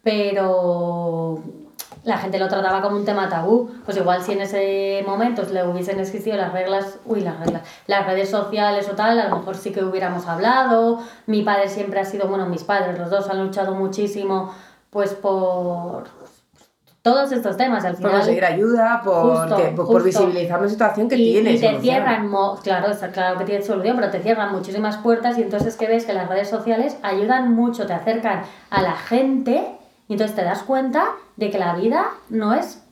pero 0.05 1.39
la 2.05 2.19
gente 2.19 2.39
lo 2.39 2.49
trataba 2.49 2.83
como 2.83 2.97
un 2.97 3.05
tema 3.05 3.29
tabú. 3.29 3.71
Pues 3.85 3.97
igual 3.97 4.23
si 4.23 4.33
en 4.33 4.43
ese 4.43 5.03
momento 5.07 5.43
le 5.51 5.67
hubiesen 5.67 5.99
existido 6.01 6.37
las 6.37 6.53
reglas, 6.53 6.99
uy, 7.07 7.21
las 7.23 7.41
reglas, 7.41 7.63
las 7.87 8.07
redes 8.07 8.29
sociales 8.31 8.89
o 8.91 8.95
tal, 8.95 9.19
a 9.19 9.29
lo 9.29 9.37
mejor 9.39 9.57
sí 9.57 9.73
que 9.73 9.83
hubiéramos 9.83 10.27
hablado. 10.27 11.01
Mi 11.27 11.43
padre 11.43 11.69
siempre 11.69 12.01
ha 12.01 12.05
sido, 12.05 12.29
bueno, 12.29 12.47
mis 12.47 12.63
padres, 12.63 12.99
los 12.99 13.11
dos 13.11 13.29
han 13.31 13.43
luchado 13.43 13.75
muchísimo, 13.75 14.53
pues 14.91 15.15
por 15.15 16.05
todos 17.01 17.33
estos 17.33 17.57
temas. 17.57 17.85
Al 17.85 17.93
Por 17.93 17.99
final, 17.99 18.13
conseguir 18.17 18.45
ayuda, 18.45 19.01
por, 19.03 19.37
Justo, 19.39 19.57
que- 19.57 19.69
por, 19.77 19.87
por 19.87 20.03
visibilizar 20.03 20.61
una 20.61 20.69
situación 20.69 21.09
que 21.09 21.17
y, 21.17 21.33
tiene. 21.33 21.53
y 21.53 21.59
te 21.59 21.81
cierran, 21.81 22.31
claro, 22.63 22.91
está 22.91 23.09
claro 23.13 23.39
que 23.39 23.45
tiene 23.45 23.63
solución, 23.65 23.97
pero 23.97 24.11
te 24.11 24.21
cierran 24.21 24.53
muchísimas 24.53 24.99
puertas 24.99 25.39
y 25.39 25.43
entonces 25.43 25.77
que 25.77 25.87
ves 25.87 26.05
que 26.05 26.13
las 26.13 26.29
redes 26.29 26.49
sociales 26.51 26.97
ayudan 27.03 27.55
mucho, 27.55 27.87
te 27.87 27.93
acercan 27.95 28.43
a 28.71 28.83
la 28.83 28.93
gente 28.93 29.79
y 30.09 30.15
entonces 30.15 30.37
te 30.37 30.45
das 30.45 30.63
cuenta 30.63 31.05
de 31.37 31.51
que 31.51 31.59
la 31.59 31.75
vida 31.75 32.07
no 32.31 32.53
es, 32.55 32.83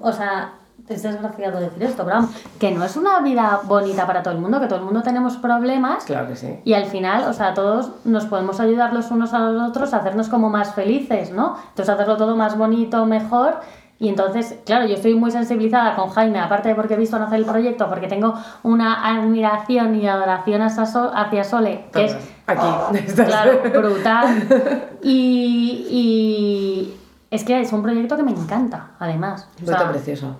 o 0.00 0.12
sea, 0.12 0.54
es 0.88 1.02
desgraciado 1.02 1.60
decir 1.60 1.82
esto, 1.84 2.04
pero 2.04 2.28
que 2.58 2.70
no 2.72 2.84
es 2.84 2.96
una 2.96 3.20
vida 3.20 3.60
bonita 3.64 4.06
para 4.06 4.22
todo 4.22 4.34
el 4.34 4.40
mundo, 4.40 4.60
que 4.60 4.66
todo 4.66 4.80
el 4.80 4.84
mundo 4.84 5.02
tenemos 5.02 5.36
problemas 5.36 6.04
Claro 6.04 6.28
que 6.28 6.36
sí. 6.36 6.58
y 6.64 6.74
al 6.74 6.86
final, 6.86 7.24
o 7.28 7.32
sea, 7.32 7.54
todos 7.54 7.92
nos 8.04 8.26
podemos 8.26 8.58
ayudar 8.60 8.92
los 8.92 9.10
unos 9.10 9.32
a 9.32 9.38
los 9.38 9.68
otros 9.68 9.94
a 9.94 9.98
hacernos 9.98 10.28
como 10.28 10.50
más 10.50 10.74
felices, 10.74 11.30
¿no? 11.30 11.56
Entonces 11.68 11.88
hacerlo 11.88 12.16
todo 12.16 12.36
más 12.36 12.58
bonito, 12.58 13.06
mejor. 13.06 13.60
Y 13.98 14.08
entonces, 14.08 14.56
claro, 14.66 14.84
yo 14.86 14.94
estoy 14.94 15.14
muy 15.14 15.30
sensibilizada 15.30 15.94
con 15.94 16.10
Jaime, 16.10 16.40
aparte 16.40 16.70
de 16.70 16.74
porque 16.74 16.94
he 16.94 16.96
visto 16.96 17.16
nacer 17.20 17.38
el 17.38 17.44
proyecto, 17.44 17.88
porque 17.88 18.08
tengo 18.08 18.34
una 18.64 19.06
admiración 19.06 19.94
y 19.94 20.08
adoración 20.08 20.60
hacia 20.62 21.44
Sole, 21.44 21.84
que 21.92 22.06
es 22.06 22.16
Aquí. 22.46 22.98
estás- 23.06 23.26
claro, 23.26 23.60
brutal. 23.62 24.88
Y, 25.02 25.86
y 25.90 26.94
es 27.30 27.44
que 27.44 27.60
es 27.60 27.72
un 27.72 27.82
proyecto 27.82 28.16
que 28.16 28.22
me 28.22 28.32
encanta, 28.32 28.90
además. 28.98 29.48
O 29.56 29.60
Un 29.60 29.66
sea, 29.66 29.76
proyecto 29.76 29.92
precioso. 29.92 30.36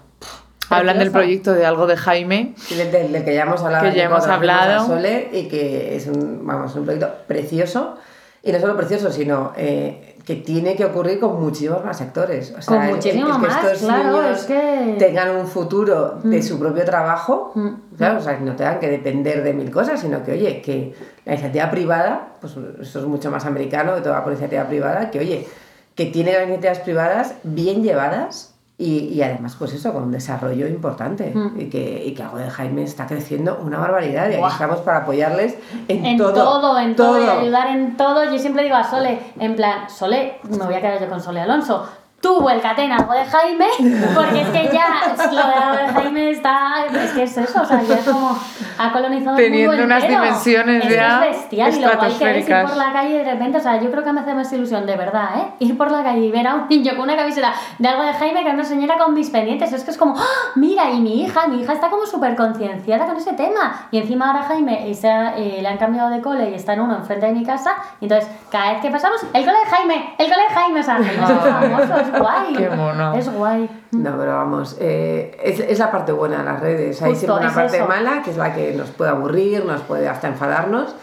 Hablan 0.70 0.98
del 0.98 1.10
proyecto 1.10 1.52
de 1.52 1.66
algo 1.66 1.86
de 1.86 1.96
Jaime. 1.96 2.54
Del, 2.70 2.90
del- 2.90 3.12
del 3.12 3.24
que 3.24 3.34
ya 3.34 3.42
hemos 3.42 3.62
hablado. 3.62 3.84
Que 3.90 3.94
ya 3.96 4.04
hemos 4.04 4.26
hablado. 4.26 4.86
Sole 4.86 5.28
y 5.32 5.48
que 5.48 5.96
es 5.96 6.06
un, 6.06 6.46
vamos, 6.46 6.74
un 6.76 6.84
proyecto 6.84 7.10
precioso. 7.26 7.96
Y 8.42 8.50
no 8.52 8.58
solo 8.58 8.76
precioso, 8.76 9.12
sino 9.12 9.52
eh, 9.56 10.16
que 10.24 10.36
tiene 10.36 10.74
que 10.74 10.84
ocurrir 10.84 11.20
con 11.20 11.40
muchísimos 11.40 11.84
más 11.84 11.98
sectores. 11.98 12.52
O 12.58 12.62
sea, 12.62 12.74
Con 12.74 12.82
el- 12.82 12.88
el- 12.88 12.94
muchísimo 12.96 13.26
el 13.28 13.32
que 13.34 13.38
más, 13.48 13.64
estos 13.64 13.78
claro, 13.82 14.22
niños 14.22 14.40
es 14.40 14.46
que- 14.46 14.96
tengan 14.98 15.36
un 15.36 15.46
futuro 15.46 16.18
de 16.24 16.38
Mm. 16.38 16.42
su 16.42 16.58
propio 16.58 16.84
trabajo, 16.84 17.52
Mm. 17.54 17.68
claro, 17.98 18.18
o 18.18 18.22
sea, 18.22 18.38
que 18.38 18.44
no 18.44 18.56
tengan 18.56 18.80
que 18.80 18.88
depender 18.88 19.44
de 19.44 19.52
mil 19.52 19.70
cosas, 19.70 20.00
sino 20.00 20.24
que, 20.24 20.32
oye, 20.32 20.60
que 20.62 20.94
la 21.24 21.32
iniciativa 21.32 21.70
privada, 21.70 22.28
pues 22.40 22.56
esto 22.80 22.98
es 22.98 23.06
mucho 23.06 23.30
más 23.30 23.46
americano, 23.46 23.94
que 23.94 24.00
todo 24.00 24.12
va 24.12 24.24
por 24.24 24.32
iniciativa 24.32 24.64
privada, 24.64 25.10
que, 25.10 25.20
oye, 25.20 25.46
que 25.94 26.06
tiene 26.06 26.32
las 26.32 26.42
iniciativas 26.44 26.78
privadas 26.80 27.34
bien 27.44 27.82
llevadas 27.82 28.52
y, 28.78 29.10
y 29.10 29.22
además, 29.22 29.54
pues 29.56 29.72
eso, 29.74 29.92
con 29.92 30.04
un 30.04 30.10
desarrollo 30.10 30.66
importante. 30.66 31.30
Mm. 31.32 31.60
Y, 31.60 31.70
que, 31.70 32.04
y 32.04 32.14
que 32.14 32.22
algo 32.22 32.38
de 32.38 32.50
Jaime 32.50 32.82
está 32.82 33.06
creciendo 33.06 33.60
una 33.62 33.78
barbaridad 33.78 34.28
y 34.30 34.34
aquí 34.34 34.44
estamos 34.50 34.80
para 34.80 34.98
apoyarles 34.98 35.56
en, 35.86 36.04
En 36.04 36.18
todo. 36.18 36.32
todo, 36.32 36.78
en 36.80 36.96
todo, 36.96 37.22
y 37.22 37.28
ayudar 37.28 37.68
en 37.76 37.96
todo. 37.96 38.24
Yo 38.24 38.38
siempre 38.38 38.64
digo 38.64 38.74
a 38.74 38.82
Sole, 38.82 39.20
en 39.38 39.54
plan, 39.54 39.88
Sole, 39.88 40.40
me 40.50 40.64
voy 40.64 40.74
a 40.74 40.80
quedar 40.80 41.00
yo 41.00 41.08
con 41.08 41.20
Sole 41.20 41.40
Alonso. 41.40 41.86
Tú 42.22 42.40
vuélcate 42.40 42.84
en 42.84 42.92
algo 42.92 43.12
de 43.12 43.24
Jaime, 43.26 43.66
porque 44.14 44.42
es 44.42 44.48
que 44.50 44.70
ya 44.72 45.12
lo 45.32 45.46
de 45.48 45.54
algo 45.54 45.76
de 45.76 45.88
Jaime 45.92 46.30
está. 46.30 46.86
Es 46.86 47.10
que 47.12 47.24
es 47.24 47.36
eso, 47.36 47.60
o 47.62 47.64
sea, 47.64 47.82
ya 47.82 47.94
es 47.96 48.04
como 48.08 48.38
ha 48.78 48.92
colonizado 48.92 49.36
Teniendo 49.36 49.72
el 49.72 49.78
mundo 49.80 49.84
unas 49.94 50.04
entero. 50.04 50.22
dimensiones 50.22 50.84
es 50.86 50.94
ya 50.94 51.24
Es 51.24 51.30
bestial, 51.36 51.74
y 51.74 51.80
lo 51.80 51.92
guay 51.96 52.12
que 52.14 52.38
es 52.38 52.48
ir 52.48 52.62
por 52.62 52.76
la 52.76 52.92
calle 52.92 53.18
de 53.18 53.24
repente, 53.32 53.58
o 53.58 53.60
sea, 53.60 53.80
yo 53.80 53.90
creo 53.90 54.04
que 54.04 54.12
me 54.12 54.20
hace 54.20 54.34
más 54.34 54.52
ilusión, 54.52 54.86
de 54.86 54.96
verdad, 54.96 55.30
¿eh? 55.36 55.46
Ir 55.58 55.76
por 55.76 55.90
la 55.90 56.02
calle 56.04 56.20
y 56.20 56.30
ver 56.30 56.46
a 56.46 56.54
un 56.54 56.68
niño 56.68 56.92
con 56.92 57.02
una 57.02 57.16
camiseta 57.16 57.52
de 57.78 57.88
algo 57.88 58.04
de 58.04 58.12
Jaime 58.12 58.44
que 58.44 58.50
a 58.50 58.54
una 58.54 58.64
señora 58.64 58.96
con 58.98 59.14
mis 59.14 59.28
pendientes. 59.30 59.72
Es 59.72 59.82
que 59.84 59.90
es 59.90 59.98
como, 59.98 60.14
¡ah! 60.16 60.22
mira, 60.54 60.90
y 60.90 61.00
mi 61.00 61.22
hija, 61.24 61.48
mi 61.48 61.60
hija 61.60 61.72
está 61.72 61.90
como 61.90 62.06
súper 62.06 62.36
concienciada 62.36 63.04
con 63.06 63.16
ese 63.16 63.32
tema. 63.32 63.88
Y 63.90 63.98
encima 63.98 64.28
ahora 64.28 64.44
Jaime 64.44 64.94
se 64.94 65.10
ha- 65.10 65.36
eh, 65.36 65.58
le 65.60 65.66
han 65.68 65.76
cambiado 65.78 66.08
de 66.10 66.20
cole 66.22 66.50
y 66.50 66.54
está 66.54 66.74
en 66.74 66.82
uno 66.82 66.94
enfrente 66.96 67.26
de 67.26 67.32
mi 67.32 67.44
casa. 67.44 67.74
Y 68.00 68.04
entonces, 68.04 68.30
cada 68.50 68.72
vez 68.74 68.80
que 68.80 68.90
pasamos, 68.90 69.20
el 69.34 69.44
cole 69.44 69.56
de 69.64 69.70
Jaime, 69.70 70.14
el 70.18 70.26
cole 70.30 70.42
de 70.48 70.54
Jaime, 70.54 70.80
o 70.80 70.82
sea, 70.84 70.96
famoso, 71.02 72.11
es 72.14 72.20
guay. 72.20 72.54
Qué 72.56 72.70
mono. 72.70 73.14
Es 73.14 73.32
guay. 73.32 73.84
No, 73.92 74.16
pero 74.18 74.34
vamos, 74.36 74.76
eh, 74.80 75.36
es, 75.42 75.60
es 75.60 75.78
la 75.78 75.90
parte 75.90 76.12
buena 76.12 76.38
de 76.38 76.44
las 76.44 76.60
redes. 76.60 77.02
Hay 77.02 77.10
Justo, 77.12 77.26
siempre 77.26 77.40
una 77.40 77.48
es 77.48 77.54
parte 77.54 77.76
eso. 77.78 77.86
mala, 77.88 78.22
que 78.22 78.30
es 78.30 78.36
la 78.36 78.54
que 78.54 78.72
nos 78.74 78.90
puede 78.90 79.10
aburrir, 79.10 79.64
nos 79.64 79.80
puede 79.82 80.08
hasta 80.08 80.28
enfadarnos, 80.28 80.94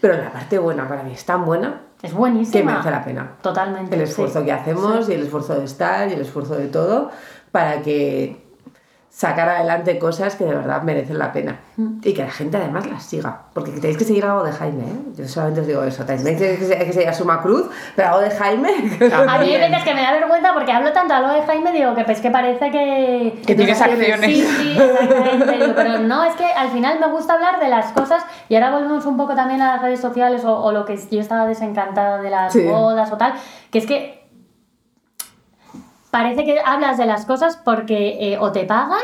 pero 0.00 0.16
la 0.16 0.32
parte 0.32 0.58
buena 0.58 0.86
para 0.88 1.02
mí 1.02 1.12
es 1.12 1.24
tan 1.24 1.44
buena 1.44 1.80
Es 2.02 2.10
que 2.12 2.16
buenísima. 2.16 2.72
merece 2.72 2.90
la 2.90 3.04
pena. 3.04 3.32
Totalmente. 3.42 3.94
El 3.94 4.02
esfuerzo 4.02 4.40
sí. 4.40 4.44
que 4.46 4.52
hacemos 4.52 5.08
y 5.08 5.14
el 5.14 5.22
esfuerzo 5.22 5.54
de 5.54 5.64
estar 5.64 6.08
y 6.08 6.12
el 6.14 6.20
esfuerzo 6.20 6.54
de 6.54 6.66
todo 6.68 7.10
para 7.50 7.82
que 7.82 8.45
sacar 9.16 9.48
adelante 9.48 9.98
cosas 9.98 10.34
que 10.36 10.44
de 10.44 10.54
verdad 10.54 10.82
merecen 10.82 11.18
la 11.18 11.32
pena 11.32 11.60
Mm. 11.78 12.00
y 12.02 12.12
que 12.14 12.22
la 12.22 12.30
gente 12.30 12.56
además 12.58 12.86
las 12.86 13.02
siga 13.02 13.42
porque 13.54 13.70
tenéis 13.72 13.96
que 13.98 14.04
seguir 14.04 14.24
algo 14.24 14.42
de 14.44 14.52
Jaime 14.52 14.82
¿eh? 14.84 14.96
yo 15.16 15.26
solamente 15.28 15.60
os 15.62 15.66
digo 15.66 15.82
eso 15.84 16.04
tenéis 16.04 16.38
que, 16.38 16.56
que, 16.56 16.84
que 16.86 16.92
seguir 16.92 17.08
a 17.08 17.12
Suma 17.14 17.40
Cruz 17.42 17.66
pero 17.94 18.08
algo 18.08 18.20
de 18.20 18.30
Jaime 18.30 18.68
A 18.70 19.38
mí 19.38 19.54
hay 19.54 19.60
veces 19.70 19.84
que 19.84 19.94
me 19.94 20.00
da 20.02 20.12
vergüenza 20.14 20.52
porque 20.54 20.72
hablo 20.72 20.92
tanto 20.92 21.12
a 21.14 21.20
lo 21.20 21.28
de 21.32 21.42
Jaime, 21.42 21.72
digo 21.72 21.94
que 21.94 22.04
pues 22.04 22.20
que 22.20 22.30
parece 22.30 22.70
que... 22.70 23.40
Que 23.46 23.54
tienes 23.54 23.80
acciones. 23.80 24.12
acciones. 24.14 24.36
Sí, 24.36 24.42
sí, 24.42 24.78
exactamente. 24.78 25.72
Pero 25.74 25.98
no, 26.00 26.24
es 26.24 26.34
que 26.34 26.46
al 26.46 26.68
final 26.70 26.98
me 27.00 27.08
gusta 27.08 27.34
hablar 27.34 27.58
de 27.60 27.68
las 27.68 27.92
cosas 27.92 28.22
y 28.48 28.54
ahora 28.54 28.70
volvemos 28.70 29.04
un 29.06 29.16
poco 29.16 29.34
también 29.34 29.60
a 29.62 29.72
las 29.74 29.82
redes 29.82 30.00
sociales 30.00 30.44
o, 30.44 30.58
o 30.62 30.72
lo 30.72 30.84
que 30.84 30.96
yo 31.10 31.20
estaba 31.20 31.46
desencantada 31.46 32.20
de 32.22 32.30
las 32.30 32.52
Sí. 32.52 32.64
bodas 32.66 33.10
o 33.12 33.16
tal, 33.16 33.34
que 33.70 33.78
es 33.78 33.86
que 33.86 34.25
parece 36.16 36.44
que 36.44 36.58
hablas 36.64 36.96
de 36.98 37.06
las 37.06 37.26
cosas 37.26 37.56
porque 37.62 38.16
eh, 38.32 38.38
o 38.38 38.52
te 38.52 38.64
pagan 38.64 38.98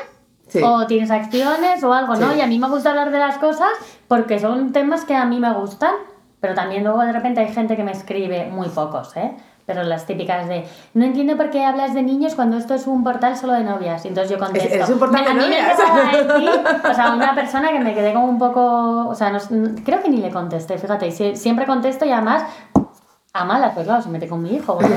Sí. 0.48 0.60
o 0.62 0.86
tienes 0.86 1.10
acciones 1.10 1.82
o 1.82 1.92
algo, 1.94 2.14
¿no? 2.16 2.32
Sí. 2.32 2.38
Y 2.38 2.40
a 2.42 2.46
mí 2.46 2.58
me 2.58 2.68
gusta 2.68 2.90
hablar 2.90 3.10
de 3.10 3.18
las 3.18 3.38
cosas 3.38 3.70
porque 4.08 4.38
son 4.38 4.72
temas 4.72 5.04
que 5.06 5.14
a 5.14 5.24
mí 5.24 5.38
me 5.40 5.50
gustan, 5.54 5.94
pero 6.40 6.52
también 6.54 6.84
luego 6.84 7.00
de 7.02 7.12
repente 7.12 7.40
hay 7.40 7.52
gente 7.54 7.74
que 7.76 7.82
me 7.84 7.92
escribe, 7.92 8.46
muy 8.50 8.68
pocos, 8.68 9.16
¿eh? 9.16 9.32
Pero 9.64 9.82
las 9.84 10.04
típicas 10.06 10.48
de, 10.48 10.66
no 10.92 11.04
entiendo 11.04 11.36
por 11.36 11.48
qué 11.50 11.64
hablas 11.64 11.94
de 11.94 12.02
niños 12.02 12.34
cuando 12.34 12.56
esto 12.58 12.74
es 12.74 12.86
un 12.86 13.04
portal 13.04 13.36
solo 13.36 13.52
de 13.54 13.62
novias. 13.62 14.04
Y 14.04 14.08
entonces 14.08 14.30
yo 14.32 14.38
contesto. 14.38 14.74
Es- 14.74 14.82
es 14.82 14.90
un 14.90 14.98
portal 14.98 15.22
Me- 15.22 15.30
a 15.30 15.34
de 15.34 15.40
mí 15.40 15.46
me 15.48 15.62
novias. 15.62 16.28
decir, 16.28 16.50
o 16.90 16.94
sea, 16.94 17.12
una 17.14 17.34
persona 17.34 17.70
que 17.70 17.78
me 17.80 17.94
quedé 17.94 18.12
como 18.12 18.26
un 18.26 18.38
poco, 18.38 19.08
o 19.08 19.14
sea, 19.14 19.30
no- 19.30 19.38
creo 19.84 20.02
que 20.02 20.10
ni 20.10 20.16
le 20.18 20.30
contesté, 20.30 20.76
fíjate, 20.78 21.06
y 21.06 21.12
sie- 21.12 21.36
siempre 21.36 21.64
contesto 21.64 22.04
y 22.04 22.10
además 22.10 22.42
a 23.34 23.44
malas, 23.44 23.72
pues 23.74 23.86
claro, 23.86 24.02
se 24.02 24.08
mete 24.10 24.28
con 24.28 24.42
mi 24.42 24.54
hijo. 24.54 24.78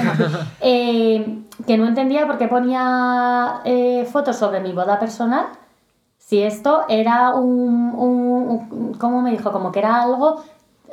Eh, 0.62 1.42
que 1.68 1.78
no 1.78 1.88
entendía 1.88 2.26
por 2.26 2.38
qué 2.38 2.48
ponía 2.48 3.62
eh, 3.66 4.08
fotos 4.12 4.36
sobre 4.36 4.60
mi 4.62 4.72
boda 4.74 5.00
personal 5.00 5.46
si 6.18 6.42
esto 6.42 6.86
era 6.90 7.34
un, 7.36 7.94
un, 7.96 8.68
un- 8.72 8.94
¿Cómo 8.96 9.22
me 9.22 9.30
dijo? 9.32 9.52
Como 9.52 9.72
que 9.72 9.80
era 9.80 10.02
algo 10.02 10.44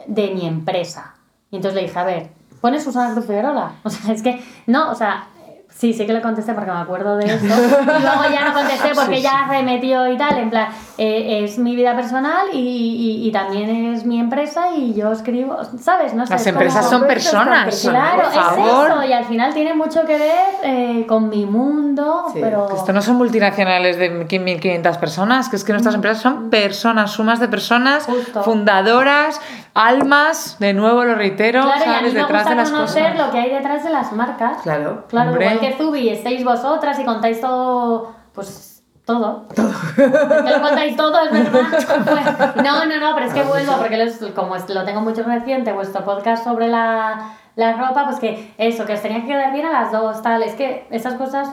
de 0.07 0.31
mi 0.35 0.47
empresa. 0.47 1.15
Y 1.51 1.57
entonces 1.57 1.81
le 1.81 1.87
dije, 1.89 1.99
a 1.99 2.05
ver, 2.05 2.31
¿pones 2.61 2.85
Susana 2.85 3.13
Cruz 3.15 3.27
Figueroa? 3.27 3.73
O 3.85 3.89
sea, 3.91 4.13
es 4.13 4.23
que, 4.23 4.45
no, 4.67 4.91
o 4.91 4.95
sea, 4.95 5.27
sí, 5.75 5.93
sí 5.93 6.07
que 6.07 6.13
le 6.13 6.21
contesté 6.21 6.53
porque 6.55 6.71
me 6.71 6.79
acuerdo 6.79 7.17
de 7.17 7.27
eso. 7.27 7.45
Y 7.47 8.03
luego 8.03 8.23
ya 8.33 8.49
no 8.49 8.55
contesté 8.55 8.91
porque 8.95 9.21
ya 9.21 9.47
remetió 9.49 10.07
y 10.13 10.17
tal, 10.17 10.39
en 10.39 10.51
plan, 10.51 10.69
eh, 10.99 11.43
es 11.45 11.59
mi 11.59 11.75
vida 11.77 11.95
personal 11.97 12.47
y, 12.53 12.59
y- 12.59 13.29
y 13.29 13.33
también 13.33 13.93
es 13.95 14.05
mi 14.05 14.21
empresa 14.21 14.71
y 14.77 14.95
yo 14.95 15.13
escribo, 15.13 15.57
¿sabes? 15.81 16.15
No 16.15 16.27
sé, 16.27 16.33
Las 16.35 16.43
como- 16.45 16.53
empresas 16.55 16.89
son 16.89 17.07
personas. 17.07 17.81
Claro, 17.83 18.23
por 18.23 18.59
es 18.59 18.59
eso, 18.91 19.05
y 19.09 19.13
al 19.13 19.25
final 19.25 19.53
tiene 19.55 19.75
mucho 19.75 20.05
que 20.07 20.19
ver 20.19 20.45
eh, 20.63 21.05
con 21.09 21.29
mi 21.29 21.47
mundo, 21.47 22.27
Sí, 22.33 22.39
pero... 22.41 22.69
Que 22.69 22.77
esto 22.77 22.93
no 22.93 23.03
son 23.03 23.17
multinacionales 23.17 23.97
de 23.99 24.11
1.500 24.27 24.99
personas, 24.99 25.49
que 25.49 25.57
es 25.57 25.65
que 25.65 25.73
nuestras 25.73 25.95
empresas 25.95 26.23
son 26.23 26.51
personas, 26.51 27.11
sumas 27.11 27.41
de 27.41 27.49
personas, 27.49 28.05
Justo. 28.05 28.43
fundadoras, 28.43 29.41
almas, 29.75 30.59
de 30.59 30.75
nuevo 30.75 31.05
lo 31.05 31.15
reitero, 31.15 31.63
Claro, 31.63 31.81
y 31.85 31.89
a 31.89 32.01
mí 32.03 32.09
me 32.09 32.21
Detrás 32.21 32.43
gusta 32.43 32.51
de 32.51 32.57
las 32.57 32.71
conocer 32.71 33.13
cosas. 33.13 33.27
lo 33.27 33.33
que 33.33 33.39
hay 33.41 33.51
detrás 33.51 33.85
de 33.85 33.91
las 33.91 34.13
marcas. 34.13 34.59
claro 34.63 35.05
Claro, 35.09 35.31
Hombre. 35.31 35.47
igual 35.47 35.61
que 35.61 35.77
Zubi 35.77 36.09
estéis 36.11 36.45
vosotras 36.45 36.99
y 36.99 37.05
contáis 37.05 37.41
todo, 37.41 38.13
pues 38.35 38.69
Todo. 39.05 39.49
Todo. 39.55 39.69
Es 39.69 40.43
que 40.45 40.51
lo 40.51 40.61
contáis 40.63 40.97
todo, 40.97 41.19
es 41.25 41.33
verdad. 41.33 42.55
No, 42.63 42.85
no, 42.87 43.01
no, 43.01 43.15
pero 43.15 43.27
es 43.27 43.35
que 43.35 43.43
vuelvo, 43.43 43.77
porque 43.79 43.97
los- 43.97 44.31
como 44.33 44.55
lo 44.57 44.85
tengo 44.85 45.01
mucho 45.01 45.25
reciente, 45.25 45.73
vuestro 45.73 46.05
podcast 46.05 46.45
sobre 46.45 46.69
la, 46.69 47.33
la 47.57 47.73
ropa, 47.73 48.05
pues 48.05 48.21
que 48.21 48.55
eso, 48.59 48.87
que 48.87 48.93
os 48.95 49.03
tenía 49.03 49.23
que 49.23 49.27
quedar 49.27 49.53
bien 49.53 49.67
a 49.67 49.73
las 49.73 49.91
dos, 49.91 50.23
tal. 50.23 50.43
Es 50.45 50.55
que 50.55 50.87
esas 50.91 51.15
cosas. 51.15 51.49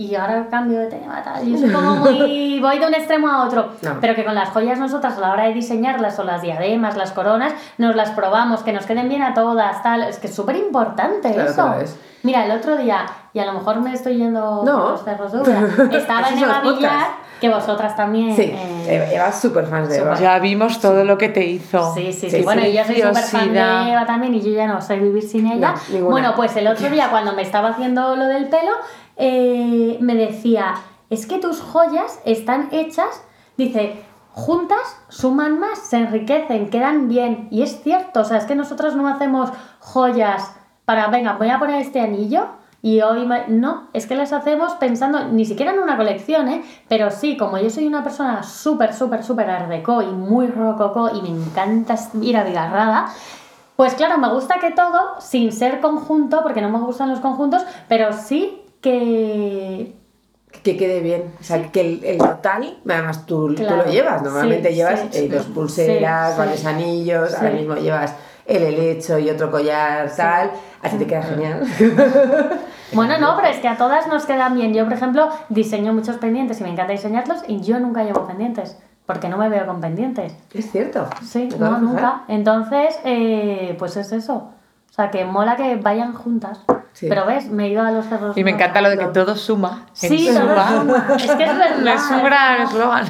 Y 0.00 0.14
ahora 0.14 0.46
cambio 0.50 0.78
de 0.80 0.86
tema, 0.86 1.22
tal. 1.22 1.46
Yo 1.46 1.58
soy 1.58 1.70
como 1.70 1.94
muy. 1.96 2.58
Voy 2.62 2.78
de 2.78 2.86
un 2.86 2.94
extremo 2.94 3.28
a 3.28 3.44
otro. 3.44 3.68
No. 3.82 3.98
Pero 4.00 4.14
que 4.14 4.24
con 4.24 4.34
las 4.34 4.48
joyas 4.48 4.78
nosotras 4.78 5.18
a 5.18 5.20
la 5.20 5.32
hora 5.32 5.44
de 5.44 5.52
diseñarlas, 5.52 6.18
o 6.18 6.24
las 6.24 6.40
diademas, 6.40 6.96
las 6.96 7.12
coronas, 7.12 7.52
nos 7.76 7.94
las 7.94 8.10
probamos, 8.12 8.62
que 8.62 8.72
nos 8.72 8.86
queden 8.86 9.10
bien 9.10 9.20
a 9.22 9.34
todas, 9.34 9.82
tal. 9.82 10.02
Es 10.04 10.16
que 10.18 10.28
es 10.28 10.34
súper 10.34 10.56
importante 10.56 11.30
Claro 11.34 11.50
eso. 11.50 11.74
es. 11.82 11.98
Mira, 12.22 12.46
el 12.46 12.50
otro 12.52 12.78
día, 12.78 13.04
y 13.34 13.40
a 13.40 13.44
lo 13.44 13.52
mejor 13.52 13.80
me 13.80 13.92
estoy 13.92 14.16
yendo 14.16 14.62
No. 14.64 14.78
por 14.80 14.90
los 14.92 15.04
cerros 15.04 15.32
de 15.32 15.38
estaba 15.98 16.28
en 16.30 16.38
Eva 16.38 16.60
Villar, 16.62 17.06
que 17.40 17.48
vosotras 17.48 17.96
también. 17.96 18.34
Sí, 18.36 18.42
eh, 18.52 19.10
Eva 19.14 19.28
es 19.28 19.34
súper 19.36 19.66
fan 19.66 19.86
de 19.88 19.96
Eva. 19.98 20.14
Ya 20.18 20.38
vimos 20.38 20.80
todo 20.80 21.04
lo 21.04 21.16
que 21.16 21.28
te 21.30 21.44
hizo. 21.46 21.94
Sí, 21.94 22.12
sí, 22.12 22.28
sí. 22.28 22.38
Sí, 22.38 22.42
Bueno, 22.42 22.62
y 22.66 22.72
yo 22.74 22.84
soy 22.84 22.96
súper 22.96 23.22
fan 23.22 23.52
de 23.52 23.60
Eva 23.92 24.04
también 24.06 24.34
y 24.34 24.40
yo 24.42 24.50
ya 24.50 24.66
no 24.66 24.80
sé 24.82 24.96
vivir 24.96 25.22
sin 25.22 25.46
ella. 25.46 25.74
No, 25.92 26.06
bueno, 26.06 26.32
pues 26.36 26.54
el 26.56 26.68
otro 26.68 26.88
día 26.90 27.08
cuando 27.10 27.32
me 27.34 27.40
estaba 27.42 27.68
haciendo 27.70 28.16
lo 28.16 28.26
del 28.26 28.48
pelo, 28.48 28.72
eh, 29.20 29.98
me 30.00 30.14
decía, 30.14 30.74
es 31.10 31.26
que 31.26 31.38
tus 31.38 31.60
joyas 31.60 32.20
están 32.24 32.68
hechas, 32.72 33.22
dice, 33.58 34.02
juntas 34.32 34.80
suman 35.08 35.58
más, 35.60 35.78
se 35.78 35.98
enriquecen, 35.98 36.70
quedan 36.70 37.08
bien. 37.08 37.48
Y 37.50 37.62
es 37.62 37.82
cierto, 37.82 38.20
o 38.20 38.24
sea, 38.24 38.38
es 38.38 38.44
que 38.44 38.54
nosotros 38.54 38.96
no 38.96 39.06
hacemos 39.06 39.50
joyas 39.78 40.52
para, 40.86 41.08
venga, 41.08 41.34
voy 41.34 41.50
a 41.50 41.58
poner 41.58 41.82
este 41.82 42.00
anillo. 42.00 42.46
Y 42.82 43.02
hoy 43.02 43.28
no, 43.48 43.88
es 43.92 44.06
que 44.06 44.16
las 44.16 44.32
hacemos 44.32 44.72
pensando 44.76 45.28
ni 45.28 45.44
siquiera 45.44 45.74
en 45.74 45.80
una 45.80 45.98
colección, 45.98 46.48
¿eh? 46.48 46.64
Pero 46.88 47.10
sí, 47.10 47.36
como 47.36 47.58
yo 47.58 47.68
soy 47.68 47.86
una 47.86 48.02
persona 48.02 48.42
súper, 48.42 48.94
súper, 48.94 49.22
súper 49.22 49.50
art 49.50 49.68
déco 49.68 50.00
y 50.00 50.06
muy 50.06 50.46
rococó 50.46 51.10
y 51.14 51.20
me 51.20 51.28
encanta 51.28 51.96
ir 52.22 52.38
abigarrada, 52.38 53.12
pues 53.76 53.92
claro, 53.94 54.16
me 54.16 54.32
gusta 54.32 54.60
que 54.60 54.70
todo, 54.70 55.20
sin 55.20 55.52
ser 55.52 55.80
conjunto, 55.80 56.42
porque 56.42 56.62
no 56.62 56.70
me 56.70 56.78
gustan 56.78 57.10
los 57.10 57.20
conjuntos, 57.20 57.66
pero 57.86 58.14
sí 58.14 58.59
que... 58.80 59.94
Que 60.62 60.76
quede 60.76 61.00
bien. 61.00 61.32
O 61.40 61.44
sea, 61.44 61.70
que 61.70 61.80
el, 61.80 62.04
el 62.04 62.18
total, 62.18 62.78
además 62.86 63.24
tú, 63.24 63.54
tú 63.54 63.62
lo 63.62 63.86
llevas. 63.86 64.22
Normalmente 64.22 64.70
Sí, 64.70 64.74
llevas 64.74 65.00
sí, 65.10 65.18
eh, 65.18 65.28
dos 65.28 65.46
pulseras, 65.46 66.36
varios 66.36 66.64
anillos, 66.66 67.34
ahora 67.34 67.50
mismo 67.50 67.76
llevas 67.76 68.14
el 68.46 68.64
helecho 68.64 69.18
y 69.18 69.30
otro 69.30 69.50
collar, 69.50 70.10
tal. 70.14 70.50
Así 70.82 70.98
te 70.98 71.06
queda 71.06 71.22
genial. 71.22 71.62
Bueno, 72.92 73.18
no, 73.18 73.36
pero 73.36 73.46
es 73.46 73.58
que 73.58 73.68
a 73.68 73.76
todas 73.76 74.08
nos 74.08 74.26
quedan 74.26 74.54
bien. 74.56 74.74
Yo, 74.74 74.82
por 74.84 74.94
ejemplo, 74.94 75.28
diseño 75.48 75.92
muchos 75.92 76.16
pendientes 76.16 76.60
y 76.60 76.64
me 76.64 76.70
encanta 76.70 76.92
diseñarlos 76.92 77.38
y 77.46 77.60
yo 77.60 77.78
nunca 77.78 78.02
llevo 78.02 78.26
pendientes, 78.26 78.76
porque 79.06 79.28
no 79.28 79.36
me 79.36 79.48
veo 79.48 79.64
con 79.64 79.80
pendientes. 79.80 80.34
es 80.52 80.72
cierto. 80.72 81.08
Sí, 81.24 81.48
no, 81.58 81.78
nunca. 81.78 82.24
Entonces, 82.26 82.98
eh, 83.04 83.76
pues 83.78 83.96
es 83.96 84.10
eso. 84.10 84.50
O 85.00 85.02
sea, 85.02 85.10
que 85.10 85.24
mola 85.24 85.56
que 85.56 85.76
vayan 85.76 86.12
juntas. 86.12 86.58
Sí. 86.92 87.06
Pero 87.08 87.24
ves, 87.24 87.48
me 87.48 87.64
he 87.64 87.68
ido 87.70 87.80
a 87.82 87.90
los 87.90 88.04
cerros. 88.04 88.36
Y 88.36 88.44
me 88.44 88.50
encanta 88.50 88.82
lo 88.82 88.90
de 88.90 88.98
que 88.98 89.06
todo 89.06 89.34
suma. 89.34 89.86
En 90.02 90.08
Sí, 90.10 90.28
todo 90.28 90.40
suma. 90.40 90.68
suma. 90.68 91.06
Es 91.16 91.30
que 91.30 91.44
es 91.44 91.58
verdad. 91.58 91.76
Me 91.78 91.94
es 91.94 92.02
un 92.10 92.22
gran 92.24 92.60
eslogan. 92.62 93.04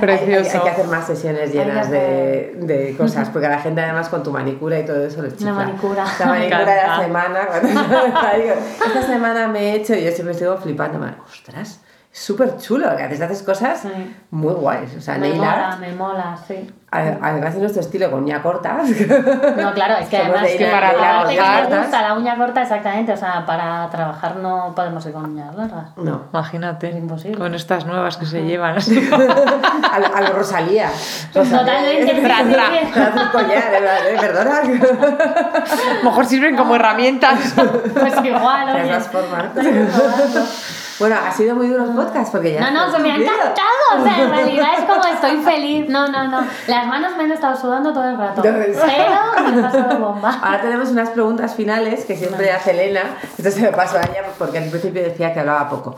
Precioso. 0.00 0.50
Hay, 0.50 0.56
hay 0.58 0.62
que 0.64 0.70
hacer 0.70 0.86
más 0.88 1.06
sesiones 1.06 1.52
llenas 1.54 1.86
Hay 1.86 1.92
de, 1.92 2.56
de 2.62 2.96
cosas, 2.98 3.28
porque 3.30 3.46
a 3.46 3.50
la 3.50 3.58
gente 3.60 3.80
además 3.80 4.08
con 4.10 4.22
tu 4.22 4.30
manicura 4.30 4.78
y 4.78 4.84
todo 4.84 5.04
eso 5.06 5.22
les 5.22 5.36
chifla. 5.36 5.52
manicura. 5.52 6.04
La 6.18 6.26
manicura 6.26 6.58
de 6.66 6.76
la 6.86 7.00
semana, 7.02 7.46
cuando 7.46 7.68
esta 8.86 9.02
semana 9.06 9.48
me 9.48 9.60
he 9.60 9.74
hecho 9.76 9.94
y 9.94 10.04
yo 10.04 10.10
siempre 10.10 10.32
estoy 10.32 10.54
flipando, 10.62 11.00
ostras, 11.24 11.80
súper 12.18 12.56
chulo, 12.56 12.96
que 12.96 13.02
haces, 13.02 13.20
haces 13.20 13.42
cosas 13.42 13.80
Sí. 13.80 14.16
muy 14.30 14.54
guays, 14.54 14.94
o 14.96 15.00
sea, 15.02 15.14
me 15.14 15.28
nail 15.28 15.36
mola, 15.36 15.68
art, 15.68 15.80
me 15.80 15.92
mola, 15.92 16.38
sí. 16.48 16.74
a- 16.90 17.18
además 17.20 17.52
de 17.54 17.60
nuestro 17.60 17.82
estilo 17.82 18.10
con 18.10 18.22
uña 18.24 18.40
corta, 18.42 18.78
No, 19.58 19.74
claro, 19.74 19.96
es 19.98 20.08
que 20.08 20.16
Somos 20.16 20.32
además 20.36 20.42
de 20.50 20.56
que 20.56 20.66
a- 20.66 20.72
para 20.72 20.88
de 20.88 20.94
a 20.96 20.98
trabajar, 21.34 21.70
me 21.70 21.78
gusta 21.78 22.02
la 22.02 22.14
uña 22.14 22.36
corta 22.38 22.62
exactamente, 22.62 23.12
o 23.12 23.16
sea, 23.18 23.44
para 23.44 23.90
trabajar 23.90 24.36
no 24.36 24.72
podemos 24.74 25.04
ir 25.04 25.12
con 25.12 25.26
uñas 25.26 25.54
largas. 25.54 25.94
no, 25.98 26.22
Imagínate. 26.32 26.88
Es 26.88 26.96
imposible. 26.96 27.36
Con 27.38 27.54
estas 27.54 27.84
nuevas 27.84 28.16
que 28.16 28.24
se 28.24 28.42
llevan. 28.44 28.76
a, 28.78 29.98
lo- 29.98 30.16
a 30.16 30.20
lo 30.22 30.32
Rosalía. 30.32 30.88
Totalmente, 31.34 32.14
sí, 32.16 32.20
Tra, 32.22 32.38
sí, 32.38 32.52
tra. 32.52 32.66
sí. 32.70 32.92
Te 32.94 33.00
hace 33.00 33.20
un 33.20 33.28
collar, 33.28 33.72
¿eh? 33.74 34.14
¿eh? 34.14 34.16
perdona. 34.18 34.58
A 34.60 35.94
lo 35.98 36.04
mejor 36.04 36.24
sirven 36.24 36.56
como 36.56 36.76
herramientas. 36.76 37.54
Pues 37.92 38.14
igual, 38.24 38.66
De 38.68 38.72
oye. 38.72 38.88
todas 38.88 39.08
formas. 39.08 40.82
Bueno, 40.98 41.16
ha 41.22 41.30
sido 41.30 41.54
muy 41.54 41.68
duro 41.68 41.84
el 41.84 41.90
podcast 41.90 42.32
porque 42.32 42.54
ya. 42.54 42.70
No, 42.70 42.86
no, 42.86 42.92
que 42.92 43.02
me 43.02 43.10
ha 43.10 43.14
cumplido. 43.16 43.34
encantado. 43.34 43.66
O 44.00 44.02
sea, 44.02 44.22
en 44.22 44.30
realidad 44.34 44.68
es 44.78 44.84
como 44.84 45.04
estoy 45.04 45.36
feliz. 45.42 45.88
No, 45.88 46.08
no, 46.08 46.28
no. 46.28 46.40
Las 46.66 46.86
manos 46.86 47.16
me 47.16 47.24
han 47.24 47.32
estado 47.32 47.56
sudando 47.56 47.92
todo 47.92 48.08
el 48.08 48.16
rato. 48.16 48.40
Pero 48.42 48.56
me 48.58 48.64
he 48.64 49.62
pasado 49.62 49.98
bomba. 50.00 50.38
Ahora 50.42 50.60
tenemos 50.62 50.88
unas 50.90 51.10
preguntas 51.10 51.54
finales 51.54 52.04
que 52.06 52.16
siempre 52.16 52.50
hace 52.50 52.70
Elena. 52.70 53.16
Entonces 53.36 53.60
me 53.60 53.68
paso 53.68 53.98
a 53.98 54.02
ella 54.02 54.22
porque 54.38 54.58
al 54.58 54.70
principio 54.70 55.02
decía 55.02 55.34
que 55.34 55.40
hablaba 55.40 55.68
poco. 55.68 55.96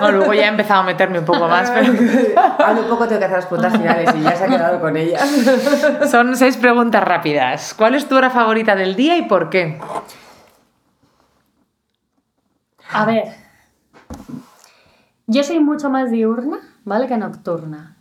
No, 0.00 0.12
luego 0.12 0.32
ya 0.32 0.44
he 0.46 0.48
empezado 0.48 0.80
a 0.80 0.84
meterme 0.84 1.18
un 1.18 1.24
poco 1.26 1.46
más. 1.48 1.70
Pero... 1.70 1.92
Ahora 2.58 2.80
un 2.80 2.88
poco 2.88 3.06
tengo 3.06 3.18
que 3.18 3.24
hacer 3.26 3.36
las 3.38 3.46
preguntas 3.46 3.72
finales 3.78 4.14
y 4.14 4.22
ya 4.22 4.34
se 4.34 4.44
ha 4.44 4.48
quedado 4.48 4.80
con 4.80 4.96
ellas. 4.96 5.28
Son 6.10 6.36
seis 6.36 6.56
preguntas 6.56 7.04
rápidas. 7.04 7.74
¿Cuál 7.74 7.94
es 7.94 8.08
tu 8.08 8.16
hora 8.16 8.30
favorita 8.30 8.74
del 8.74 8.96
día 8.96 9.16
y 9.16 9.22
por 9.22 9.50
qué? 9.50 9.78
A 12.92 13.04
ver. 13.04 13.45
Yo 15.26 15.42
soy 15.42 15.58
mucho 15.60 15.90
más 15.90 16.10
diurna, 16.10 16.58
¿vale? 16.84 17.08
Que 17.08 17.16
nocturna. 17.16 17.96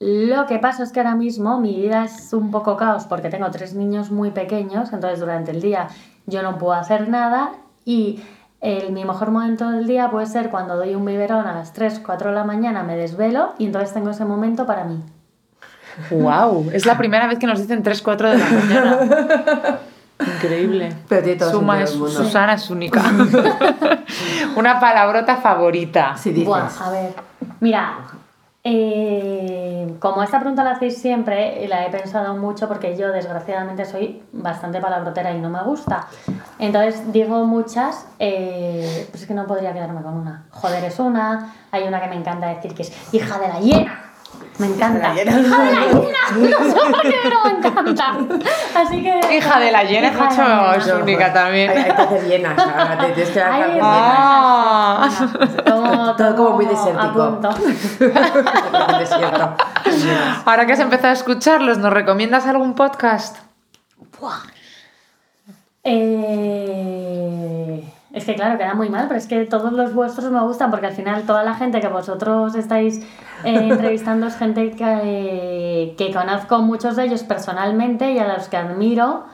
Lo 0.00 0.46
que 0.46 0.58
pasa 0.58 0.82
es 0.82 0.92
que 0.92 1.00
ahora 1.00 1.14
mismo 1.14 1.60
mi 1.60 1.76
vida 1.76 2.04
es 2.04 2.32
un 2.32 2.50
poco 2.50 2.76
caos 2.76 3.04
porque 3.04 3.30
tengo 3.30 3.50
tres 3.50 3.74
niños 3.74 4.10
muy 4.10 4.30
pequeños, 4.30 4.92
entonces 4.92 5.20
durante 5.20 5.50
el 5.50 5.60
día 5.60 5.88
yo 6.26 6.42
no 6.42 6.58
puedo 6.58 6.72
hacer 6.72 7.08
nada 7.08 7.52
y 7.84 8.20
el, 8.60 8.92
mi 8.92 9.04
mejor 9.04 9.30
momento 9.30 9.70
del 9.70 9.86
día 9.86 10.10
puede 10.10 10.26
ser 10.26 10.50
cuando 10.50 10.76
doy 10.76 10.94
un 10.94 11.04
biberón 11.04 11.46
a 11.46 11.54
las 11.54 11.72
3, 11.74 12.00
4 12.04 12.30
de 12.30 12.34
la 12.34 12.44
mañana, 12.44 12.82
me 12.82 12.96
desvelo 12.96 13.52
y 13.58 13.66
entonces 13.66 13.92
tengo 13.92 14.10
ese 14.10 14.24
momento 14.24 14.66
para 14.66 14.84
mí. 14.84 15.02
¡Wow! 16.10 16.70
Es 16.72 16.86
la 16.86 16.98
primera 16.98 17.26
vez 17.26 17.38
que 17.38 17.46
nos 17.46 17.60
dicen 17.60 17.82
3, 17.82 18.02
4 18.02 18.30
de 18.30 18.38
la 18.38 18.50
mañana. 18.50 19.78
Increíble. 20.36 20.96
Pero 21.08 21.22
tiene 21.22 21.38
todo 21.38 21.50
Suma 21.50 21.74
sentido 21.74 21.84
es, 21.84 21.90
del 21.90 22.00
mundo. 22.00 22.24
Susana 22.24 22.54
es 22.54 22.70
única. 22.70 23.02
Una 24.56 24.80
palabrota 24.80 25.36
favorita. 25.36 26.16
Si 26.16 26.30
dices. 26.30 26.46
Buah, 26.46 26.68
a 26.80 26.90
ver, 26.90 27.14
mira, 27.60 27.98
eh, 28.66 29.94
como 29.98 30.22
esta 30.22 30.40
pregunta 30.40 30.64
la 30.64 30.70
hacéis 30.70 30.96
siempre, 30.96 31.62
eh, 31.62 31.68
la 31.68 31.84
he 31.84 31.90
pensado 31.90 32.34
mucho 32.34 32.66
porque 32.66 32.96
yo 32.96 33.12
desgraciadamente 33.12 33.84
soy 33.84 34.22
bastante 34.32 34.80
palabrotera 34.80 35.32
y 35.32 35.38
no 35.38 35.50
me 35.50 35.62
gusta. 35.62 36.06
Entonces 36.58 37.12
digo 37.12 37.44
muchas, 37.44 38.06
eh, 38.18 39.06
pues 39.10 39.22
es 39.22 39.28
que 39.28 39.34
no 39.34 39.46
podría 39.46 39.74
quedarme 39.74 40.00
con 40.00 40.14
una. 40.14 40.46
Joder 40.50 40.82
es 40.84 40.98
una, 40.98 41.52
hay 41.70 41.86
una 41.86 42.00
que 42.00 42.08
me 42.08 42.16
encanta 42.16 42.46
decir 42.46 42.74
que 42.74 42.82
es 42.82 43.14
hija 43.14 43.38
de 43.38 43.48
la 43.48 43.60
hiena. 43.60 44.13
Me 44.58 44.66
encanta. 44.68 45.14
Hija 45.14 45.18
de 45.18 45.24
la. 45.24 45.32
No 45.40 45.48
sé 46.70 46.76
por 46.90 47.02
qué, 47.02 47.14
pero 47.24 47.42
me 47.44 47.50
encanta. 47.58 48.16
Así 48.74 49.02
que. 49.02 49.20
Hija 49.36 49.58
de 49.58 49.72
la 49.72 49.82
hiena, 49.84 50.08
Hija 50.08 50.76
es 50.76 50.86
única 50.86 51.32
también. 51.32 51.70
Hay, 51.70 51.76
hay 51.78 51.84
que 51.84 51.90
hacer 51.90 52.24
llenas. 52.24 52.58
Ahora 52.58 52.98
te 52.98 53.06
tienes 53.12 53.30
que 53.30 53.40
llenas. 53.40 53.78
Ah. 53.82 55.08
Como, 55.70 56.16
Todo 56.16 56.36
como 56.36 56.50
muy 56.50 56.66
desértico. 56.66 57.40
desierto. 58.98 59.56
Ahora 60.44 60.66
que 60.66 60.72
has 60.74 60.80
empezado 60.80 61.08
a 61.08 61.12
escucharlos, 61.12 61.78
¿nos 61.78 61.92
recomiendas 61.92 62.46
algún 62.46 62.74
podcast? 62.74 63.38
Eh, 65.82 67.82
es 68.14 68.24
que 68.24 68.34
claro, 68.36 68.56
queda 68.56 68.74
muy 68.74 68.88
mal, 68.88 69.06
pero 69.08 69.18
es 69.18 69.26
que 69.26 69.44
todos 69.44 69.72
los 69.72 69.92
vuestros 69.92 70.30
me 70.30 70.40
gustan 70.40 70.70
porque 70.70 70.86
al 70.86 70.92
final 70.92 71.24
toda 71.24 71.42
la 71.42 71.54
gente 71.54 71.80
que 71.80 71.88
vosotros 71.88 72.54
estáis 72.54 73.00
eh, 73.44 73.68
entrevistando 73.70 74.28
es 74.28 74.36
gente 74.36 74.70
que, 74.70 75.94
que 75.98 76.12
conozco 76.12 76.60
muchos 76.60 76.94
de 76.94 77.04
ellos 77.04 77.24
personalmente 77.24 78.12
y 78.12 78.18
a 78.20 78.28
los 78.32 78.48
que 78.48 78.56
admiro 78.56 79.24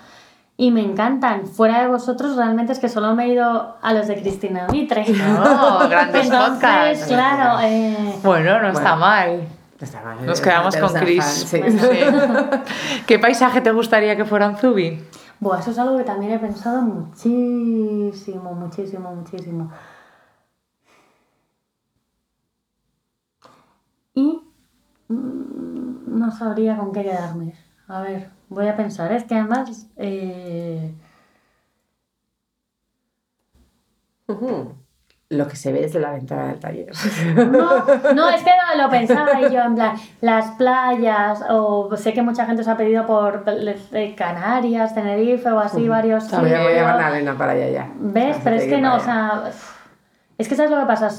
y 0.56 0.70
me 0.70 0.82
encantan. 0.82 1.46
Fuera 1.46 1.80
de 1.80 1.88
vosotros 1.88 2.36
realmente 2.36 2.72
es 2.72 2.78
que 2.78 2.88
solo 2.88 3.14
me 3.14 3.24
he 3.24 3.28
ido 3.28 3.76
a 3.80 3.92
los 3.92 4.06
de 4.08 4.20
Cristina 4.20 4.66
Mitre. 4.70 5.04
Oh, 5.38 5.86
grandes 5.88 6.24
Entonces, 6.24 6.50
podcasts. 6.50 7.06
claro, 7.06 7.60
eh, 7.62 8.14
Bueno, 8.22 8.60
no 8.60 8.68
está 8.68 8.96
mal. 8.96 9.40
No 9.78 9.84
está 9.84 10.02
mal. 10.02 10.26
Nos 10.26 10.40
quedamos 10.40 10.76
con 10.76 10.92
Chris. 10.94 11.46
fan, 11.50 11.70
sí. 11.72 11.78
Sí. 11.78 11.98
¿Qué 13.06 13.18
paisaje 13.18 13.60
te 13.62 13.72
gustaría 13.72 14.16
que 14.16 14.26
fuera 14.26 14.46
en 14.46 14.56
Zubi? 14.56 15.02
Buah, 15.40 15.58
eso 15.60 15.70
es 15.70 15.78
algo 15.78 15.96
que 15.98 16.04
también 16.04 16.32
he 16.32 16.38
pensado 16.38 16.82
muchísimo, 16.82 18.54
muchísimo, 18.54 19.14
muchísimo. 19.14 19.70
Y 24.14 24.40
mm, 25.08 26.18
no 26.18 26.30
sabría 26.32 26.76
con 26.78 26.92
qué 26.92 27.02
quedarme. 27.04 27.54
A 27.88 28.02
ver, 28.02 28.30
voy 28.48 28.68
a 28.68 28.76
pensar. 28.76 29.12
Es 29.12 29.24
que 29.24 29.34
además... 29.36 29.88
eh. 29.96 30.94
Lo 35.30 35.46
que 35.46 35.54
se 35.54 35.72
ve 35.72 35.82
desde 35.82 36.00
la 36.00 36.10
ventana 36.10 36.48
del 36.48 36.58
taller. 36.58 36.92
No, 37.36 37.84
no, 38.14 38.28
es 38.30 38.42
que 38.42 38.50
lo, 38.50 38.82
lo 38.82 38.90
pensaba 38.90 39.40
y 39.40 39.52
yo, 39.52 39.62
en 39.62 39.76
plan, 39.76 39.96
las 40.20 40.50
playas, 40.56 41.44
o 41.48 41.96
sé 41.96 42.12
que 42.12 42.20
mucha 42.20 42.46
gente 42.46 42.62
os 42.62 42.68
ha 42.68 42.76
pedido 42.76 43.06
por 43.06 43.44
eh, 43.46 44.14
Canarias, 44.16 44.92
Tenerife 44.92 45.48
o 45.50 45.60
así, 45.60 45.88
varios 45.88 46.28
Voy 46.32 46.52
a, 46.52 46.62
voy 46.62 46.72
a 46.72 47.08
Elena 47.08 47.38
para 47.38 47.52
allá 47.52 47.68
ya. 47.68 47.90
¿Ves? 47.94 48.38
Pero 48.42 48.56
es 48.56 48.64
que 48.64 48.78
no, 48.78 48.96
o 48.96 49.00
sea, 49.00 49.44
es 50.36 50.48
que 50.48 50.56
sabes 50.56 50.72
lo 50.72 50.80
que 50.80 50.86
pasa, 50.86 51.10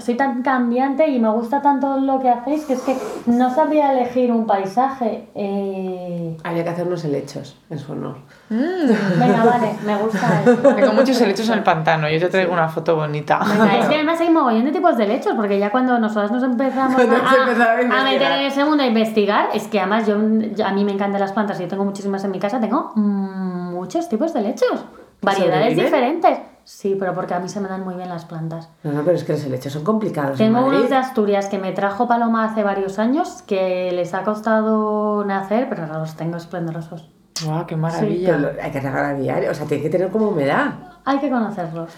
soy 0.00 0.14
tan 0.14 0.42
cambiante 0.42 1.06
y 1.08 1.18
me 1.18 1.28
gusta 1.30 1.60
tanto 1.62 1.98
lo 1.98 2.20
que 2.20 2.28
hacéis 2.28 2.64
que 2.64 2.74
es 2.74 2.80
que 2.82 2.96
no 3.26 3.54
sabría 3.54 3.92
elegir 3.92 4.30
un 4.32 4.46
paisaje. 4.46 5.28
Eh... 5.34 6.36
Había 6.44 6.64
que 6.64 6.70
hacer 6.70 6.86
unos 6.86 7.04
helechos 7.04 7.56
en 7.70 7.78
su 7.78 7.92
honor. 7.92 8.16
Venga, 8.50 9.44
vale, 9.44 9.72
me 9.84 9.96
gusta 9.96 10.42
eso. 10.44 10.74
Tengo 10.74 10.92
muchos 10.92 11.20
helechos 11.20 11.48
en 11.48 11.54
el 11.58 11.62
pantano. 11.64 12.08
Yo 12.08 12.18
te 12.20 12.28
traigo 12.28 12.52
una 12.52 12.68
foto 12.68 12.96
bonita. 12.96 13.38
Venga, 13.38 13.78
es 13.78 13.86
que 13.86 13.94
además 13.96 14.20
hay 14.20 14.30
mogollón 14.30 14.64
de 14.64 14.72
tipos 14.72 14.96
de 14.96 15.06
lechos, 15.06 15.32
porque 15.34 15.58
ya 15.58 15.70
cuando 15.70 15.98
nosotras 15.98 16.30
nos 16.30 16.42
empezamos 16.42 16.94
Cuando 16.94 17.16
a, 17.16 18.00
a 18.00 18.04
meter 18.04 18.32
en 18.32 18.40
ese 18.46 18.64
mundo 18.64 18.82
a 18.82 18.86
investigar, 18.86 19.48
es 19.54 19.66
que 19.68 19.80
además 19.80 20.06
yo, 20.06 20.16
yo- 20.54 20.66
a 20.66 20.72
mí 20.72 20.84
me 20.84 20.92
encantan 20.92 21.20
las 21.20 21.32
plantas, 21.32 21.58
yo 21.58 21.68
tengo 21.68 21.84
muchísimas 21.84 22.22
en 22.24 22.30
mi 22.30 22.38
casa, 22.38 22.60
tengo 22.60 22.92
mm, 22.94 23.74
muchos 23.74 24.08
tipos 24.08 24.32
de 24.34 24.42
lechos, 24.42 24.84
variedades 25.22 25.76
diferentes. 25.76 26.38
Sí, 26.68 26.96
pero 26.98 27.14
porque 27.14 27.32
a 27.32 27.38
mí 27.38 27.48
se 27.48 27.60
me 27.60 27.68
dan 27.68 27.84
muy 27.84 27.94
bien 27.94 28.08
las 28.08 28.24
plantas. 28.24 28.68
No, 28.82 28.90
no, 28.90 29.02
pero 29.04 29.16
es 29.16 29.22
que 29.22 29.34
los 29.34 29.44
helechos 29.44 29.72
son 29.72 29.84
complicados. 29.84 30.36
Tengo 30.36 30.66
unos 30.66 30.90
de 30.90 30.96
Asturias 30.96 31.46
que 31.46 31.58
me 31.60 31.70
trajo 31.70 32.08
Paloma 32.08 32.44
hace 32.44 32.64
varios 32.64 32.98
años, 32.98 33.42
que 33.42 33.92
les 33.92 34.12
ha 34.14 34.24
costado 34.24 35.24
nacer, 35.24 35.68
pero 35.68 35.84
ahora 35.84 35.98
los 36.00 36.16
tengo 36.16 36.36
esplendorosos. 36.36 37.08
¡Guau, 37.44 37.60
qué 37.66 37.76
Pero 37.76 37.78
maravilla! 37.82 38.36
lo- 38.38 38.50
hay 38.60 38.70
que 38.72 38.80
regar 38.80 39.04
a 39.04 39.14
diario, 39.14 39.50
o 39.52 39.54
sea, 39.54 39.64
tiene 39.66 39.84
que 39.84 39.90
tener 39.90 40.10
como 40.10 40.30
humedad. 40.30 40.74
Hay 41.04 41.20
que 41.20 41.30
conocerlos. 41.30 41.92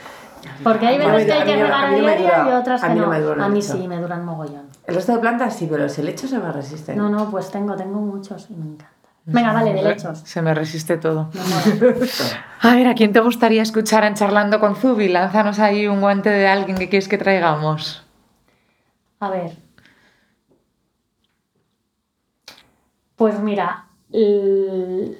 Porque 0.63 0.87
hay 0.87 0.97
A 0.97 0.99
mí 0.99 1.05
no 1.07 1.13
veces 1.13 1.27
que 1.27 1.33
hay 1.33 1.41
a 1.41 1.45
que 1.47 1.55
mí 1.55 1.59
no- 1.61 1.65
regar 1.67 1.81
a 1.81 1.87
a 1.87 1.91
mí 1.91 1.97
no 2.01 2.07
me 2.07 2.17
diario 2.19 2.53
y 2.53 2.57
otras 2.61 2.83
a 2.85 2.89
que 2.89 2.93
mí 2.95 3.01
no 3.01 3.07
no. 3.07 3.13
me 3.13 3.21
dura 3.21 3.45
A 3.45 3.49
mí 3.49 3.63
sí, 3.63 3.89
me 3.89 3.99
duran 3.99 4.25
mogollón. 4.25 4.67
El 4.87 4.95
resto 4.95 5.13
de 5.13 5.19
plantas 5.19 5.55
sí, 5.57 5.67
pero 5.71 5.85
los 5.85 5.99
helechos 5.99 6.29
se 6.29 6.39
me 6.39 6.53
resisten. 6.53 6.99
No, 6.99 7.09
no, 7.09 7.31
pues 7.31 7.51
tengo, 7.51 7.75
tengo 7.75 8.01
muchos 8.01 8.51
y 8.51 8.55
me 8.55 8.67
encanta. 8.67 8.93
Venga, 9.31 9.53
vale, 9.53 9.75
de 9.75 9.83
lechos. 9.83 10.21
Se 10.21 10.41
me 10.41 10.55
resiste 10.55 10.97
todo. 10.97 11.31
A 12.63 12.75
ver, 12.75 12.87
¿a 12.89 12.95
quién 12.95 13.13
te 13.13 13.21
gustaría 13.21 13.61
escuchar 13.63 14.05
en 14.05 14.15
Charlando 14.15 14.59
con 14.59 14.75
Zubi? 14.75 15.09
Lánzanos 15.09 15.59
ahí 15.59 15.87
un 15.87 16.01
guante 16.01 16.31
de 16.31 16.49
alguien 16.49 16.77
que 16.79 16.89
quieres 16.89 17.09
que 17.09 17.19
traigamos. 17.19 18.05
A 19.21 19.31
ver. 19.31 19.53
Pues 23.17 23.39
mira. 23.41 23.85
el- 24.13 25.19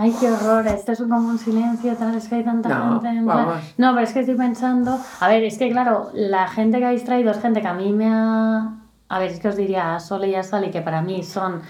Ay, 0.00 0.14
qué 0.20 0.30
horror, 0.30 0.64
esto 0.68 0.92
es 0.92 0.98
como 1.00 1.16
un 1.16 1.38
silencio, 1.40 1.96
tal, 1.96 2.14
es 2.14 2.28
que 2.28 2.36
hay 2.36 2.44
tanta 2.44 2.68
No, 2.68 3.00
gente 3.00 3.08
en 3.18 3.24
plan- 3.24 3.46
vamos. 3.46 3.74
No, 3.78 3.92
pero 3.94 4.06
es 4.06 4.12
que 4.12 4.20
estoy 4.20 4.36
pensando... 4.36 4.96
A 5.18 5.26
ver, 5.28 5.42
es 5.42 5.58
que 5.58 5.68
claro, 5.70 6.10
la 6.14 6.46
gente 6.46 6.78
que 6.78 6.84
habéis 6.84 7.02
traído 7.04 7.32
es 7.32 7.40
gente 7.40 7.60
que 7.60 7.66
a 7.66 7.74
mí 7.74 7.92
me 7.92 8.06
ha... 8.08 8.76
A 9.08 9.18
ver, 9.18 9.30
es 9.30 9.40
que 9.40 9.48
os 9.48 9.56
diría 9.56 9.94
a 9.94 10.00
Sole 10.00 10.28
y 10.28 10.34
a 10.34 10.42
Sally, 10.42 10.70
que 10.70 10.82
para 10.82 11.00
mí 11.02 11.22
son 11.22 11.62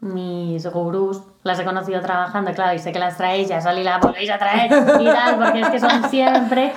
mis 0.00 0.66
gurús, 0.66 1.22
las 1.44 1.58
he 1.58 1.64
conocido 1.64 2.00
trabajando, 2.02 2.52
claro, 2.52 2.74
y 2.74 2.78
sé 2.78 2.92
que 2.92 2.98
las 2.98 3.16
traéis, 3.16 3.48
ya 3.48 3.60
Sally 3.60 3.82
la 3.82 3.98
volvéis 3.98 4.30
a 4.30 4.38
traer 4.38 4.70
y 5.00 5.04
tal, 5.06 5.36
porque 5.36 5.60
es 5.62 5.68
que 5.70 5.80
son 5.80 6.08
siempre. 6.10 6.72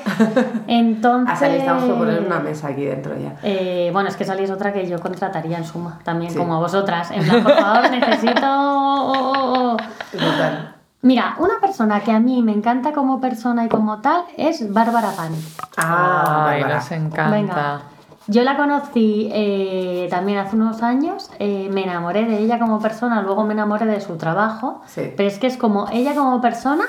Entonces... 0.68 1.34
Hasta 1.34 1.50
le 1.50 1.58
estamos 1.58 1.84
por 1.84 1.98
poner 1.98 2.22
una 2.22 2.40
mesa 2.40 2.70
aquí 2.70 2.86
dentro 2.86 3.16
ya. 3.18 3.36
Eh, 3.44 3.90
bueno, 3.94 4.10
es 4.10 4.16
que 4.16 4.24
Sally 4.26 4.44
es 4.46 4.52
otra 4.52 4.72
que 4.74 4.88
yo 4.88 5.00
contrataría 5.00 5.58
en 5.58 5.66
suma, 5.66 6.00
también 6.04 6.32
Sí. 6.32 6.38
como 6.38 6.56
a 6.56 6.60
vosotras. 6.60 7.12
En 7.12 7.24
plan, 7.24 7.44
por 7.44 7.54
favor, 7.54 7.92
necesito... 7.92 8.46
oh, 8.46 9.12
oh, 9.14 9.74
oh. 9.74 9.78
Brutal. 10.14 10.74
Mira, 11.02 11.36
una 11.40 11.60
persona 11.62 12.00
que 12.00 12.12
a 12.12 12.20
mí 12.20 12.42
me 12.42 12.54
encanta 12.54 12.92
como 12.92 13.20
persona 13.22 13.66
y 13.66 13.70
como 13.70 14.00
tal 14.02 14.24
es 14.36 14.72
Bárbara 14.74 15.12
Pan. 15.12 15.32
Ah, 15.78 16.48
Ay, 16.50 16.62
Bárbara. 16.62 16.76
nos 16.80 16.92
encanta. 16.92 17.30
Venga. 17.30 17.82
Yo 18.28 18.44
la 18.44 18.58
conocí 18.58 19.30
eh, 19.34 20.08
también 20.10 20.38
hace 20.38 20.56
unos 20.58 20.84
años, 20.84 21.30
eh, 21.40 21.70
me 21.72 21.84
enamoré 21.84 22.26
de 22.26 22.40
ella 22.40 22.60
como 22.60 22.80
persona, 22.80 23.22
luego 23.22 23.46
me 23.46 23.54
enamoré 23.54 23.86
de 23.86 24.02
su 24.02 24.18
trabajo, 24.18 24.82
Sí. 24.88 25.14
pero 25.16 25.30
es 25.30 25.40
que 25.40 25.48
es 25.48 25.56
como 25.58 25.88
ella 25.92 26.14
como 26.14 26.42
persona, 26.42 26.84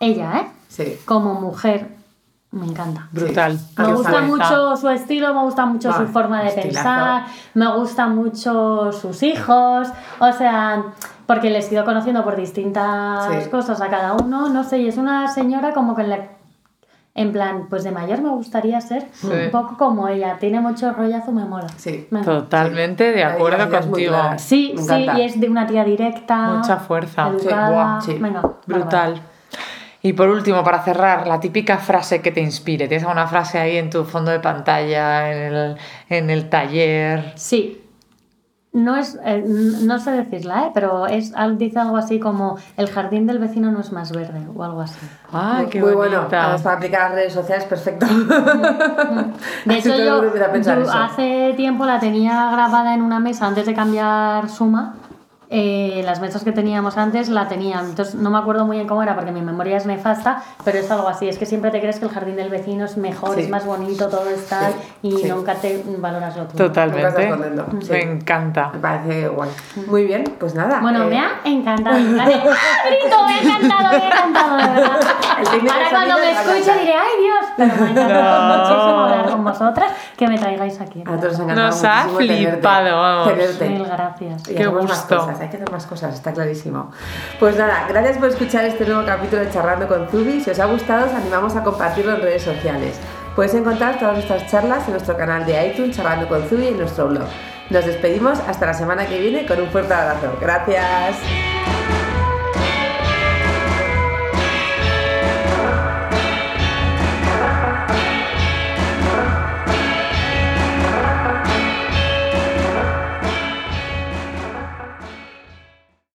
ella, 0.00 0.40
¿eh? 0.40 0.46
Sí. 0.68 0.98
Como 1.06 1.34
mujer, 1.40 1.96
me 2.50 2.66
encanta. 2.66 3.08
Brutal. 3.12 3.58
Sí. 3.58 3.66
Me 3.78 3.94
gusta 3.94 4.20
mucho 4.22 4.76
su 4.76 4.88
estilo, 4.90 5.32
me 5.34 5.40
gusta 5.42 5.64
mucho 5.64 5.90
su 5.92 6.06
forma 6.08 6.42
de 6.42 6.48
estilazo. 6.48 6.72
pensar, 6.74 7.22
me 7.54 7.76
gusta 7.76 8.06
mucho 8.08 8.92
sus 8.92 9.22
hijos, 9.22 9.88
o 10.20 10.32
sea, 10.32 10.84
porque 11.26 11.48
les 11.48 11.70
he 11.70 11.74
ido 11.74 11.84
conociendo 11.86 12.22
por 12.24 12.36
distintas 12.36 13.24
Sí. 13.44 13.48
cosas 13.50 13.80
a 13.80 13.88
cada 13.88 14.12
uno, 14.12 14.50
no 14.50 14.62
sé, 14.64 14.78
y 14.80 14.88
es 14.88 14.98
una 14.98 15.28
señora 15.28 15.72
como 15.72 15.96
que 15.96 16.02
le... 16.04 16.43
En 17.16 17.30
plan, 17.30 17.68
pues 17.70 17.84
de 17.84 17.92
mayor 17.92 18.20
me 18.22 18.30
gustaría 18.30 18.80
ser 18.80 19.06
Sí. 19.12 19.28
un 19.28 19.50
poco 19.52 19.76
como 19.76 20.08
ella, 20.08 20.36
tiene 20.40 20.60
mucho 20.60 20.92
rollazo, 20.92 21.30
me 21.30 21.44
mola. 21.44 21.68
Sí. 21.76 22.08
Me 22.10 22.20
encanta. 22.20 22.40
Totalmente 22.42 23.12
de 23.12 23.22
acuerdo 23.22 23.70
contigo. 23.70 24.16
Sí, 24.36 24.74
Me 24.76 24.82
sí, 24.82 25.06
y 25.16 25.20
es 25.22 25.38
de 25.40 25.48
una 25.48 25.64
tía 25.64 25.84
directa. 25.84 26.36
Mucha 26.48 26.76
fuerza. 26.78 27.30
Sí, 27.38 27.46
Educada. 27.46 28.00
sí. 28.00 28.14
Venga, 28.20 28.42
Brutal. 28.66 29.22
Y 30.02 30.12
por 30.12 30.28
último, 30.28 30.62
para 30.64 30.82
cerrar, 30.82 31.26
la 31.28 31.38
típica 31.40 31.78
frase 31.78 32.20
que 32.20 32.32
te 32.32 32.40
inspire. 32.40 32.88
¿Tienes 32.88 33.04
alguna 33.04 33.26
frase 33.28 33.58
ahí 33.58 33.76
en 33.78 33.88
tu 33.90 34.04
fondo 34.04 34.32
de 34.32 34.40
pantalla, 34.40 35.32
en 35.32 35.54
el, 35.54 35.76
en 36.10 36.30
el 36.30 36.50
taller? 36.50 37.32
Sí. 37.36 37.80
No 38.74 38.96
es, 38.96 39.16
eh, 39.24 39.42
no 39.82 39.98
sé 40.00 40.10
decirla, 40.10 40.66
¿eh? 40.66 40.70
pero 40.74 41.06
es, 41.06 41.32
al- 41.36 41.56
dice 41.58 41.78
algo 41.78 41.96
así 41.96 42.18
como 42.18 42.58
el 42.76 42.90
jardín 42.90 43.24
del 43.26 43.38
vecino 43.38 43.70
no 43.70 43.78
es 43.80 43.92
más 43.92 44.10
verde 44.10 44.40
o 44.52 44.64
algo 44.64 44.80
así. 44.80 44.98
¡Ay, 45.32 45.66
qué 45.70 45.80
Muy 45.80 45.92
bonita! 45.94 46.48
bueno. 46.48 46.62
Para 46.62 46.76
aplicar 46.76 47.00
a 47.02 47.04
las 47.10 47.14
redes 47.14 47.32
sociales, 47.34 47.64
perfecto. 47.66 48.04
De 48.04 48.14
Así 49.78 49.78
hecho, 49.78 49.90
todo 49.96 50.22
el 50.24 50.62
yo, 50.64 50.92
hace 50.92 51.54
tiempo 51.56 51.86
la 51.86 52.00
tenía 52.00 52.50
grabada 52.50 52.94
en 52.94 53.02
una 53.02 53.20
mesa 53.20 53.46
antes 53.46 53.64
de 53.64 53.74
cambiar 53.74 54.48
Suma. 54.48 54.94
Eh, 55.56 56.02
las 56.04 56.20
mesas 56.20 56.42
que 56.42 56.50
teníamos 56.50 56.96
antes 56.96 57.28
la 57.28 57.46
tenían, 57.46 57.84
entonces 57.90 58.16
no 58.16 58.28
me 58.30 58.38
acuerdo 58.38 58.66
muy 58.66 58.76
bien 58.76 58.88
cómo 58.88 59.02
era 59.04 59.14
porque 59.14 59.30
mi 59.30 59.40
memoria 59.40 59.76
es 59.76 59.86
nefasta, 59.86 60.42
pero 60.64 60.78
es 60.78 60.90
algo 60.90 61.08
así, 61.08 61.28
es 61.28 61.38
que 61.38 61.46
siempre 61.46 61.70
te 61.70 61.80
crees 61.80 62.00
que 62.00 62.06
el 62.06 62.10
jardín 62.10 62.34
del 62.34 62.48
vecino 62.50 62.84
es 62.84 62.96
mejor, 62.96 63.36
Sí. 63.36 63.42
es 63.42 63.50
más 63.50 63.64
bonito, 63.64 64.08
todo 64.08 64.28
está 64.30 64.70
Sí, 64.70 64.74
y 65.02 65.12
sí. 65.12 65.28
nunca 65.28 65.54
te 65.54 65.84
valoras 65.98 66.36
lo 66.36 66.44
tuyo. 66.46 66.64
Nunca 66.64 66.86
Totalmente. 66.86 67.06
estás 67.08 67.26
contento, 67.38 67.66
sí. 67.82 67.92
Me 67.92 68.02
encanta. 68.02 68.70
Me 68.74 68.78
parece 68.80 69.28
guay. 69.28 69.50
Muy 69.86 70.04
bien, 70.06 70.24
pues 70.40 70.54
nada. 70.56 70.80
Bueno, 70.80 71.04
eh, 71.04 71.06
me 71.06 71.18
ha 71.20 71.30
encantado. 71.44 71.96
Vale. 72.16 72.34
Grito, 72.86 73.24
me 73.26 73.34
ha 73.34 73.40
encantado, 73.42 73.88
me 73.90 74.04
ha 74.04 74.08
encantado, 74.08 74.56
de 74.56 74.80
verdad. 74.80 75.00
Ahora 75.44 75.90
cuando 75.90 76.14
me 76.18 76.30
escuche 76.32 76.78
diré, 76.80 76.94
ay 76.94 77.22
Dios, 77.22 77.46
pero 77.56 77.74
me 77.74 77.86
ha 77.86 77.90
encantado 77.90 78.48
No. 78.48 78.56
muchísimo 78.56 79.00
hablar 79.04 79.30
con 79.30 79.44
vosotras, 79.44 79.92
que 80.16 80.28
me 80.28 80.38
traigáis 80.38 80.80
aquí. 80.80 81.02
A 81.06 81.10
nosotros 81.10 81.38
nos 81.40 81.84
ha 81.84 82.06
tenerte. 82.16 82.46
flipado, 82.46 82.96
vamos. 83.00 83.28
Tenerte. 83.28 83.68
Mil 83.68 83.84
gracias. 83.84 84.48
Y 84.48 84.54
Qué 84.54 84.66
gusto. 84.66 85.16
cosas, 85.18 85.40
hay 85.44 85.50
que 85.50 85.56
hacer 85.56 85.70
más 85.70 85.86
cosas, 85.86 86.14
está 86.14 86.32
clarísimo. 86.32 86.90
Pues 87.38 87.56
nada, 87.56 87.86
gracias 87.88 88.18
por 88.18 88.28
escuchar 88.28 88.64
este 88.64 88.84
nuevo 88.86 89.04
capítulo 89.04 89.42
de 89.42 89.50
Charlando 89.50 89.86
con 89.86 90.08
Zubi. 90.08 90.40
Si 90.40 90.50
os 90.50 90.58
ha 90.58 90.66
gustado, 90.66 91.06
os 91.06 91.12
animamos 91.12 91.54
a 91.56 91.62
compartirlo 91.62 92.14
en 92.14 92.22
redes 92.22 92.42
sociales. 92.42 92.98
Puedes 93.36 93.54
encontrar 93.54 93.98
todas 93.98 94.14
nuestras 94.14 94.46
charlas 94.50 94.84
en 94.86 94.92
nuestro 94.92 95.16
canal 95.16 95.44
de 95.44 95.68
iTunes, 95.68 95.96
Charlando 95.96 96.28
con 96.28 96.42
Zubi, 96.44 96.64
y 96.64 96.68
en 96.68 96.78
nuestro 96.78 97.08
blog. 97.08 97.26
Nos 97.70 97.84
despedimos 97.84 98.38
hasta 98.40 98.66
la 98.66 98.74
semana 98.74 99.06
que 99.06 99.18
viene 99.18 99.46
con 99.46 99.60
un 99.60 99.68
fuerte 99.68 99.94
abrazo. 99.94 100.36
Gracias. 100.40 101.16